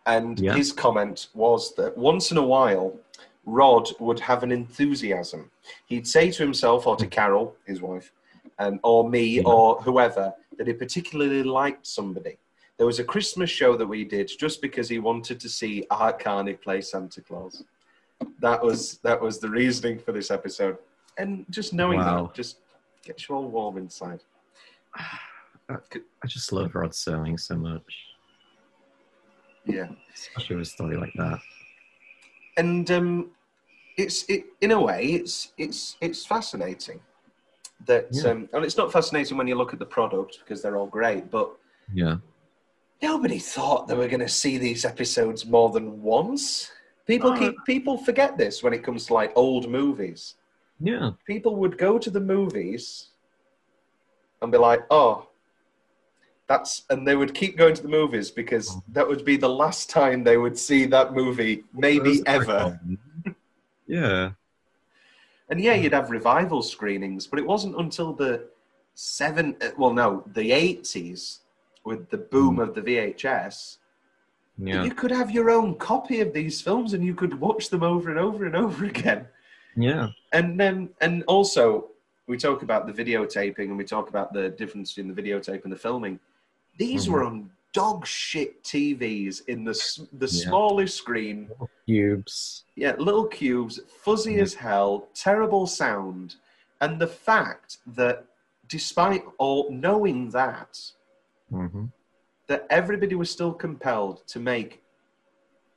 and 0.07 0.39
Yeah. 0.41 0.55
his 0.57 0.73
comment 0.73 1.29
was 1.35 1.75
that 1.77 1.97
once 1.97 2.31
in 2.31 2.37
a 2.39 2.43
while, 2.43 2.99
Rod 3.45 3.89
would 4.01 4.19
have 4.21 4.43
an 4.43 4.51
enthusiasm. 4.51 5.51
He'd 5.87 6.07
say 6.07 6.31
to 6.33 6.43
himself 6.43 6.87
or 6.87 6.97
to 6.97 7.07
Carol, 7.07 7.55
his 7.67 7.81
wife, 7.81 8.13
um, 8.59 8.81
or 8.83 9.09
me 9.09 9.25
Yeah. 9.25 9.43
or 9.47 9.81
whoever, 9.83 10.35
that 10.57 10.67
he 10.67 10.73
particularly 10.73 11.43
liked 11.45 11.87
somebody. 11.87 12.39
There 12.79 12.87
was 12.87 12.99
a 12.99 13.05
Christmas 13.05 13.49
show 13.49 13.77
that 13.77 13.87
we 13.87 14.05
did 14.05 14.31
just 14.39 14.61
because 14.61 14.89
he 14.89 14.99
wanted 14.99 15.41
to 15.41 15.49
see 15.49 15.87
Art 15.91 16.19
Carney 16.19 16.55
play 16.55 16.81
Santa 16.83 17.21
Claus. 17.23 17.65
That 18.41 18.63
was 18.63 18.99
that 18.99 19.21
was 19.21 19.39
the 19.39 19.49
reasoning 19.49 19.99
for 19.99 20.13
this 20.13 20.31
episode, 20.31 20.79
and 21.19 21.45
just 21.51 21.73
knowing 21.73 21.99
Wow. 22.01 22.27
that 22.27 22.35
just 22.35 22.59
gets 23.03 23.29
you 23.29 23.35
all 23.35 23.49
warm 23.49 23.77
inside. 23.79 24.21
I 24.99 26.27
just 26.27 26.53
love 26.53 26.75
Rod 26.75 26.91
Serling 26.93 27.39
so 27.41 27.57
much, 27.57 27.83
Yeah. 29.65 29.89
especially 30.15 30.57
with 30.57 30.67
a 30.69 30.71
story 30.71 30.97
like 30.97 31.13
that. 31.17 31.39
and 32.59 32.91
um, 32.91 33.31
it's 33.99 34.25
it, 34.31 34.47
in 34.63 34.71
a 34.73 34.81
way 34.81 35.05
it's 35.19 35.53
it's 35.59 35.97
it's 36.01 36.25
fascinating 36.25 37.01
that 37.87 38.07
Yeah. 38.13 38.31
um, 38.31 38.49
and 38.55 38.65
it's 38.65 38.77
not 38.79 38.91
fascinating 38.93 39.37
when 39.37 39.47
you 39.47 39.57
look 39.57 39.73
at 39.75 39.79
the 39.79 39.85
product 39.87 40.39
because 40.41 40.63
they're 40.63 40.77
all 40.79 40.87
great 40.87 41.31
but 41.31 41.51
Yeah. 41.93 42.17
Nobody 43.03 43.39
thought 43.39 43.87
they 43.87 43.95
were 43.95 44.09
going 44.09 44.21
to 44.21 44.29
see 44.29 44.59
these 44.59 44.85
episodes 44.85 45.45
more 45.47 45.71
than 45.71 46.03
once 46.03 46.71
people 47.07 47.31
Uh, 47.33 47.39
keep 47.39 47.55
people 47.65 47.97
forget 47.99 48.37
this 48.39 48.63
when 48.63 48.73
it 48.73 48.83
comes 48.83 49.07
to 49.07 49.15
like 49.15 49.33
old 49.37 49.69
movies 49.69 50.35
Yeah. 50.81 51.13
people 51.27 51.57
would 51.57 51.77
go 51.79 51.99
to 51.99 52.11
the 52.11 52.21
movies 52.21 53.09
and 54.43 54.51
be 54.53 54.59
like 54.59 54.83
oh 54.91 55.29
that's 56.49 56.85
and 56.91 57.07
they 57.07 57.17
would 57.17 57.35
keep 57.35 57.57
going 57.57 57.75
to 57.75 57.83
the 57.83 57.89
movies 57.89 58.31
because 58.31 58.71
Oh. 58.71 58.83
that 58.93 59.07
would 59.07 59.25
be 59.25 59.37
the 59.37 59.49
last 59.49 59.91
time 59.91 60.23
they 60.25 60.37
would 60.37 60.57
see 60.59 60.87
that 60.87 61.13
movie 61.13 61.65
maybe 61.73 62.23
ever 62.27 62.81
Yeah. 63.89 64.33
And 65.49 65.61
yeah, 65.61 65.75
you'd 65.75 65.93
have 65.93 66.11
revival 66.11 66.61
screenings, 66.61 67.29
but 67.29 67.39
it 67.39 67.47
wasn't 67.47 67.77
until 67.79 68.13
the 68.13 68.49
seven, 68.95 69.55
uh, 69.63 69.69
well, 69.79 69.93
no, 69.93 70.25
the 70.35 70.51
eighties, 70.51 71.39
with 71.87 72.11
the 72.11 72.19
boom 72.19 72.59
of 72.59 72.75
the 72.75 72.83
VHS, 72.83 73.79
Yeah. 74.59 74.83
you 74.85 74.93
could 74.93 75.13
have 75.13 75.31
your 75.31 75.49
own 75.51 75.77
copy 75.77 76.21
of 76.21 76.33
these 76.33 76.61
films 76.61 76.93
and 76.95 77.05
you 77.05 77.15
could 77.15 77.35
watch 77.41 77.71
them 77.71 77.83
over 77.83 78.11
and 78.11 78.19
over 78.19 78.45
and 78.45 78.57
over 78.57 78.85
again. 78.93 79.29
Yeah. 79.77 80.09
And 80.33 80.59
then, 80.61 80.91
and 81.01 81.23
also, 81.29 81.91
we 82.27 82.37
talk 82.37 82.63
about 82.63 82.87
the 82.89 82.93
videotaping 83.05 83.67
and 83.71 83.79
we 83.79 83.85
talk 83.85 84.09
about 84.09 84.33
the 84.33 84.49
difference 84.49 84.93
between 84.93 85.15
the 85.15 85.23
videotape 85.23 85.63
and 85.63 85.73
the 85.73 85.77
filming. 85.77 86.19
These 86.77 87.07
Mhm. 87.07 87.11
were 87.13 87.23
on 87.25 87.51
dog 87.73 88.07
shit 88.07 88.65
TVs 88.65 89.43
in 89.47 89.63
the 89.63 89.75
the 90.23 90.27
Yeah. 90.27 90.45
smallest 90.49 90.97
screen 90.97 91.51
Cubes. 91.87 92.65
yeah, 92.75 92.95
little 92.99 93.27
cubes, 93.27 93.81
fuzzy 94.05 94.35
Yeah. 94.35 94.43
as 94.43 94.55
hell, 94.55 95.09
terrible 95.15 95.67
sound. 95.67 96.37
And 96.81 96.99
the 97.01 97.07
fact 97.07 97.79
that 98.01 98.25
despite 98.67 99.25
all 99.39 99.71
knowing 99.71 100.31
that, 100.31 100.73
hmm 101.51 101.87
that 102.49 102.65
everybody 102.71 103.17
was 103.17 103.29
still 103.29 103.53
compelled 103.53 104.25
to 104.29 104.39
make 104.39 104.83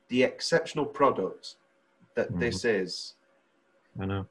the 0.08 0.22
exceptional 0.22 0.86
product 0.86 1.56
that 2.14 2.30
Mhm. 2.30 2.38
this 2.40 2.64
is 2.64 3.14
I 4.00 4.06
know. 4.06 4.26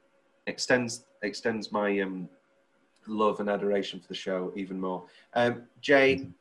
extends 0.46 1.04
extends 1.22 1.70
my 1.70 2.00
um, 2.00 2.30
love 3.06 3.40
and 3.40 3.50
adoration 3.50 4.00
for 4.00 4.08
the 4.08 4.14
show 4.14 4.52
even 4.56 4.80
more. 4.80 5.06
Um, 5.34 5.64
Jay, 5.82 6.16
do 6.16 6.32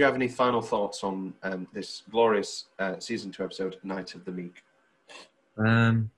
you 0.00 0.04
have 0.04 0.14
any 0.14 0.28
final 0.28 0.62
thoughts 0.62 1.02
on 1.02 1.34
um, 1.42 1.66
this 1.72 2.02
glorious 2.10 2.66
uh, 2.78 2.98
season 3.00 3.32
two 3.32 3.42
episode, 3.42 3.78
Night 3.82 4.14
of 4.14 4.24
the 4.24 4.30
Meek? 4.30 4.62
Um, 5.58 6.10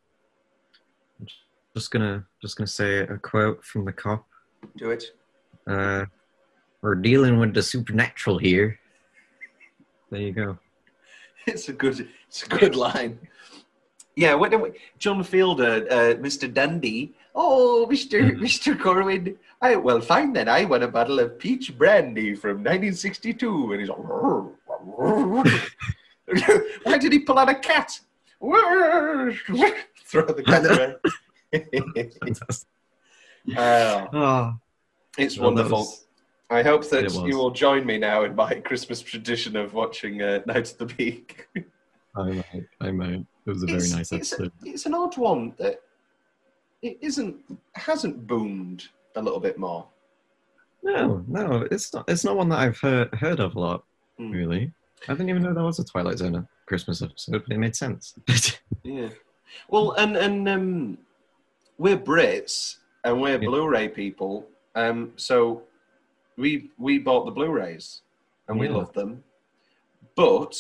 just 1.75 1.91
gonna 1.91 2.27
just 2.43 2.57
gonna 2.57 2.67
say 2.67 2.99
a 3.01 3.17
quote 3.19 3.65
from 3.65 3.85
the 3.87 3.93
cop. 3.93 4.27
Do 4.77 4.91
it. 4.91 5.05
Uh, 5.67 6.05
we're 6.85 6.95
dealing 6.95 7.39
with 7.39 7.55
the 7.55 7.63
supernatural 7.63 8.37
here. 8.37 8.79
There 10.11 10.21
you 10.21 10.33
go. 10.33 10.59
It's 11.47 11.69
a 11.69 11.75
good, 11.75 12.09
it's 12.27 12.43
a 12.45 12.49
good 12.49 12.75
line. 12.75 13.19
Yeah, 14.17 14.33
what 14.33 14.51
do 14.51 14.59
we, 14.59 14.71
John 14.99 15.23
Fiedler, 15.23 15.85
uh, 15.91 16.15
Mr. 16.17 16.53
Dundee. 16.53 17.15
Oh, 17.35 17.87
Mr. 17.91 18.33
Mr. 18.47 18.81
Corwin. 18.81 19.37
I 19.61 19.77
well, 19.77 20.01
fine 20.01 20.33
then. 20.33 20.49
I 20.49 20.65
want 20.65 20.83
a 20.83 20.89
bottle 20.89 21.19
of 21.21 21.39
peach 21.39 21.77
brandy 21.77 22.35
from 22.35 22.65
1962, 22.65 23.73
and 23.73 23.81
he's 23.81 23.91
like, 23.91 23.99
"Rrr, 23.99 24.53
rrr." 24.99 25.45
why 26.85 26.97
did 26.97 27.13
he 27.13 27.19
pull 27.19 27.39
out 27.39 27.51
a 27.51 27.57
cat? 27.57 28.01
Throw 28.41 30.27
the 30.27 30.43
cat 30.47 30.65
away. 30.65 30.95
Fantastic. 32.23 32.69
Oh, 33.55 34.55
it's 35.19 35.37
wonderful. 35.39 36.04
I 36.51 36.63
hope 36.63 36.89
that 36.91 37.13
you 37.13 37.39
will 37.39 37.51
join 37.51 37.87
me 37.87 37.99
now 37.99 38.25
in 38.25 38.35
my 38.35 38.55
Christmas 38.65 39.01
tradition 39.01 39.57
of 39.57 39.75
watching 39.75 40.23
uh, 40.23 40.41
Night 40.47 40.71
of 40.71 40.79
the 40.79 40.87
Peak. 40.87 41.49
I 42.17 42.23
might. 42.31 42.67
I 42.81 42.91
might. 42.91 43.27
It 43.47 43.51
was 43.51 43.63
a 43.63 43.67
very 43.67 43.79
it's, 43.79 43.93
nice 43.93 44.13
it's, 44.13 44.33
episode. 44.33 44.53
it's 44.63 44.87
an 44.87 44.95
odd 44.95 45.17
one 45.17 45.55
that 45.59 45.81
it 46.83 46.99
isn't 47.01 47.37
hasn't 47.75 48.27
boomed 48.27 48.89
a 49.17 49.23
little 49.23 49.41
bit 49.41 49.59
more. 49.59 49.87
No, 50.83 51.25
no, 51.27 51.67
it's 51.71 51.93
not. 51.93 52.05
It's 52.09 52.25
not 52.25 52.37
one 52.37 52.49
that 52.51 52.59
I've 52.59 52.79
heard 52.79 53.15
heard 53.15 53.41
of 53.41 53.57
a 53.57 53.61
lot. 53.61 53.85
Hmm. 54.19 54.31
Really, 54.31 54.73
I 55.09 55.13
didn't 55.13 55.31
even 55.31 55.43
know 55.43 55.55
there 55.55 55.65
was 55.65 55.79
a 55.79 55.85
Twilight 55.85 56.19
Zone 56.19 56.47
Christmas 56.67 57.03
episode, 57.03 57.43
but 57.47 57.55
it 57.55 57.59
made 57.59 57.77
sense. 57.77 58.15
Yeah. 58.83 59.09
Well, 59.71 59.93
and 59.93 60.15
and 60.15 60.47
um, 60.47 60.99
we're 61.79 61.97
Brits 61.97 62.77
and 63.03 63.19
we're 63.23 63.41
Yeah. 63.41 63.49
Blu-ray 63.49 63.89
people, 63.89 64.47
um, 64.75 65.15
so 65.17 65.63
we 66.37 66.71
we 66.79 66.99
bought 66.99 67.25
the 67.25 67.31
Blu-rays 67.31 68.03
and 68.49 68.59
we 68.59 68.67
Yeah. 68.67 68.75
love 68.75 68.93
them, 68.93 69.23
but 70.17 70.55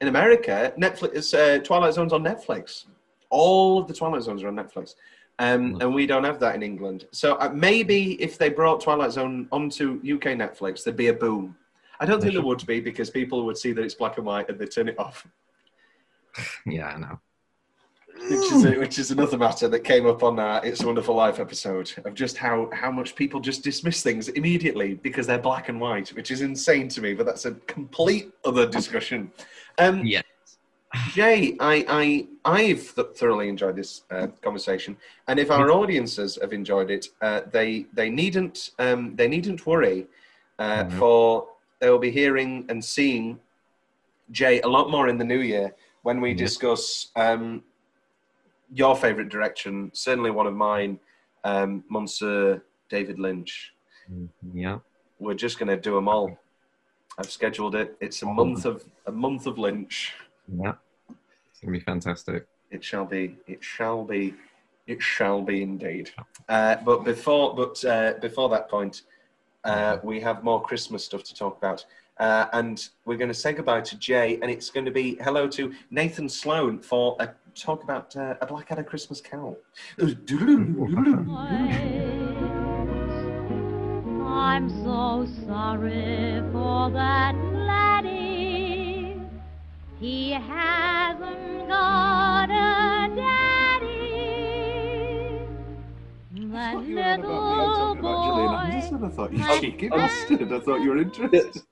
in 0.00 0.08
America, 0.08 0.72
Netflix 0.78 1.34
uh, 1.34 1.62
Twilight 1.62 1.94
Zone's 1.94 2.12
on 2.12 2.22
Netflix, 2.22 2.86
all 3.30 3.78
of 3.78 3.88
the 3.88 3.94
Twilight 3.94 4.22
Zones 4.22 4.42
are 4.42 4.48
on 4.48 4.56
Netflix. 4.56 4.94
Um, 5.40 5.76
and 5.80 5.94
we 5.94 6.04
don't 6.04 6.24
have 6.24 6.40
that 6.40 6.56
in 6.56 6.64
England. 6.64 7.06
So 7.12 7.36
uh, 7.36 7.50
maybe 7.54 8.20
if 8.20 8.38
they 8.38 8.48
brought 8.48 8.80
Twilight 8.80 9.12
Zone 9.12 9.46
onto 9.52 9.94
UK 9.98 10.34
Netflix, 10.34 10.82
there'd 10.82 10.96
be 10.96 11.08
a 11.08 11.12
boom. 11.14 11.56
I 12.00 12.06
don't 12.06 12.20
think 12.20 12.32
there 12.34 12.42
would 12.42 12.66
be 12.66 12.80
because 12.80 13.08
people 13.08 13.44
would 13.46 13.56
see 13.56 13.70
that 13.72 13.82
it's 13.84 13.94
black 13.94 14.16
and 14.18 14.26
white 14.26 14.48
and 14.48 14.58
they 14.58 14.66
turn 14.66 14.88
it 14.88 14.98
off. 14.98 15.26
Yeah, 16.66 16.88
I 16.88 16.98
know. 16.98 17.20
Which 18.26 18.52
is 18.52 18.64
which 18.64 18.98
is 18.98 19.10
another 19.10 19.38
matter 19.38 19.68
that 19.68 19.80
came 19.80 20.06
up 20.06 20.22
on 20.22 20.38
our 20.38 20.64
It's 20.64 20.82
a 20.82 20.86
Wonderful 20.86 21.14
Life 21.14 21.38
episode 21.40 21.92
of 22.04 22.14
just 22.14 22.36
how 22.36 22.68
how 22.72 22.90
much 22.90 23.14
people 23.14 23.40
just 23.40 23.62
dismiss 23.62 24.02
things 24.02 24.28
immediately 24.28 24.94
because 24.94 25.26
they're 25.26 25.38
black 25.38 25.68
and 25.68 25.80
white, 25.80 26.08
which 26.10 26.30
is 26.30 26.40
insane 26.42 26.88
to 26.88 27.00
me. 27.00 27.14
But 27.14 27.26
that's 27.26 27.44
a 27.46 27.52
complete 27.66 28.30
other 28.44 28.66
discussion. 28.66 29.32
Um, 29.78 30.04
Yeah. 30.04 30.22
Jay, 31.12 31.54
I 31.60 31.84
I 31.88 32.26
I've 32.46 32.94
th- 32.94 33.08
thoroughly 33.16 33.48
enjoyed 33.48 33.76
this 33.76 34.02
uh, 34.10 34.28
conversation, 34.42 34.96
and 35.28 35.38
if 35.38 35.50
our 35.50 35.70
audiences 35.70 36.38
have 36.40 36.54
enjoyed 36.54 36.90
it, 36.90 37.08
uh, 37.20 37.42
they 37.52 37.86
they 37.92 38.08
needn't 38.08 38.70
um, 38.78 39.14
they 39.14 39.28
needn't 39.28 39.66
worry, 39.66 40.06
uh, 40.58 40.84
Mhm. 40.84 40.92
for 40.92 41.48
they'll 41.78 41.98
be 41.98 42.10
hearing 42.10 42.64
and 42.70 42.82
seeing 42.82 43.38
Jay 44.30 44.60
a 44.62 44.68
lot 44.68 44.90
more 44.90 45.08
in 45.08 45.18
the 45.18 45.24
new 45.24 45.40
year 45.40 45.74
when 46.02 46.22
we 46.22 46.30
Yeah. 46.30 46.36
discuss 46.36 47.08
um, 47.16 47.62
your 48.72 48.96
favourite 48.96 49.28
direction, 49.30 49.90
certainly 49.94 50.30
one 50.30 50.46
of 50.46 50.54
mine, 50.54 50.98
um, 51.44 51.84
Monsieur 51.88 52.62
David 52.88 53.18
Lynch. 53.18 53.72
Mm, 54.12 54.28
Yeah. 54.54 54.78
We're 55.20 55.34
just 55.34 55.58
going 55.58 55.68
to 55.68 55.76
do 55.76 55.94
them 55.96 56.08
all. 56.08 56.38
I've 57.18 57.30
scheduled 57.30 57.74
it. 57.74 57.96
It's 58.00 58.22
a 58.22 58.26
month 58.26 58.64
of 58.64 58.84
a 59.06 59.10
month 59.10 59.46
of 59.48 59.58
Lynch. 59.58 60.14
Yeah. 60.46 60.74
It's 61.50 61.58
gonna 61.60 61.72
be 61.72 61.80
fantastic. 61.80 62.46
It 62.70 62.84
shall 62.84 63.04
be. 63.04 63.36
It 63.48 63.64
shall 63.64 64.04
be. 64.04 64.34
It 64.86 65.02
shall 65.02 65.42
be 65.42 65.62
indeed. 65.62 66.12
Uh, 66.48 66.76
but 66.84 67.02
before, 67.04 67.56
but 67.56 67.84
uh, 67.84 68.12
before 68.20 68.48
that 68.50 68.68
point, 68.70 69.02
uh, 69.64 69.98
we 70.04 70.20
have 70.20 70.44
more 70.44 70.62
Christmas 70.62 71.04
stuff 71.04 71.24
to 71.24 71.34
talk 71.34 71.58
about, 71.58 71.84
uh, 72.18 72.46
and 72.52 72.88
we're 73.04 73.16
going 73.16 73.28
to 73.28 73.34
say 73.34 73.52
goodbye 73.52 73.80
to 73.82 73.96
Jay, 73.98 74.38
and 74.42 74.50
it's 74.50 74.70
going 74.70 74.86
to 74.86 74.92
be 74.92 75.16
hello 75.22 75.46
to 75.48 75.72
Nathan 75.90 76.28
Sloane 76.28 76.78
for 76.80 77.16
a 77.20 77.30
talk 77.54 77.82
about 77.82 78.14
uh, 78.16 78.34
a 78.40 78.46
Blackadder 78.46 78.84
Christmas 78.84 79.20
Carol. 79.20 79.58
I'm 84.28 84.68
so 84.84 85.26
sorry 85.46 86.42
for 86.52 86.90
that 86.90 87.34
laddie. 87.54 89.20
He 89.98 90.30
hasn't 90.32 91.68
got 91.68 92.50
a 92.50 93.14
daddy. 93.14 93.98
That 96.52 96.76
little 96.76 97.94
boy. 97.96 98.08
I 99.06 99.08
thought 99.10 99.32
you 99.32 99.60
cheeky 99.60 99.88
bastard. 99.88 100.52
I 100.52 100.60
thought 100.60 100.80
you 100.82 100.90
were 100.90 100.98
interested. 100.98 101.62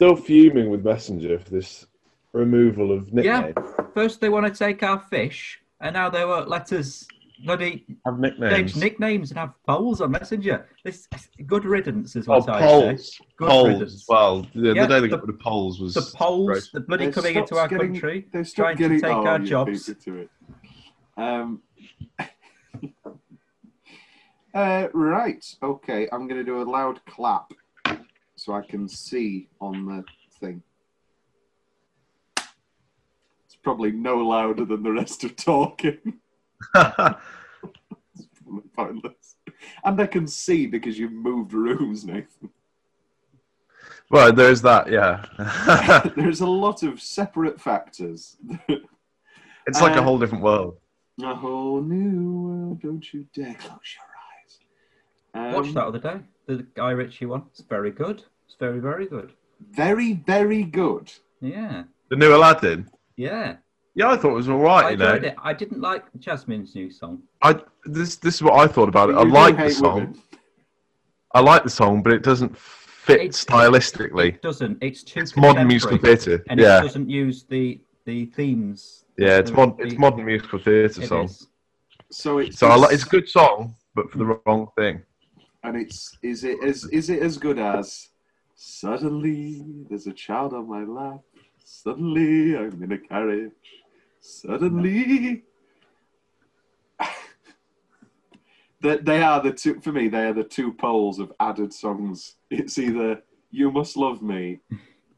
Still 0.00 0.16
fuming 0.16 0.70
with 0.70 0.82
Messenger 0.82 1.38
for 1.40 1.50
this 1.50 1.86
removal 2.32 2.90
of 2.90 3.12
nicknames. 3.12 3.52
Yeah. 3.54 3.84
First 3.92 4.18
they 4.22 4.30
want 4.30 4.46
to 4.46 4.58
take 4.58 4.82
our 4.82 4.98
fish, 4.98 5.60
and 5.82 5.92
now 5.92 6.08
they 6.08 6.24
won't 6.24 6.48
let 6.48 6.72
us 6.72 7.06
bloody 7.44 7.84
Have 8.06 8.14
change 8.14 8.38
nicknames. 8.40 8.76
nicknames 8.76 9.30
and 9.30 9.38
have 9.38 9.52
polls 9.66 10.00
on 10.00 10.12
Messenger. 10.12 10.66
This 10.86 11.06
good 11.44 11.66
riddance 11.66 12.16
is 12.16 12.26
Oh, 12.28 12.38
what 12.38 12.48
I 12.48 12.60
say. 12.60 12.66
polls. 12.66 13.20
Good 13.36 13.48
Polls. 13.50 13.68
riddance. 13.68 14.06
Well, 14.08 14.46
the, 14.54 14.72
Yeah, 14.72 14.86
the 14.86 14.88
day 14.88 14.94
they 14.94 15.00
the- 15.00 15.08
got 15.08 15.20
rid 15.26 15.34
of 15.34 15.38
polls 15.40 15.78
was. 15.82 15.92
The 15.92 16.16
polls, 16.16 16.48
Right. 16.48 16.62
the 16.72 16.80
bloody 16.80 17.04
They 17.04 17.12
coming 17.12 17.36
into 17.36 17.58
our 17.58 17.68
getting- 17.68 17.92
country, 17.92 18.26
They 18.32 18.42
stopped 18.44 18.56
trying 18.56 18.76
getting 18.78 19.00
to 19.02 19.06
take 19.06 19.16
oh, 19.16 19.26
our 19.26 19.38
you 19.40 19.46
jobs. 19.46 19.86
beat 19.86 19.98
me 19.98 20.02
to 20.14 20.20
it. 20.22 20.30
Um, 21.18 21.60
uh, 24.54 24.88
right. 24.94 25.44
Okay. 25.62 26.08
I'm 26.10 26.26
going 26.26 26.38
to 26.40 26.44
do 26.44 26.62
a 26.62 26.64
loud 26.64 27.04
clap 27.04 27.52
so 28.40 28.54
I 28.54 28.62
can 28.62 28.88
see 28.88 29.48
on 29.60 29.84
the 29.84 30.02
thing. 30.40 30.62
It's 32.38 33.56
probably 33.62 33.92
no 33.92 34.16
louder 34.16 34.64
than 34.64 34.82
the 34.82 34.92
rest 34.92 35.24
of 35.24 35.36
talking. 35.36 35.98
Pointless. 38.74 39.36
And 39.84 40.00
I 40.00 40.06
can 40.06 40.26
see 40.26 40.66
because 40.66 40.98
you've 40.98 41.12
moved 41.12 41.52
rooms, 41.52 42.06
Nathan. 42.06 42.48
well, 44.10 44.32
there's 44.32 44.62
that, 44.62 44.90
yeah. 44.90 45.22
There's 46.16 46.40
a 46.40 46.46
lot 46.46 46.82
of 46.82 46.98
separate 47.02 47.60
factors. 47.60 48.38
it's 49.66 49.82
like 49.82 49.96
a 49.96 50.00
Uh, 50.00 50.02
whole 50.02 50.18
different 50.18 50.42
world. 50.42 50.78
A 51.22 51.34
whole 51.34 51.82
new 51.82 52.38
world, 52.40 52.80
don't 52.80 53.12
you 53.12 53.26
dare 53.34 53.52
close 53.52 53.96
your 53.98 54.06
eyes. 54.32 54.60
Um, 55.34 55.52
Watched 55.60 55.74
that 55.74 55.84
other 55.84 55.98
day. 55.98 56.20
The 56.56 56.66
Guy 56.74 56.90
Ritchie 56.90 57.26
one. 57.26 57.44
It's 57.52 57.60
very 57.62 57.92
good. 57.92 58.24
It's 58.46 58.56
very, 58.58 58.80
very 58.80 59.06
good. 59.06 59.32
Very, 59.70 60.14
very 60.14 60.64
good. 60.64 61.12
Yeah. 61.40 61.84
The 62.08 62.16
new 62.16 62.34
Aladdin. 62.34 62.88
Yeah. 63.16 63.56
Yeah, 63.94 64.10
I 64.10 64.16
thought 64.16 64.30
it 64.32 64.34
was 64.34 64.48
all 64.48 64.58
right. 64.58 64.84
I 64.86 64.90
you 64.90 64.96
know, 64.96 65.14
enjoyed 65.14 65.24
it. 65.26 65.36
I 65.42 65.52
didn't 65.52 65.80
like 65.80 66.04
Jasmine's 66.18 66.74
new 66.74 66.90
song. 66.90 67.22
I 67.42 67.60
this 67.84 68.16
this 68.16 68.34
is 68.36 68.42
what 68.42 68.54
I 68.54 68.66
thought 68.66 68.88
about 68.88 69.10
it. 69.10 69.16
I 69.16 69.20
You 69.20 69.26
do 69.28 69.32
like 69.32 69.56
the 69.56 69.62
hate 69.62 69.72
song. 69.74 69.94
women. 69.94 70.22
I 71.34 71.40
like 71.40 71.62
the 71.62 71.70
song, 71.70 72.02
but 72.02 72.12
it 72.12 72.22
doesn't 72.24 72.56
fit 72.58 73.20
It's- 73.20 73.44
stylistically. 73.44 74.28
It 74.34 74.42
doesn't. 74.42 74.78
It's 74.80 75.02
too 75.04 75.20
It's 75.20 75.36
modern 75.36 75.68
musical 75.68 75.98
contemporary, 75.98 76.16
theatre. 76.38 76.44
And 76.50 76.58
Yeah, 76.58 76.78
it 76.80 76.82
doesn't 76.82 77.08
use 77.10 77.44
the 77.44 77.80
the 78.06 78.26
themes. 78.26 79.04
yeah. 79.18 79.38
It's 79.38 79.50
the- 79.50 79.56
mod, 79.56 79.78
the- 79.78 79.84
it's 79.84 79.98
modern 79.98 80.24
musical 80.24 80.58
theatre 80.58 81.02
it 81.02 81.06
song. 81.08 81.24
is. 81.26 81.46
So 82.10 82.38
it's 82.38 82.58
So 82.58 82.66
I 82.68 82.74
like, 82.76 82.92
it's 82.94 83.04
a 83.04 83.08
good 83.08 83.28
song, 83.28 83.76
but 83.94 84.10
for 84.10 84.18
the 84.18 84.26
wrong 84.46 84.68
thing. 84.76 85.02
And 85.62 85.76
it's 85.76 86.16
is 86.22 86.44
it 86.44 86.62
as 86.62 86.84
is 86.86 87.10
it 87.10 87.22
as 87.22 87.38
good 87.38 87.58
as 87.58 88.08
suddenly 88.54 89.64
there's 89.88 90.06
a 90.06 90.12
child 90.12 90.52
on 90.54 90.68
my 90.68 90.84
lap. 90.84 91.20
Suddenly 91.64 92.56
I'm 92.56 92.82
in 92.82 92.92
a 92.92 92.98
carriage. 92.98 93.52
Suddenly. 94.20 95.44
that 98.82 99.04
they 99.04 99.22
are 99.22 99.42
the 99.42 99.52
two 99.52 99.80
for 99.80 99.92
me. 99.92 100.08
They 100.08 100.26
are 100.26 100.32
the 100.32 100.44
two 100.44 100.72
poles 100.72 101.18
of 101.18 101.32
added 101.40 101.72
songs. 101.72 102.36
It's 102.50 102.78
either 102.78 103.22
"You 103.50 103.70
Must 103.70 103.96
Love 103.96 104.22
Me" 104.22 104.60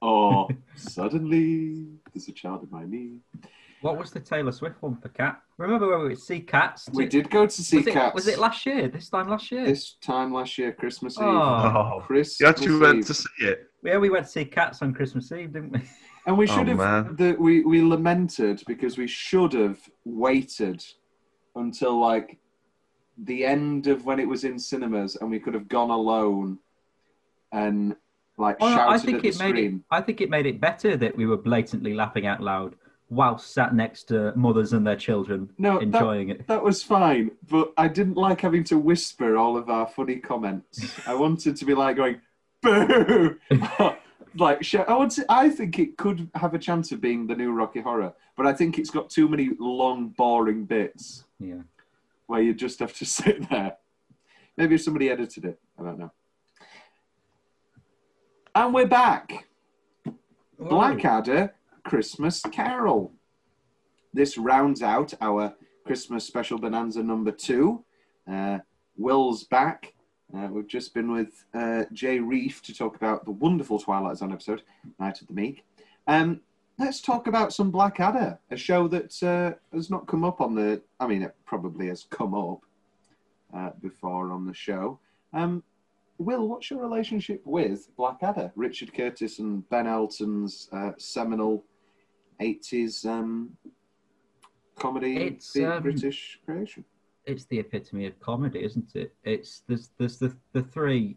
or 0.00 0.48
"Suddenly 0.76 1.86
There's 2.12 2.28
a 2.28 2.32
Child 2.32 2.64
in 2.64 2.70
My 2.70 2.84
Knee." 2.84 3.18
What 3.80 3.98
was 3.98 4.12
the 4.12 4.20
Taylor 4.20 4.52
Swift 4.52 4.80
one 4.80 4.96
for 4.96 5.08
Cat? 5.08 5.42
Remember 5.62 5.88
when 5.90 5.98
we 6.00 6.04
went 6.08 6.18
to 6.18 6.24
see 6.24 6.40
Cats? 6.40 6.88
We 6.92 7.06
did 7.06 7.30
go 7.30 7.46
to 7.46 7.62
see 7.62 7.76
was 7.76 7.86
it, 7.86 7.92
Cats. 7.92 8.14
Was 8.16 8.26
it 8.26 8.40
last 8.40 8.66
year? 8.66 8.88
This 8.88 9.08
time 9.08 9.28
last 9.28 9.52
year? 9.52 9.64
this 9.64 9.94
time 10.02 10.32
last 10.32 10.58
year, 10.58 10.72
Christmas 10.72 11.16
Eve? 11.16 11.22
Oh. 11.24 11.92
Oh, 11.94 12.02
Christmas 12.04 12.40
you 12.40 12.46
actually 12.48 12.80
went 12.80 12.98
Eve. 12.98 13.06
to 13.06 13.14
see 13.14 13.28
it. 13.38 13.70
Yeah, 13.84 13.98
we 13.98 14.10
went 14.10 14.26
to 14.26 14.32
see 14.32 14.44
Cats 14.44 14.82
on 14.82 14.92
Christmas 14.92 15.30
Eve, 15.30 15.52
didn't 15.52 15.70
we? 15.72 15.80
And 16.26 16.36
we 16.38 16.48
Oh, 16.48 16.54
should 16.56 16.66
have. 16.68 16.78
man. 16.78 17.16
The, 17.16 17.36
we 17.38 17.64
we 17.64 17.80
lamented 17.82 18.62
because 18.66 18.96
we 18.98 19.06
should 19.08 19.52
have 19.54 19.78
waited 20.04 20.84
until 21.56 21.98
like 22.00 22.38
the 23.24 23.44
end 23.44 23.86
of 23.86 24.04
when 24.04 24.18
it 24.20 24.28
was 24.28 24.42
in 24.44 24.58
cinemas, 24.58 25.16
and 25.16 25.30
we 25.30 25.38
could 25.40 25.54
have 25.54 25.68
gone 25.68 25.90
alone 25.90 26.58
and 27.52 27.94
like 28.36 28.56
Oh, 28.60 28.68
shouted 28.72 28.90
I 28.90 28.94
at 29.16 29.22
the 29.22 29.28
it 29.28 29.38
made 29.38 29.50
it. 29.50 29.58
screen. 29.58 29.84
I 29.92 30.00
think 30.00 30.20
it 30.20 30.30
made 30.30 30.46
it 30.46 30.60
better 30.60 30.96
that 30.96 31.16
we 31.16 31.26
were 31.26 31.36
blatantly 31.36 31.94
laughing 31.94 32.26
out 32.26 32.40
loud 32.40 32.76
whilst 33.12 33.52
sat 33.52 33.74
next 33.74 34.04
to 34.04 34.32
mothers 34.34 34.72
and 34.72 34.86
their 34.86 34.96
children 34.96 35.50
No, 35.58 35.74
that- 35.74 35.82
enjoying 35.82 36.30
it. 36.30 36.46
That 36.46 36.62
was 36.62 36.82
fine, 36.82 37.30
but 37.48 37.72
I 37.76 37.86
didn't 37.88 38.16
like 38.16 38.40
having 38.40 38.64
to 38.64 38.78
whisper 38.78 39.36
all 39.36 39.56
of 39.56 39.68
our 39.68 39.86
funny 39.86 40.16
comments. 40.16 40.98
I 41.06 41.14
wanted 41.14 41.56
to 41.56 41.64
be 41.66 41.74
like 41.74 41.96
going, 41.96 42.20
boo! 42.62 43.38
like, 44.36 44.74
I, 44.74 44.94
want 44.96 45.12
to, 45.12 45.26
I 45.28 45.50
think 45.50 45.78
it 45.78 45.98
could 45.98 46.30
have 46.34 46.54
a 46.54 46.58
chance 46.58 46.90
of 46.90 47.02
being 47.02 47.26
the 47.26 47.34
new 47.36 47.52
Rocky 47.52 47.80
Horror, 47.82 48.14
but 48.34 48.46
I 48.46 48.54
think 48.54 48.78
it's 48.78 48.90
got 48.90 49.10
too 49.10 49.28
many 49.28 49.50
long, 49.58 50.08
boring 50.16 50.64
bits 50.64 51.24
Yeah. 51.38 51.62
where 52.28 52.40
you 52.40 52.54
just 52.54 52.78
have 52.78 52.94
to 52.94 53.04
sit 53.18 53.48
there. 53.50 53.76
Maybe 54.56 54.74
if 54.76 54.82
somebody 54.82 55.10
edited 55.10 55.44
it, 55.44 55.58
I 55.78 55.82
don't 55.82 55.98
know. 55.98 56.12
And 58.54 58.72
we're 58.72 58.86
back. 58.86 59.46
Blackadder 60.58 61.54
Christmas 61.84 62.42
Carol. 62.52 63.12
This 64.14 64.38
rounds 64.38 64.82
out 64.82 65.14
our 65.20 65.54
Christmas 65.84 66.24
special 66.24 66.58
bonanza 66.58 67.02
number 67.02 67.32
two. 67.32 67.84
Uh, 68.30 68.58
Will's 68.96 69.44
back. 69.44 69.94
Uh, 70.36 70.48
we've 70.50 70.68
just 70.68 70.94
been 70.94 71.12
with 71.12 71.44
uh, 71.54 71.84
Jay 71.92 72.18
Reef 72.18 72.62
to 72.62 72.74
talk 72.74 72.96
about 72.96 73.24
the 73.24 73.30
wonderful 73.32 73.78
Twilight 73.78 74.16
Zone 74.16 74.32
episode, 74.32 74.62
Night 74.98 75.20
of 75.20 75.26
the 75.26 75.34
Meek. 75.34 75.64
Um, 76.06 76.40
let's 76.78 77.00
talk 77.00 77.26
about 77.26 77.52
some 77.52 77.70
Blackadder, 77.70 78.38
a 78.50 78.56
show 78.56 78.88
that 78.88 79.22
uh, 79.22 79.52
has 79.74 79.90
not 79.90 80.06
come 80.06 80.24
up 80.24 80.40
on 80.40 80.54
the. 80.54 80.82
I 81.00 81.06
mean, 81.06 81.22
it 81.22 81.34
probably 81.44 81.88
has 81.88 82.04
come 82.04 82.34
up 82.34 82.60
uh, 83.54 83.70
before 83.82 84.32
on 84.32 84.46
the 84.46 84.54
show. 84.54 84.98
Um, 85.32 85.62
Will, 86.18 86.48
what's 86.48 86.70
your 86.70 86.80
relationship 86.80 87.42
with 87.44 87.88
Blackadder? 87.96 88.52
Richard 88.54 88.94
Curtis 88.94 89.38
and 89.38 89.68
Ben 89.68 89.86
Elton's 89.86 90.68
uh, 90.72 90.92
seminal 90.96 91.64
80s 92.40 93.06
um, 93.06 93.56
comedy 94.76 95.16
It's, 95.16 95.52
big 95.52 95.64
um, 95.64 95.82
British 95.82 96.40
creation. 96.44 96.84
it's 97.26 97.44
the 97.46 97.58
epitome 97.58 98.06
of 98.06 98.18
comedy, 98.20 98.64
isn't 98.64 98.94
it? 98.96 99.14
It's 99.24 99.62
there's 99.68 99.90
there's 99.98 100.18
the 100.18 100.34
the 100.52 100.62
three 100.62 101.16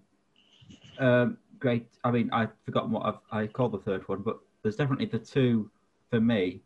um, 1.00 1.38
great. 1.60 1.88
I 2.04 2.12
mean, 2.12 2.30
I've 2.32 2.52
forgotten 2.66 2.92
what 2.92 3.06
I've, 3.06 3.20
I 3.32 3.48
called 3.48 3.74
the 3.74 3.80
third 3.80 4.08
one, 4.08 4.22
but 4.22 4.40
there's 4.64 4.76
definitely 4.76 5.06
the 5.08 5.20
two 5.20 5.70
for 6.10 6.20
me 6.20 6.62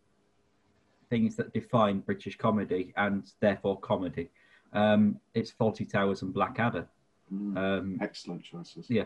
things 1.10 1.36
that 1.36 1.52
define 1.54 2.00
British 2.02 2.38
comedy 2.38 2.94
and 2.98 3.32
therefore 3.40 3.80
comedy. 3.80 4.30
Um, 4.74 5.20
it's 5.34 5.52
Fawlty 5.52 5.90
Towers 5.90 6.22
and 6.22 6.32
Blackadder. 6.34 6.88
Mm, 7.34 7.58
Um, 7.58 7.98
excellent 8.02 8.44
choices. 8.44 8.86
yeah. 8.90 9.06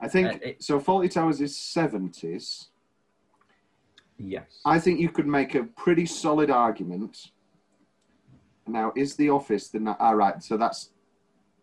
I 0.00 0.06
think 0.08 0.28
Uh, 0.28 0.38
it- 0.42 0.62
so. 0.62 0.78
Fawlty 0.78 1.10
Towers 1.10 1.40
is 1.40 1.56
seventies. 1.56 2.68
Yes. 4.18 4.60
I 4.64 4.78
think 4.78 5.00
you 5.00 5.10
could 5.10 5.26
make 5.26 5.54
a 5.54 5.64
pretty 5.64 6.06
solid 6.06 6.50
argument. 6.50 7.30
Now, 8.66 8.92
is 8.96 9.16
The 9.16 9.30
Office 9.30 9.68
the? 9.68 9.78
All 9.86 9.96
ah, 10.00 10.10
right, 10.10 10.42
so 10.42 10.56
that's 10.56 10.90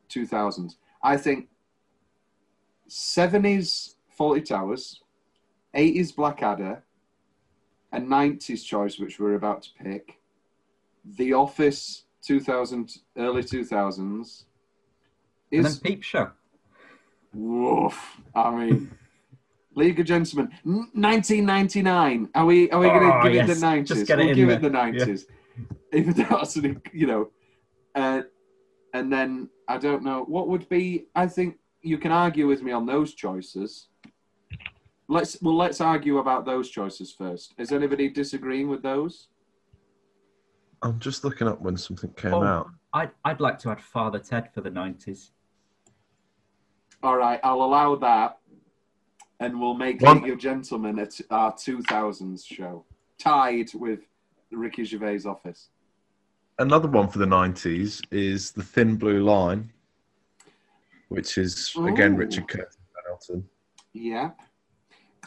two 0.08 0.26
thousands. 0.26 0.78
I 1.02 1.18
think 1.18 1.50
seven 2.88 3.46
is 3.46 3.96
Fawlty 4.18 4.46
Towers, 4.46 5.02
80s 5.76 6.16
Blackadder, 6.16 6.84
and 7.92 8.10
nineties 8.10 8.64
choice 8.64 9.00
which 9.00 9.20
we're 9.20 9.36
about 9.36 9.64
to 9.64 9.70
pick. 9.84 10.20
The 11.18 11.34
Office, 11.34 12.06
two 12.22 12.40
thousand, 12.40 12.98
early 13.18 13.44
two 13.44 13.66
thousands. 13.66 14.46
and 15.52 15.66
then 15.66 15.76
Peep 15.84 16.04
Show. 16.04 16.32
woof. 17.34 18.22
I 18.36 18.52
mean. 18.52 18.92
League 19.76 20.00
of 20.00 20.06
Gentlemen, 20.06 20.52
1999. 20.64 22.30
Are 22.36 22.46
we? 22.46 22.70
Are 22.72 22.80
we 22.80 22.88
going 22.88 23.00
to 23.02 23.20
Oh, 23.20 23.24
give 23.24 23.50
it 23.50 23.54
the 23.60 23.66
90s? 23.66 23.86
Just 23.88 24.08
get 24.08 24.20
it 24.20 24.24
we'll 24.24 24.30
in 24.32 24.36
give 24.36 24.48
there. 24.50 24.58
it 24.58 24.62
the 24.62 24.70
90s. 24.70 25.26
Even 25.94 26.14
though 26.14 26.24
that's 26.38 26.56
an, 26.56 26.82
you 26.92 27.08
know, 27.08 27.32
uh, 27.96 28.22
and 28.94 29.12
then 29.12 29.50
I 29.68 29.78
don't 29.78 30.04
know 30.04 30.24
what 30.28 30.48
would 30.48 30.68
be. 30.70 31.08
I 31.16 31.28
think 31.28 31.58
you 31.82 31.98
can 31.98 32.12
argue 32.12 32.48
with 32.48 32.62
me 32.64 32.72
on 32.72 32.86
those 32.86 33.14
choices. 33.14 33.88
Let's 35.08 35.40
well, 35.42 35.56
let's 35.56 35.82
argue 35.82 36.18
about 36.20 36.46
those 36.46 36.70
choices 36.70 37.12
first. 37.12 37.54
Is 37.58 37.72
anybody 37.72 38.10
disagreeing 38.10 38.70
with 38.70 38.82
those? 38.82 39.28
I'm 40.82 41.00
just 41.00 41.24
looking 41.24 41.48
up 41.48 41.62
when 41.62 41.78
something 41.78 42.12
came 42.14 42.34
Oh. 42.34 42.44
out. 42.44 42.70
I'd 42.94 43.12
I'd 43.26 43.40
like 43.40 43.58
to 43.60 43.70
add 43.72 43.82
Father 43.82 44.20
Ted 44.20 44.54
for 44.54 44.62
the 44.62 44.70
nineties. 44.70 45.32
All 47.02 47.18
right, 47.18 47.40
I'll 47.44 47.62
allow 47.64 47.96
that, 47.98 48.38
and 49.44 49.60
we'll 49.60 49.74
make 49.74 50.02
One- 50.02 50.22
League 50.22 50.32
of 50.32 50.40
Gentlemen 50.40 51.00
at 51.00 51.20
our 51.30 51.52
2000s 51.52 52.46
show, 52.46 52.86
tied 53.20 53.74
with 53.74 54.00
Ricky 54.52 54.86
Gervais' 54.86 55.26
Office. 55.26 55.70
Another 56.60 56.88
one 56.88 57.10
for 57.10 57.20
the 57.20 57.26
90s 57.26 58.02
is 58.12 58.52
The 58.52 58.64
Thin 58.64 58.96
Blue 58.96 59.24
Line, 59.24 59.72
which 61.10 61.38
is, 61.38 61.76
again, 61.76 62.14
Ooh. 62.14 62.18
Richard 62.18 62.48
Curtis 62.48 62.78
Hamilton. 63.04 63.50
Yeah. 63.92 64.32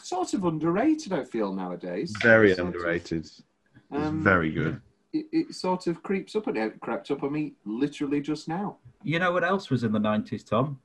Sort 0.01 0.33
of 0.33 0.45
underrated, 0.45 1.13
I 1.13 1.23
feel 1.23 1.53
nowadays. 1.53 2.13
Very 2.21 2.55
Sort 2.55 2.67
underrated. 2.67 3.19
It's 3.25 3.43
um, 3.91 4.23
very 4.23 4.51
good. 4.51 4.81
It, 5.13 5.25
it 5.31 5.53
sort 5.55 5.85
of 5.87 6.01
creeps 6.01 6.35
up 6.35 6.47
and 6.47 6.57
it 6.57 6.79
crept 6.79 7.11
up 7.11 7.23
on 7.23 7.33
me 7.33 7.53
literally 7.65 8.21
just 8.21 8.47
now. 8.47 8.77
You 9.03 9.19
know 9.19 9.31
what 9.31 9.43
else 9.43 9.69
was 9.69 9.83
in 9.83 9.91
the 9.91 9.99
nineties, 9.99 10.43
Tom? 10.43 10.79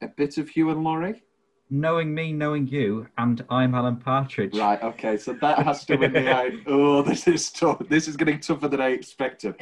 A 0.00 0.08
bit 0.08 0.38
of 0.38 0.48
Hugh 0.48 0.70
and 0.70 0.84
Laurie. 0.84 1.22
Knowing 1.70 2.14
me, 2.14 2.32
knowing 2.32 2.66
you, 2.66 3.06
and 3.18 3.44
I'm 3.50 3.74
Alan 3.74 3.96
Partridge. 3.96 4.56
Right. 4.56 4.82
Okay. 4.82 5.18
So 5.18 5.34
that 5.34 5.58
has 5.58 5.84
to 5.86 5.96
win 5.96 6.14
the 6.14 6.34
eye. 6.34 6.52
Oh, 6.66 7.02
this 7.02 7.28
is 7.28 7.50
tough. 7.50 7.82
This 7.88 8.08
is 8.08 8.16
getting 8.16 8.40
tougher 8.40 8.68
than 8.68 8.80
I 8.80 8.88
expected. 8.88 9.54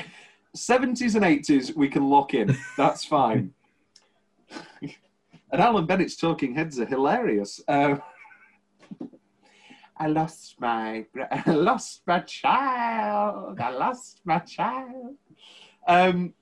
Seventies 0.55 1.17
and 1.17 1.25
eighties, 1.25 1.75
we 1.75 1.89
can 1.89 2.09
lock 2.09 2.33
in. 2.33 2.57
That's 2.77 3.05
fine. 3.05 3.53
and 4.81 5.61
Alan 5.61 5.87
Bennett's 5.87 6.17
talking 6.17 6.55
heads 6.55 6.79
are 6.79 6.87
hilarious. 6.87 7.61
Um, 7.67 8.01
I 9.97 10.07
lost 10.07 10.61
my, 10.61 11.07
I 11.31 11.51
lost 11.51 12.03
my 12.07 12.21
child. 12.21 13.59
I 13.59 13.71
lost 13.71 14.21
my 14.25 14.39
child. 14.39 15.17
Um, 15.89 16.35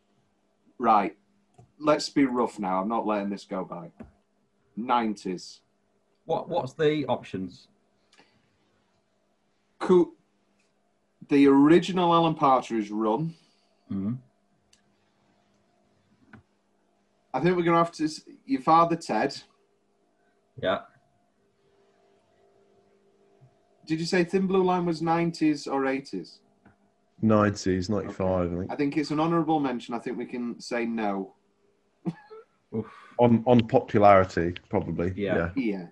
right. 0.78 1.16
Let's 1.78 2.10
be 2.10 2.26
rough 2.26 2.58
now. 2.58 2.82
I'm 2.82 2.88
not 2.88 3.06
letting 3.06 3.30
this 3.30 3.44
go 3.44 3.64
by. 3.64 3.90
Nineties. 4.76 5.60
What 6.24 6.48
what's 6.48 6.72
the 6.72 7.04
options? 7.06 7.68
Cool. 9.78 10.12
The 11.28 11.46
original 11.46 12.14
Alan 12.14 12.34
Partridge 12.34 12.90
run. 12.90 13.34
Mm. 13.90 14.18
I 17.32 17.40
think 17.40 17.56
we're 17.56 17.64
going 17.64 17.74
to 17.74 17.78
have 17.78 17.92
to. 17.92 18.08
Your 18.46 18.60
father, 18.60 18.96
Ted. 18.96 19.42
Yeah. 20.62 20.80
Did 23.86 24.00
you 24.00 24.06
say 24.06 24.24
Thin 24.24 24.46
Blue 24.46 24.62
Line 24.62 24.86
was 24.86 25.02
90s 25.02 25.66
or 25.66 25.82
80s? 25.82 26.38
90s, 27.22 27.90
95, 27.90 28.52
I 28.52 28.56
think. 28.56 28.72
I 28.72 28.76
think 28.76 28.96
it's 28.96 29.10
an 29.10 29.20
honourable 29.20 29.60
mention. 29.60 29.94
I 29.94 29.98
think 29.98 30.16
we 30.16 30.26
can 30.26 30.60
say 30.60 30.86
no. 30.86 31.34
Oof. 33.14 33.30
On, 33.30 33.44
on 33.46 33.60
popularity, 33.68 34.54
probably. 34.68 35.12
Yeah. 35.16 35.50
Yeah. 35.56 35.86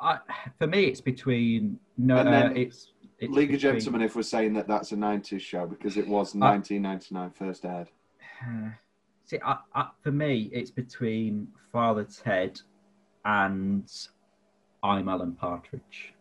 I, 0.00 0.18
for 0.58 0.66
me, 0.66 0.84
it's 0.84 1.00
between 1.00 1.78
no. 1.98 2.16
And 2.16 2.28
Uh, 2.28 2.32
then 2.32 2.56
it's, 2.56 2.92
it's 3.18 3.32
League 3.32 3.52
of 3.52 3.60
Gentlemen, 3.60 4.00
if 4.02 4.16
we're 4.16 4.22
saying 4.22 4.54
that 4.54 4.66
that's 4.66 4.92
a 4.92 4.96
90s 4.96 5.40
show 5.40 5.66
because 5.66 5.96
it 5.98 6.08
was 6.08 6.34
Uh, 6.34 6.38
1999 6.38 7.30
first 7.32 7.64
aired. 7.66 7.90
Uh, 8.42 8.70
see, 9.26 9.38
I, 9.44 9.58
I, 9.74 9.88
for 10.02 10.10
me, 10.12 10.48
it's 10.52 10.70
between 10.70 11.48
Father 11.70 12.04
Ted 12.04 12.60
and 13.26 13.90
I'm 14.82 15.08
Alan 15.08 15.32
Partridge. 15.34 16.14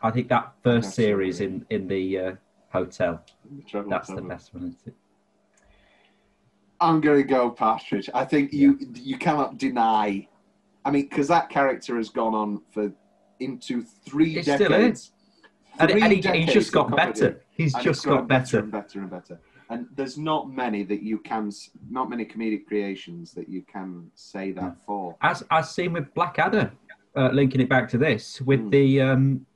I 0.00 0.12
think 0.12 0.28
that 0.28 0.52
first 0.62 0.86
That's 0.86 0.94
series 0.94 1.38
brilliant. 1.38 1.66
in 1.70 1.82
in 1.82 1.88
the 1.88 2.18
uh, 2.18 2.32
hotel. 2.70 3.24
Travel 3.66 3.90
That's 3.90 4.08
the 4.08 4.22
best 4.22 4.54
one. 4.54 4.62
Isn't 4.68 4.78
it? 4.86 4.94
I'm 6.80 7.00
going 7.00 7.18
to 7.18 7.28
go 7.28 7.50
Partridge. 7.50 8.08
I 8.14 8.24
think 8.24 8.52
you 8.52 8.78
you 8.94 9.18
cannot 9.18 9.58
deny. 9.58 10.28
I 10.84 10.90
mean, 10.90 11.08
because 11.08 11.28
that 11.28 11.48
character 11.50 11.96
has 11.96 12.08
gone 12.08 12.34
on 12.34 12.62
for 12.72 12.92
into 13.40 13.82
three 13.82 14.36
It 14.36 14.44
still 14.44 14.58
decades. 14.58 15.12
And, 15.80 15.90
Three 15.90 16.02
and 16.02 16.12
he, 16.12 16.40
he's 16.44 16.52
just 16.52 16.72
got 16.72 16.94
better. 16.94 17.40
He's 17.50 17.72
just 17.74 18.04
got 18.04 18.26
better. 18.26 18.58
and 18.60 18.72
better 18.72 18.98
and 19.00 19.10
better. 19.10 19.40
And 19.70 19.86
there's 19.94 20.18
not 20.18 20.50
many 20.50 20.82
that 20.84 21.02
you 21.02 21.18
can, 21.18 21.52
not 21.88 22.08
many 22.10 22.24
comedic 22.24 22.66
creations 22.66 23.32
that 23.34 23.48
you 23.48 23.62
can 23.62 24.10
say 24.14 24.50
that 24.52 24.76
for. 24.84 25.14
As 25.20 25.44
as 25.50 25.70
seen 25.72 25.92
with 25.92 26.12
Blackadder, 26.14 26.72
uh, 27.16 27.28
linking 27.32 27.60
it 27.60 27.68
back 27.68 27.88
to 27.90 27.98
this 27.98 28.40
with 28.40 28.60
Hmm. 28.60 28.70
the 28.70 29.00
um, 29.02 29.46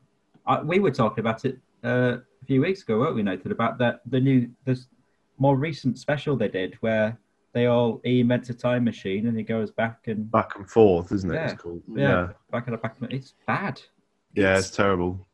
uh, 0.47 0.61
we 0.65 0.79
were 0.79 0.91
talking 0.93 1.21
about 1.21 1.45
it 1.45 1.59
uh, 1.83 2.19
a 2.43 2.45
few 2.47 2.61
weeks 2.61 2.83
ago, 2.83 2.99
weren't 3.01 3.17
we, 3.17 3.23
Nathan? 3.23 3.51
About 3.51 3.79
that 3.79 4.03
the 4.07 4.21
new 4.21 4.49
this 4.65 4.87
more 5.39 5.57
recent 5.57 5.99
special 5.99 6.37
they 6.37 6.49
did 6.49 6.75
where 6.81 7.19
they 7.53 7.67
all 7.67 8.01
he 8.05 8.21
invents 8.21 8.49
a 8.51 8.55
time 8.55 8.85
machine 8.85 9.27
and 9.27 9.37
he 9.37 9.43
goes 9.43 9.71
back 9.71 10.07
and 10.07 10.31
Back 10.31 10.57
and 10.57 10.69
forth, 10.69 11.13
isn't 11.13 11.31
it? 11.31 11.35
Yeah. 11.35 11.51
It's 11.53 11.61
called. 11.63 11.83
yeah, 11.95 12.03
Yeah. 12.09 12.29
back 12.51 12.67
and 12.69 12.81
back. 12.81 12.97
It's 13.11 13.35
bad. 13.47 13.81
Yeah, 14.35 14.59
it's 14.59 14.71
terrible. 14.71 15.27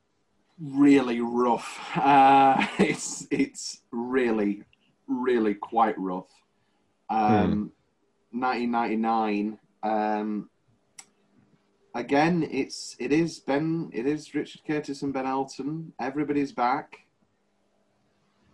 Really 0.60 1.20
rough. 1.20 1.78
Uh, 1.96 2.66
it's 2.78 3.26
it's 3.30 3.82
really 3.92 4.64
really 5.06 5.54
quite 5.54 5.96
rough. 5.98 6.28
Um, 7.10 7.72
1999. 8.32 9.58
Um, 9.82 10.50
again, 11.94 12.46
it's 12.50 12.96
it 12.98 13.12
is 13.12 13.38
Ben. 13.40 13.90
It 13.92 14.06
is 14.06 14.34
Richard 14.34 14.62
Curtis 14.66 15.02
and 15.02 15.12
Ben 15.12 15.26
Elton. 15.26 15.92
Everybody's 16.00 16.52
back. 16.52 16.98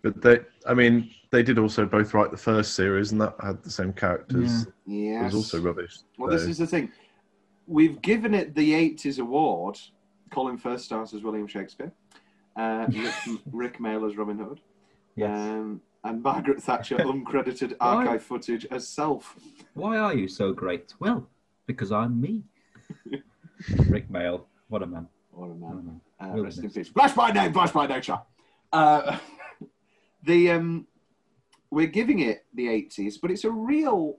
But 0.04 0.20
they, 0.20 0.40
I 0.66 0.74
mean, 0.74 1.10
they 1.30 1.42
did 1.42 1.58
also 1.58 1.86
both 1.86 2.12
write 2.12 2.30
the 2.30 2.36
first 2.36 2.74
series, 2.74 3.10
and 3.12 3.20
that 3.22 3.34
had 3.42 3.62
the 3.62 3.70
same 3.70 3.90
characters. 3.94 4.66
It 4.66 4.72
Yes. 4.84 5.24
was 5.24 5.34
also 5.34 5.62
rubbish. 5.62 5.96
Well, 6.18 6.30
this 6.30 6.42
is 6.42 6.58
the 6.58 6.66
thing. 6.66 6.92
We've 7.66 8.00
given 8.02 8.34
it 8.34 8.54
the 8.54 8.74
80s 8.74 9.18
award. 9.18 9.80
Colin 10.30 10.58
Firth 10.58 10.82
stars 10.82 11.14
as 11.14 11.22
William 11.22 11.46
Shakespeare. 11.46 11.90
Uh, 12.54 12.86
Rick, 12.92 13.14
Rik 13.50 13.78
Mayall 13.78 14.06
as 14.10 14.18
Robin 14.18 14.36
Hood. 14.38 14.60
Yes. 15.16 15.30
Um, 15.30 15.80
and 16.04 16.22
Margaret 16.22 16.62
Thatcher 16.62 16.96
uncredited 16.98 17.70
Why? 17.78 18.04
archive 18.04 18.22
footage 18.22 18.66
as 18.70 18.86
self. 18.86 19.38
Why 19.72 19.96
are 19.96 20.12
you 20.14 20.28
so 20.28 20.52
great? 20.52 20.92
Well, 21.00 21.26
because 21.66 21.90
I'm 21.92 22.20
me. 22.20 22.42
Rik 23.88 24.10
Mayall, 24.10 24.42
what 24.68 24.82
a 24.82 24.86
man. 24.86 25.08
What 25.30 25.46
a 25.46 25.48
What 25.54 25.72
a 25.72 25.76
man. 25.76 26.00
man. 26.20 26.30
Uh, 26.38 26.42
rest 26.42 26.58
in 26.58 26.70
peace. 26.70 26.88
Flash 26.88 27.14
by 27.14 27.30
name, 27.30 27.54
flash 27.54 27.72
by 27.72 27.86
nature. 27.86 28.20
Uh, 28.70 29.18
the 30.24 30.50
um, 30.50 30.86
we're 31.70 31.86
giving 31.86 32.20
it 32.20 32.44
the 32.54 32.66
80s, 32.66 33.14
but 33.20 33.30
it's 33.30 33.44
a 33.44 33.50
real, 33.50 34.18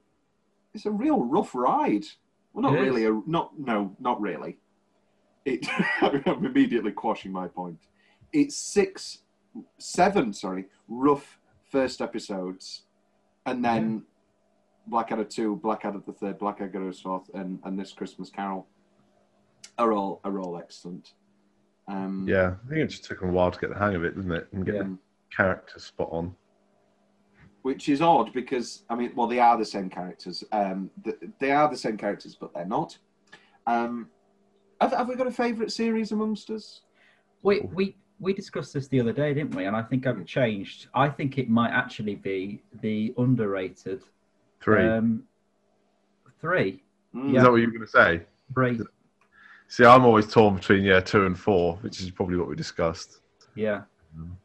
it's 0.74 0.86
a 0.86 0.92
real 0.92 1.24
rough 1.24 1.56
ride. 1.56 2.06
Well, 2.54 2.64
not 2.64 2.74
It 2.74 2.82
is. 2.82 2.86
really. 2.86 3.06
A, 3.06 3.22
not 3.26 3.58
no, 3.58 3.96
not 4.00 4.22
really. 4.22 4.58
It, 5.46 5.68
I'm 6.02 6.46
immediately 6.46 6.92
quashing 6.92 7.32
my 7.32 7.48
point. 7.48 7.80
It's 8.34 8.56
six 8.56 9.20
seven, 9.78 10.34
sorry, 10.34 10.66
rough 10.88 11.40
first 11.70 12.02
episodes, 12.02 12.84
and 13.46 13.64
then 13.64 14.04
Blackadder 14.88 15.24
two, 15.24 15.56
Blackadder 15.58 16.02
the 16.06 16.14
third, 16.14 16.38
Blackadder 16.40 16.70
goes 16.70 17.00
fourth, 17.00 17.30
and 17.34 17.60
and 17.64 17.80
this 17.80 17.92
Christmas 17.94 18.30
Carol 18.30 18.68
are 19.78 19.94
all 19.94 20.20
are 20.24 20.40
all 20.40 20.58
excellent. 20.58 21.14
Um, 21.88 22.26
Yeah, 22.28 22.56
I 22.66 22.70
think 22.70 22.82
it 22.82 22.88
just 22.88 23.06
took 23.06 23.20
them 23.20 23.30
a 23.30 23.32
while 23.34 23.52
to 23.52 23.60
get 23.60 23.70
the 23.70 23.78
hang 23.78 23.96
of 23.96 24.04
it, 24.04 24.16
didn't 24.16 24.32
it? 24.32 24.48
And 24.52 24.66
get 24.66 24.76
Yeah. 24.76 24.88
The 25.30 25.36
characters 25.36 25.84
spot 25.84 26.10
on. 26.12 26.36
which 27.64 27.90
is 27.90 28.02
odd 28.02 28.32
because 28.34 28.84
I 28.90 28.96
mean, 28.96 29.12
well, 29.16 29.28
they 29.28 29.40
are 29.40 29.58
the 29.58 29.66
same 29.66 29.90
characters. 29.90 30.44
Um, 30.52 30.90
they 31.40 31.52
are 31.52 31.70
the 31.70 31.78
same 31.78 31.98
characters, 31.98 32.36
but 32.40 32.54
they're 32.54 32.66
not. 32.66 32.98
Um, 33.68 34.08
have, 34.80 34.92
have 34.92 35.08
we 35.08 35.16
got 35.16 35.28
a 35.28 35.32
favourite 35.32 35.72
series 35.72 36.12
amongst 36.12 36.50
us? 36.50 36.82
We 37.42 37.62
we 37.74 37.96
we 38.20 38.34
discussed 38.34 38.74
this 38.74 38.88
the 38.88 39.00
other 39.00 39.14
day, 39.14 39.34
didn't 39.34 39.56
we? 39.56 39.66
And 39.66 39.76
I 39.76 39.82
think 39.82 40.06
I've 40.08 40.26
changed. 40.26 40.88
I 40.94 41.10
think 41.10 41.38
it 41.38 41.50
might 41.50 41.72
actually 41.72 42.16
be 42.16 42.62
the 42.82 43.14
underrated 43.18 44.04
Three. 44.62 44.88
um, 44.88 45.24
three. 46.40 46.82
Mm. 47.16 47.36
Is 47.36 47.44
that 47.44 47.52
what 47.52 47.58
you 47.58 47.68
were 47.68 47.74
going 47.74 47.82
to 47.86 47.88
say? 47.88 48.22
Three. 48.54 48.80
See, 49.68 49.84
I'm 49.86 50.06
always 50.06 50.28
torn 50.28 50.56
between 50.56 50.84
yeah 50.84 51.00
two 51.00 51.26
and 51.26 51.38
four, 51.38 51.78
which 51.82 52.00
is 52.02 52.12
probably 52.12 52.38
what 52.38 52.48
we 52.48 52.56
discussed. 52.56 53.22
Yeah. 53.56 53.82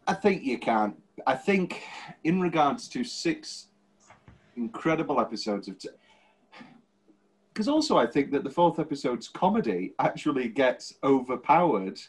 I 0.06 0.14
think 0.14 0.42
you 0.42 0.58
can't. 0.58 0.96
I 1.26 1.34
think, 1.34 1.82
in 2.24 2.40
regards 2.40 2.88
to 2.88 3.04
six 3.04 3.68
incredible 4.56 5.20
episodes 5.20 5.68
of. 5.68 5.76
Because 7.52 7.68
also, 7.68 7.98
I 7.98 8.06
think 8.06 8.30
that 8.32 8.44
the 8.44 8.50
fourth 8.50 8.78
episode's 8.78 9.28
comedy 9.28 9.92
actually 9.98 10.48
gets 10.48 10.94
overpowered 11.04 12.00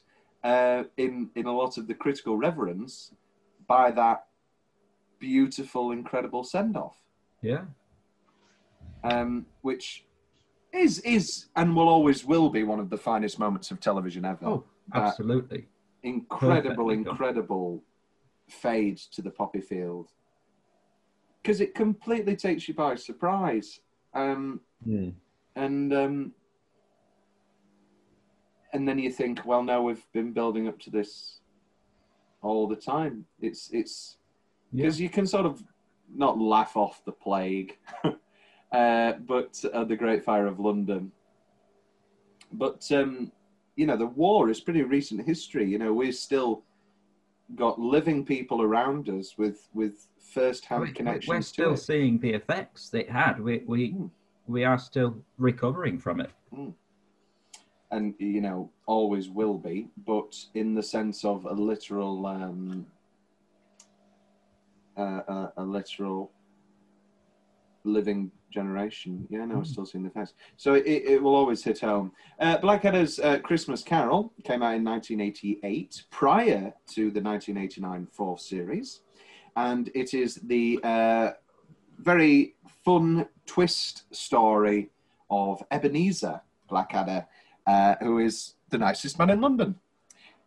uh, 0.44 0.84
in 0.98 1.30
in 1.36 1.46
a 1.46 1.52
lot 1.56 1.78
of 1.78 1.88
the 1.88 1.94
critical 1.94 2.38
reverence 2.38 3.12
by 3.68 3.92
that 3.92 4.26
beautiful, 5.20 5.92
incredible 5.92 6.44
send 6.44 6.76
off, 6.76 6.98
Yeah. 7.42 7.66
um, 9.04 9.46
which 9.62 10.06
is 10.74 11.00
is 11.00 11.48
and 11.56 11.76
will 11.76 11.90
always 11.90 12.24
will 12.26 12.50
be 12.50 12.64
one 12.64 12.80
of 12.80 12.90
the 12.90 12.98
finest 12.98 13.38
moments 13.38 13.72
of 13.72 13.80
television 13.80 14.26
ever. 14.26 14.46
Oh, 14.46 14.64
absolutely. 14.94 15.68
Incredible, 16.04 16.90
incredible 16.90 17.84
fade 18.50 18.98
to 18.98 19.22
the 19.22 19.30
poppy 19.30 19.62
field 19.62 20.10
because 21.42 21.62
it 21.62 21.74
completely 21.74 22.36
takes 22.36 22.68
you 22.68 22.74
by 22.74 22.96
surprise. 22.96 23.80
Um, 24.14 24.62
and 25.56 25.94
um, 25.94 26.32
and 28.74 28.88
then 28.88 29.00
you 29.00 29.12
think, 29.12 29.46
well, 29.46 29.64
no, 29.64 29.82
we've 29.84 30.06
been 30.14 30.32
building 30.34 30.68
up 30.68 30.80
to 30.80 30.90
this 30.90 31.40
all 32.42 32.68
the 32.68 32.76
time. 32.76 33.26
It's 33.40 33.70
it's 33.72 34.18
Yeah. 34.72 34.84
because 34.84 35.00
you 35.00 35.10
can 35.10 35.26
sort 35.28 35.46
of 35.46 35.64
not 36.14 36.38
laugh 36.38 36.76
off 36.76 37.04
the 37.06 37.12
plague, 37.12 37.78
uh, 38.72 39.14
but 39.14 39.64
uh, 39.74 39.84
the 39.84 39.96
Great 39.96 40.24
Fire 40.24 40.48
of 40.48 40.60
London. 40.60 41.12
But 42.52 42.90
um, 42.92 43.32
you 43.76 43.86
know, 43.86 43.96
the 43.98 44.06
war 44.06 44.50
is 44.50 44.60
pretty 44.60 44.84
recent 44.84 45.26
history. 45.26 45.70
You 45.70 45.78
know, 45.80 45.94
we've 45.94 46.16
still 46.16 46.64
got 47.56 47.80
living 47.80 48.26
people 48.26 48.62
around 48.62 49.10
us 49.10 49.38
with 49.38 49.68
with 49.74 50.08
first-hand 50.20 50.84
We- 50.84 50.92
connections 50.92 51.28
We're 51.30 51.38
to 51.38 51.44
still 51.44 51.74
it. 51.74 51.78
seeing 51.78 52.20
the 52.20 52.32
effects 52.34 52.94
it 52.94 53.10
had. 53.10 53.40
We 53.40 53.60
we 53.66 53.92
Mm. 53.94 54.10
we 54.48 54.64
are 54.66 54.78
still 54.78 55.16
recovering 55.38 55.98
from 56.00 56.20
it. 56.22 56.32
and 57.92 58.14
you 58.20 58.40
know 58.40 58.70
always 58.86 59.30
will 59.30 59.58
be 59.58 59.90
but 60.06 60.32
in 60.54 60.74
the 60.74 60.82
sense 60.84 61.26
of 61.26 61.44
a 61.46 61.52
literal 61.54 62.26
um 62.26 62.86
uh, 64.98 65.02
a, 65.28 65.54
a 65.58 65.64
literal 65.64 66.32
living 67.84 68.32
generation. 68.52 69.28
Yeah 69.30 69.46
no 69.46 69.58
we're 69.58 69.64
still 69.64 69.86
seeing 69.86 70.04
the 70.04 70.10
effects 70.10 70.34
so 70.58 70.74
it, 70.74 70.86
it 70.86 71.22
will 71.22 71.36
always 71.36 71.64
hit 71.64 71.80
home. 71.80 72.12
Uh, 72.40 72.58
blackadder's 72.58 73.20
uh, 73.20 73.40
christmas 73.40 73.84
carol 73.84 74.34
came 74.44 74.62
out 74.64 74.76
in 74.76 74.84
1988 74.84 76.04
prior 76.10 76.74
to 76.90 77.12
the 77.12 77.22
1989 77.22 78.08
fourth 78.12 78.42
series. 78.42 79.02
And 79.56 79.90
it 79.94 80.14
is 80.14 80.36
the 80.36 80.80
uh, 80.84 81.32
very 82.00 82.56
fun 82.86 83.28
twist 83.46 84.04
story 84.14 84.90
of 85.30 85.64
ebenezer 85.72 86.42
blackadder 86.68 87.26
uh, 87.68 87.96
who 88.02 88.20
is 88.20 88.56
the 88.70 88.78
nicest 88.78 89.20
man 89.20 89.30
in 89.30 89.42
London. 89.42 89.76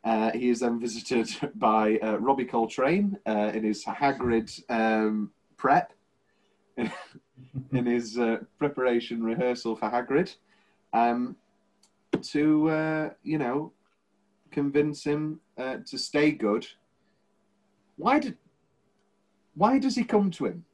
Uh, 0.02 0.31
he 0.32 0.51
is 0.51 0.61
then 0.61 0.78
visited 0.78 1.28
by 1.55 1.98
uh, 2.02 2.16
Robbie 2.16 2.44
Coltrane 2.44 3.16
uh, 3.27 3.51
in 3.55 3.65
his 3.65 3.85
Hagrid 3.85 4.62
um, 4.69 5.31
prep, 5.56 5.93
in 7.72 7.86
his 7.86 8.18
uh, 8.18 8.39
preparation 8.59 9.22
rehearsal 9.22 9.76
for 9.76 9.90
Hagrid, 9.90 10.35
um, 10.93 11.36
to, 12.22 12.70
uh, 12.70 13.10
you 13.22 13.39
know, 13.39 13.72
convince 14.51 15.05
him 15.05 15.40
uh, 15.59 15.78
to 15.86 15.98
stay 15.98 16.31
good. 16.31 16.66
Why 17.97 18.18
did? 18.18 18.36
Why 19.55 19.78
does 19.78 19.94
he 19.94 20.05
come 20.05 20.31
to 20.32 20.47
him? 20.47 20.64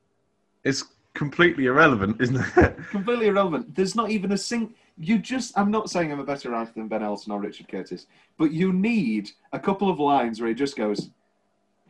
It's 0.64 0.84
completely 1.14 1.66
irrelevant, 1.66 2.20
isn't 2.20 2.44
it? 2.56 2.76
completely 2.90 3.26
irrelevant. 3.26 3.74
There's 3.74 3.94
not 3.94 4.10
even 4.10 4.32
a 4.32 4.38
sing. 4.38 4.74
You 4.96 5.18
just. 5.18 5.56
I'm 5.58 5.70
not 5.70 5.90
saying 5.90 6.12
I'm 6.12 6.20
a 6.20 6.24
better 6.24 6.50
writer 6.50 6.72
than 6.74 6.88
Ben 6.88 7.02
Elton 7.02 7.32
or 7.32 7.40
Richard 7.40 7.68
Curtis, 7.68 8.06
but 8.38 8.52
you 8.52 8.72
need 8.72 9.30
a 9.52 9.58
couple 9.58 9.90
of 9.90 9.98
lines 9.98 10.40
where 10.40 10.48
he 10.48 10.54
just 10.54 10.76
goes, 10.76 11.10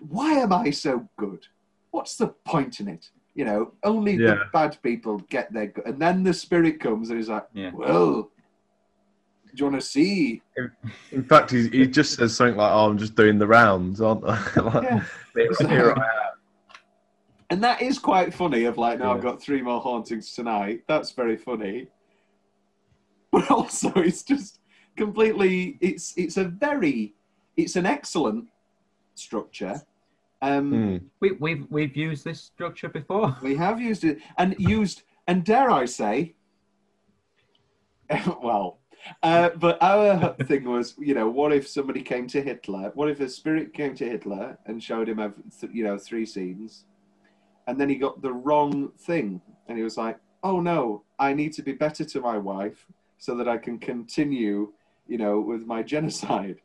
"Why 0.08 0.32
am 0.34 0.52
I 0.52 0.70
so 0.70 1.08
good? 1.16 1.46
What's 1.90 2.16
the 2.16 2.28
point 2.28 2.80
in 2.80 2.88
it? 2.88 3.10
You 3.40 3.46
know, 3.46 3.72
only 3.84 4.18
the 4.18 4.38
bad 4.52 4.76
people 4.82 5.16
get 5.30 5.50
their 5.50 5.68
good." 5.68 5.86
And 5.86 5.98
then 5.98 6.22
the 6.22 6.34
spirit 6.34 6.78
comes 6.78 7.08
and 7.08 7.18
he's 7.18 7.30
like, 7.30 7.46
Yeah. 7.54 7.70
"Well, 7.72 8.24
do 8.24 9.52
you 9.54 9.64
want 9.64 9.80
to 9.80 9.86
see?" 9.86 10.42
In 11.10 11.24
fact, 11.24 11.50
he, 11.50 11.66
he 11.68 11.86
just 11.86 12.16
says 12.16 12.36
something 12.36 12.58
like, 12.58 12.70
"Oh, 12.70 12.90
I'm 12.90 12.98
just 12.98 13.14
doing 13.14 13.38
the 13.38 13.46
rounds, 13.46 14.02
aren't 14.02 14.26
I?" 14.26 14.36
like, 14.60 14.82
Yeah. 14.82 15.04
here, 15.34 15.68
here 15.70 15.94
I 15.96 16.00
am. 16.02 16.76
And 17.48 17.64
that 17.64 17.80
is 17.80 17.98
quite 17.98 18.34
funny. 18.34 18.64
Of 18.64 18.76
like, 18.76 18.98
no, 18.98 19.10
I've 19.10 19.22
got 19.22 19.40
three 19.40 19.62
more 19.62 19.80
hauntings 19.80 20.34
tonight. 20.34 20.82
That's 20.86 21.12
very 21.12 21.38
funny. 21.38 21.88
But 23.32 23.50
also, 23.50 23.90
it's 23.94 24.22
just 24.22 24.58
completely. 24.98 25.78
It's 25.80 26.12
it's 26.18 26.36
a 26.36 26.44
very, 26.44 27.14
it's 27.56 27.76
an 27.76 27.86
excellent 27.86 28.48
structure. 29.14 29.80
Um, 30.42 30.70
Hmm. 30.70 30.96
We 31.20 31.32
we've 31.32 31.66
we've 31.70 31.96
used 31.96 32.24
this 32.24 32.40
structure 32.40 32.88
before. 32.88 33.36
We 33.42 33.56
have 33.56 33.80
used 33.80 34.04
it 34.04 34.18
and 34.38 34.56
used, 34.58 35.02
and 35.26 35.44
dare 35.44 35.70
I 35.70 35.84
say, 35.84 36.34
well, 38.42 38.78
uh, 39.22 39.50
but 39.50 39.82
our 39.82 40.34
thing 40.44 40.64
was, 40.64 40.94
you 40.98 41.14
know, 41.14 41.28
what 41.28 41.52
if 41.52 41.68
somebody 41.68 42.02
came 42.02 42.26
to 42.28 42.42
Hitler? 42.42 42.90
What 42.94 43.10
if 43.10 43.20
a 43.20 43.28
spirit 43.28 43.74
came 43.74 43.94
to 43.96 44.04
Hitler 44.04 44.58
and 44.66 44.82
showed 44.82 45.08
him, 45.08 45.18
ev- 45.18 45.34
you 45.72 45.84
know, 45.84 45.98
three 45.98 46.26
scenes, 46.26 46.84
and 47.66 47.78
then 47.80 47.88
he 47.88 47.96
got 47.96 48.22
the 48.22 48.32
wrong 48.32 48.92
thing, 48.98 49.40
and 49.68 49.76
he 49.76 49.84
was 49.84 49.96
like, 49.96 50.18
"Oh 50.42 50.60
no, 50.60 51.04
I 51.18 51.34
need 51.34 51.52
to 51.54 51.62
be 51.62 51.72
better 51.72 52.04
to 52.04 52.20
my 52.20 52.38
wife 52.38 52.86
so 53.18 53.34
that 53.36 53.48
I 53.48 53.58
can 53.58 53.78
continue, 53.78 54.72
you 55.06 55.18
know, 55.18 55.40
with 55.40 55.66
my 55.66 55.82
genocide," 55.82 56.60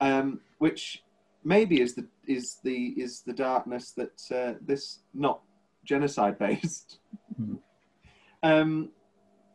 um, 0.00 0.40
which 0.58 1.02
maybe 1.48 1.80
is 1.80 1.94
the 1.94 2.06
is 2.26 2.58
the 2.62 2.88
is 3.04 3.22
the 3.22 3.32
darkness 3.32 3.92
that 3.92 4.20
uh, 4.30 4.58
this 4.60 5.00
not 5.14 5.40
genocide 5.84 6.38
based. 6.38 6.98
Hmm. 7.36 7.54
um, 8.42 8.90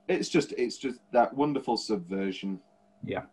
it's 0.08 0.28
just 0.28 0.52
it's 0.54 0.78
just 0.78 1.00
that 1.14 1.34
wonderful 1.34 1.78
subversion. 1.78 2.60
Yeah. 3.06 3.24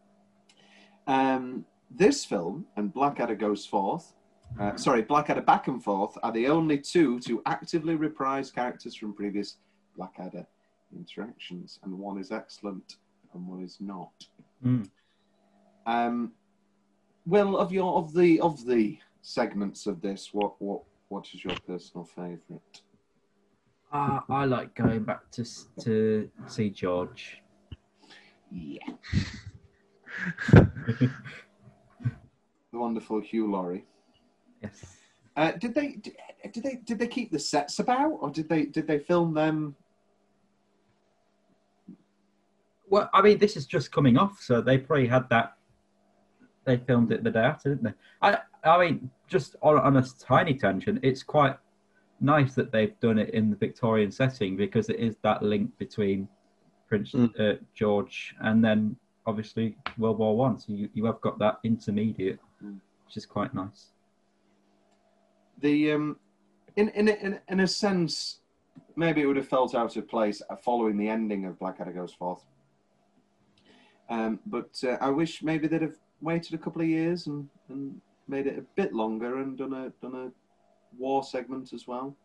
Um, 1.07 1.65
this 1.91 2.25
film 2.25 2.67
and 2.77 2.93
Blackadder 2.93 3.35
Goes 3.35 3.67
Forth, 3.67 4.13
uh, 4.61 4.77
sorry, 4.77 5.03
Blackadder 5.03 5.41
Back 5.41 5.67
and 5.67 5.83
Forth 5.83 6.17
are 6.23 6.31
the 6.31 6.47
only 6.47 6.79
two 6.79 7.19
to 7.21 7.43
actively 7.47 7.97
reprise 7.97 8.51
characters 8.53 8.95
from 8.95 9.15
previous 9.15 9.57
Blackadder 9.97 10.47
interactions, 10.95 11.81
and 11.83 11.99
one 11.99 12.19
is 12.19 12.31
excellent 12.31 12.97
and 13.33 13.47
one 13.47 13.63
is 13.63 13.79
not. 13.81 14.13
Mm. 14.65 14.89
Um, 15.87 16.33
well, 17.31 17.57
of 17.57 17.73
your 17.73 17.97
of 17.97 18.13
the 18.13 18.41
of 18.41 18.67
the 18.67 18.99
segments 19.23 19.87
of 19.87 20.01
this, 20.01 20.31
what 20.33 20.61
what 20.61 20.83
what 21.09 21.29
is 21.33 21.45
your 21.45 21.55
personal 21.67 22.05
favourite? 22.05 22.83
Ah, 23.93 24.25
I 24.29 24.45
like 24.45 24.75
going 24.75 25.05
back 25.05 25.31
to 25.33 25.45
to 25.83 26.29
see 26.49 26.71
George. 26.71 27.41
Yeah. 28.51 28.79
the 30.53 31.11
wonderful 32.73 33.21
Hugh 33.21 33.51
Laurie. 33.51 33.85
Yes. 34.61 34.85
Uh, 35.37 35.53
did 35.53 35.75
they 35.75 35.93
did, 35.93 36.17
did 36.53 36.65
they 36.65 36.81
did 36.85 36.99
they 36.99 37.07
keep 37.07 37.31
the 37.31 37.39
sets 37.39 37.79
about, 37.79 38.19
or 38.21 38.31
did 38.31 38.49
they 38.49 38.67
did 38.67 38.89
they 38.89 38.99
film 38.99 39.35
them? 39.35 39.77
Well, 42.89 43.09
I 43.15 43.23
mean, 43.23 43.39
this 43.39 43.57
is 43.57 43.67
just 43.67 43.93
coming 43.93 44.19
off, 44.19 44.41
so 44.41 44.61
they 44.61 44.79
probably 44.79 45.07
had 45.07 45.29
that. 45.31 45.57
They 46.65 46.77
filmed 46.77 47.11
it 47.13 47.25
the 47.25 47.31
day 47.31 47.41
after, 47.41 47.71
didn't 47.71 47.85
they? 47.85 47.95
I 48.23 48.39
I 48.63 48.79
mean, 48.79 49.11
just 49.27 49.57
on, 49.63 49.79
on 49.79 49.97
a 49.97 50.05
tiny 50.19 50.55
tangent, 50.55 51.01
it's 51.03 51.23
quite 51.23 51.57
nice 52.21 52.55
that 52.55 52.71
they've 52.71 52.99
done 53.01 53.19
it 53.19 53.31
in 53.31 53.49
the 53.49 53.57
Victorian 53.57 54.11
setting 54.11 54.57
because 54.57 54.91
it 54.91 54.97
is 55.01 55.17
that 55.23 55.43
link 55.43 55.71
between 55.79 56.29
Prince 56.89 57.13
Mm. 57.13 57.41
uh, 57.41 57.59
George 57.75 58.35
and 58.41 58.63
then 58.63 58.97
obviously 59.27 59.77
World 59.97 60.19
War 60.19 60.37
One. 60.37 60.59
So 60.59 60.73
you, 60.75 60.91
you 60.93 61.05
have 61.07 61.21
got 61.23 61.39
that 61.39 61.59
intermediate, 61.65 62.39
Mm. 62.63 62.79
which 63.07 63.17
is 63.17 63.25
quite 63.27 63.55
nice. 63.55 63.93
the 65.63 65.93
um, 65.93 66.17
in, 66.77 66.89
in 66.91 67.09
in 67.09 67.39
in 67.49 67.61
a 67.61 67.67
sense, 67.67 68.41
maybe 68.97 69.21
it 69.23 69.27
would 69.27 69.37
have 69.37 69.49
felt 69.49 69.75
out 69.75 69.97
of 69.97 70.07
place 70.09 70.43
following 70.63 70.97
the 70.99 71.09
ending 71.09 71.45
of 71.47 71.59
Blackadder 71.59 71.93
Goes 71.93 72.13
Forth. 72.13 72.45
Um, 74.11 74.41
but 74.47 74.73
uh, 74.85 74.97
I 75.01 75.09
wish 75.11 75.43
maybe 75.43 75.69
they'd 75.69 75.83
have 75.83 75.97
waited 76.21 76.55
a 76.55 76.59
couple 76.59 76.83
of 76.83 76.89
years 76.89 77.27
and, 77.27 77.49
and 77.69 78.01
made 78.29 78.47
it 78.47 78.59
a 78.59 78.63
bit 78.77 78.93
longer 78.93 79.41
and 79.41 79.59
done 79.59 79.73
a 79.73 79.91
done 80.03 80.15
a 80.15 80.31
war 80.99 81.23
segment 81.23 81.73
as 81.73 81.87
well. 81.87 82.17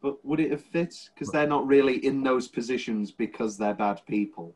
But 0.00 0.24
would 0.24 0.40
it 0.40 0.50
have 0.50 0.62
fit? 0.62 0.94
Because 1.14 1.30
they're 1.30 1.46
not 1.46 1.66
really 1.66 2.04
in 2.04 2.22
those 2.22 2.48
positions 2.48 3.12
because 3.12 3.56
they're 3.56 3.74
bad 3.74 4.00
people. 4.06 4.54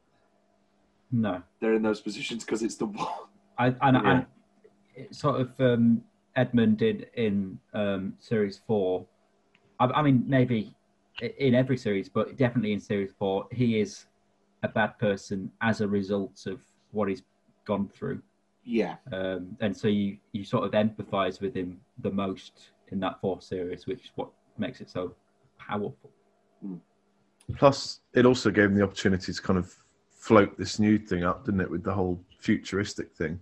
No, 1.12 1.40
They're 1.60 1.74
in 1.74 1.82
those 1.82 2.00
positions 2.00 2.44
because 2.44 2.64
it's 2.64 2.74
the 2.74 2.86
war. 2.86 3.28
I 3.58 3.68
and, 3.68 3.76
Yeah. 3.80 4.10
and 4.10 4.26
it 4.96 5.14
sort 5.14 5.40
of 5.40 5.60
um, 5.60 6.02
Edmund 6.34 6.78
did 6.78 7.08
in 7.14 7.60
um, 7.74 8.14
series 8.18 8.60
four. 8.66 9.06
I, 9.78 9.84
I 9.86 10.02
mean, 10.02 10.24
maybe 10.26 10.74
in 11.38 11.54
every 11.54 11.76
series, 11.76 12.08
but 12.08 12.36
definitely 12.36 12.72
in 12.72 12.80
series 12.80 13.12
four, 13.16 13.46
he 13.52 13.78
is 13.78 14.06
a 14.64 14.68
bad 14.68 14.98
person 14.98 15.50
as 15.60 15.80
a 15.80 15.86
result 15.86 16.46
of 16.46 16.60
what 16.90 17.08
he's 17.08 17.22
gone 17.64 17.88
through, 17.88 18.20
Yeah, 18.68 18.96
um, 19.12 19.56
and 19.60 19.74
so 19.74 19.86
you 19.86 20.18
you 20.32 20.42
sort 20.44 20.64
of 20.64 20.72
empathise 20.72 21.40
with 21.40 21.54
him 21.54 21.80
the 22.00 22.10
most 22.10 22.70
in 22.90 22.98
that 23.00 23.20
fourth 23.20 23.44
series, 23.44 23.86
which 23.86 24.04
is 24.06 24.10
what 24.16 24.28
makes 24.58 24.80
it 24.80 24.90
so 24.90 25.14
powerful. 25.56 26.10
Plus, 27.56 28.00
it 28.12 28.26
also 28.26 28.50
gave 28.50 28.70
them 28.70 28.74
the 28.74 28.82
opportunity 28.82 29.32
to 29.32 29.40
kind 29.40 29.56
of 29.58 29.72
float 30.10 30.58
this 30.58 30.80
new 30.80 30.98
thing 30.98 31.22
up, 31.22 31.44
didn't 31.44 31.60
it, 31.60 31.70
with 31.70 31.84
the 31.84 31.92
whole 31.94 32.20
futuristic 32.40 33.12
thing, 33.14 33.38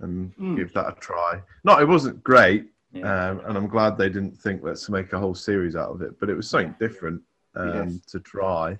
and 0.00 0.34
Mm. 0.36 0.56
give 0.56 0.72
that 0.72 0.88
a 0.88 1.00
try. 1.00 1.40
No, 1.62 1.78
it 1.78 1.86
wasn't 1.86 2.22
great, 2.24 2.68
Yeah. 2.92 3.30
um, 3.30 3.40
and 3.46 3.56
I'm 3.56 3.68
glad 3.68 3.96
they 3.96 4.08
didn't 4.08 4.36
think 4.36 4.64
let's 4.64 4.90
make 4.90 5.12
a 5.12 5.20
whole 5.20 5.36
series 5.36 5.76
out 5.76 5.90
of 5.90 6.02
it. 6.02 6.18
But 6.18 6.30
it 6.30 6.34
was 6.34 6.50
something 6.50 6.74
different 6.80 7.22
um, 7.54 7.68
Yes. 7.68 8.00
to 8.06 8.18
try. 8.18 8.76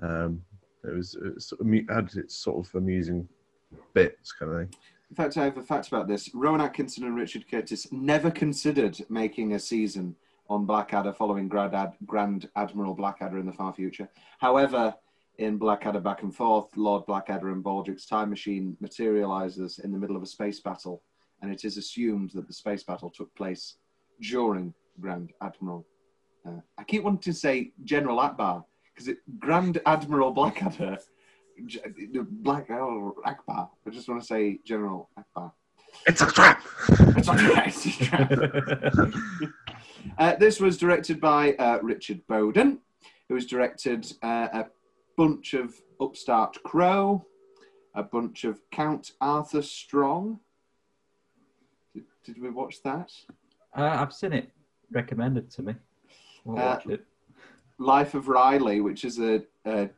Um, 0.00 0.44
it 0.84 0.94
was 0.94 1.16
it 1.16 1.42
sort 1.42 1.60
of 1.62 1.66
amu- 1.66 1.86
had 1.88 2.14
its 2.14 2.36
sort 2.36 2.64
of 2.64 2.72
amusing 2.76 3.26
bits, 3.92 4.32
kind 4.32 4.52
of 4.52 4.58
thing. 4.58 4.78
In 5.10 5.16
fact, 5.16 5.36
I 5.36 5.44
have 5.44 5.58
a 5.58 5.62
fact 5.62 5.88
about 5.88 6.08
this. 6.08 6.34
Rowan 6.34 6.60
Atkinson 6.60 7.04
and 7.04 7.14
Richard 7.14 7.48
Curtis 7.48 7.92
never 7.92 8.30
considered 8.30 8.98
making 9.08 9.52
a 9.52 9.58
season 9.58 10.16
on 10.48 10.66
Blackadder 10.66 11.12
following 11.12 11.48
Grand, 11.48 11.74
Ad- 11.74 11.96
Grand 12.06 12.48
Admiral 12.56 12.94
Blackadder 12.94 13.38
in 13.38 13.46
the 13.46 13.52
far 13.52 13.72
future. 13.72 14.08
However, 14.38 14.94
in 15.38 15.56
Blackadder 15.56 16.00
Back 16.00 16.22
and 16.22 16.34
Forth, 16.34 16.68
Lord 16.76 17.06
Blackadder 17.06 17.50
and 17.50 17.64
Baldrick's 17.64 18.06
time 18.06 18.30
machine 18.30 18.76
materializes 18.80 19.78
in 19.80 19.92
the 19.92 19.98
middle 19.98 20.16
of 20.16 20.22
a 20.22 20.26
space 20.26 20.60
battle, 20.60 21.02
and 21.42 21.52
it 21.52 21.64
is 21.64 21.76
assumed 21.76 22.30
that 22.30 22.46
the 22.46 22.52
space 22.52 22.82
battle 22.82 23.10
took 23.10 23.34
place 23.34 23.76
during 24.20 24.72
Grand 25.00 25.32
Admiral. 25.42 25.86
Uh, 26.46 26.60
I 26.78 26.84
keep 26.84 27.02
wanting 27.02 27.20
to 27.20 27.32
say 27.32 27.72
General 27.84 28.18
Atbar, 28.18 28.64
because 28.94 29.14
Grand 29.38 29.80
Admiral 29.86 30.30
Blackadder 30.30 30.98
Black 32.42 32.70
Admiral 32.70 33.14
Akbar. 33.24 33.70
I 33.86 33.90
just 33.90 34.08
want 34.08 34.20
to 34.20 34.26
say 34.26 34.58
General 34.64 35.08
Akbar. 35.16 35.52
It's 36.06 36.20
a 36.22 36.26
trap. 36.26 36.62
It's 37.16 37.26
not 37.26 37.38
it's 37.66 37.86
a 37.86 38.04
trap. 38.04 38.32
uh, 40.18 40.34
this 40.36 40.60
was 40.60 40.76
directed 40.76 41.20
by 41.20 41.52
uh, 41.54 41.78
Richard 41.82 42.26
Boden, 42.26 42.80
who 43.28 43.34
has 43.36 43.46
directed 43.46 44.12
uh, 44.22 44.48
a 44.52 44.66
bunch 45.16 45.54
of 45.54 45.74
Upstart 46.00 46.60
Crow, 46.64 47.24
a 47.94 48.02
bunch 48.02 48.44
of 48.44 48.60
Count 48.72 49.12
Arthur 49.20 49.62
Strong. 49.62 50.40
Did, 51.94 52.04
did 52.24 52.42
we 52.42 52.50
watch 52.50 52.82
that? 52.82 53.12
Uh, 53.76 53.82
I've 54.00 54.12
seen 54.12 54.32
it 54.32 54.50
recommended 54.90 55.50
to 55.52 55.62
me. 55.62 55.74
We'll 56.44 56.58
Uh, 56.58 56.62
watch 56.62 56.86
it. 56.86 57.04
Life 57.78 58.14
of 58.14 58.28
Riley, 58.28 58.80
which 58.80 59.04
is 59.04 59.18
a, 59.20 59.42
a, 59.64 59.88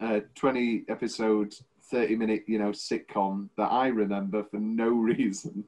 a 0.00 0.20
20 0.34 0.84
episode, 0.88 1.54
30 1.90 2.16
minute, 2.16 2.44
you 2.46 2.58
know, 2.58 2.70
sitcom 2.70 3.48
that 3.56 3.70
I 3.70 3.88
remember 3.88 4.44
for 4.44 4.58
no 4.58 4.88
reason. 4.90 5.64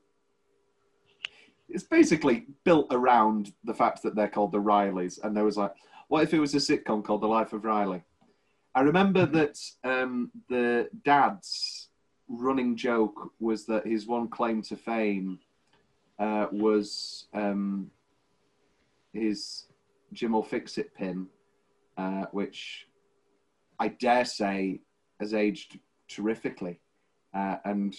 It's 1.69 1.85
basically 1.85 2.47
built 2.65 2.87
around 2.91 3.53
the 3.65 3.75
fact 3.75 4.03
that 4.03 4.15
they're 4.15 4.29
called 4.29 4.53
the 4.53 4.61
Rileys, 4.61 5.19
and 5.23 5.37
there 5.37 5.45
was 5.45 5.59
like, 5.59 5.75
what 6.09 6.23
if 6.23 6.33
it 6.33 6.41
was 6.41 6.55
a 6.55 6.59
sitcom 6.59 7.05
called 7.05 7.21
The 7.21 7.27
Life 7.27 7.53
of 7.53 7.65
Riley? 7.65 8.03
I 8.75 8.81
remember 8.81 9.27
that 9.27 9.59
um, 9.85 10.31
the 10.49 10.89
dad's 11.05 11.89
running 12.29 12.77
joke 12.77 13.33
was 13.41 13.67
that 13.67 13.87
his 13.87 14.07
one 14.07 14.29
claim 14.29 14.63
to 14.63 14.77
fame 14.77 15.39
uh, 16.19 16.47
was 16.51 17.27
um, 17.35 17.91
his 19.13 19.65
Jim 20.13 20.33
will 20.33 20.43
fix 20.43 20.79
it 20.79 20.95
pin, 20.95 21.27
uh, 21.97 22.27
which 22.33 22.88
I 23.79 23.89
dare 23.89 24.25
say 24.25 24.81
has 25.21 25.35
aged 25.35 25.79
terrifically. 26.09 26.81
Uh, 27.35 27.57
and 27.65 27.95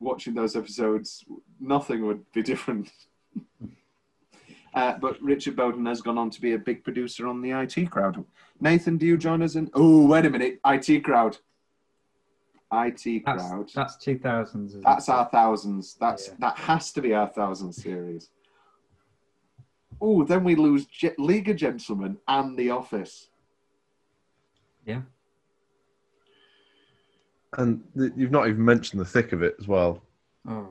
watching 0.00 0.34
those 0.34 0.56
episodes, 0.56 1.24
nothing 1.60 2.04
would 2.06 2.24
be 2.32 2.42
different. 2.42 2.90
uh, 4.74 4.98
but 4.98 5.20
Richard 5.22 5.56
Boden 5.56 5.86
has 5.86 6.00
gone 6.02 6.18
on 6.18 6.30
to 6.30 6.40
be 6.40 6.52
a 6.54 6.58
big 6.58 6.84
producer 6.84 7.26
on 7.26 7.40
the 7.40 7.50
IT 7.52 7.90
crowd. 7.90 8.22
Nathan, 8.60 8.96
do 8.98 9.06
you 9.06 9.16
join 9.16 9.42
us 9.42 9.54
in? 9.56 9.70
Oh, 9.74 10.06
wait 10.06 10.26
a 10.26 10.30
minute. 10.30 10.60
IT 10.66 11.04
crowd. 11.04 11.38
IT 12.72 13.22
That's, 13.24 13.42
crowd. 13.48 13.70
that's 13.74 13.96
2000s. 14.04 14.82
That's 14.82 15.08
it? 15.08 15.12
our 15.12 15.26
thousands. 15.26 15.94
That's 16.00 16.28
Yeah. 16.28 16.34
that 16.40 16.56
has 16.58 16.92
to 16.92 17.00
be 17.02 17.14
our 17.14 17.28
thousand 17.28 17.72
series. 17.72 18.30
Oh, 20.00 20.24
then 20.24 20.42
we 20.42 20.56
lose 20.56 20.86
Je- 20.86 21.12
League 21.18 21.48
of 21.48 21.56
Gentlemen 21.56 22.18
and 22.26 22.58
The 22.58 22.70
Office. 22.70 23.28
Yeah. 24.84 25.02
And 27.58 27.82
th- 27.96 28.12
you've 28.16 28.30
not 28.30 28.48
even 28.48 28.64
mentioned 28.64 29.00
the 29.00 29.04
thick 29.04 29.32
of 29.32 29.42
it 29.42 29.56
as 29.58 29.68
well. 29.68 30.02
Oh. 30.48 30.68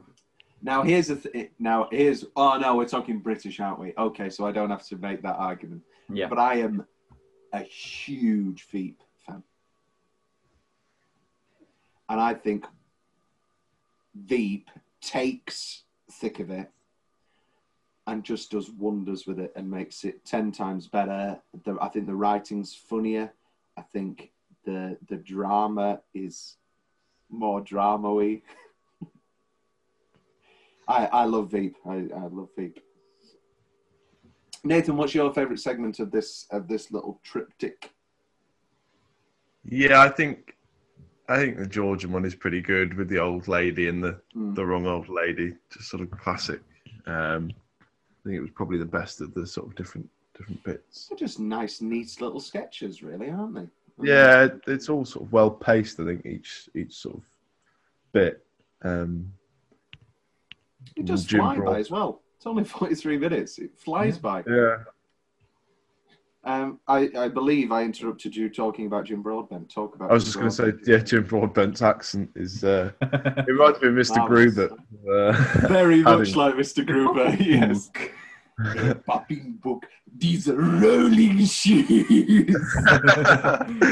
Now 0.61 0.81
here's 0.83 1.07
the 1.07 1.17
th- 1.17 1.51
now 1.59 1.89
here's 1.91 2.23
oh 2.35 2.57
no, 2.57 2.75
we're 2.77 2.87
talking 2.87 3.19
British, 3.19 3.59
aren't 3.59 3.79
we? 3.79 3.93
Okay, 3.97 4.29
so 4.29 4.45
I 4.45 4.51
don't 4.51 4.69
have 4.69 4.85
to 4.87 4.97
make 4.97 5.21
that 5.23 5.35
argument. 5.35 5.81
Yeah. 6.09 6.27
But 6.27 6.39
I 6.39 6.55
am 6.55 6.85
a 7.51 7.59
huge 7.59 8.65
Veep 8.71 9.01
fan, 9.25 9.43
and 12.07 12.19
I 12.19 12.33
think 12.33 12.65
Veep 14.15 14.69
takes 15.01 15.83
thick 16.09 16.39
of 16.39 16.49
it 16.49 16.69
and 18.07 18.23
just 18.23 18.51
does 18.51 18.69
wonders 18.69 19.27
with 19.27 19.39
it 19.39 19.51
and 19.57 19.69
makes 19.69 20.05
it 20.05 20.23
ten 20.23 20.51
times 20.51 20.87
better. 20.87 21.39
The, 21.65 21.77
I 21.81 21.89
think 21.89 22.07
the 22.07 22.15
writing's 22.15 22.73
funnier. 22.73 23.33
I 23.77 23.81
think 23.81 24.31
the 24.65 24.97
the 25.09 25.17
drama 25.17 26.01
is 26.13 26.55
more 27.29 27.61
drama-y. 27.61 28.41
I, 30.87 31.05
I 31.07 31.25
love 31.25 31.51
Veep. 31.51 31.77
I, 31.85 32.07
I 32.15 32.27
love 32.27 32.49
Veep. 32.57 32.79
Nathan, 34.65 34.95
what's 34.97 35.13
your 35.15 35.33
favourite 35.33 35.59
segment 35.59 35.99
of 35.99 36.11
this 36.11 36.45
of 36.51 36.67
this 36.67 36.91
little 36.91 37.19
triptych? 37.23 37.91
Yeah, 39.65 40.01
I 40.01 40.09
think 40.09 40.55
I 41.27 41.37
think 41.37 41.57
the 41.57 41.65
Georgian 41.67 42.11
one 42.11 42.25
is 42.25 42.35
pretty 42.35 42.61
good 42.61 42.93
with 42.95 43.09
the 43.09 43.19
old 43.19 43.47
lady 43.47 43.87
and 43.87 44.03
the 44.03 44.21
Hmm. 44.33 44.53
the 44.53 44.65
wrong 44.65 44.87
old 44.87 45.09
lady, 45.09 45.53
just 45.69 45.89
sort 45.89 46.01
of 46.03 46.11
classic. 46.11 46.61
Um, 47.05 47.51
I 47.81 48.23
think 48.29 48.37
it 48.37 48.41
was 48.41 48.51
probably 48.51 48.77
the 48.77 48.85
best 48.85 49.19
of 49.19 49.33
the 49.33 49.45
sort 49.45 49.67
of 49.67 49.75
different 49.75 50.09
different 50.37 50.63
bits. 50.63 51.07
They're 51.07 51.17
just 51.17 51.39
nice, 51.39 51.81
neat 51.81 52.19
little 52.21 52.39
sketches, 52.39 53.03
really, 53.03 53.29
aren't 53.29 53.55
they? 53.55 53.67
Yeah, 54.01 54.47
it's 54.67 54.89
all 54.89 55.05
sort 55.05 55.25
of 55.25 55.33
well 55.33 55.51
paced. 55.51 55.99
I 55.99 56.05
think 56.05 56.25
each 56.25 56.69
each 56.75 56.93
sort 56.93 57.17
of 57.17 57.23
bit. 58.11 58.43
Um, 58.83 59.33
It 60.95 61.05
does 61.05 61.25
Jim 61.25 61.39
fly 61.41 61.59
by 61.59 61.79
as 61.79 61.89
well. 61.91 62.21
It's 62.37 62.45
only 62.47 62.63
forty 62.75 62.95
three 62.95 63.17
minutes. 63.17 63.59
It 63.59 63.71
flies 63.77 64.17
by. 64.17 64.43
yeah, 64.47 64.77
Um, 66.43 66.79
I, 66.87 67.09
I 67.17 67.27
believe 67.29 67.71
I 67.71 67.83
interrupted 67.83 68.35
you 68.35 68.49
talking 68.49 68.85
about 68.87 69.05
Jim 69.05 69.21
Broadbent. 69.21 69.69
Talk 69.69 69.95
about. 69.95 70.09
I 70.11 70.13
was 70.13 70.23
Jim 70.23 70.43
just 70.43 70.57
going 70.59 70.73
to 70.73 70.77
say, 70.85 70.91
yeah, 70.91 70.97
Jim 70.99 71.23
Broadbent's 71.23 71.81
accent 71.81 72.29
is. 72.35 72.63
Uh, 72.63 72.91
it 73.01 73.45
reminds 73.47 73.79
me 73.81 73.87
of 73.89 73.93
Mr. 73.93 74.27
Gruber. 74.27 74.69
Uh, 75.09 75.67
Very 75.67 76.01
much 76.03 76.35
like 76.35 76.55
Mr. 76.55 76.85
Gruber. 76.85 77.35
yes. 77.39 77.89
Popping 79.05 79.59
book. 79.63 79.85
These 80.15 80.47
rolling 80.47 81.45
shoes. 81.45 82.55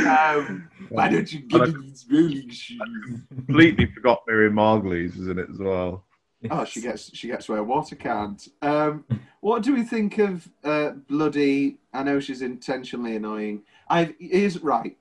um, 0.07 0.69
why 0.89 1.09
don't 1.09 1.31
you 1.31 1.39
give 1.39 1.75
me 1.75 1.89
these 1.89 2.05
rolling 2.09 2.49
shoes? 2.49 2.81
completely 3.29 3.87
forgot 3.87 4.23
Miriam 4.27 4.53
Margolyes 4.53 5.17
was 5.17 5.27
in 5.27 5.39
it 5.39 5.49
as 5.49 5.57
well. 5.57 6.05
Oh, 6.49 6.65
she 6.65 6.81
gets 6.81 7.15
she 7.15 7.27
gets 7.27 7.47
where 7.47 7.63
water 7.63 7.95
can't. 7.95 8.47
Um, 8.61 9.05
what 9.41 9.61
do 9.61 9.73
we 9.73 9.83
think 9.83 10.17
of 10.17 10.49
uh, 10.63 10.91
bloody? 11.07 11.77
I 11.93 12.03
know 12.03 12.19
she's 12.19 12.41
intentionally 12.41 13.15
annoying. 13.15 13.61
I 13.89 14.15
is 14.19 14.63
right. 14.63 14.97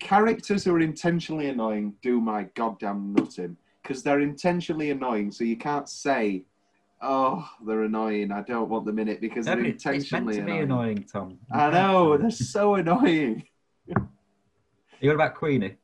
Characters 0.00 0.64
who 0.64 0.74
are 0.74 0.80
intentionally 0.80 1.48
annoying 1.48 1.94
do 2.02 2.20
my 2.20 2.44
goddamn 2.54 3.12
nutting 3.12 3.56
because 3.82 4.02
they're 4.02 4.20
intentionally 4.20 4.90
annoying. 4.90 5.30
So 5.30 5.44
you 5.44 5.56
can't 5.56 5.88
say, 5.88 6.42
"Oh, 7.00 7.48
they're 7.66 7.82
annoying." 7.84 8.30
I 8.32 8.42
don't 8.42 8.68
want 8.68 8.84
them 8.86 8.98
in 8.98 9.08
it 9.08 9.20
because 9.20 9.46
they're 9.46 9.56
but 9.56 9.66
it's, 9.66 9.84
meant 9.84 9.96
intentionally 9.96 10.36
to 10.36 10.42
be 10.42 10.50
annoying. 10.58 10.62
annoying, 10.98 11.04
Tom. 11.04 11.38
I 11.52 11.70
know 11.70 12.16
they're 12.16 12.30
so 12.30 12.74
annoying. 12.74 13.44
You 15.00 15.12
about 15.12 15.34
Queenie? 15.34 15.76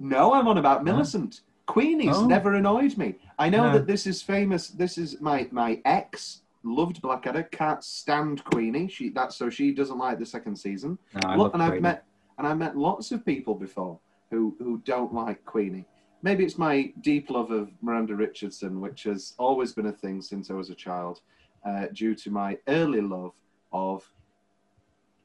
No, 0.00 0.32
I'm 0.34 0.48
on 0.48 0.58
about 0.58 0.84
Millicent. 0.84 1.42
Queenie's 1.66 2.16
Oh. 2.16 2.26
never 2.26 2.54
annoyed 2.54 2.96
me. 2.96 3.16
I 3.38 3.48
know 3.50 3.64
No. 3.66 3.72
that 3.74 3.86
this 3.86 4.06
is 4.06 4.22
famous. 4.22 4.68
This 4.68 4.98
is 4.98 5.20
my 5.20 5.48
my 5.52 5.80
ex 5.84 6.42
loved 6.64 7.00
Blackadder. 7.02 7.44
Can't 7.44 7.84
stand 7.84 8.42
Queenie. 8.44 8.88
She 8.88 9.10
that's 9.10 9.36
so 9.36 9.50
she 9.50 9.72
doesn't 9.72 9.98
like 9.98 10.18
the 10.18 10.26
second 10.26 10.56
season. 10.56 10.98
No, 11.14 11.28
I 11.28 11.36
Lo- 11.36 11.44
love 11.44 11.54
and 11.54 11.62
I've 11.62 11.68
Queenie. 11.70 11.82
met 11.82 12.04
and 12.38 12.46
I've 12.46 12.58
met 12.58 12.76
lots 12.76 13.12
of 13.12 13.24
people 13.24 13.54
before 13.54 13.98
who 14.30 14.56
who 14.58 14.78
don't 14.84 15.12
like 15.12 15.44
Queenie. 15.44 15.84
Maybe 16.22 16.44
it's 16.44 16.58
my 16.58 16.92
deep 17.00 17.30
love 17.30 17.50
of 17.50 17.70
Miranda 17.82 18.14
Richardson, 18.14 18.80
which 18.80 19.02
has 19.04 19.34
always 19.38 19.72
been 19.72 19.86
a 19.86 19.92
thing 19.92 20.22
since 20.22 20.50
I 20.50 20.54
was 20.54 20.70
a 20.70 20.74
child, 20.74 21.20
uh, 21.66 21.86
due 21.92 22.14
to 22.16 22.30
my 22.30 22.58
early 22.68 23.00
love 23.00 23.32
of 23.72 24.08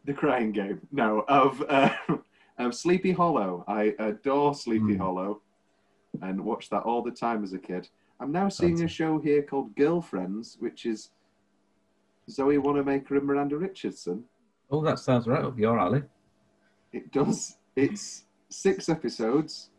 the 0.06 0.14
Crying 0.14 0.52
Game. 0.52 0.82
No, 0.92 1.24
of 1.28 1.64
uh, 1.70 1.90
of 2.58 2.74
Sleepy 2.74 3.12
Hollow. 3.12 3.64
I 3.68 3.94
adore 4.00 4.56
Sleepy 4.56 4.96
Hmm. 4.96 5.02
Hollow, 5.02 5.42
and 6.22 6.44
watched 6.44 6.72
that 6.72 6.84
all 6.84 7.04
the 7.04 7.12
time 7.12 7.44
as 7.44 7.54
a 7.54 7.60
kid. 7.60 7.88
I'm 8.20 8.32
now 8.32 8.50
seeing 8.50 8.82
a 8.84 8.88
show 8.88 9.20
here 9.20 9.44
called 9.44 9.76
Girlfriends, 9.76 10.58
which 10.60 10.88
is 10.88 11.12
Zoe 12.32 12.58
Wanamaker 12.58 13.16
and 13.18 13.26
Miranda 13.28 13.58
Richardson. 13.58 14.24
Oh, 14.72 14.84
that 14.84 14.98
sounds 14.98 15.28
right 15.28 15.44
up 15.46 15.60
your 15.60 15.78
alley. 15.80 16.02
It 16.92 17.12
does. 17.12 17.58
It's 17.76 18.24
six 18.50 18.90
episodes, 18.90 19.70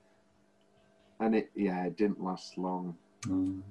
and 1.21 1.35
it 1.35 1.51
yeah, 1.55 1.85
it 1.85 1.97
didn't 1.97 2.23
last 2.23 2.59
long. 2.59 2.97
Mm. 3.27 3.63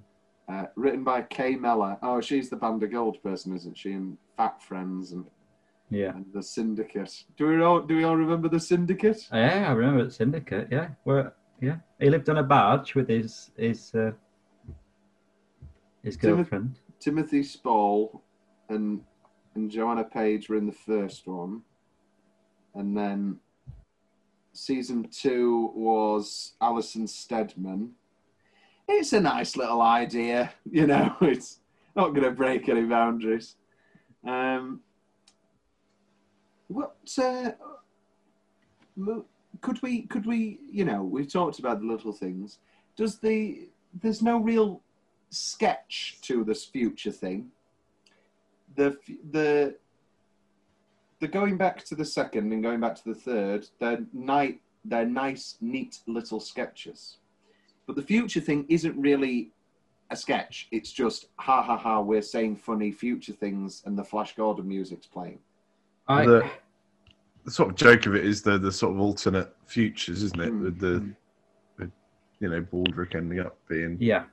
Uh, 0.50 0.66
written 0.76 1.04
by 1.04 1.22
Kay 1.24 1.56
Mellor. 1.56 1.98
Oh, 2.02 2.22
she's 2.22 2.50
the 2.50 2.56
Band 2.56 2.82
of 2.84 2.92
Gold 2.92 3.22
person, 3.22 3.54
isn't 3.56 3.78
she? 3.78 3.92
And 3.94 4.18
Fat 4.38 4.62
Friends 4.62 5.12
and, 5.12 5.26
Yeah. 5.90 6.16
and 6.16 6.26
the 6.34 6.42
Syndicate. 6.42 7.26
Do 7.36 7.48
we 7.48 7.62
all 7.62 7.82
do 7.82 7.98
we 7.98 8.04
all 8.04 8.16
remember 8.16 8.48
the 8.48 8.60
Syndicate? 8.60 9.28
Yeah, 9.32 9.70
I 9.70 9.74
remember 9.74 10.06
the 10.06 10.12
Syndicate. 10.12 10.70
Yeah, 10.72 10.90
where 11.04 11.34
yeah, 11.62 11.78
he 12.00 12.10
lived 12.10 12.30
on 12.30 12.38
a 12.38 12.44
barge 12.44 12.96
with 12.96 13.10
his 13.10 13.52
his 13.58 13.94
uh, 13.94 14.12
his 16.04 16.16
girlfriend. 16.18 16.80
Timothy 17.00 17.44
Spall 17.44 18.24
and 18.70 19.02
and 19.56 19.70
Joanna 19.72 20.04
Page 20.04 20.50
were 20.50 20.56
in 20.56 20.68
the 20.68 20.72
first 20.72 21.28
one, 21.28 21.62
and 22.76 22.96
then 22.96 23.40
season 24.58 25.08
two 25.10 25.72
was 25.76 26.54
Alison 26.62 27.08
Steadman. 27.08 27.92
It's 28.88 29.14
a 29.14 29.20
nice 29.20 29.56
little 29.56 29.82
idea, 29.82 30.52
you 30.72 30.88
know. 30.88 31.16
It's 31.22 31.60
not 31.96 32.10
going 32.10 32.24
to 32.24 32.32
break 32.32 32.70
any 32.70 32.84
boundaries. 32.84 33.56
Um, 34.26 34.82
what 36.68 36.96
uh, 37.18 37.52
could 39.62 39.82
we 39.82 40.02
could 40.04 40.26
we 40.26 40.60
you 40.70 40.86
know 40.86 41.02
we've 41.04 41.32
talked 41.32 41.60
about 41.60 41.80
the 41.80 41.88
little 41.88 42.12
things. 42.12 42.60
Does 42.96 43.20
the 43.20 43.70
there's 44.02 44.22
no 44.22 44.38
real 44.38 44.82
sketch 45.30 46.18
to 46.22 46.44
this 46.44 46.66
future 46.66 47.12
thing. 47.12 47.52
The 48.76 48.98
the 49.32 49.76
the 51.20 51.28
going 51.28 51.58
back 51.58 51.84
to 51.86 51.96
the 51.96 52.06
second 52.06 52.52
and 52.54 52.62
going 52.62 52.80
back 52.80 52.96
to 52.96 53.04
the 53.06 53.16
third, 53.16 53.68
they're 53.80 54.06
night 54.14 54.62
they're 54.86 55.06
nice, 55.06 55.58
neat 55.60 56.00
little 56.08 56.40
sketches. 56.40 57.18
But 57.88 57.96
the 57.98 58.02
future 58.02 58.40
thing 58.40 58.66
isn't 58.70 58.96
really 58.98 59.52
a 60.12 60.16
sketch. 60.16 60.68
It's 60.72 60.92
just 60.94 61.28
ha 61.38 61.62
ha 61.62 61.76
ha. 61.78 62.00
We're 62.00 62.22
saying 62.22 62.58
funny 62.58 62.92
future 62.92 63.34
things, 63.34 63.82
and 63.86 63.98
the 63.98 64.04
Flash 64.04 64.36
Gordon 64.36 64.68
music's 64.68 65.06
playing. 65.08 65.40
I 66.08 66.26
The, 66.26 66.50
the 67.44 67.52
sort 67.52 67.70
of 67.70 67.76
joke 67.76 68.06
of 68.06 68.16
it 68.16 68.26
is 68.26 68.42
the 68.42 68.58
the 68.58 68.72
sort 68.72 68.94
of 68.96 69.02
alternate 69.02 69.54
futures, 69.66 70.24
isn't 70.24 70.40
it? 70.42 70.54
Mm, 70.54 70.62
With 70.64 70.80
the, 70.80 70.88
mm. 71.02 71.16
the 71.80 71.92
you 72.40 72.50
know 72.50 72.62
Baldrick 72.62 73.16
ending 73.16 73.40
up 73.40 73.58
being 73.68 73.98
yeah, 74.00 74.24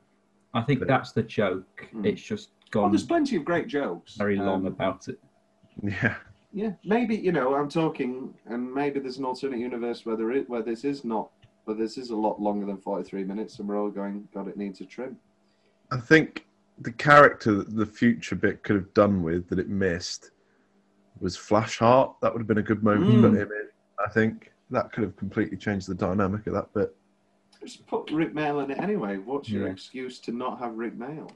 I 0.52 0.62
think 0.62 0.81
But- 0.81 0.89
that's 0.89 1.11
the 1.12 1.23
joke. 1.24 1.89
Mm. 1.94 2.06
It's 2.06 2.23
just 2.23 2.51
Well, 2.73 2.85
gone 2.85 2.93
there's 2.93 3.05
plenty 3.05 3.35
of 3.36 3.44
great 3.44 3.66
jokes. 3.66 4.15
very 4.16 4.36
long 4.36 4.66
Um, 4.66 4.66
about 4.66 5.09
it. 5.09 5.19
yeah. 5.82 6.15
Yeah, 6.55 6.70
maybe 6.85 7.16
you 7.16 7.32
know 7.32 7.55
I'm 7.55 7.68
talking, 7.68 8.32
and 8.47 8.72
maybe 8.72 9.01
there's 9.01 9.18
an 9.18 9.24
alternate 9.24 9.59
universe 9.59 10.06
where 10.06 10.16
there 10.16 10.31
is, 10.31 10.48
where 10.48 10.62
this 10.62 10.85
is 10.85 11.05
not, 11.05 11.31
but 11.66 11.76
this 11.76 11.98
is 11.98 12.10
a 12.10 12.16
lot 12.16 12.40
longer 12.40 12.64
than 12.64 12.76
43 12.78 13.24
minutes, 13.24 13.59
and 13.59 13.68
we're 13.68 13.76
all 13.81 13.90
going, 13.90 14.28
God, 14.32 14.47
it 14.47 14.56
needs 14.56 14.81
a 14.81 14.85
trim. 14.85 15.16
I 15.90 15.98
think 15.98 16.47
the 16.78 16.93
character 16.93 17.55
that 17.56 17.74
the 17.74 17.85
future 17.85 18.36
bit 18.36 18.62
could 18.62 18.76
have 18.76 18.94
done 18.94 19.20
with 19.22 19.48
that 19.48 19.59
it 19.59 19.68
missed 19.68 20.31
was 21.18 21.36
Flash 21.36 21.78
Heart. 21.78 22.16
That 22.22 22.32
would 22.32 22.39
have 22.40 22.47
been 22.48 22.59
a 22.59 22.62
good 22.62 22.85
moment 22.85 23.06
to 23.06 23.16
Mm. 23.16 23.20
put 23.22 23.40
him 23.40 23.51
in. 23.51 23.68
I 24.05 24.09
think 24.10 24.52
that 24.70 24.93
could 24.93 25.02
have 25.02 25.16
completely 25.16 25.56
changed 25.56 25.89
the 25.89 25.94
dynamic 25.94 26.47
of 26.47 26.55
that 26.55 26.72
bit. 26.72 26.94
Just 27.60 27.85
put 27.89 28.10
Rik 28.12 28.32
Mayall 28.32 28.62
in 28.62 28.70
it 28.70 28.78
anyway. 28.78 29.16
What's 29.16 29.48
your 29.51 29.66
Yeah. 29.66 29.72
excuse 29.72 30.20
to 30.20 30.32
not 30.32 30.59
have 30.60 30.76
Rik 30.76 30.97
Mayall? 30.97 31.31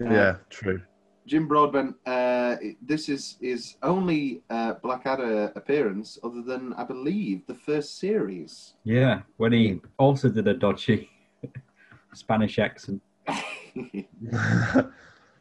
Uh, 0.00 0.10
yeah, 0.10 0.36
true. 0.50 0.82
Jim 1.26 1.46
Broadbent, 1.46 1.94
uh, 2.04 2.56
this 2.80 3.08
is 3.08 3.36
his 3.40 3.76
only 3.82 4.42
uh, 4.50 4.74
Blackadder 4.74 5.52
appearance, 5.54 6.18
other 6.24 6.42
than 6.42 6.72
I 6.74 6.84
believe 6.84 7.46
the 7.46 7.54
first 7.54 7.98
series. 7.98 8.74
Yeah, 8.84 9.22
when 9.36 9.52
he 9.52 9.80
also 9.98 10.28
did 10.28 10.48
a 10.48 10.54
dodgy 10.54 11.08
Spanish 12.14 12.58
accent. 12.58 13.00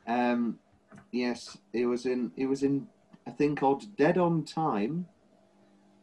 um, 0.08 0.60
yes, 1.12 1.58
it 1.74 1.86
was 1.86 2.06
in 2.06 2.32
it 2.38 2.46
was 2.46 2.62
in 2.64 2.88
a 3.26 3.32
thing 3.32 3.56
called 3.56 3.96
Dead 3.98 4.20
on 4.20 4.46
Time, 4.46 5.08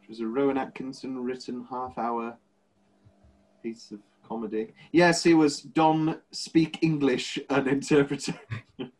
which 0.01 0.09
was 0.09 0.21
a 0.21 0.27
Rowan 0.27 0.59
Atkinson 0.59 1.23
written 1.23 1.67
half 1.71 1.97
hour 1.99 2.37
piece 3.63 3.93
of 3.93 4.01
comedy. 4.29 4.73
Yes, 4.93 5.23
he 5.23 5.35
was 5.35 5.61
Don 5.63 6.21
Speak 6.33 6.79
English 6.83 7.39
an 7.49 7.69
interpreter. 7.69 8.35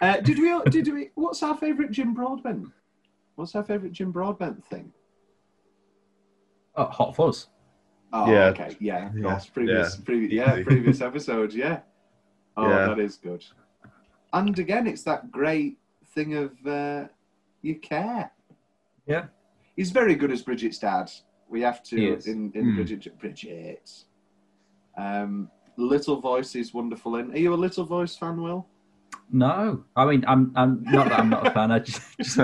Uh, 0.00 0.20
did 0.20 0.38
we? 0.38 0.60
Did 0.70 0.92
we? 0.92 1.10
What's 1.14 1.42
our 1.42 1.56
favourite 1.56 1.90
Jim 1.90 2.12
Broadbent? 2.12 2.68
What's 3.36 3.54
our 3.54 3.62
favourite 3.64 3.92
Jim 3.92 4.12
Broadbent 4.12 4.64
thing? 4.66 4.92
oh, 6.76 6.84
Hot 6.84 7.16
Fuzz. 7.16 7.48
Oh, 8.12 8.30
Yeah. 8.30 8.46
okay, 8.48 8.76
yeah, 8.78 9.10
Yeah, 9.14 9.22
course. 9.22 9.46
Previous, 9.48 9.96
yeah. 9.98 10.04
previous, 10.04 10.32
yeah, 10.32 10.62
previous 10.62 11.00
episode, 11.00 11.52
yeah. 11.54 11.80
Oh, 12.56 12.68
Yeah. 12.68 12.86
that 12.88 12.98
is 12.98 13.16
good. 13.16 13.42
And 14.34 14.58
again, 14.58 14.86
it's 14.86 15.02
that 15.04 15.30
great 15.32 15.78
thing 16.14 16.34
of 16.34 16.52
uh, 16.66 17.06
you 17.62 17.76
care. 17.76 18.30
Yeah. 19.06 19.26
He's 19.76 19.90
very 19.90 20.14
good 20.14 20.30
as 20.30 20.42
Bridget's 20.42 20.78
dad. 20.78 21.10
We 21.48 21.62
have 21.62 21.82
to 21.84 21.96
in 22.26 22.52
in 22.54 22.64
Mm. 22.66 22.74
Bridget. 22.76 23.18
Bridget. 23.18 23.90
Um, 24.98 25.50
Little 25.76 26.20
Voice 26.20 26.54
is 26.54 26.72
wonderful. 26.72 27.16
In 27.16 27.32
are 27.32 27.38
you 27.38 27.52
a 27.52 27.56
Little 27.56 27.84
Voice 27.84 28.16
fan, 28.16 28.42
Will? 28.42 28.66
No, 29.30 29.84
I 29.94 30.04
mean 30.04 30.24
I'm 30.26 30.52
I'm 30.56 30.82
not 30.84 31.08
that 31.08 31.20
I'm 31.20 31.30
not 31.30 31.46
a 31.46 31.50
fan. 31.50 31.70
I 31.70 31.78
just, 31.78 32.02
just 32.20 32.38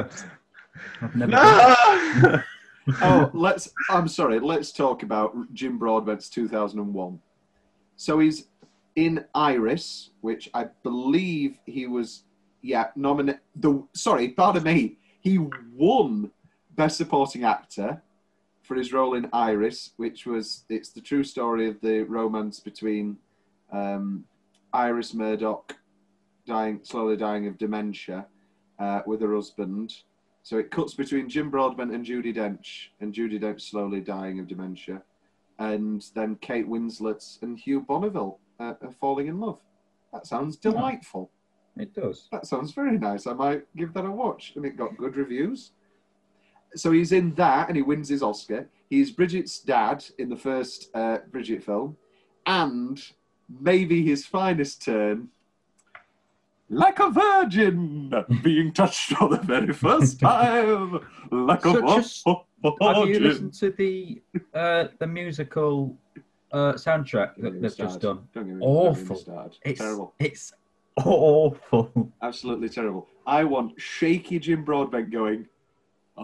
I've 1.00 1.16
never. 1.16 1.32
no! 1.32 2.42
oh, 3.02 3.30
let's. 3.32 3.70
I'm 3.90 4.09
sorry. 4.09 4.40
Let's 4.40 4.72
talk 4.72 5.02
about 5.02 5.34
Jim 5.54 5.78
Broadbent's 5.78 6.28
2001. 6.28 7.20
So 7.96 8.18
he's 8.18 8.48
in 8.96 9.24
Iris, 9.34 10.10
which 10.20 10.50
I 10.54 10.66
believe 10.82 11.59
he 11.66 11.86
was. 11.86 12.24
Yeah, 12.62 12.88
nominated. 12.94 13.40
The 13.56 13.82
sorry, 13.94 14.28
pardon 14.28 14.64
me. 14.64 14.98
He 15.20 15.38
won 15.38 16.30
Best 16.74 16.96
Supporting 16.96 17.44
Actor 17.44 18.02
for 18.72 18.78
his 18.78 18.92
role 18.94 19.14
in 19.14 19.28
Iris, 19.34 19.92
which 19.98 20.24
was. 20.24 20.64
It's 20.70 20.88
the 20.88 21.00
true 21.02 21.24
story 21.24 21.68
of 21.68 21.78
the 21.82 22.04
romance 22.04 22.58
between 22.58 23.18
um, 23.70 24.24
Iris 24.72 25.12
Murdoch, 25.12 25.76
dying 26.46 26.80
slowly 26.82 27.18
dying 27.18 27.46
of 27.46 27.58
dementia, 27.58 28.24
uh, 28.78 29.02
with 29.06 29.20
her 29.20 29.34
husband. 29.34 29.94
So 30.42 30.56
it 30.56 30.70
cuts 30.70 30.94
between 30.94 31.28
Jim 31.28 31.50
Broadbent 31.50 31.92
and 31.92 32.02
Judi 32.02 32.34
Dench, 32.34 32.88
and 33.00 33.12
Judi 33.12 33.38
Dench 33.38 33.60
slowly 33.60 34.00
dying 34.00 34.38
of 34.40 34.48
dementia, 34.48 35.02
and 35.58 36.02
then 36.14 36.36
Kate 36.36 36.66
Winslet 36.66 37.42
and 37.42 37.58
Hugh 37.58 37.82
Bonneville 37.82 38.38
uh, 38.58 38.72
are 38.80 38.90
falling 39.00 39.26
in 39.26 39.38
love. 39.38 39.60
That 40.14 40.26
sounds 40.26 40.56
delightful. 40.56 41.30
It 41.76 41.92
does. 41.92 42.28
That 42.32 42.46
sounds 42.46 42.72
very 42.72 42.98
nice. 42.98 43.26
I 43.26 43.34
might 43.34 43.64
give 43.76 43.92
that 43.92 44.06
a 44.06 44.10
watch, 44.10 44.54
and 44.56 44.64
it 44.64 44.78
got 44.78 44.96
good 44.96 45.16
reviews. 45.16 45.72
So 46.74 46.92
he's 46.92 47.12
in 47.12 47.34
that, 47.34 47.68
and 47.68 47.76
he 47.76 47.82
wins 47.82 48.08
his 48.08 48.22
Oscar. 48.22 48.68
He's 48.88 49.10
Bridget's 49.10 49.58
dad 49.60 50.04
in 50.18 50.28
the 50.28 50.36
first 50.36 50.90
uh, 50.94 51.18
Bridget 51.30 51.62
film, 51.64 51.96
and 52.46 53.02
maybe 53.60 54.04
his 54.04 54.24
finest 54.26 54.82
turn. 54.82 55.28
Like 56.70 56.98
a 57.00 57.10
virgin 57.10 58.10
being 58.42 58.72
touched 58.72 59.12
for 59.12 59.28
the 59.28 59.36
very 59.38 59.74
first 59.74 60.18
time. 60.30 61.00
Like 61.30 61.64
a 61.66 61.72
Such 61.72 61.82
a- 61.84 61.84
Have 62.80 63.08
you 63.08 63.20
listened 63.20 63.54
to 63.54 63.70
the 63.72 64.22
uh, 64.54 64.84
the 64.98 65.06
musical 65.06 65.94
uh, 66.52 66.72
soundtrack 66.74 67.36
that 67.38 67.60
they've 67.60 67.76
just 67.76 68.00
done? 68.00 68.26
Don't 68.32 68.46
get 68.46 68.54
me- 68.54 68.60
don't 68.60 68.94
get 68.94 69.10
me 69.10 69.10
Awful. 69.14 69.50
It's 69.64 69.80
Terrible. 69.80 70.14
It's 70.18 70.52
awful. 70.96 72.12
Absolutely 72.22 72.68
terrible. 72.70 73.06
I 73.26 73.44
want 73.44 73.78
shaky 73.80 74.38
Jim 74.38 74.64
Broadbent 74.64 75.10
going, 75.10 75.46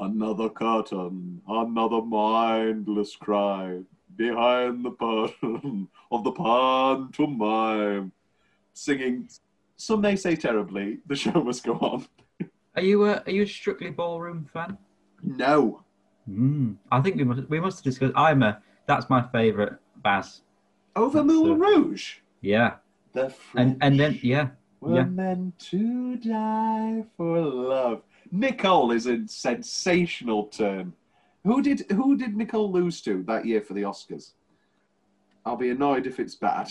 another 0.02 0.48
curtain, 0.48 1.40
another 1.48 2.02
mindless 2.02 3.16
cry 3.16 3.80
behind 4.16 4.84
the 4.84 4.92
curtain 4.92 5.88
of 6.10 6.24
the 6.24 6.32
pantomime. 6.32 8.12
Singing, 8.74 9.28
some 9.76 10.00
may 10.00 10.16
say 10.16 10.36
terribly, 10.36 10.98
the 11.06 11.16
show 11.16 11.42
must 11.42 11.64
go 11.64 11.74
on. 11.74 12.06
Are 12.76 12.82
you 12.82 13.04
a 13.06 13.22
are 13.26 13.30
you 13.30 13.42
a 13.42 13.46
Strictly 13.46 13.90
Ballroom 13.90 14.48
fan? 14.52 14.78
No. 15.22 15.82
Mm, 16.30 16.76
I 16.92 17.00
think 17.00 17.16
we 17.16 17.24
must 17.24 17.48
we 17.50 17.58
must 17.60 17.82
discuss. 17.82 18.12
I'm 18.14 18.42
a 18.42 18.62
that's 18.86 19.10
my 19.10 19.22
favourite 19.32 19.72
Baz. 19.96 20.42
Over 20.94 21.18
That's, 21.18 21.26
Moulin 21.26 21.58
Rouge. 21.58 22.16
Yeah, 22.40 22.76
The 23.12 23.34
and 23.56 23.76
and 23.80 23.98
then 23.98 24.18
yeah, 24.22 24.50
We're 24.80 24.96
yeah. 24.96 25.04
meant 25.04 25.58
to 25.70 26.16
die 26.16 27.04
for 27.16 27.40
love. 27.40 28.02
Nicole 28.30 28.90
is 28.92 29.06
a 29.06 29.26
sensational 29.26 30.44
term. 30.44 30.94
Who 31.44 31.62
did 31.62 31.86
who 31.90 32.16
did 32.16 32.36
Nicole 32.36 32.70
lose 32.70 33.00
to 33.02 33.22
that 33.24 33.46
year 33.46 33.60
for 33.60 33.74
the 33.74 33.82
Oscars? 33.82 34.32
I'll 35.46 35.56
be 35.56 35.70
annoyed 35.70 36.06
if 36.06 36.20
it's 36.20 36.34
bad. 36.34 36.70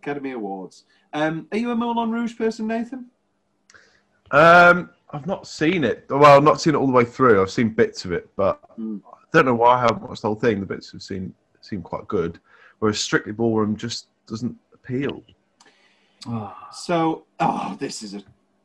Academy 0.00 0.32
Awards. 0.32 0.84
Um, 1.12 1.48
are 1.52 1.58
you 1.58 1.70
a 1.70 1.76
Moulin 1.76 2.10
Rouge 2.10 2.36
person, 2.36 2.66
Nathan? 2.66 3.06
Um, 4.30 4.90
I've 5.10 5.26
not 5.26 5.46
seen 5.46 5.84
it. 5.84 6.06
Well, 6.08 6.24
I've 6.24 6.42
not 6.44 6.60
seen 6.60 6.74
it 6.74 6.78
all 6.78 6.86
the 6.86 6.92
way 6.92 7.04
through. 7.04 7.42
I've 7.42 7.50
seen 7.50 7.70
bits 7.70 8.04
of 8.04 8.12
it, 8.12 8.28
but 8.36 8.60
Mm. 8.78 9.02
I 9.06 9.24
don't 9.32 9.44
know 9.46 9.54
why 9.54 9.76
I 9.76 9.80
haven't 9.82 10.02
watched 10.02 10.22
the 10.22 10.28
whole 10.28 10.36
thing. 10.36 10.60
The 10.60 10.66
bits 10.66 10.92
have 10.92 11.02
seen 11.02 11.34
seem 11.60 11.82
quite 11.82 12.06
good, 12.08 12.38
whereas 12.78 12.98
Strictly 13.00 13.32
Ballroom 13.32 13.76
just 13.76 14.06
doesn't 14.26 14.56
appeal. 14.72 15.22
Ah, 16.26 16.68
So, 16.72 17.26
oh, 17.40 17.76
this 17.78 18.02
is 18.02 18.14
a 18.14 18.22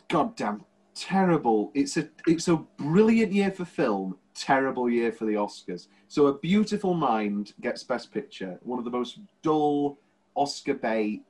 goddamn 0.07 0.63
terrible. 0.95 1.71
It's 1.73 1.97
a 1.97 2.09
it's 2.27 2.47
a 2.47 2.57
brilliant 2.77 3.31
year 3.31 3.51
for 3.51 3.65
film, 3.65 4.17
terrible 4.33 4.89
year 4.89 5.11
for 5.11 5.25
the 5.25 5.33
Oscars. 5.33 5.87
So, 6.07 6.27
A 6.27 6.37
Beautiful 6.39 6.93
Mind 6.93 7.53
gets 7.61 7.83
Best 7.83 8.11
Picture, 8.11 8.59
one 8.63 8.79
of 8.79 8.85
the 8.85 8.91
most 8.91 9.19
dull 9.41 9.97
Oscar 10.35 10.73
bait. 10.73 11.23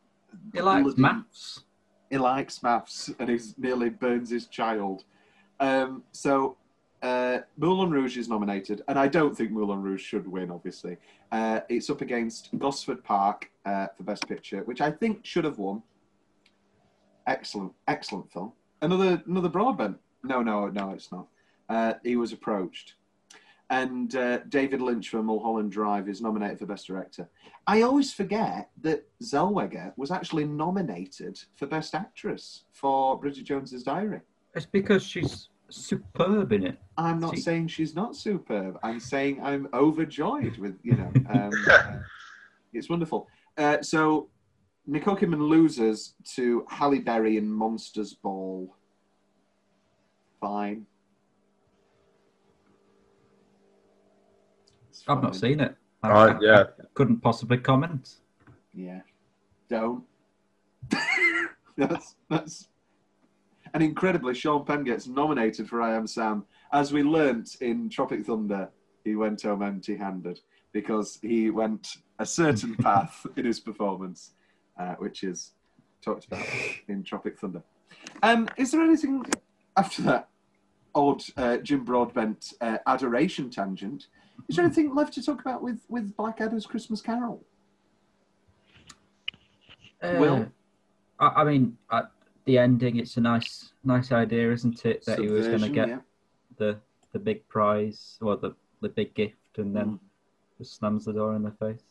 he 0.54 0.62
likes 0.62 0.98
maths. 0.98 1.64
He 2.10 2.18
likes 2.18 2.62
maths, 2.62 3.10
and 3.20 3.30
he 3.30 3.40
nearly 3.58 3.90
burns 3.90 4.30
his 4.30 4.48
child. 4.48 5.06
Um, 5.60 6.04
so, 6.12 6.58
uh, 7.02 7.40
Moulin 7.58 7.92
Rouge 7.92 8.18
is 8.18 8.28
nominated, 8.28 8.82
and 8.88 8.98
I 9.00 9.08
don't 9.08 9.36
think 9.36 9.52
Moulin 9.52 9.82
Rouge 9.82 10.02
should 10.04 10.28
win. 10.28 10.52
Obviously, 10.52 10.98
uh, 11.32 11.62
it's 11.70 11.90
up 11.90 12.02
against 12.02 12.50
Gosford 12.58 13.04
Park 13.04 13.50
uh, 13.66 13.88
for 13.96 14.04
Best 14.04 14.28
Picture, 14.28 14.64
which 14.64 14.82
I 14.82 14.92
think 14.92 15.26
should 15.26 15.46
have 15.46 15.58
won. 15.58 15.82
Excellent, 17.28 17.74
excellent 17.88 18.32
film. 18.32 18.54
Another, 18.82 19.22
another 19.28 19.50
Broadbent. 19.50 19.98
No, 20.24 20.42
no, 20.42 20.68
no, 20.68 20.92
it's 20.92 21.12
not. 21.12 21.28
Uh, 21.70 21.94
he 22.04 22.16
was 22.16 22.34
approached, 22.34 22.96
and 23.70 24.16
uh, 24.16 24.40
David 24.50 24.82
Lynch 24.82 25.10
for 25.10 25.24
Mulholland 25.24 25.72
Drive 25.72 26.10
is 26.10 26.22
nominated 26.22 26.60
for 26.60 26.66
Best 26.66 26.88
Director. 26.88 27.30
I 27.66 27.84
always 27.84 28.14
forget 28.14 28.70
that 28.82 29.08
Zellweger 29.24 29.94
was 29.96 30.12
actually 30.12 30.46
nominated 30.46 31.40
for 31.56 31.68
Best 31.68 31.96
Actress 31.96 32.66
for 32.74 33.18
Bridget 33.18 33.46
Jones's 33.46 33.84
Diary. 33.84 34.22
It's 34.56 34.66
because 34.66 35.04
she's 35.04 35.48
superb 35.70 36.52
in 36.52 36.66
it. 36.66 36.78
I'm 36.98 37.20
not 37.20 37.38
saying 37.38 37.70
she's 37.70 37.96
not 37.96 38.16
superb. 38.16 38.78
I'm 38.84 39.00
saying 39.00 39.42
I'm 39.42 39.70
overjoyed 39.74 40.58
with 40.58 40.78
you 40.84 40.94
know. 40.94 41.12
Um, 41.30 41.52
uh, 41.70 41.98
it's 42.74 42.90
wonderful. 42.90 43.28
Uh, 43.58 43.82
so 43.82 44.28
Nicole 44.92 45.16
Kidman 45.16 45.48
loses 45.48 46.16
to 46.36 46.66
Halle 46.70 47.00
Berry 47.00 47.38
in 47.38 47.50
Monsters 47.50 48.14
Ball. 48.14 48.76
Fine. 50.42 50.86
It's 54.90 55.06
I've 55.08 55.24
not 55.24 55.34
seen 55.38 55.62
it. 55.62 55.78
I, 56.04 56.10
Right, 56.10 56.36
I- 56.36 56.40
yeah. 56.42 56.64
I 56.78 56.84
couldn't 56.94 57.22
possibly 57.22 57.58
comment. 57.58 58.16
Yeah. 58.74 59.00
Don't. 59.70 60.04
that's 61.78 62.16
that's. 62.30 62.68
And 63.74 63.82
incredibly, 63.82 64.34
Sean 64.34 64.66
Penn 64.66 64.84
gets 64.84 65.08
nominated 65.08 65.70
for 65.70 65.82
I 65.82 65.96
Am 65.96 66.06
Sam. 66.06 66.44
As 66.74 66.92
we 66.92 67.02
learnt 67.02 67.56
in 67.62 67.88
Tropic 67.90 68.26
Thunder, 68.26 68.70
he 69.06 69.16
went 69.16 69.42
home 69.44 69.62
empty-handed 69.64 70.42
because 70.74 71.18
he 71.22 71.50
went 71.50 71.88
a 72.20 72.26
certain 72.26 72.76
path 72.84 73.26
in 73.38 73.46
his 73.46 73.62
performance, 73.62 74.34
uh, 74.82 74.96
which 74.96 75.24
is 75.24 75.52
talked 76.02 76.26
about 76.26 76.46
in 76.88 77.04
Tropic 77.04 77.38
Thunder. 77.40 77.62
Um, 78.24 78.50
is 78.58 78.72
there 78.72 78.82
anything 78.82 79.24
after 79.78 80.02
that 80.04 80.28
odd 80.96 81.22
uh, 81.38 81.58
Jim 81.58 81.84
Broadbent 81.86 82.54
uh, 82.62 82.78
adoration 82.88 83.50
tangent? 83.50 84.08
Is 84.50 84.56
there 84.56 84.66
anything 84.66 84.96
left 84.96 85.14
to 85.14 85.24
talk 85.24 85.40
about 85.42 85.62
with 85.62 85.80
with 85.88 86.16
Blackadder's 86.16 86.66
Christmas 86.66 87.02
Carol? 87.02 87.44
Will? 90.04 90.48
Uh, 91.20 91.24
I, 91.24 91.42
I 91.42 91.44
mean, 91.44 91.78
at 91.92 92.12
the 92.46 92.58
ending, 92.58 92.98
it's 92.98 93.18
a 93.18 93.22
nice, 93.22 93.74
nice 93.84 94.12
idea, 94.12 94.52
isn't 94.52 94.84
it? 94.86 95.06
That 95.06 95.20
he 95.20 95.28
was 95.28 95.48
going 95.48 95.62
to 95.62 95.70
get 95.70 95.90
yeah. 95.90 96.00
the 96.58 96.78
the 97.14 97.20
big 97.20 97.48
prize 97.48 98.18
or 98.22 98.36
the 98.36 98.56
the 98.82 98.90
big 98.90 99.14
gift, 99.14 99.58
and 99.58 99.76
then 99.76 99.86
Mm. 99.86 100.00
just 100.58 100.76
slams 100.78 101.06
the 101.06 101.14
door 101.14 101.36
in 101.36 101.44
their 101.44 101.58
face. 101.60 101.84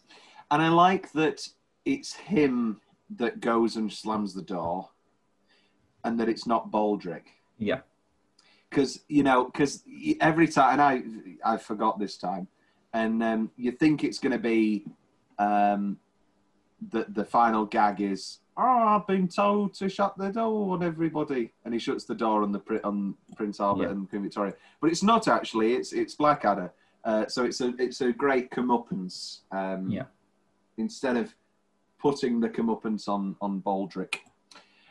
And 0.51 0.61
I 0.61 0.69
like 0.69 1.13
that 1.13 1.49
it's 1.85 2.15
him 2.15 2.81
that 3.17 3.41
goes 3.41 3.77
and 3.77 3.93
slams 3.93 4.35
the 4.35 4.43
door, 4.43 4.91
and 6.05 6.19
that 6.21 6.29
it's 6.29 6.47
not 6.47 6.71
Baldrick. 6.71 7.23
Yeah, 7.59 7.81
Because 8.69 9.01
you 9.09 9.23
know, 9.23 9.45
because 9.47 9.83
every 10.21 10.49
time, 10.49 10.73
and 10.75 10.83
I 10.83 11.55
I 11.55 11.57
forgot 11.57 11.99
this 11.99 12.17
time, 12.17 12.49
and 12.93 13.23
um, 13.23 13.51
you 13.57 13.73
think 13.73 14.05
it's 14.05 14.19
going 14.19 14.33
to 14.33 14.39
be 14.39 14.87
um, 15.39 15.99
the 16.91 17.07
the 17.09 17.25
final 17.25 17.67
gag 17.67 18.01
is. 18.01 18.39
Oh, 18.57 18.63
I've 18.89 19.07
been 19.07 19.27
told 19.27 19.73
to 19.75 19.89
shut 19.89 20.19
the 20.19 20.29
door 20.31 20.75
on 20.75 20.83
everybody, 20.83 21.53
and 21.65 21.73
he 21.73 21.81
shuts 21.81 22.05
the 22.05 22.15
door 22.15 22.43
on 22.43 22.53
the 22.53 22.61
on 22.85 23.15
Prince 23.37 23.59
Albert 23.61 23.85
Yeah. 23.85 23.91
and 23.91 24.09
Queen 24.11 24.23
Victoria. 24.23 24.55
But 24.81 24.91
it's 24.91 25.03
not 25.03 25.29
actually; 25.29 25.75
it's 25.75 25.93
it's 25.93 26.15
Blackadder. 26.15 26.73
Uh, 27.05 27.27
so 27.27 27.45
it's 27.45 27.61
a 27.63 27.75
it's 27.79 28.01
a 28.03 28.13
great 28.13 28.51
comeuppance. 28.51 29.41
Um, 29.51 29.91
Yeah. 29.91 30.05
Instead 30.77 31.17
of 31.17 31.35
putting 32.01 32.41
the 32.41 32.49
comeuppance 32.49 33.09
on 33.09 33.37
on 33.41 33.61
Baldrick. 33.63 34.17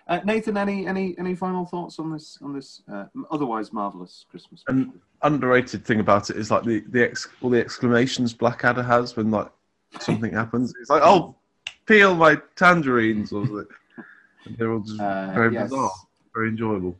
Uh, 0.07 0.19
Nathan, 0.25 0.57
any 0.57 0.87
any 0.87 1.15
any 1.19 1.35
final 1.35 1.65
thoughts 1.65 1.99
on 1.99 2.11
this 2.11 2.37
on 2.41 2.53
this 2.53 2.81
uh, 2.91 3.05
otherwise 3.31 3.71
marvelous 3.73 4.25
Christmas? 4.29 4.63
And- 4.67 4.85
special? 4.87 5.01
Underrated 5.21 5.83
thing 5.85 5.99
about 5.99 6.29
it 6.29 6.37
is 6.37 6.49
like 6.49 6.63
the 6.63 6.79
the 6.89 7.03
ex, 7.03 7.27
all 7.41 7.49
the 7.49 7.59
exclamations 7.59 8.33
Blackadder 8.33 8.81
has 8.83 9.17
when 9.17 9.29
like 9.31 9.51
something 9.99 10.31
happens. 10.41 10.73
It's 10.79 10.89
like, 10.89 11.01
oh, 11.03 11.35
peel 11.85 12.15
my 12.15 12.37
tangerines 12.55 13.31
or 13.33 13.45
something. 13.45 13.65
And 14.45 14.57
they're 14.57 14.71
all 14.71 14.79
just 14.79 14.97
Uh, 15.01 15.31
very 15.33 15.53
yes. 15.53 15.69
bizarre, 15.69 15.91
very 16.33 16.47
enjoyable. 16.47 16.97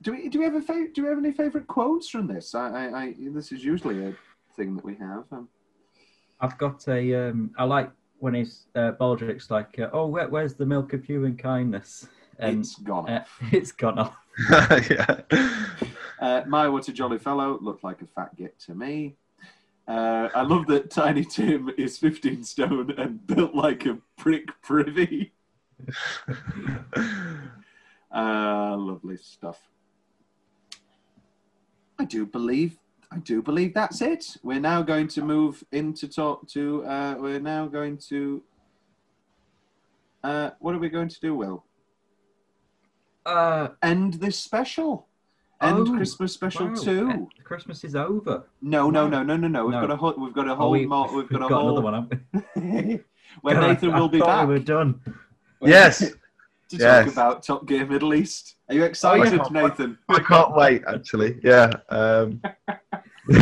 Do 0.00 0.12
we 0.12 0.30
do 0.30 0.38
we 0.38 0.46
have 0.46 0.54
a 0.54 0.62
fa- 0.62 0.88
do 0.94 1.02
we 1.02 1.08
have 1.10 1.18
any 1.18 1.32
favourite 1.32 1.66
quotes 1.66 2.08
from 2.08 2.26
this? 2.26 2.54
I, 2.54 2.68
I, 2.70 2.98
I 3.02 3.14
this 3.18 3.52
is 3.52 3.62
usually 3.62 4.02
a 4.06 4.14
thing 4.56 4.74
that 4.76 4.84
we 4.84 4.94
have. 4.94 5.24
Um, 5.30 5.46
I've 6.40 6.56
got 6.56 6.88
a. 6.88 7.28
Um, 7.28 7.50
I 7.58 7.64
like 7.64 7.90
when 8.18 8.34
he's 8.34 8.66
uh, 8.74 8.92
Baldrick's 8.92 9.50
like, 9.50 9.78
uh, 9.78 9.90
"Oh, 9.92 10.06
where, 10.06 10.28
where's 10.28 10.54
the 10.54 10.66
milk 10.66 10.92
of 10.92 11.04
human 11.04 11.36
kindness?" 11.36 12.06
And 12.38 12.60
it's 12.60 12.76
gone. 12.76 13.08
uh, 13.08 13.24
it's 13.52 13.72
gone 13.72 13.98
off. 13.98 14.16
yeah. 14.90 15.20
Uh, 16.20 16.42
my 16.46 16.68
what 16.68 16.88
a 16.88 16.92
jolly 16.92 17.18
fellow 17.18 17.58
looked 17.60 17.84
like 17.84 18.02
a 18.02 18.06
fat 18.06 18.34
git 18.36 18.58
to 18.60 18.74
me. 18.74 19.16
Uh, 19.86 20.28
I 20.34 20.42
love 20.42 20.66
that 20.66 20.90
Tiny 20.90 21.24
Tim 21.24 21.70
is 21.78 21.96
15 21.96 22.44
stone 22.44 22.92
and 22.98 23.26
built 23.26 23.54
like 23.54 23.86
a 23.86 23.98
brick 24.16 24.48
privy. 24.62 25.32
Uh, 28.10 28.74
lovely 28.76 29.16
stuff. 29.18 29.60
I 31.98 32.04
do 32.04 32.24
believe 32.24 32.78
I 33.10 33.18
do 33.18 33.42
believe 33.42 33.72
that's 33.74 34.00
it. 34.02 34.36
We're 34.42 34.60
now 34.60 34.82
going 34.82 35.08
to 35.08 35.22
move 35.22 35.64
into 35.72 36.08
talk 36.08 36.46
to. 36.48 36.84
Uh, 36.84 37.14
we're 37.18 37.40
now 37.40 37.66
going 37.66 37.96
to. 38.08 38.42
Uh, 40.22 40.50
what 40.58 40.74
are 40.74 40.78
we 40.78 40.88
going 40.88 41.08
to 41.08 41.20
do, 41.20 41.34
Will? 41.34 41.64
Uh, 43.24 43.68
End 43.82 44.14
this 44.14 44.38
special. 44.38 45.06
End 45.60 45.88
Oh, 45.88 45.96
Christmas 45.96 46.32
special 46.34 46.68
wow. 46.68 46.74
two. 46.74 47.10
Uh, 47.10 47.42
Christmas 47.44 47.82
is 47.82 47.96
over. 47.96 48.44
No, 48.62 48.90
no, 48.90 49.08
no, 49.08 49.22
no, 49.22 49.36
no, 49.36 49.48
no. 49.48 49.64
We've 49.66 49.74
No. 49.74 49.80
got 49.80 49.90
a 49.90 49.96
whole. 49.96 50.14
We've 50.18 50.34
got 50.34 50.46
a 50.48 50.52
Oh, 50.52 50.56
whole. 50.56 50.70
we, 50.70 50.86
mo- 50.86 51.10
we've 51.14 51.28
got 51.28 51.36
a 51.44 51.48
got 51.48 51.60
whole. 51.62 51.78
another 51.78 51.80
one, 51.80 51.94
haven't 51.94 52.46
we? 52.56 53.00
when 53.40 53.54
God, 53.56 53.68
Nathan 53.68 53.90
I 53.90 54.00
will 54.00 54.08
be 54.08 54.20
back 54.20 54.46
We 54.46 54.54
were 54.54 54.60
done. 54.60 55.00
Yes, 55.62 55.98
to 56.68 56.76
Yes. 56.76 57.04
talk 57.04 57.12
about 57.12 57.42
Top 57.42 57.66
Gear 57.66 57.86
Middle 57.86 58.14
East. 58.14 58.56
Are 58.68 58.74
you 58.74 58.84
excited, 58.84 59.40
Oh, 59.40 59.48
Nathan? 59.48 59.98
I 60.08 60.20
can't 60.20 60.54
wait. 60.54 60.82
Actually, 60.86 61.40
yeah. 61.42 61.70
Um, 61.88 62.40
Get, 63.28 63.40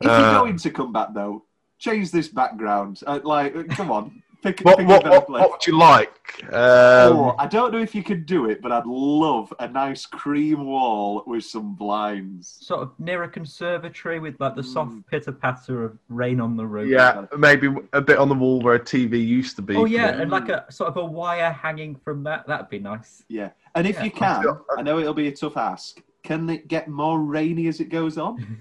if 0.00 0.10
Uh, 0.10 0.18
you're 0.20 0.40
going 0.40 0.56
to 0.58 0.70
come 0.70 0.92
back 0.92 1.14
though, 1.14 1.44
change 1.78 2.10
this 2.10 2.28
background. 2.28 3.00
Uh, 3.06 3.20
like, 3.24 3.56
uh, 3.56 3.62
come 3.70 3.90
on, 3.90 4.22
pick, 4.42 4.60
what, 4.60 4.76
pick 4.78 4.86
a 4.86 4.90
what, 4.90 5.02
better 5.04 5.16
what, 5.20 5.30
what 5.30 5.50
would 5.50 5.66
you 5.66 5.78
like? 5.78 6.10
Um, 6.44 6.50
oh, 6.52 7.34
I 7.38 7.46
don't 7.46 7.72
know 7.72 7.78
if 7.78 7.94
you 7.94 8.02
can 8.02 8.24
do 8.24 8.50
it, 8.50 8.60
but 8.60 8.70
I'd 8.72 8.86
love 8.86 9.52
a 9.60 9.68
nice 9.68 10.04
cream 10.04 10.66
wall 10.66 11.22
with 11.26 11.44
some 11.44 11.74
blinds. 11.74 12.58
Sort 12.60 12.82
of 12.82 12.92
near 12.98 13.22
a 13.22 13.28
conservatory 13.28 14.18
with 14.20 14.38
like 14.40 14.56
the 14.56 14.62
soft 14.62 14.94
pitter 15.10 15.32
patter 15.32 15.84
of 15.84 15.98
rain 16.08 16.40
on 16.40 16.56
the 16.56 16.66
roof. 16.66 16.90
yeah, 16.90 17.24
maybe 17.38 17.68
a 17.94 18.00
bit 18.02 18.18
on 18.18 18.28
the 18.28 18.34
wall 18.34 18.60
where 18.60 18.74
a 18.74 18.80
TV 18.80 19.24
used 19.26 19.56
to 19.56 19.62
be. 19.62 19.76
Oh 19.76 19.86
yeah, 19.86 20.20
and 20.20 20.30
like 20.30 20.48
a 20.50 20.66
sort 20.70 20.88
of 20.90 20.96
a 20.98 21.04
wire 21.04 21.50
hanging 21.52 21.94
from 21.96 22.24
that. 22.24 22.46
That'd 22.46 22.68
be 22.68 22.78
nice. 22.78 23.24
Yeah, 23.28 23.50
and 23.74 23.86
if 23.86 23.96
Yeah. 23.96 24.04
you 24.04 24.10
can, 24.10 24.44
I 24.76 24.82
know 24.82 24.98
it'll 24.98 25.14
be 25.14 25.28
a 25.28 25.32
tough 25.32 25.56
ask. 25.56 26.02
Can 26.24 26.48
it 26.48 26.68
get 26.68 26.88
more 26.88 27.20
rainy 27.20 27.68
as 27.68 27.80
it 27.80 27.90
goes 27.90 28.16
on? 28.16 28.58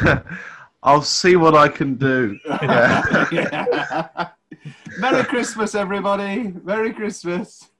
I'll 0.82 1.02
see 1.02 1.34
what 1.34 1.54
I 1.54 1.68
can 1.68 1.96
do. 1.96 2.38
Yeah. 2.62 3.26
Yeah. 3.32 4.28
Merry 4.98 5.24
Christmas, 5.24 5.74
everybody! 5.74 6.54
Merry 6.62 6.92
Christmas. 6.92 7.70